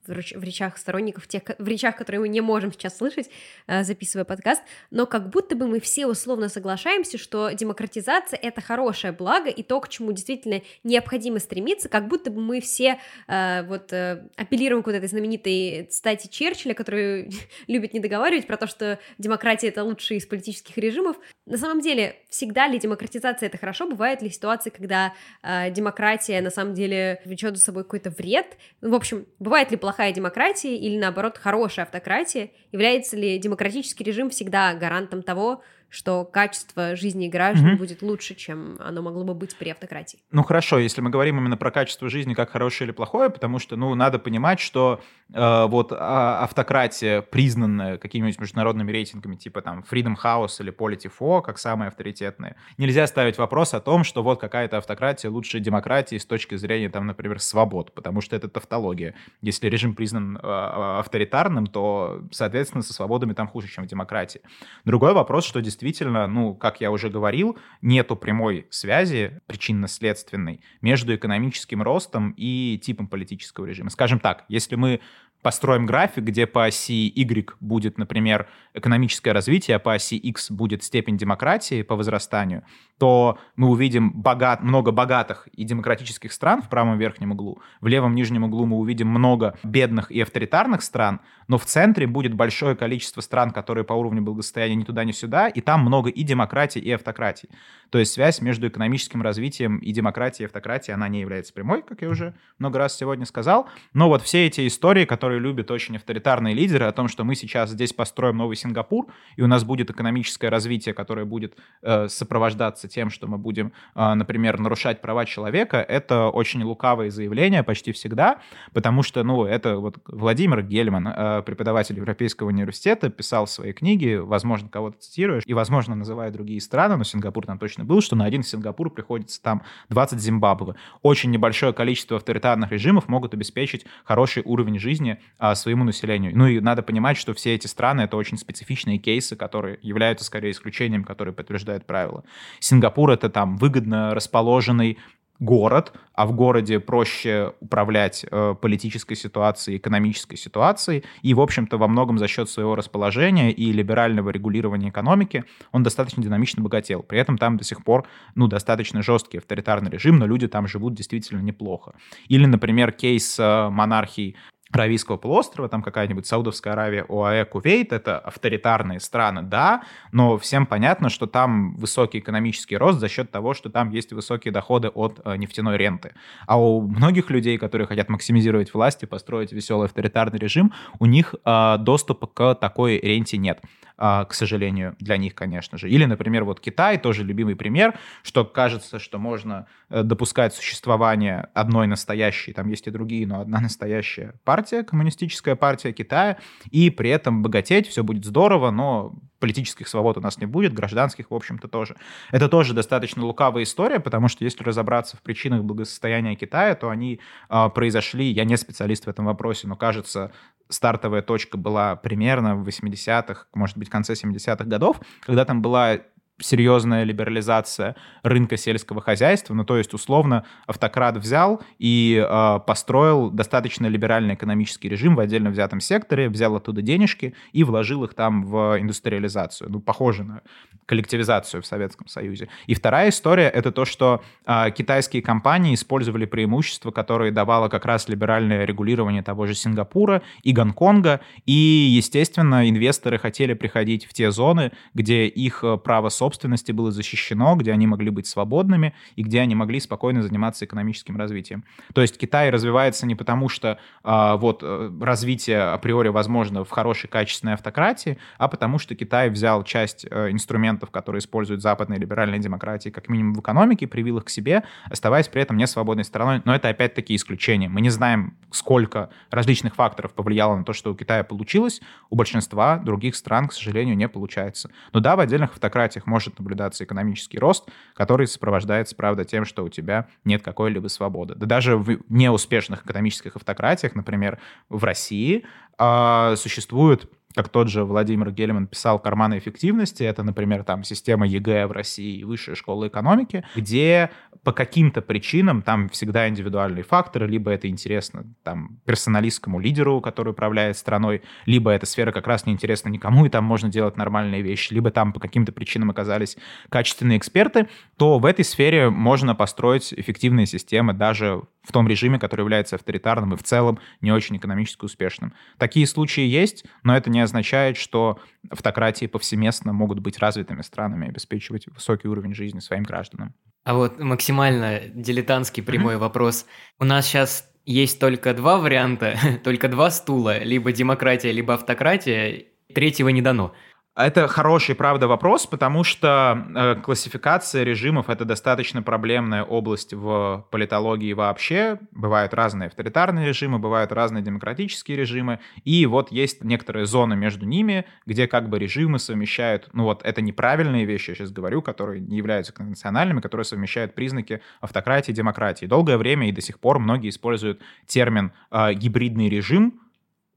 в 0.08 0.44
речах 0.44 0.78
сторонников, 0.78 1.28
тех, 1.28 1.44
в 1.58 1.68
речах, 1.68 1.96
которые 1.96 2.22
мы 2.22 2.30
не 2.30 2.42
можем 2.42 2.72
сейчас 2.72 2.98
слышать, 2.98 3.30
э, 3.68 3.84
записывая 3.84 4.26
подкаст, 4.26 4.62
но 4.92 5.06
как 5.06 5.30
будто 5.30 5.56
бы 5.56 5.68
мы 5.68 5.80
все 5.80 6.08
условно 6.08 6.50
соглашаемся, 6.50 7.18
что 7.18 7.52
демократизация— 7.52 8.38
это 8.42 8.62
хорошее 8.62 9.14
благо, 9.14 9.50
и 9.50 9.64
то, 9.64 9.80
к 9.80 9.90
чему 9.90 10.12
действительно 10.12 10.62
необходимо 10.84 11.40
стремиться, 11.40 11.90
как 11.90 12.08
будто 12.08 12.32
бы 12.32 12.42
мы 12.42 12.62
все 12.62 13.00
э, 13.28 13.64
вот 13.64 13.94
э, 13.94 14.28
апеллируем 14.36 14.84
к 14.84 14.88
вот 14.88 14.96
этой 14.96 15.08
знаменитой 15.08 15.88
стати 15.92 16.28
Черчилля, 16.28 16.74
который 16.74 17.32
любит 17.68 17.94
не 17.94 18.00
договаривать 18.00 18.48
про 18.48 18.58
то, 18.58 18.68
что 18.68 19.00
демократия— 19.18 19.68
это 19.70 19.84
лучший 19.84 20.18
из 20.18 20.26
политических 20.26 20.78
режимов. 20.78 21.18
На 21.46 21.58
самом 21.58 21.82
деле, 21.82 22.18
всегда 22.30 22.68
ли 22.68 22.80
демократизация— 22.80 23.48
это 23.50 23.58
хорошо? 23.58 23.88
Бывают 23.88 24.22
ли 24.22 24.30
ситуации, 24.30 24.70
когда 24.70 25.14
демократия 25.44 26.42
на 26.42 26.50
самом 26.50 26.74
деле 26.74 27.22
влечет 27.26 27.58
за 27.58 27.64
собой 27.64 27.84
какой-то 27.84 28.10
вред? 28.10 28.58
В 28.82 28.94
общем, 28.94 29.26
бывает 29.40 29.72
ли 29.72 29.78
плохо 29.78 29.93
плохая 29.94 30.12
демократия 30.12 30.76
или, 30.76 30.98
наоборот, 30.98 31.38
хорошая 31.38 31.86
автократия? 31.86 32.50
Является 32.72 33.16
ли 33.16 33.38
демократический 33.38 34.04
режим 34.04 34.32
всегда 34.32 34.74
гарантом 34.74 35.22
того, 35.22 35.62
что 35.94 36.26
качество 36.26 36.96
жизни 36.96 37.28
граждан 37.28 37.76
mm-hmm. 37.76 37.78
будет 37.78 38.02
лучше, 38.02 38.34
чем 38.34 38.78
оно 38.84 39.04
могло 39.04 39.24
бы 39.24 39.36
быть 39.36 39.56
при 39.56 39.70
автократии. 39.70 40.18
Ну 40.32 40.42
хорошо, 40.42 40.80
если 40.80 41.02
мы 41.02 41.12
говорим 41.12 41.38
именно 41.38 41.56
про 41.56 41.70
качество 41.70 42.10
жизни 42.10 42.34
как 42.34 42.50
хорошее 42.50 42.88
или 42.88 42.92
плохое, 42.94 43.30
потому 43.30 43.60
что, 43.60 43.76
ну, 43.76 43.94
надо 43.94 44.18
понимать, 44.18 44.60
что 44.60 45.02
э, 45.32 45.66
вот 45.68 45.92
а, 45.92 46.44
автократия, 46.44 47.22
признанная 47.22 48.00
какими-нибудь 48.00 48.42
международными 48.42 48.92
рейтингами, 48.92 49.36
типа 49.36 49.62
там 49.62 49.86
Freedom 49.90 50.16
House 50.16 50.60
или 50.62 50.74
Politifo, 50.74 51.44
как 51.44 51.60
самые 51.60 51.90
авторитетные, 51.90 52.56
нельзя 52.80 53.06
ставить 53.06 53.38
вопрос 53.38 53.76
о 53.76 53.80
том, 53.80 54.04
что 54.04 54.24
вот 54.24 54.42
какая-то 54.42 54.80
автократия 54.80 55.30
лучше 55.30 55.60
демократии 55.60 56.18
с 56.18 56.26
точки 56.26 56.56
зрения, 56.56 56.90
там, 56.90 57.06
например, 57.06 57.40
свобод, 57.40 57.94
потому 57.94 58.22
что 58.22 58.36
это 58.36 58.48
тавтология. 58.48 59.14
Если 59.44 59.68
режим 59.68 59.94
признан 59.94 60.38
э, 60.38 60.40
авторитарным, 60.42 61.68
то, 61.68 62.24
соответственно, 62.32 62.82
со 62.82 62.94
свободами 62.94 63.34
там 63.34 63.48
хуже, 63.48 63.68
чем 63.68 63.84
в 63.84 63.88
демократии. 63.88 64.42
Другой 64.86 65.14
вопрос, 65.14 65.46
что 65.46 65.62
действительно 65.62 65.83
действительно, 65.84 66.28
ну, 66.28 66.56
как 66.56 66.82
я 66.82 66.92
уже 66.92 67.10
говорил, 67.10 67.58
нету 67.82 68.16
прямой 68.16 68.68
связи 68.70 69.42
причинно-следственной 69.48 70.62
между 70.82 71.14
экономическим 71.16 71.82
ростом 71.82 72.34
и 72.38 72.80
типом 72.84 73.08
политического 73.08 73.66
режима. 73.66 73.90
Скажем 73.90 74.20
так, 74.20 74.46
если 74.48 74.76
мы 74.76 75.02
построим 75.44 75.86
график, 75.86 76.24
где 76.24 76.48
по 76.48 76.66
оси 76.66 77.08
Y 77.08 77.56
будет, 77.60 77.98
например, 77.98 78.48
экономическое 78.74 79.34
развитие, 79.34 79.76
а 79.76 79.80
по 79.80 79.94
оси 79.94 80.16
X 80.18 80.50
будет 80.50 80.84
степень 80.84 81.18
демократии 81.18 81.84
по 81.84 81.96
возрастанию, 81.96 82.64
то 82.98 83.38
мы 83.56 83.70
увидим 83.70 84.12
богат, 84.14 84.64
много 84.64 84.92
богатых 84.92 85.48
и 85.52 85.64
демократических 85.64 86.32
стран 86.32 86.62
в 86.62 86.70
правом 86.70 86.98
верхнем 86.98 87.32
углу, 87.32 87.62
в 87.82 87.88
левом 87.88 88.16
нижнем 88.16 88.46
углу 88.46 88.66
мы 88.66 88.78
увидим 88.78 89.08
много 89.08 89.58
бедных 89.64 90.10
и 90.10 90.22
авторитарных 90.22 90.82
стран, 90.82 91.20
но 91.48 91.58
в 91.58 91.66
центре 91.66 92.08
будет 92.08 92.34
большое 92.34 92.76
количество 92.76 93.22
стран, 93.22 93.52
которые 93.52 93.84
по 93.84 93.94
уровню 93.94 94.22
благосостояния 94.22 94.76
ни 94.76 94.84
туда, 94.84 95.04
ни 95.04 95.12
сюда, 95.12 95.50
и 95.50 95.62
там 95.62 95.82
много 95.82 96.10
и 96.10 96.24
демократии, 96.24 96.80
и 96.80 96.92
автократии. 96.92 97.50
То 97.90 98.00
есть 98.00 98.14
связь 98.14 98.42
между 98.42 98.68
экономическим 98.68 99.22
развитием 99.22 99.78
и 99.78 99.92
демократией 99.92 100.46
и 100.46 100.48
автократией, 100.48 100.96
она 100.96 101.10
не 101.10 101.20
является 101.20 101.54
прямой, 101.54 101.84
как 101.84 102.02
я 102.02 102.10
уже 102.10 102.34
много 102.58 102.80
раз 102.80 102.98
сегодня 102.98 103.26
сказал, 103.26 103.68
но 103.94 104.08
вот 104.08 104.22
все 104.22 104.48
эти 104.48 104.66
истории, 104.66 105.06
которые 105.06 105.33
любят 105.40 105.72
очень 105.72 105.96
авторитарные 105.96 106.54
лидеры, 106.54 106.86
о 106.86 106.92
том, 106.92 107.08
что 107.08 107.24
мы 107.24 107.36
сейчас 107.36 107.72
здесь 107.72 107.94
построим 107.94 108.38
новый 108.38 108.56
Сингапур, 108.56 109.08
и 109.36 109.42
у 109.42 109.48
нас 109.48 109.64
будет 109.64 109.90
экономическое 109.90 110.50
развитие, 110.50 110.94
которое 110.94 111.26
будет 111.26 111.56
э, 111.82 112.08
сопровождаться 112.08 112.88
тем, 112.88 113.10
что 113.10 113.28
мы 113.28 113.38
будем, 113.38 113.74
а, 113.96 114.16
например, 114.16 114.60
нарушать 114.60 115.02
права 115.02 115.26
человека, 115.26 115.78
это 115.78 116.30
очень 116.30 116.64
лукавые 116.64 117.12
заявления 117.12 117.64
почти 117.64 117.92
всегда, 117.92 118.40
потому 118.74 119.04
что, 119.04 119.24
ну, 119.24 119.46
это 119.46 119.78
вот 119.78 119.98
Владимир 120.08 120.62
Гельман, 120.62 121.08
а, 121.08 121.42
преподаватель 121.42 121.96
Европейского 121.96 122.48
университета, 122.50 123.10
писал 123.10 123.46
в 123.46 123.50
своей 123.50 123.74
книге, 123.74 124.22
возможно, 124.22 124.70
кого-то 124.70 125.00
цитируешь, 125.00 125.44
и, 125.46 125.54
возможно, 125.54 125.96
называя 125.96 126.32
другие 126.32 126.62
страны, 126.62 126.98
но 126.98 127.04
Сингапур 127.04 127.46
там 127.46 127.60
точно 127.60 127.84
был, 127.84 128.02
что 128.02 128.16
на 128.16 128.26
один 128.26 128.44
Сингапур 128.44 128.90
приходится 128.90 129.42
там 129.42 129.64
20 129.90 130.20
Зимбабве. 130.20 130.76
Очень 131.02 131.32
небольшое 131.32 131.74
количество 131.74 132.18
авторитарных 132.18 132.72
режимов 132.72 133.08
могут 133.08 133.34
обеспечить 133.34 133.86
хороший 134.04 134.44
уровень 134.46 134.80
жизни 134.80 135.20
а, 135.38 135.56
своему 135.56 135.84
населению. 135.84 136.32
Ну 136.36 136.48
и 136.48 136.60
надо 136.60 136.84
понимать, 136.84 137.18
что 137.18 137.34
все 137.34 137.54
эти 137.56 137.68
страны— 137.68 138.02
это 138.04 138.18
очень 138.18 138.38
специфичные 138.38 138.98
кейсы, 138.98 139.36
которые 139.36 139.80
являются 139.82 140.26
скорее 140.26 140.52
исключением, 140.52 141.04
которые 141.04 141.34
подтверждают 141.34 141.86
правила. 141.86 142.24
Сингапур— 142.60 143.10
это 143.12 143.30
там 143.30 143.58
выгодно 143.58 144.14
расположенный 144.14 144.98
город, 145.40 145.94
а 146.14 146.26
в 146.26 146.34
городе 146.34 146.80
проще 146.80 147.54
управлять 147.60 148.26
э, 148.30 148.56
политической 148.62 149.16
ситуацией, 149.16 149.78
экономической 149.78 150.38
ситуацией, 150.38 151.04
и, 151.22 151.34
в 151.34 151.42
общем-то, 151.42 151.78
во 151.78 151.88
многом 151.88 152.18
за 152.18 152.28
счет 152.28 152.50
своего 152.50 152.76
расположения 152.76 153.52
и 153.52 153.72
либерального 153.72 154.30
регулирования 154.30 154.90
экономики 154.90 155.44
он 155.72 155.84
достаточно 155.84 156.24
динамично 156.24 156.64
богател. 156.64 157.04
При 157.04 157.20
этом 157.20 157.38
там 157.38 157.58
до 157.58 157.64
сих 157.64 157.84
пор, 157.84 158.08
ну, 158.36 158.48
достаточно 158.48 159.02
жесткий 159.02 159.40
авторитарный 159.40 159.92
режим, 159.92 160.18
но 160.18 160.26
люди 160.26 160.48
там 160.48 160.68
живут 160.68 160.94
действительно 160.94 161.42
неплохо. 161.42 161.94
Или, 162.28 162.46
например, 162.46 162.92
кейс 162.92 163.38
э, 163.40 163.70
монархии 163.70 164.36
Аравийского 164.74 165.18
полуострова, 165.18 165.70
там 165.70 165.82
какая-нибудь 165.82 166.26
Саудовская 166.26 166.74
Аравия, 166.74 167.06
ОАЭ, 167.08 167.46
Кувейт, 167.46 167.94
это 167.94 168.20
авторитарные 168.20 169.00
страны, 169.00 169.42
да, 169.42 169.84
но 170.12 170.38
всем 170.38 170.66
понятно, 170.66 171.10
что 171.10 171.28
там 171.28 171.76
высокий 171.76 172.20
экономический 172.20 172.78
рост 172.78 173.00
за 173.00 173.08
счет 173.08 173.32
того, 173.32 173.54
что 173.54 173.70
там 173.70 173.90
есть 173.90 174.14
высокие 174.14 174.52
доходы 174.52 174.90
от 174.90 175.22
э, 175.24 175.38
нефтяной 175.38 175.78
ренты. 175.78 176.14
А 176.48 176.60
у 176.60 176.82
многих 176.82 177.30
людей, 177.30 177.58
которые 177.58 177.88
хотят 177.88 178.10
максимизировать 178.10 178.74
власть 178.74 179.04
и 179.04 179.06
построить 179.06 179.52
веселый 179.52 179.88
авторитарный 179.88 180.40
режим, 180.40 180.74
у 181.00 181.06
них 181.06 181.36
э, 181.46 181.78
доступа 181.80 182.28
к 182.28 182.56
такой 182.56 183.00
ренте 183.00 183.38
нет. 183.38 183.62
А, 183.96 184.26
к 184.26 184.34
сожалению, 184.34 184.96
для 185.00 185.18
них, 185.18 185.36
конечно 185.36 185.78
же. 185.78 185.90
Или, 185.90 186.06
например, 186.06 186.44
вот 186.46 186.60
Китай, 186.60 186.98
тоже 186.98 187.24
любимый 187.24 187.56
пример, 187.56 187.98
что 188.24 188.44
кажется, 188.44 188.98
что 188.98 189.20
можно 189.20 189.68
э, 189.90 190.02
допускать 190.02 190.54
существование 190.56 191.50
одной 191.54 191.86
настоящей, 191.86 192.54
там 192.54 192.70
есть 192.70 192.88
и 192.88 192.92
другие, 192.92 193.28
но 193.28 193.42
одна 193.42 193.60
настоящая 193.62 194.34
партия, 194.44 194.84
коммунистическая 194.84 195.56
партия 195.56 195.94
Китая, 195.94 196.38
и 196.72 196.90
при 196.90 197.12
этом 197.12 197.44
богатеть, 197.44 197.88
все 197.88 198.04
будет 198.04 198.26
здорово, 198.26 198.72
но 198.72 199.14
политических 199.44 199.90
свобод 199.90 200.18
у 200.18 200.22
нас 200.22 200.38
не 200.38 200.46
будет, 200.46 200.74
гражданских, 200.74 201.30
в 201.30 201.36
общем-то, 201.36 201.68
тоже. 201.68 201.98
Это 202.32 202.48
тоже 202.48 202.74
достаточно 202.74 203.26
лукавая 203.26 203.64
история, 203.64 204.00
потому 204.00 204.30
что 204.30 204.46
если 204.46 204.64
разобраться 204.64 205.18
в 205.18 205.22
причинах 205.22 205.64
благосостояния 205.64 206.36
Китая, 206.36 206.76
то 206.76 206.90
они 206.90 207.20
э, 207.50 207.70
произошли, 207.76 208.32
я 208.32 208.46
не 208.46 208.56
специалист 208.56 209.06
в 209.06 209.10
этом 209.10 209.26
вопросе, 209.26 209.68
но 209.68 209.76
кажется, 209.76 210.32
стартовая 210.74 211.22
точка 211.22 211.58
была 211.58 211.96
примерно 211.96 212.56
в 212.56 212.68
80-х, 212.68 213.46
может 213.54 213.78
быть, 213.78 213.88
в 213.88 213.92
конце 213.92 214.14
70-х 214.14 214.66
годов, 214.66 215.00
когда 215.22 215.46
там 215.46 215.62
была 215.62 216.00
серьезная 216.42 217.04
либерализация 217.04 217.96
рынка 218.24 218.58
сельского 218.58 219.02
хозяйства. 219.02 219.54
Ну, 219.54 219.64
то 219.64 219.78
есть, 219.78 219.94
условно, 219.94 220.46
автократ 220.66 221.18
взял 221.18 221.62
и 221.78 222.26
э, 222.28 222.60
построил 222.66 223.30
достаточно 223.30 223.86
либеральный 223.88 224.34
экономический 224.34 224.90
режим 224.90 225.16
в 225.16 225.20
отдельно 225.20 225.52
взятом 225.52 225.80
секторе, 225.80 226.30
взял 226.30 226.56
оттуда 226.56 226.82
денежки 226.82 227.36
и 227.52 227.64
вложил 227.64 228.04
их 228.04 228.16
там 228.16 228.46
в 228.46 228.78
индустриализацию. 228.80 229.70
Ну, 229.70 229.80
похоже 229.80 230.24
на 230.24 230.42
коллективизацию 230.86 231.62
в 231.62 231.66
Советском 231.66 232.08
Союзе. 232.08 232.50
И 232.66 232.74
вторая 232.74 233.10
история— 233.10 233.50
это 233.54 233.72
то, 233.72 233.86
что 233.86 234.24
э, 234.46 234.72
китайские 234.72 235.22
компании 235.22 235.76
использовали 235.76 236.26
преимущества, 236.26 236.92
которые 236.92 237.32
давало 237.32 237.70
как 237.70 237.86
раз 237.86 238.10
либеральное 238.10 238.66
регулирование 238.66 239.22
того 239.22 239.46
же 239.46 239.54
Сингапура 239.54 240.24
и 240.42 240.52
Гонконга, 240.52 241.22
и, 241.46 241.54
естественно, 241.54 242.68
инвесторы 242.68 243.20
хотели 243.20 243.54
приходить 243.54 244.06
в 244.06 244.14
те 244.14 244.32
зоны, 244.32 244.72
где 244.94 245.28
их 245.28 245.64
право 245.84 246.10
собственности 246.10 246.23
собственности 246.24 246.72
было 246.72 246.90
защищено, 246.90 247.56
где 247.58 247.74
они 247.74 247.86
могли 247.86 248.10
быть 248.10 248.28
свободными 248.28 248.94
и 249.18 249.24
где 249.24 249.42
они 249.42 249.56
могли 249.56 249.82
спокойно 249.82 250.24
заниматься 250.24 250.64
экономическим 250.64 251.18
развитием. 251.18 251.66
То 251.94 252.02
есть 252.02 252.18
Китай 252.18 252.50
развивается 252.50 253.06
не 253.06 253.16
потому, 253.16 253.50
что 253.50 253.78
а, 254.04 254.38
вот 254.38 254.62
э, 254.64 254.92
развитие 255.02 255.62
априори 255.62 256.08
возможно 256.08 256.64
в 256.64 256.70
хорошей 256.70 257.10
качественной 257.10 257.56
автократии, 257.56 258.18
а 258.38 258.48
потому 258.48 258.80
что 258.80 258.96
Китай 258.96 259.30
взял 259.30 259.66
часть 259.66 260.06
э, 260.10 260.32
инструментов, 260.32 260.92
которые 260.92 261.20
используют 261.20 261.62
западные 261.62 262.00
либеральные 262.00 262.40
демократии, 262.40 262.90
как 262.90 263.10
минимум 263.10 263.34
в 263.34 263.42
экономике, 263.42 263.86
привил 263.86 264.20
их 264.20 264.26
к 264.26 264.30
себе, 264.30 264.64
оставаясь 264.90 265.28
при 265.28 265.42
этом 265.42 265.58
не 265.58 265.68
свободной 265.68 266.06
страной. 266.06 266.42
Но 266.46 266.56
это 266.56 266.70
опять-таки 266.70 267.16
исключение. 267.16 267.68
Мы 267.68 267.82
не 267.82 267.90
знаем, 267.90 268.38
сколько 268.52 269.10
различных 269.30 269.76
факторов 269.76 270.14
повлияло 270.14 270.56
на 270.56 270.64
то, 270.64 270.72
что 270.72 270.92
у 270.92 270.96
Китая 270.96 271.26
получилось, 271.26 271.82
у 272.10 272.16
большинства 272.16 272.78
других 272.78 273.16
стран, 273.16 273.50
к 273.50 273.54
сожалению, 273.54 273.98
не 273.98 274.08
получается. 274.08 274.70
Но 274.94 275.02
да, 275.02 275.16
в 275.16 275.20
отдельных 275.20 275.52
автократиях 275.52 276.06
может 276.14 276.38
наблюдаться 276.38 276.84
экономический 276.84 277.40
рост, 277.40 277.68
который 277.96 278.28
сопровождается, 278.28 278.96
правда, 278.96 279.26
тем, 279.26 279.46
что 279.46 279.64
у 279.64 279.70
тебя 279.70 280.08
нет 280.24 280.44
какой-либо 280.44 280.88
свободы. 280.88 281.34
Да 281.34 281.48
даже 281.48 281.76
в 281.76 281.98
неуспешных 282.08 282.86
экономических 282.86 283.36
автократиях, 283.36 283.96
например, 283.96 284.40
в 284.70 284.84
России, 284.84 285.44
э, 285.80 286.36
существуют 286.38 287.10
как 287.36 287.50
тот 287.50 287.70
же 287.70 287.84
Владимир 287.84 288.32
Гельман 288.32 288.68
писал 288.68 289.00
«Карманы 289.00 289.38
эффективности», 289.38 290.04
это, 290.04 290.24
например, 290.24 290.64
там 290.64 290.84
система 290.84 291.28
ЕГЭ 291.28 291.68
в 291.68 291.72
России 291.72 292.20
и 292.20 292.24
Высшая 292.24 292.56
школа 292.56 292.88
экономики, 292.88 293.44
где 293.56 294.12
по 294.44 294.52
каким-то 294.52 295.02
причинам 295.02 295.62
там 295.62 295.90
всегда 295.90 296.28
индивидуальные 296.28 296.84
факторы, 296.84 297.28
либо 297.28 297.52
это 297.52 297.68
интересно 297.68 298.26
там 298.44 298.80
персоналистскому 298.86 299.60
лидеру, 299.60 300.02
который 300.02 300.30
управляет 300.30 300.78
страной, 300.78 301.22
либо 301.46 301.72
эта 301.72 301.86
сфера 301.86 302.12
как 302.12 302.28
раз 302.28 302.46
не 302.46 302.54
интересна 302.54 302.90
никому, 302.90 303.26
и 303.26 303.30
там 303.30 303.44
можно 303.46 303.70
делать 303.70 303.98
нормальные 303.98 304.42
вещи, 304.42 304.74
либо 304.74 304.92
там 304.92 305.14
по 305.14 305.20
каким-то 305.20 305.52
причинам 305.52 305.90
оказались 305.90 306.38
качественные 306.70 307.18
эксперты, 307.18 307.68
то 307.98 308.20
в 308.20 308.26
этой 308.26 308.44
сфере 308.44 308.90
можно 308.90 309.34
построить 309.34 309.94
эффективные 309.94 310.46
системы 310.46 310.94
даже 310.94 311.42
в 311.64 311.72
том 311.72 311.88
режиме, 311.88 312.20
который 312.20 312.42
является 312.42 312.76
авторитарным 312.76 313.34
и 313.34 313.38
в 313.38 313.44
целом 313.44 313.80
не 314.02 314.12
очень 314.12 314.36
экономически 314.38 314.84
успешным. 314.84 315.34
Такие 315.58 315.88
случаи 315.88 316.26
есть, 316.26 316.66
но 316.84 316.96
это 316.96 317.10
не 317.10 317.22
означает, 317.24 317.78
что 317.78 318.20
автократии 318.50 319.06
повсеместно 319.06 319.74
могут 319.74 320.00
быть 320.00 320.20
развитыми 320.20 320.62
странами 320.62 321.06
и 321.08 321.10
обеспечивать 321.10 321.68
высокий 321.68 322.08
уровень 322.08 322.34
жизни 322.34 322.60
своим 322.60 322.84
гражданам. 322.84 323.34
А 323.64 323.74
вот 323.76 324.00
максимально 324.00 324.82
дилетантский 324.94 325.64
прямой 325.64 325.96
mm-hmm. 325.96 326.00
вопрос. 326.00 326.46
У 326.80 326.86
нас 326.86 327.08
сейчас 327.08 327.50
есть 327.66 328.00
только 328.00 328.34
два 328.34 328.58
варианта, 328.58 329.18
только 329.44 329.70
два 329.70 329.90
стула, 329.90 330.44
либо 330.44 330.72
демократия, 330.72 331.32
либо 331.32 331.54
автократия, 331.54 332.46
третьего 332.74 333.10
не 333.10 333.22
дано. 333.22 333.54
Это 333.96 334.28
хороший, 334.28 334.74
правда, 334.74 335.08
вопрос, 335.08 335.46
потому 335.46 335.84
что 335.84 336.48
э, 336.56 336.76
классификация 336.82 337.64
режимов— 337.64 338.08
это 338.10 338.26
достаточно 338.26 338.82
проблемная 338.82 339.44
область 339.44 339.94
в 339.94 340.48
политологии 340.50 341.14
вообще. 341.14 341.78
Бывают 341.92 342.34
разные 342.34 342.68
авторитарные 342.68 343.28
режимы, 343.28 343.60
бывают 343.60 343.92
разные 343.92 344.24
демократические 344.24 344.98
режимы, 344.98 345.42
и 345.64 345.86
вот 345.86 346.12
есть 346.12 346.44
некоторые 346.44 346.88
зоны 346.88 347.16
между 347.16 347.46
ними, 347.46 347.86
где 348.08 348.28
как 348.28 348.50
бы 348.50 348.58
режимы 348.58 348.98
совмещают, 348.98 349.70
ну 349.74 349.84
вот 349.84 350.02
это 350.04 350.22
неправильные 350.22 350.86
вещи, 350.86 351.12
я 351.12 351.16
сейчас 351.16 351.32
говорю, 351.32 351.62
которые 351.62 352.02
не 352.02 352.18
являются 352.18 352.52
конвенциональными, 352.52 353.22
которые 353.22 353.46
совмещают 353.46 353.94
признаки 353.94 354.42
автократии 354.60 355.12
и 355.12 355.16
демократии. 355.16 355.68
Долгое 355.68 355.98
время 355.98 356.30
и 356.30 356.32
до 356.32 356.42
сих 356.42 356.60
пор 356.60 356.80
многие 356.80 357.10
используют 357.10 357.62
термин 357.86 358.32
э, 358.50 358.74
«гибридный 358.74 359.30
режим», 359.30 359.83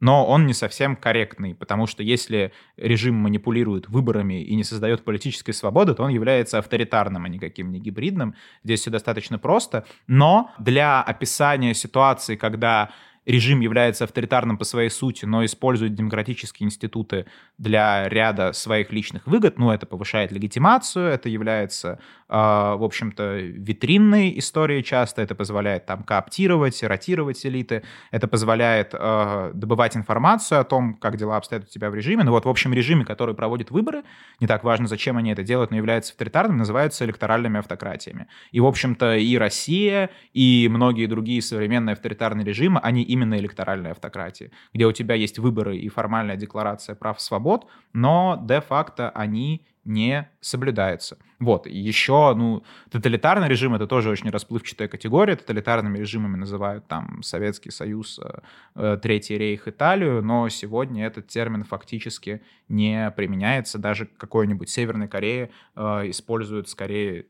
но 0.00 0.26
он 0.26 0.46
не 0.46 0.54
совсем 0.54 0.96
корректный, 0.96 1.54
потому 1.54 1.86
что 1.86 2.02
если 2.02 2.52
режим 2.76 3.14
манипулирует 3.14 3.88
выборами 3.88 4.42
и 4.42 4.54
не 4.54 4.64
создает 4.64 5.04
политической 5.04 5.52
свободы, 5.52 5.94
то 5.94 6.02
он 6.02 6.10
является 6.10 6.58
авторитарным, 6.58 7.24
а 7.24 7.28
никаким 7.28 7.72
не 7.72 7.80
гибридным. 7.80 8.34
Здесь 8.64 8.80
все 8.80 8.90
достаточно 8.90 9.38
просто. 9.38 9.86
Но 10.06 10.50
для 10.58 11.02
описания 11.02 11.74
ситуации, 11.74 12.36
когда 12.36 12.90
режим 13.26 13.60
является 13.60 14.04
авторитарным 14.04 14.56
по 14.56 14.64
своей 14.64 14.88
сути, 14.88 15.24
но 15.24 15.44
использует 15.44 15.94
демократические 15.94 16.66
институты 16.66 17.26
для 17.58 18.08
ряда 18.08 18.52
своих 18.52 18.92
личных 18.92 19.26
выгод, 19.26 19.58
ну, 19.58 19.70
это 19.70 19.84
повышает 19.84 20.32
легитимацию, 20.32 21.08
это 21.08 21.28
является, 21.28 21.98
в 22.28 22.84
общем-то, 22.84 23.36
витринной 23.36 24.38
историей 24.38 24.82
часто, 24.82 25.22
это 25.22 25.34
позволяет 25.34 25.86
там 25.86 26.02
кооптировать, 26.02 26.82
ротировать 26.82 27.44
элиты, 27.46 27.84
это 28.10 28.26
позволяет 28.26 28.90
э, 28.92 29.52
добывать 29.54 29.96
информацию 29.96 30.60
о 30.60 30.64
том, 30.64 30.94
как 30.94 31.16
дела 31.16 31.36
обстоят 31.36 31.64
у 31.64 31.66
тебя 31.66 31.90
в 31.90 31.94
режиме. 31.94 32.24
Ну 32.24 32.32
вот, 32.32 32.44
в 32.44 32.48
общем, 32.48 32.72
режиме, 32.72 33.04
который 33.04 33.34
проводит 33.34 33.70
выборы, 33.70 34.02
не 34.40 34.46
так 34.46 34.64
важно, 34.64 34.88
зачем 34.88 35.16
они 35.16 35.30
это 35.30 35.44
делают, 35.44 35.70
но 35.70 35.76
являются 35.76 36.12
авторитарным, 36.12 36.56
называются 36.56 37.04
электоральными 37.04 37.58
автократиями. 37.58 38.26
И, 38.50 38.58
в 38.58 38.66
общем-то, 38.66 39.16
и 39.16 39.36
Россия, 39.38 40.10
и 40.32 40.68
многие 40.70 41.06
другие 41.06 41.42
современные 41.42 41.94
авторитарные 41.94 42.44
режимы, 42.44 42.80
они 42.82 43.02
именно 43.02 43.38
электоральной 43.38 43.92
автократии, 43.92 44.50
где 44.74 44.86
у 44.86 44.92
тебя 44.92 45.14
есть 45.14 45.38
выборы 45.38 45.76
и 45.76 45.88
формальная 45.88 46.36
декларация 46.36 46.96
прав 46.96 47.18
и 47.18 47.20
свобод, 47.20 47.66
но 47.92 48.42
де-факто 48.42 49.10
они 49.10 49.64
не 49.86 50.28
соблюдаются. 50.40 51.18
Вот, 51.38 51.66
еще, 51.66 52.34
ну, 52.34 52.64
тоталитарный 52.90 53.48
режим— 53.48 53.74
это 53.76 53.86
тоже 53.86 54.10
очень 54.10 54.30
расплывчатая 54.30 54.88
категория. 54.88 55.36
Тоталитарными 55.36 55.98
режимами 55.98 56.36
называют 56.36 56.86
там 56.86 57.22
Советский 57.22 57.70
Союз, 57.70 58.18
э, 58.18 58.40
э, 58.74 58.98
Третий 59.00 59.38
рейх, 59.38 59.68
Италию, 59.68 60.22
но 60.22 60.48
сегодня 60.48 61.06
этот 61.06 61.28
термин 61.28 61.64
фактически 61.64 62.42
не 62.68 63.10
применяется. 63.12 63.78
Даже 63.78 64.06
какой-нибудь 64.06 64.68
Северной 64.68 65.08
Корее 65.08 65.50
э, 65.74 65.80
используют 66.10 66.68
скорее 66.68 67.26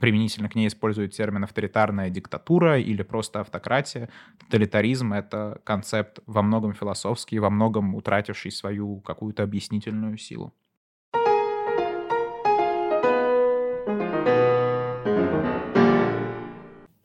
применительно 0.00 0.48
к 0.48 0.54
ней 0.54 0.68
используют 0.68 1.14
термин 1.14 1.44
авторитарная 1.44 2.10
диктатура 2.10 2.78
или 2.78 3.02
просто 3.02 3.40
автократия. 3.40 4.10
Тоталитаризм— 4.38 5.12
это 5.14 5.60
концепт 5.64 6.18
во 6.26 6.42
многом 6.42 6.74
философский, 6.74 7.38
во 7.38 7.50
многом 7.50 7.94
утративший 7.94 8.50
свою 8.50 9.00
какую-то 9.00 9.42
объяснительную 9.42 10.18
силу. 10.18 10.52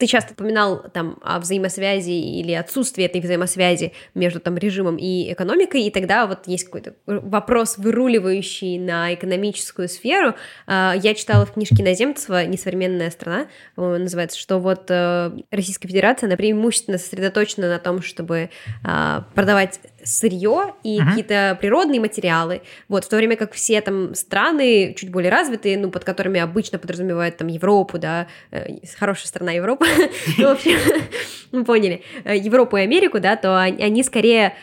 Ты 0.01 0.07
часто 0.07 0.33
упоминал 0.33 0.83
там 0.93 1.19
о 1.21 1.39
взаимосвязи 1.39 2.09
или 2.09 2.53
отсутствии 2.53 3.05
этой 3.05 3.21
взаимосвязи 3.21 3.93
между 4.15 4.39
там 4.39 4.57
режимом 4.57 4.97
и 4.97 5.31
экономикой, 5.31 5.83
и 5.83 5.91
тогда 5.91 6.25
вот 6.25 6.47
есть 6.47 6.63
какой-то 6.63 6.95
вопрос, 7.05 7.77
выруливающий 7.77 8.79
на 8.79 9.13
экономическую 9.13 9.87
сферу. 9.87 10.33
А, 10.65 10.95
я 10.95 11.13
читала 11.13 11.45
в 11.45 11.53
книжке 11.53 11.83
Наземцева 11.83 12.45
«Несовременная 12.47 13.11
страна», 13.11 13.45
называется, 13.75 14.39
что 14.39 14.57
вот 14.57 14.89
э, 14.89 15.37
Российская 15.51 15.87
Федерация, 15.87 16.25
она 16.25 16.35
преимущественно 16.35 16.97
сосредоточена 16.97 17.69
на 17.69 17.77
том, 17.77 18.01
чтобы 18.01 18.49
а, 18.83 19.27
продавать 19.35 19.81
сырье 20.03 20.73
и 20.83 20.99
uh-huh. 20.99 21.05
какие-то 21.05 21.57
природные 21.59 21.99
материалы, 21.99 22.61
вот, 22.87 23.05
в 23.05 23.09
то 23.09 23.17
время 23.17 23.35
как 23.35 23.53
все 23.53 23.81
там 23.81 24.15
страны 24.15 24.93
чуть 24.97 25.11
более 25.11 25.31
развитые, 25.31 25.77
ну, 25.77 25.91
под 25.91 26.03
которыми 26.03 26.39
обычно 26.39 26.79
подразумевают 26.79 27.37
там 27.37 27.47
Европу, 27.47 27.97
да, 27.97 28.27
э, 28.51 28.77
хорошая 28.97 29.27
страна 29.27 29.51
Европа, 29.51 29.85
ну, 30.37 30.47
в 30.47 30.51
общем, 30.51 30.77
мы 31.51 31.65
поняли, 31.65 32.03
э, 32.23 32.37
Европу 32.37 32.77
и 32.77 32.81
Америку, 32.81 33.19
да, 33.19 33.35
то 33.35 33.59
они 33.59 34.03
скорее 34.03 34.55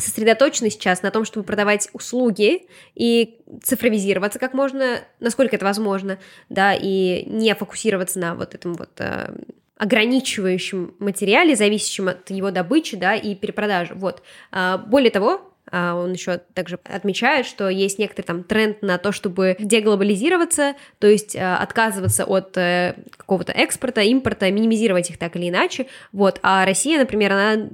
сосредоточены 0.00 0.70
сейчас 0.70 1.02
на 1.02 1.10
том, 1.10 1.24
чтобы 1.24 1.44
продавать 1.44 1.88
услуги 1.92 2.66
и 2.94 3.38
цифровизироваться 3.62 4.38
как 4.38 4.54
можно, 4.54 5.00
насколько 5.20 5.56
это 5.56 5.64
возможно, 5.64 6.18
да, 6.48 6.74
и 6.74 7.24
не 7.26 7.54
фокусироваться 7.54 8.18
на 8.18 8.34
вот 8.34 8.54
этом 8.54 8.74
вот 8.74 8.90
э, 8.98 9.34
ограничивающем 9.80 10.94
материале, 10.98 11.56
зависящем 11.56 12.08
от 12.08 12.28
его 12.28 12.50
добычи, 12.50 12.98
да, 12.98 13.14
и 13.14 13.34
перепродажи. 13.34 13.94
Вот. 13.94 14.22
А, 14.52 14.76
более 14.76 15.10
того, 15.10 15.40
а, 15.72 15.94
он 15.94 16.12
еще 16.12 16.42
также 16.52 16.78
отмечает, 16.84 17.46
что 17.46 17.70
есть 17.70 17.98
некоторый 17.98 18.26
там 18.26 18.44
тренд 18.44 18.82
на 18.82 18.98
то, 18.98 19.10
чтобы 19.10 19.56
деглобализироваться, 19.58 20.74
то 20.98 21.06
есть 21.06 21.34
а, 21.34 21.56
отказываться 21.56 22.26
от 22.26 22.58
э, 22.58 22.94
какого-то 23.16 23.52
экспорта, 23.52 24.02
импорта, 24.02 24.50
минимизировать 24.50 25.08
их 25.08 25.16
так 25.16 25.34
или 25.36 25.48
иначе. 25.48 25.86
Вот. 26.12 26.40
А 26.42 26.66
Россия, 26.66 26.98
например, 26.98 27.32
она 27.32 27.70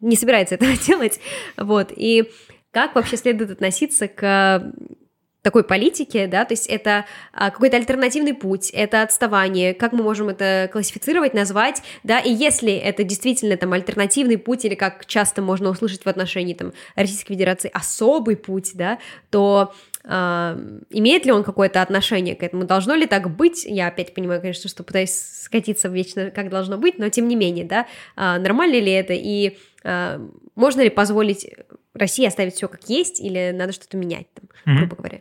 не 0.00 0.16
собирается 0.16 0.54
этого 0.54 0.72
делать. 0.86 1.20
Вот. 1.58 1.92
И 1.94 2.30
как 2.70 2.94
вообще 2.94 3.18
следует 3.18 3.50
относиться 3.50 4.08
к 4.08 4.72
такой 5.46 5.62
политики, 5.62 6.26
да, 6.26 6.44
то 6.44 6.54
есть 6.54 6.66
это 6.66 7.04
а, 7.32 7.52
какой-то 7.52 7.76
альтернативный 7.76 8.34
путь, 8.34 8.70
это 8.70 9.02
отставание, 9.02 9.74
как 9.74 9.92
мы 9.92 10.02
можем 10.02 10.28
это 10.28 10.68
классифицировать, 10.72 11.34
назвать, 11.34 11.84
да, 12.02 12.18
и 12.18 12.32
если 12.32 12.72
это 12.72 13.04
действительно 13.04 13.56
там 13.56 13.72
альтернативный 13.72 14.38
путь, 14.38 14.64
или 14.64 14.74
как 14.74 15.06
часто 15.06 15.42
можно 15.42 15.70
услышать 15.70 16.04
в 16.04 16.08
отношении 16.08 16.52
там 16.52 16.72
Российской 16.96 17.34
Федерации 17.34 17.70
особый 17.72 18.36
путь, 18.36 18.72
да, 18.74 18.98
то 19.30 19.72
Uh, 20.08 20.84
имеет 20.90 21.26
ли 21.26 21.32
он 21.32 21.42
какое-то 21.42 21.82
отношение 21.82 22.36
к 22.36 22.44
этому? 22.44 22.62
Должно 22.62 22.94
ли 22.94 23.06
так 23.06 23.28
быть? 23.34 23.64
Я 23.64 23.88
опять 23.88 24.14
понимаю, 24.14 24.40
конечно, 24.40 24.70
что 24.70 24.84
пытаюсь 24.84 25.10
скатиться 25.10 25.88
вечно, 25.88 26.30
как 26.30 26.48
должно 26.48 26.78
быть, 26.78 27.00
но 27.00 27.08
тем 27.08 27.26
не 27.26 27.34
менее, 27.34 27.64
да, 27.64 27.88
uh, 28.16 28.38
нормально 28.38 28.78
ли 28.78 28.92
это 28.92 29.14
и 29.14 29.58
можно 30.56 30.80
ли 30.80 30.90
позволить 30.90 31.48
России 31.94 32.26
оставить 32.26 32.54
все 32.54 32.68
как 32.68 32.88
есть 32.88 33.20
или 33.20 33.52
надо 33.54 33.72
что-то 33.72 33.96
менять, 33.96 34.26
там, 34.34 34.76
грубо 34.76 34.94
mm-hmm. 34.94 34.96
говоря? 34.96 35.20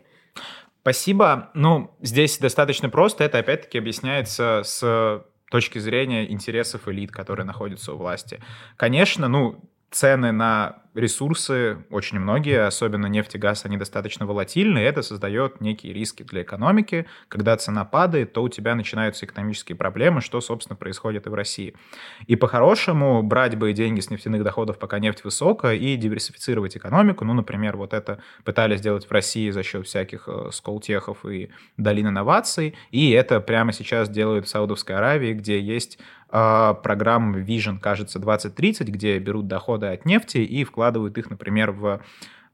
Спасибо. 0.82 1.49
Ну, 1.53 1.95
здесь 2.02 2.38
достаточно 2.38 2.90
просто. 2.90 3.24
Это 3.24 3.40
опять-таки 3.40 3.78
объясняется 3.78 4.62
с 4.64 5.26
точки 5.49 5.80
зрения 5.80 6.32
интересов 6.32 6.88
элит, 6.88 7.12
которые 7.12 7.45
находятся 7.45 7.94
у 7.94 7.98
власти. 7.98 8.41
Конечно, 8.78 9.28
ну, 9.28 9.64
цены 9.95 10.34
на 10.34 10.81
ресурсы, 10.93 11.77
очень 11.89 12.19
многие, 12.19 12.65
особенно 12.65 13.07
нефть 13.07 13.35
и 13.35 13.38
газ, 13.38 13.65
они 13.65 13.77
достаточно 13.77 14.26
волатильны, 14.26 14.80
и 14.80 14.84
это 14.84 15.01
создает 15.01 15.59
некие 15.59 15.93
риски 15.93 16.23
для 16.23 16.41
экономики. 16.41 17.05
Когда 17.27 17.55
цена 17.57 17.84
падает, 17.85 18.34
то 18.34 18.43
у 18.43 18.49
тебя 18.49 18.76
начинаются 18.76 19.26
экономические 19.26 19.76
проблемы, 19.76 20.22
что, 20.22 20.39
собственно, 20.41 20.76
происходит 20.76 21.27
и 21.27 21.30
в 21.30 21.34
России. 21.34 21.76
И 22.27 22.35
по-хорошему 22.35 23.23
брать 23.23 23.57
бы 23.57 23.73
деньги 23.73 23.99
с 23.99 24.09
нефтяных 24.09 24.43
доходов, 24.43 24.80
пока 24.80 24.99
нефть 24.99 25.23
высокая, 25.23 25.76
и 25.76 25.95
диверсифицировать 25.97 26.77
экономику. 26.77 27.26
Ну, 27.26 27.34
например, 27.34 27.76
вот 27.76 27.93
это 27.93 28.19
пытались 28.43 28.80
сделать 28.80 29.05
в 29.05 29.11
России 29.11 29.49
за 29.49 29.63
счет 29.63 29.85
всяких 29.85 30.27
э, 30.27 30.49
сколтехов 30.51 31.26
и 31.26 31.51
долин 31.77 32.07
инноваций, 32.07 32.76
и 32.91 33.11
это 33.11 33.41
прямо 33.41 33.73
сейчас 33.73 34.09
делают 34.09 34.45
в 34.45 34.49
Саудовской 34.49 34.95
Аравии, 34.95 35.34
где 35.34 35.59
есть 35.59 35.99
э, 36.36 36.74
программа 36.84 37.40
Vision, 37.40 37.80
кажется, 37.80 38.20
2030, 38.20 38.88
где 38.90 39.18
берут 39.20 39.48
доходы 39.48 39.88
от 39.88 40.06
нефти 40.06 40.40
и 40.40 40.64
вкладывают 40.64 41.18
их, 41.18 41.30
например, 41.30 41.72
в 41.72 42.02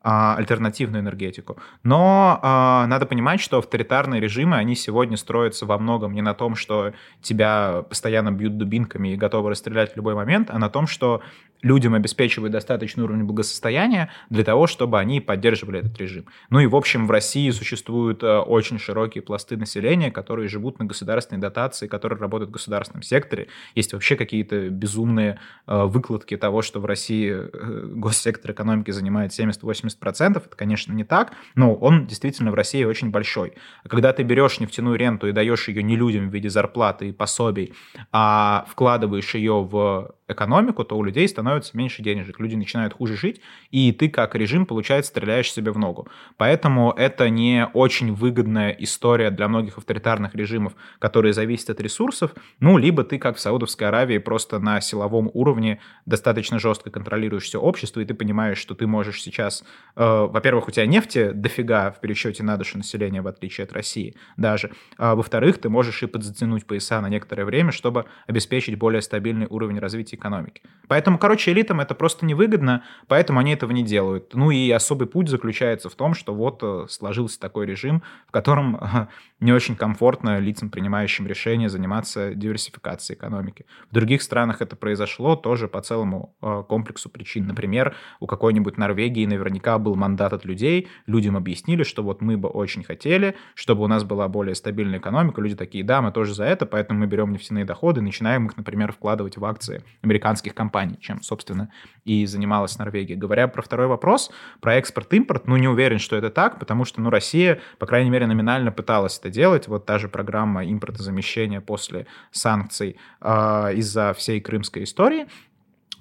а, 0.04 0.36
альтернативную 0.36 1.04
энергетику. 1.04 1.58
Но 1.84 2.40
а, 2.42 2.88
надо 2.88 3.06
понимать, 3.06 3.40
что 3.40 3.60
авторитарные 3.60 4.20
режимы, 4.20 4.58
они 4.58 4.74
сегодня 4.76 5.16
строятся 5.16 5.68
во 5.68 5.78
многом 5.78 6.14
не 6.14 6.24
на 6.24 6.34
том, 6.34 6.56
что 6.56 6.94
тебя 7.22 7.84
постоянно 7.88 8.32
бьют 8.32 8.58
дубинками 8.58 9.10
и 9.10 9.16
готовы 9.16 9.52
расстрелять 9.52 9.94
в 9.94 9.98
любой 9.98 10.16
момент, 10.16 10.50
а 10.50 10.58
на 10.58 10.70
том, 10.70 10.88
что 10.88 11.22
людям 11.62 11.94
обеспечивают 11.94 12.52
достаточный 12.52 13.04
уровень 13.04 13.24
благосостояния 13.24 14.10
для 14.30 14.44
того, 14.44 14.68
чтобы 14.68 15.00
они 15.00 15.22
поддерживали 15.22 15.80
этот 15.80 15.98
режим. 15.98 16.26
Ну 16.50 16.60
и, 16.60 16.66
в 16.66 16.76
общем, 16.76 17.08
в 17.08 17.12
России 17.12 17.50
существуют 17.52 18.24
э, 18.24 18.38
очень 18.40 18.80
широкие 18.80 19.22
пласты 19.22 19.58
населения, 19.58 20.12
которые 20.12 20.48
живут 20.48 20.80
на 20.80 20.86
государственной 20.86 21.40
дотации, 21.40 21.88
которые 21.88 22.20
работают 22.20 22.50
в 22.50 22.54
государственном 22.54 23.04
секторе. 23.04 23.48
Есть 23.76 23.94
вообще 23.94 24.16
какие-то 24.16 24.70
безумные 24.70 25.40
э, 25.68 25.84
выкладки 25.86 26.36
того, 26.38 26.62
что 26.62 26.80
в 26.80 26.86
России 26.86 27.32
э, 27.32 27.86
госсектор 27.86 28.52
экономики 28.52 28.92
занимает 28.92 29.32
70-80%. 29.32 30.38
Это, 30.38 30.56
конечно, 30.56 30.94
не 30.94 31.04
так, 31.04 31.34
но 31.56 31.74
он 31.74 32.08
действительно 32.08 32.52
в 32.52 32.56
России 32.56 32.84
очень 32.84 33.12
большой. 33.12 33.54
Когда 33.88 34.14
ты 34.14 34.24
берешь 34.24 34.60
нефтяную 34.60 34.98
ренту 34.98 35.28
и 35.28 35.32
даешь 35.32 35.68
ее 35.68 35.84
не 35.84 35.96
людям 35.96 36.30
в 36.30 36.34
виде 36.34 36.50
зарплаты 36.50 37.10
и 37.10 37.12
пособий, 37.12 37.74
а 38.12 38.66
вкладываешь 38.70 39.34
ее 39.36 39.64
в 39.64 40.16
экономику, 40.32 40.84
то 40.84 40.98
у 40.98 41.04
людей 41.04 41.28
становится 41.28 41.51
меньше 41.74 42.02
денежек, 42.02 42.40
люди 42.40 42.56
начинают 42.56 42.94
хуже 42.94 43.16
жить, 43.16 43.42
и 43.72 43.92
ты 43.92 44.10
как 44.10 44.36
режим, 44.36 44.66
получается, 44.66 45.12
стреляешь 45.12 45.52
себе 45.52 45.72
в 45.72 45.78
ногу. 45.78 46.08
Поэтому 46.38 46.92
это 46.92 47.30
не 47.30 47.68
очень 47.74 48.14
выгодная 48.14 48.72
история 48.72 49.32
для 49.32 49.48
многих 49.48 49.78
авторитарных 49.78 50.36
режимов, 50.36 50.74
которые 51.00 51.34
зависят 51.34 51.72
от 51.72 51.82
ресурсов, 51.82 52.34
ну, 52.60 52.78
либо 52.78 53.04
ты, 53.04 53.18
как 53.18 53.38
в 53.38 53.40
Саудовской 53.40 53.88
Аравии, 53.88 54.18
просто 54.18 54.60
на 54.60 54.82
силовом 54.82 55.30
уровне 55.34 55.80
достаточно 56.06 56.60
жестко 56.60 56.90
контролируешь 56.90 57.44
все 57.44 57.60
общество, 57.60 58.00
и 58.02 58.06
ты 58.06 58.14
понимаешь, 58.14 58.58
что 58.58 58.76
ты 58.76 58.88
можешь 58.88 59.22
сейчас, 59.22 59.64
э, 59.96 60.04
во-первых, 60.04 60.68
у 60.68 60.72
тебя 60.72 60.86
нефти 60.86 61.32
дофига 61.32 61.92
в 61.92 62.00
пересчете 62.00 62.44
на 62.44 62.58
душу 62.58 62.78
населения, 62.78 63.22
в 63.22 63.28
отличие 63.28 63.66
от 63.66 63.74
России 63.74 64.16
даже, 64.38 64.72
а 64.98 65.16
во-вторых, 65.16 65.58
ты 65.58 65.70
можешь 65.70 66.04
и 66.04 66.08
подзатянуть 66.08 66.66
пояса 66.66 67.02
на 67.02 67.10
некоторое 67.10 67.46
время, 67.46 67.72
чтобы 67.72 68.06
обеспечить 68.28 68.78
более 68.78 69.02
стабильный 69.02 69.48
уровень 69.50 69.80
развития 69.80 70.18
экономики. 70.18 70.62
Поэтому, 70.88 71.18
короче, 71.18 71.41
элитам 71.48 71.80
это 71.82 71.96
просто 71.96 72.26
невыгодно, 72.26 72.84
поэтому 73.08 73.40
они 73.40 73.54
этого 73.54 73.72
не 73.72 73.84
делают. 73.84 74.34
Ну 74.34 74.52
и 74.52 74.70
особый 74.72 75.08
путь 75.08 75.30
заключается 75.30 75.90
в 75.90 75.96
том, 75.96 76.14
что 76.14 76.34
вот 76.34 76.60
э, 76.64 76.86
сложился 76.90 77.40
такой 77.40 77.66
режим, 77.66 78.04
в 78.28 78.32
котором 78.32 78.80
не 79.42 79.52
очень 79.52 79.76
комфортно 79.76 80.40
лицам, 80.40 80.70
принимающим 80.70 81.26
решения, 81.28 81.68
заниматься 81.68 82.34
диверсификацией 82.36 83.18
экономики. 83.18 83.66
В 83.90 83.94
других 83.94 84.22
странах 84.22 84.62
это 84.62 84.76
произошло 84.76 85.36
тоже 85.36 85.68
по 85.68 85.82
целому 85.82 86.36
э, 86.42 86.64
комплексу 86.70 87.10
причин. 87.10 87.48
Например, 87.48 87.96
у 88.20 88.28
какой-нибудь 88.28 88.78
Норвегии 88.78 89.26
наверняка 89.26 89.80
был 89.80 89.96
мандат 89.96 90.34
от 90.34 90.46
людей, 90.46 90.88
людям 91.08 91.36
объяснили, 91.36 91.82
что 91.82 92.04
вот 92.04 92.22
мы 92.22 92.38
бы 92.38 92.50
очень 92.50 92.84
хотели, 92.84 93.36
чтобы 93.56 93.84
у 93.84 93.88
нас 93.88 94.04
была 94.04 94.28
более 94.28 94.54
стабильная 94.54 95.00
экономика. 95.00 95.42
Люди 95.42 95.56
такие, 95.56 95.84
да, 95.84 96.04
мы 96.04 96.12
тоже 96.12 96.36
за 96.36 96.46
это, 96.46 96.68
поэтому 96.68 97.00
мы 97.00 97.08
берем 97.08 97.32
нефтяные 97.32 97.66
доходы, 97.66 98.02
начинаем 98.02 98.46
их, 98.46 98.58
например, 98.58 98.92
вкладывать 98.92 99.38
в 99.38 99.46
акции 99.46 99.84
американских 100.04 100.54
компаний, 100.54 101.00
чем, 101.02 101.24
собственно, 101.24 101.72
и 102.06 102.28
занималась 102.28 102.78
Норвегия. 102.78 103.16
Говоря 103.16 103.48
про 103.48 103.64
второй 103.64 103.88
вопрос, 103.88 104.30
про 104.60 104.76
экспорт-импорт, 104.76 105.48
ну, 105.48 105.58
не 105.58 105.68
уверен, 105.68 105.98
что 105.98 106.16
это 106.16 106.30
так, 106.30 106.60
потому 106.60 106.86
что, 106.86 107.02
ну, 107.02 107.10
Россия, 107.10 107.60
по 107.80 107.88
крайней 107.88 108.12
мере, 108.12 108.28
номинально 108.28 108.72
пыталась 108.72 109.18
это 109.18 109.31
делать. 109.32 109.68
Вот 109.68 109.86
та 109.86 109.98
же 109.98 110.08
программа 110.08 110.66
импортозамещения 110.66 111.62
после 111.62 112.06
санкций 112.32 112.98
э, 113.22 113.74
из-за 113.76 114.14
всей 114.14 114.40
крымской 114.40 114.84
истории, 114.84 115.28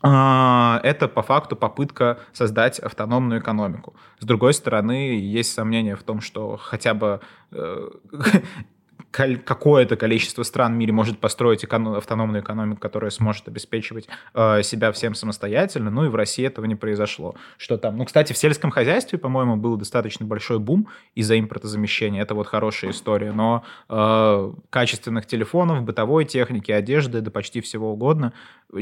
а, 0.03 0.81
это 0.83 1.09
по 1.09 1.23
факту 1.23 1.57
попытка 1.57 2.21
создать 2.33 2.79
автономную 2.79 3.41
экономику. 3.41 3.95
С 4.19 4.25
другой 4.25 4.55
стороны, 4.55 5.19
есть 5.19 5.53
сомнения 5.53 5.95
в 5.95 6.03
том, 6.03 6.21
что 6.21 6.57
хотя 6.57 6.95
бы 6.95 7.21
э, 7.51 7.89
какое-то 9.11 9.97
количество 9.97 10.43
стран 10.43 10.75
в 10.75 10.77
мире 10.77 10.93
может 10.93 11.19
построить 11.19 11.65
эко- 11.65 11.97
автономную 11.97 12.43
экономику, 12.43 12.81
которая 12.81 13.11
сможет 13.11 13.49
обеспечивать 13.49 14.09
э, 14.35 14.63
себя 14.63 14.93
всем 14.93 15.15
самостоятельно, 15.15 15.91
ну 15.91 16.05
и 16.05 16.09
в 16.09 16.15
России 16.15 16.47
этого 16.47 16.67
не 16.67 16.77
произошло. 16.77 17.35
Что 17.57 17.77
там? 17.77 17.97
Ну, 17.97 18.05
кстати, 18.05 18.33
в 18.33 18.39
сельском 18.39 18.71
хозяйстве, 18.71 19.19
по-моему, 19.19 19.57
был 19.57 19.77
достаточно 19.77 20.27
большой 20.27 20.59
бум 20.59 20.89
из-за 21.15 21.39
импортозамещения, 21.39 22.23
это 22.23 22.35
вот 22.35 22.47
хорошая 22.47 22.93
история, 22.93 23.33
но 23.33 23.65
э, 23.89 24.53
качественных 24.71 25.27
телефонов, 25.27 25.83
бытовой 25.83 26.25
техники, 26.25 26.71
одежды, 26.71 27.21
да 27.21 27.31
почти 27.31 27.61
всего 27.61 27.93
угодно, 27.93 28.33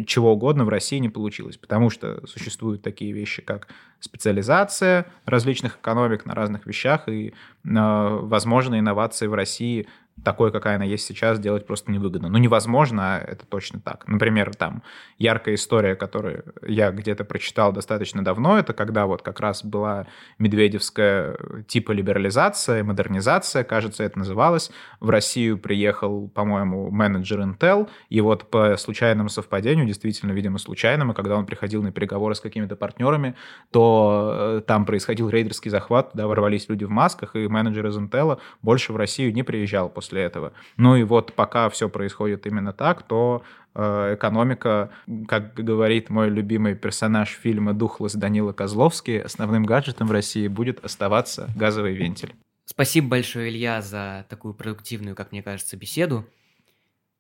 чего 0.07 0.33
угодно 0.33 0.65
в 0.65 0.69
России 0.69 0.99
не 0.99 1.09
получилось, 1.09 1.57
потому 1.57 1.91
что 1.91 2.27
существуют 2.27 2.83
такие 2.83 3.13
вещи, 3.13 3.43
как 3.43 3.69
специализация 4.01 5.07
различных 5.25 5.79
экономик 5.79 6.27
на 6.27 6.35
разных 6.35 6.67
вещах, 6.67 7.09
и, 7.09 7.29
э, 7.29 7.33
возможно, 7.65 8.79
инновации 8.79 9.27
в 9.27 9.35
России 9.35 9.89
такой, 10.25 10.53
какая 10.53 10.77
она 10.77 10.85
есть 10.85 11.07
сейчас, 11.07 11.39
делать 11.39 11.67
просто 11.67 11.91
невыгодно. 11.91 12.29
Ну, 12.29 12.39
невозможно, 12.39 13.17
а 13.17 13.19
это 13.19 13.47
точно 13.47 13.81
так. 13.81 14.07
Например, 14.09 14.55
там 14.55 14.83
яркая 15.19 15.55
история, 15.55 15.95
которую 15.95 16.45
я 16.67 16.91
где-то 16.91 17.25
прочитал 17.25 17.73
достаточно 17.73 18.25
давно, 18.25 18.59
это 18.59 18.73
когда 18.73 19.07
вот 19.07 19.23
как 19.23 19.41
раз 19.41 19.65
была 19.65 20.07
медведевская 20.39 21.37
типа 21.67 21.93
либерализация, 21.93 22.85
модернизация, 22.85 23.65
кажется, 23.65 24.05
это 24.05 24.19
называлось. 24.19 24.71
В 25.01 25.11
Россию 25.11 25.59
приехал, 25.59 26.29
по-моему, 26.29 26.91
менеджер 26.91 27.41
Intel, 27.41 27.89
и 28.09 28.21
вот 28.21 28.51
по 28.51 28.77
случайному 28.77 29.29
совпадению, 29.29 29.87
действительно, 29.87 30.33
видимо, 30.33 30.59
случайному, 30.59 31.15
когда 31.15 31.37
он 31.37 31.47
приходил 31.47 31.83
на 31.83 31.93
переговоры 31.93 32.35
с 32.35 32.41
какими-то 32.41 32.77
партнерами, 32.77 33.35
то 33.71 34.59
э, 34.59 34.63
там 34.67 34.87
происходил 34.87 35.29
рейдерский 35.29 35.71
захват, 35.71 36.11
да, 36.15 36.27
ворвались 36.27 36.69
люди 36.69 36.85
в 36.85 36.91
масках, 36.91 37.37
и 37.37 37.49
менеджер 37.49 37.87
из 37.87 37.99
Intel 37.99 38.39
больше 38.63 38.93
в 38.93 38.97
Россию 38.97 39.33
не 39.35 39.43
приезжал 39.43 39.89
после 39.89 40.08
после 40.09 40.23
этого. 40.23 40.53
Ну 40.77 40.97
и 40.97 41.03
вот 41.03 41.35
пока 41.35 41.69
все 41.69 41.89
происходит 41.89 42.47
именно 42.47 42.73
так, 42.73 43.03
то 43.03 43.43
э, 43.75 44.15
экономика, 44.15 44.91
как 45.27 45.55
говорит 45.55 46.09
мой 46.09 46.31
любимый 46.31 46.75
персонаж 46.75 47.29
фильма 47.29 47.73
«Духлess» 47.73 48.17
Данила 48.17 48.53
Козловский, 48.53 49.21
основным 49.21 49.65
гаджетом 49.65 50.09
в 50.09 50.13
России 50.13 50.49
будет 50.49 50.83
оставаться 50.85 51.51
газовый 51.55 51.95
вентиль. 51.95 52.35
Спасибо 52.65 53.09
большое, 53.09 53.51
Илья, 53.51 53.83
за 53.83 54.25
такую 54.29 54.55
продуктивную, 54.55 55.15
как 55.15 55.33
мне 55.33 55.43
кажется, 55.43 55.77
беседу. 55.77 56.25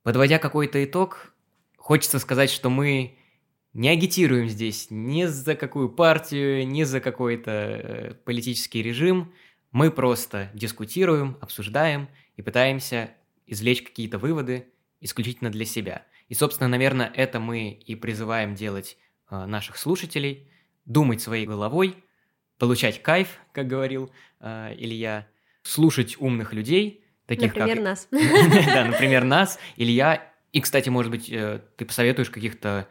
Подводя 0.02 0.38
какой-то 0.38 0.82
итог, 0.82 1.34
хочется 1.76 2.18
сказать, 2.18 2.50
что 2.50 2.70
мы 2.70 3.18
не 3.74 3.90
агитируем 3.90 4.48
здесь 4.48 4.86
ни 4.90 5.24
за 5.24 5.54
какую 5.54 5.90
партию, 5.90 6.66
ни 6.66 6.84
за 6.84 7.00
какой-то 7.00 7.50
э, 7.50 8.14
политический 8.24 8.82
режим. 8.82 9.32
Мы 9.70 9.90
просто 9.90 10.50
дискутируем, 10.54 11.36
обсуждаем 11.40 12.08
и 12.36 12.42
пытаемся 12.42 13.10
извлечь 13.46 13.82
какие-то 13.82 14.18
выводы 14.18 14.68
исключительно 15.00 15.50
для 15.50 15.64
себя. 15.64 16.04
И, 16.28 16.34
собственно, 16.34 16.68
наверное, 16.68 17.10
это 17.14 17.40
мы 17.40 17.70
и 17.70 17.94
призываем 17.94 18.54
делать 18.54 18.96
э, 19.30 19.46
наших 19.46 19.76
слушателей, 19.76 20.48
думать 20.84 21.20
своей 21.20 21.46
головой, 21.46 21.96
получать 22.58 23.02
кайф, 23.02 23.38
как 23.52 23.66
говорил 23.66 24.10
э, 24.40 24.74
Илья, 24.76 25.26
слушать 25.62 26.16
умных 26.18 26.52
людей, 26.52 27.04
таких 27.26 27.54
например, 27.54 27.76
как... 27.76 27.84
нас. 27.84 28.08
Да, 28.10 28.84
например, 28.84 29.24
нас, 29.24 29.58
Илья. 29.76 30.32
И, 30.52 30.60
кстати, 30.60 30.88
может 30.88 31.10
быть, 31.10 31.30
э, 31.30 31.62
ты 31.76 31.84
посоветуешь 31.84 32.30
каких-то 32.30 32.88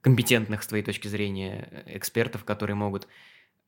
компетентных, 0.00 0.62
с 0.62 0.66
твоей 0.66 0.82
точки 0.82 1.08
зрения, 1.08 1.84
экспертов, 1.86 2.44
которые 2.44 2.76
могут 2.76 3.06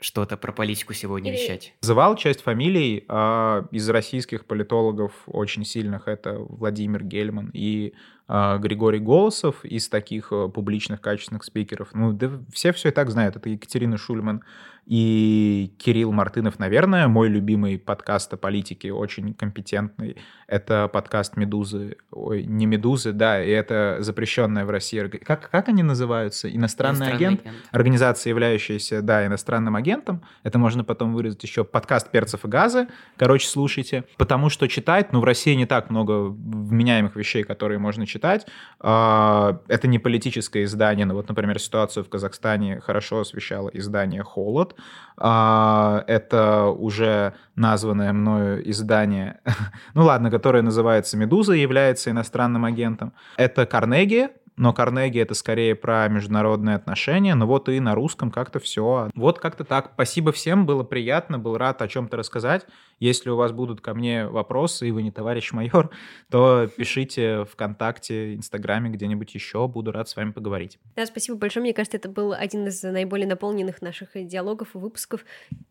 что-то 0.03 0.37
про 0.37 0.53
политику 0.53 0.93
сегодня 0.93 1.33
Или... 1.33 1.41
вещать. 1.41 1.74
Называл 1.83 2.16
часть 2.16 2.43
фамилий 2.43 3.05
а, 3.09 3.66
из 3.70 3.89
российских 3.89 4.45
политологов 4.45 5.12
очень 5.27 5.65
сильных. 5.65 6.09
Это 6.09 6.39
Владимир 6.39 7.05
Гельман 7.05 7.51
и 7.55 7.95
а, 8.29 8.59
Григорий 8.59 8.99
Голосов 8.99 9.65
из 9.65 9.89
таких 9.89 10.33
а, 10.33 10.49
публичных 10.49 11.01
качественных 11.01 11.45
спикеров. 11.45 11.91
Ну, 11.95 12.12
да 12.12 12.31
все 12.53 12.73
все 12.73 12.89
и 12.89 12.93
так 12.93 13.11
знают. 13.11 13.37
Это 13.37 13.49
Екатерина 13.49 13.97
Шульман 13.97 14.43
и 14.84 15.72
Кирилл 15.78 16.12
Мартынов, 16.12 16.59
наверное, 16.59 17.06
мой 17.06 17.28
любимый 17.28 17.78
подкаст 17.78 18.34
о 18.34 18.36
политике, 18.36 18.92
очень 18.92 19.32
компетентный. 19.32 20.16
Это 20.48 20.88
подкаст 20.92 21.36
«Медузы». 21.36 21.96
Ой, 22.10 22.42
не 22.42 22.66
«Медузы», 22.66 23.12
да, 23.12 23.42
и 23.42 23.48
это 23.48 23.98
запрещенная 24.00 24.64
в 24.64 24.70
России... 24.70 25.00
Как, 25.00 25.50
как 25.50 25.68
они 25.68 25.84
называются? 25.84 26.48
Иностранный, 26.48 27.06
Иностранный 27.06 27.14
агент? 27.14 27.40
агент. 27.46 27.56
Организация, 27.70 28.30
являющаяся, 28.30 29.02
да, 29.02 29.24
иностранным 29.24 29.76
агентом. 29.76 30.22
Это 30.42 30.59
можно 30.59 30.82
потом 30.82 31.14
вырезать 31.14 31.42
еще. 31.44 31.64
Подкаст 31.64 32.10
«Перцев 32.10 32.44
и 32.44 32.48
газы». 32.48 32.88
Короче, 33.16 33.46
слушайте. 33.48 34.04
Потому 34.18 34.50
что 34.50 34.66
читать, 34.66 35.12
ну, 35.12 35.20
в 35.20 35.24
России 35.24 35.54
не 35.54 35.66
так 35.66 35.90
много 35.90 36.28
вменяемых 36.28 37.14
вещей, 37.14 37.44
которые 37.44 37.78
можно 37.78 38.04
читать. 38.04 38.46
А, 38.80 39.60
это 39.68 39.86
не 39.86 40.00
политическое 40.00 40.64
издание, 40.64 41.06
но 41.06 41.14
вот, 41.14 41.28
например, 41.28 41.60
ситуацию 41.60 42.04
в 42.04 42.09
Казахстане 42.09 42.80
хорошо 42.80 43.20
освещало 43.20 43.70
издание 43.72 44.24
«Холод». 44.24 44.76
А, 45.16 46.04
это 46.06 46.66
уже 46.66 47.34
названное 47.54 48.12
мною 48.12 48.68
издание, 48.68 49.40
ну 49.94 50.04
ладно, 50.04 50.30
которое 50.30 50.62
называется 50.62 51.16
«Медуза», 51.16 51.52
является 51.52 52.10
иностранным 52.10 52.64
агентом. 52.64 53.12
Это 53.36 53.66
Карнеги, 53.66 54.30
но 54.57 54.73
Карнеги 54.73 55.19
это 55.19 55.35
скорее 55.35 55.74
про 55.74 56.09
международные 56.09 56.77
отношения, 56.77 57.35
но 57.35 57.47
вот 57.47 57.69
и 57.69 57.81
на 57.81 57.95
русском 57.95 58.31
как-то 58.31 58.59
все. 58.59 59.11
Вот 59.15 59.39
как-то 59.39 59.65
так. 59.65 59.93
Спасибо 59.95 60.33
всем, 60.33 60.66
было 60.66 60.83
приятно, 60.83 61.39
был 61.39 61.57
рад 61.57 61.83
о 61.83 61.89
чем-то 61.89 62.16
рассказать. 62.16 62.66
Если 62.99 63.31
у 63.31 63.37
вас 63.37 63.53
будут 63.53 63.81
ко 63.81 63.95
мне 63.95 64.27
вопросы, 64.27 64.89
и 64.89 64.93
вы 64.93 65.03
не 65.03 65.11
товарищ 65.11 65.53
майор, 65.53 65.91
то 66.31 66.69
пишите 66.77 67.45
ВКонтакте, 67.47 68.35
Инстаграме, 68.35 68.91
где-нибудь 68.91 69.35
еще. 69.35 69.66
Буду 69.66 69.91
рад 69.91 70.09
с 70.09 70.16
вами 70.16 70.31
поговорить. 70.33 70.79
Да, 70.97 71.07
спасибо 71.07 71.37
большое. 71.39 71.62
Мне 71.62 71.74
кажется, 71.74 71.97
это 71.97 72.09
был 72.09 72.33
один 72.33 72.66
из 72.66 72.83
наиболее 72.83 73.27
наполненных 73.27 73.83
наших 73.83 74.11
диалогов 74.15 74.74
и 74.74 74.79
выпусков. 74.79 75.24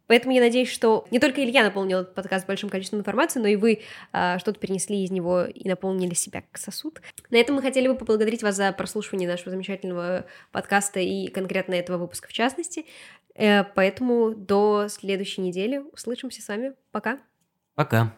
Поэтому 0.08 0.34
я 0.34 0.42
надеюсь, 0.42 0.70
что 0.70 1.06
не 1.10 1.20
только 1.20 1.42
Илья 1.42 1.64
наполнил 1.64 2.00
этот 2.00 2.16
подкаст 2.16 2.46
большим 2.46 2.70
количеством 2.70 3.00
информации, 3.00 3.40
но 3.40 3.48
и 3.48 3.56
вы 3.56 3.82
а, 4.12 4.40
что-то 4.40 4.60
перенесли 4.60 5.06
из 5.06 5.12
него 5.12 5.44
и 5.46 5.70
наполнили 5.70 6.14
себя 6.14 6.42
как 6.42 6.58
сосуд. 6.58 7.02
На 7.30 7.38
этом 7.38 7.56
мы 7.56 7.62
хотели 7.62 7.88
бы 7.88 7.96
поблагодарить 7.96 8.44
вас 8.44 8.58
за 8.58 8.71
прослушивание 8.78 9.28
нашего 9.28 9.52
замечательного 9.52 10.26
подкаста 10.52 11.00
и 11.00 11.28
конкретно 11.28 11.74
этого 11.74 11.98
выпуска 11.98 12.28
в 12.28 12.34
частности. 12.34 12.86
Э, 13.36 13.64
поэтому 13.64 14.34
до 14.36 14.88
следующей 14.90 15.42
недели 15.42 15.78
услышимся 15.94 16.42
с 16.42 16.48
вами. 16.48 16.74
Пока. 16.92 17.20
Пока. 17.76 18.14